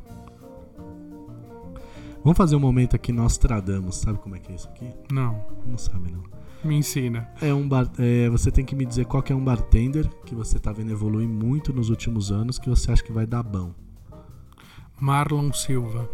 Vamos 2.22 2.36
fazer 2.36 2.56
um 2.56 2.60
momento 2.60 2.96
aqui 2.96 3.12
Nostradamus. 3.12 3.96
Sabe 3.96 4.18
como 4.18 4.34
é 4.34 4.38
que 4.40 4.50
é 4.50 4.54
isso 4.56 4.68
aqui? 4.68 4.90
Não. 5.12 5.44
Não 5.64 5.78
sabe, 5.78 6.10
não. 6.10 6.35
Me 6.66 6.74
ensina. 6.74 7.28
É 7.40 7.54
um 7.54 7.68
bar, 7.68 7.88
é, 7.98 8.28
você 8.28 8.50
tem 8.50 8.64
que 8.64 8.74
me 8.74 8.84
dizer 8.84 9.04
qual 9.04 9.22
que 9.22 9.32
é 9.32 9.36
um 9.36 9.44
bartender 9.44 10.08
que 10.24 10.34
você 10.34 10.58
tá 10.58 10.72
vendo 10.72 10.90
evoluir 10.90 11.28
muito 11.28 11.72
nos 11.72 11.90
últimos 11.90 12.32
anos 12.32 12.58
que 12.58 12.68
você 12.68 12.90
acha 12.90 13.04
que 13.04 13.12
vai 13.12 13.24
dar 13.24 13.42
bom. 13.42 13.72
Marlon 14.98 15.52
Silva. 15.52 16.08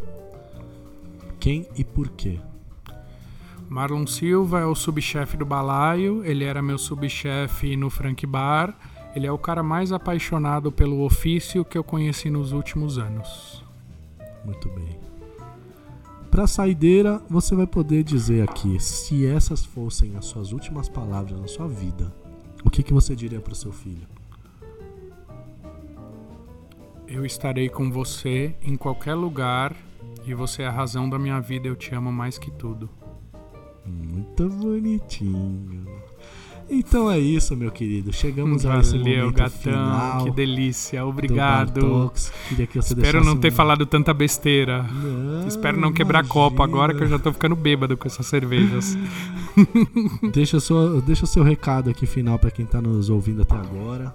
Quem 1.41 1.67
e 1.77 1.83
por 1.83 2.11
quê? 2.11 2.39
Marlon 3.69 4.07
Silva 4.07 4.61
é 4.61 4.67
o 4.67 4.75
subchefe 4.75 5.37
do 5.37 5.47
balaio, 5.47 6.23
ele 6.25 6.45
era 6.45 6.61
meu 6.61 6.77
subchefe 6.77 7.75
no 7.75 7.89
Frank 7.89 8.27
Bar. 8.27 8.77
Ele 9.17 9.27
é 9.27 9.33
o 9.33 9.39
cara 9.39 9.63
mais 9.63 9.93
apaixonado 9.93 10.71
pelo 10.71 11.03
ofício 11.03 11.65
que 11.65 11.77
eu 11.77 11.85
conheci 11.85 12.29
nos 12.31 12.53
últimos 12.53 12.99
anos. 12.99 13.65
Muito 14.45 14.69
bem. 14.71 15.02
Para 16.33 16.47
saideira, 16.47 17.21
você 17.29 17.55
vai 17.55 17.67
poder 17.67 18.03
dizer 18.03 18.43
aqui, 18.49 18.81
se 18.81 19.27
essas 19.27 19.67
fossem 19.67 20.17
as 20.17 20.25
suas 20.25 20.51
últimas 20.51 20.89
palavras 20.89 21.39
na 21.39 21.47
sua 21.47 21.69
vida, 21.69 22.11
o 22.65 22.71
que, 22.71 22.83
que 22.83 22.95
você 22.95 23.15
diria 23.15 23.39
para 23.39 23.53
o 23.53 23.55
seu 23.55 23.71
filho? 23.71 24.09
Eu 27.07 27.27
estarei 27.27 27.69
com 27.69 27.91
você 27.91 28.57
em 28.63 28.79
qualquer 28.79 29.13
lugar 29.13 29.77
e 30.25 30.33
você 30.33 30.63
é 30.63 30.67
a 30.67 30.71
razão 30.71 31.07
da 31.07 31.19
minha 31.19 31.39
vida. 31.39 31.69
Eu 31.69 31.77
te 31.77 31.95
amo 31.95 32.11
mais 32.11 32.39
que 32.39 32.51
tudo. 32.51 32.89
Muito 33.85 34.49
bonitinho. 34.49 35.85
Então 36.75 37.11
é 37.11 37.19
isso, 37.19 37.55
meu 37.55 37.71
querido. 37.71 38.13
Chegamos 38.13 38.63
Valeu, 38.63 38.79
a 38.79 38.81
esse 38.81 38.97
momento 38.99 39.33
gatão, 39.37 39.51
final. 39.61 40.25
que 40.25 40.31
delícia. 40.31 41.03
do 41.03 41.09
Obrigado. 41.09 42.13
Queria 42.49 42.67
que 42.67 42.81
você 42.81 42.95
Espero 42.95 43.23
não 43.23 43.37
ter 43.37 43.53
um- 43.53 43.55
falado 43.55 43.85
tanta 43.85 44.15
besteira. 44.15 44.83
Não, 44.83 45.47
Espero 45.47 45.79
não 45.79 45.93
quebrar 45.93 46.27
copo 46.27 46.63
agora 46.63 46.93
que 46.95 47.01
eu 47.03 47.07
imagina. 47.07 47.19
já 47.19 47.23
tô 47.25 47.33
ficando 47.33 47.55
bêbado 47.55 47.97
com 47.97 48.09
essas 48.09 48.25
cervejas. 48.27 48.97
Deixa, 50.33 50.59
sua, 50.61 51.01
deixa 51.03 51.27
seu 51.27 51.43
recado 51.43 51.91
aqui 51.91 52.07
final 52.07 52.39
para 52.39 52.51
quem 52.51 52.65
tá 52.65 52.81
nos 52.81 53.11
ouvindo 53.11 53.43
até 53.43 53.55
agora. 53.55 54.15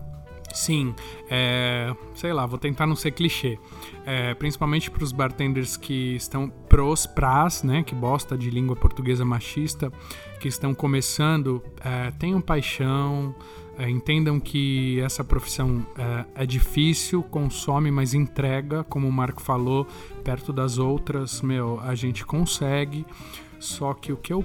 Sim, 0.54 0.96
é, 1.30 1.94
sei 2.16 2.34
lá, 2.34 2.46
vou 2.48 2.58
tentar 2.58 2.88
não 2.88 2.96
ser 2.96 3.12
clichê. 3.12 3.60
É, 4.06 4.34
principalmente 4.34 4.90
para 4.90 5.04
os 5.04 5.12
bartenders 5.12 5.78
que 5.78 6.16
estão 6.16 6.50
pros, 6.68 7.06
pras, 7.06 7.62
né, 7.62 7.84
que 7.84 7.94
bosta 7.94 8.36
de 8.38 8.50
língua 8.50 8.76
portuguesa 8.76 9.24
machista, 9.24 9.92
que 10.40 10.48
estão 10.48 10.74
começando, 10.74 11.64
é, 11.84 12.12
tenham 12.12 12.40
paixão, 12.42 13.36
é, 13.78 13.90
entendam 13.90 14.40
que 14.40 15.00
essa 15.02 15.24
profissão 15.24 15.86
é, 16.36 16.44
é 16.44 16.46
difícil, 16.46 17.22
consome, 17.24 17.92
mas 17.92 18.14
entrega, 18.14 18.84
como 18.84 19.08
o 19.08 19.12
Marco 19.12 19.42
falou, 19.42 19.86
perto 20.24 20.52
das 20.52 20.78
outras, 20.78 21.42
meu, 21.42 21.80
a 21.82 21.94
gente 21.96 22.26
consegue. 22.26 23.06
Só 23.60 23.94
que 23.94 24.12
o 24.12 24.18
que 24.18 24.32
eu 24.34 24.44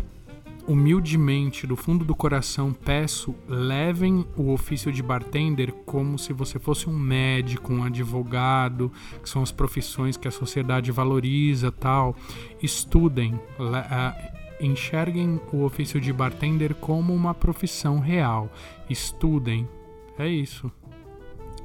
humildemente, 0.67 1.67
do 1.67 1.77
fundo 1.77 2.05
do 2.05 2.15
coração, 2.15 2.73
peço: 2.73 3.35
levem 3.49 4.25
o 4.37 4.53
ofício 4.53 4.93
de 4.93 5.03
bartender 5.03 5.73
como 5.85 6.19
se 6.19 6.33
você 6.33 6.59
fosse 6.59 6.89
um 6.89 6.97
médico, 6.99 7.73
um 7.73 7.85
advogado, 7.85 8.93
que 9.23 9.29
são 9.29 9.43
as 9.43 9.51
profissões 9.53 10.17
que 10.17 10.29
a 10.29 10.31
sociedade 10.31 10.93
valoriza, 10.93 11.73
tal. 11.73 12.15
Estudem, 12.63 13.33
le- 13.59 13.77
ah, 13.91 14.15
enxerguem 14.63 15.41
o 15.53 15.65
ofício 15.65 16.01
de 16.01 16.13
bartender 16.13 16.75
como 16.75 17.13
uma 17.15 17.35
profissão 17.35 17.99
real. 17.99 18.51
Estudem. 18.89 19.69
É 20.19 20.29
isso. 20.29 20.71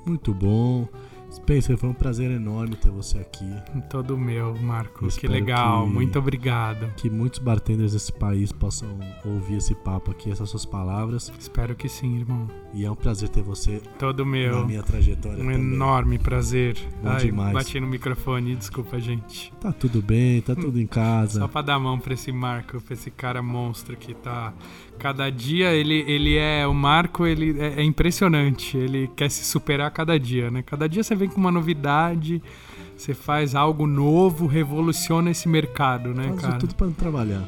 Muito 0.06 0.34
bom. 0.34 0.88
Spencer, 1.30 1.78
foi 1.78 1.90
um 1.90 1.94
prazer 1.94 2.32
enorme 2.32 2.78
ter 2.78 2.90
você 2.90 3.18
aqui. 3.20 3.46
Todo 3.90 4.18
meu, 4.18 4.56
Marco. 4.56 5.08
Que 5.10 5.28
legal. 5.28 5.86
que- 5.86 5.92
Muito 5.94 6.18
obrigado. 6.18 6.88
Que 6.96 7.10
muitos 7.10 7.40
bartenders 7.40 7.92
desse 7.92 8.14
país 8.14 8.52
possam 8.54 8.88
ouvir 9.26 9.58
esse 9.58 9.76
papo 9.76 10.10
aqui, 10.12 10.32
essas 10.32 10.50
suas 10.50 10.66
palavras. 10.66 11.32
Espero 11.38 11.76
que 11.76 11.90
sim, 11.90 12.16
irmão. 12.18 12.48
E 12.78 12.86
é 12.86 12.92
um 12.92 12.96
prazer 12.96 13.28
ter 13.30 13.42
você 13.42 13.82
Todo 13.98 14.24
na 14.24 14.30
meu. 14.32 14.68
minha 14.68 14.84
trajetória. 14.84 15.40
Um 15.40 15.48
também. 15.48 15.56
enorme 15.56 16.20
prazer. 16.20 16.78
Bom 17.02 17.10
Ai, 17.10 17.26
demais. 17.26 17.52
bati 17.52 17.80
no 17.80 17.88
microfone, 17.88 18.56
desculpa, 18.56 19.00
gente. 19.00 19.52
Tá 19.60 19.72
tudo 19.72 20.00
bem, 20.00 20.42
tá 20.42 20.54
tudo 20.54 20.80
em 20.80 20.86
casa. 20.86 21.40
Só 21.40 21.48
pra 21.48 21.64
dar 21.64 21.74
a 21.74 21.80
mão 21.80 21.98
pra 21.98 22.14
esse 22.14 22.32
Marco, 22.32 22.80
pra 22.80 22.94
esse 22.94 23.10
cara 23.10 23.42
monstro 23.42 23.98
que 23.98 24.14
tá. 24.14 24.54
Cada 25.00 25.28
dia 25.32 25.72
ele, 25.74 26.06
ele 26.08 26.38
é. 26.38 26.68
O 26.68 26.74
Marco, 26.76 27.26
ele 27.26 27.60
é, 27.60 27.80
é 27.80 27.84
impressionante. 27.84 28.78
Ele 28.78 29.10
quer 29.16 29.32
se 29.32 29.44
superar 29.44 29.90
cada 29.90 30.20
dia, 30.20 30.52
né? 30.52 30.62
Cada 30.62 30.88
dia 30.88 31.02
você 31.02 31.16
vem 31.16 31.30
com 31.30 31.40
uma 31.42 31.52
novidade, 31.52 32.44
você 32.96 33.16
faz 33.16 33.56
algo 33.56 33.88
novo, 33.88 34.46
revoluciona 34.46 35.32
esse 35.32 35.50
mercado, 35.50 36.14
né, 36.14 36.28
Faz 36.30 36.42
cara? 36.42 36.58
tudo 36.60 36.76
para 36.76 36.92
trabalhar. 36.92 37.42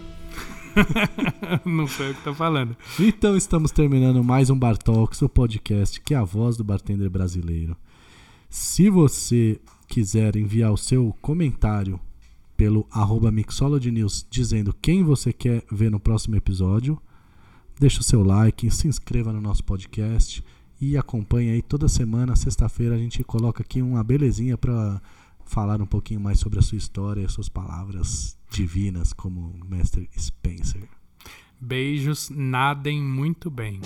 Não 1.65 1.88
sei 1.88 2.11
o 2.11 2.15
que 2.15 2.23
tô 2.23 2.34
falando. 2.34 2.76
Então 2.99 3.35
estamos 3.35 3.72
terminando 3.72 4.23
mais 4.23 4.49
um 4.49 4.57
Bar 4.57 4.77
Talks, 4.77 5.22
o 5.22 5.30
podcast 5.30 5.99
que 6.01 6.14
é 6.14 6.18
a 6.18 6.23
voz 6.23 6.57
do 6.57 6.64
bartender 6.64 7.10
brasileiro. 7.10 7.76
Se 8.49 8.89
você 8.89 9.60
quiser 9.88 10.35
enviar 10.35 10.72
o 10.72 10.77
seu 10.77 11.15
comentário 11.22 11.99
pelo 12.56 12.85
arroba 12.91 13.31
Mixology 13.31 13.91
News 13.91 14.26
dizendo 14.30 14.76
quem 14.81 15.03
você 15.03 15.31
quer 15.31 15.64
ver 15.72 15.89
no 15.89 15.99
próximo 15.99 16.35
episódio, 16.35 16.99
deixa 17.80 18.01
o 18.01 18.03
seu 18.03 18.23
like, 18.23 18.69
se 18.72 18.88
inscreva 18.88 19.31
no 19.31 19.41
nosso 19.41 19.64
podcast 19.64 20.43
e 20.81 20.97
acompanhe 20.97 21.51
aí 21.51 21.61
toda 21.61 21.88
semana, 21.88 22.35
sexta-feira, 22.35 22.95
a 22.95 22.97
gente 22.97 23.23
coloca 23.23 23.61
aqui 23.61 23.81
uma 23.81 24.03
belezinha 24.03 24.57
para 24.57 25.01
falar 25.50 25.82
um 25.82 25.86
pouquinho 25.86 26.22
mais 26.22 26.40
sobre 26.40 26.60
a 26.60 26.62
sua 26.62 26.78
história 26.78 27.22
e 27.22 27.30
suas 27.30 27.50
palavras 27.50 28.38
divinas 28.52 29.12
como 29.14 29.54
Mestre 29.68 30.08
Spencer. 30.18 30.88
Beijos, 31.60 32.30
nadem 32.30 33.02
muito 33.02 33.50
bem. 33.50 33.82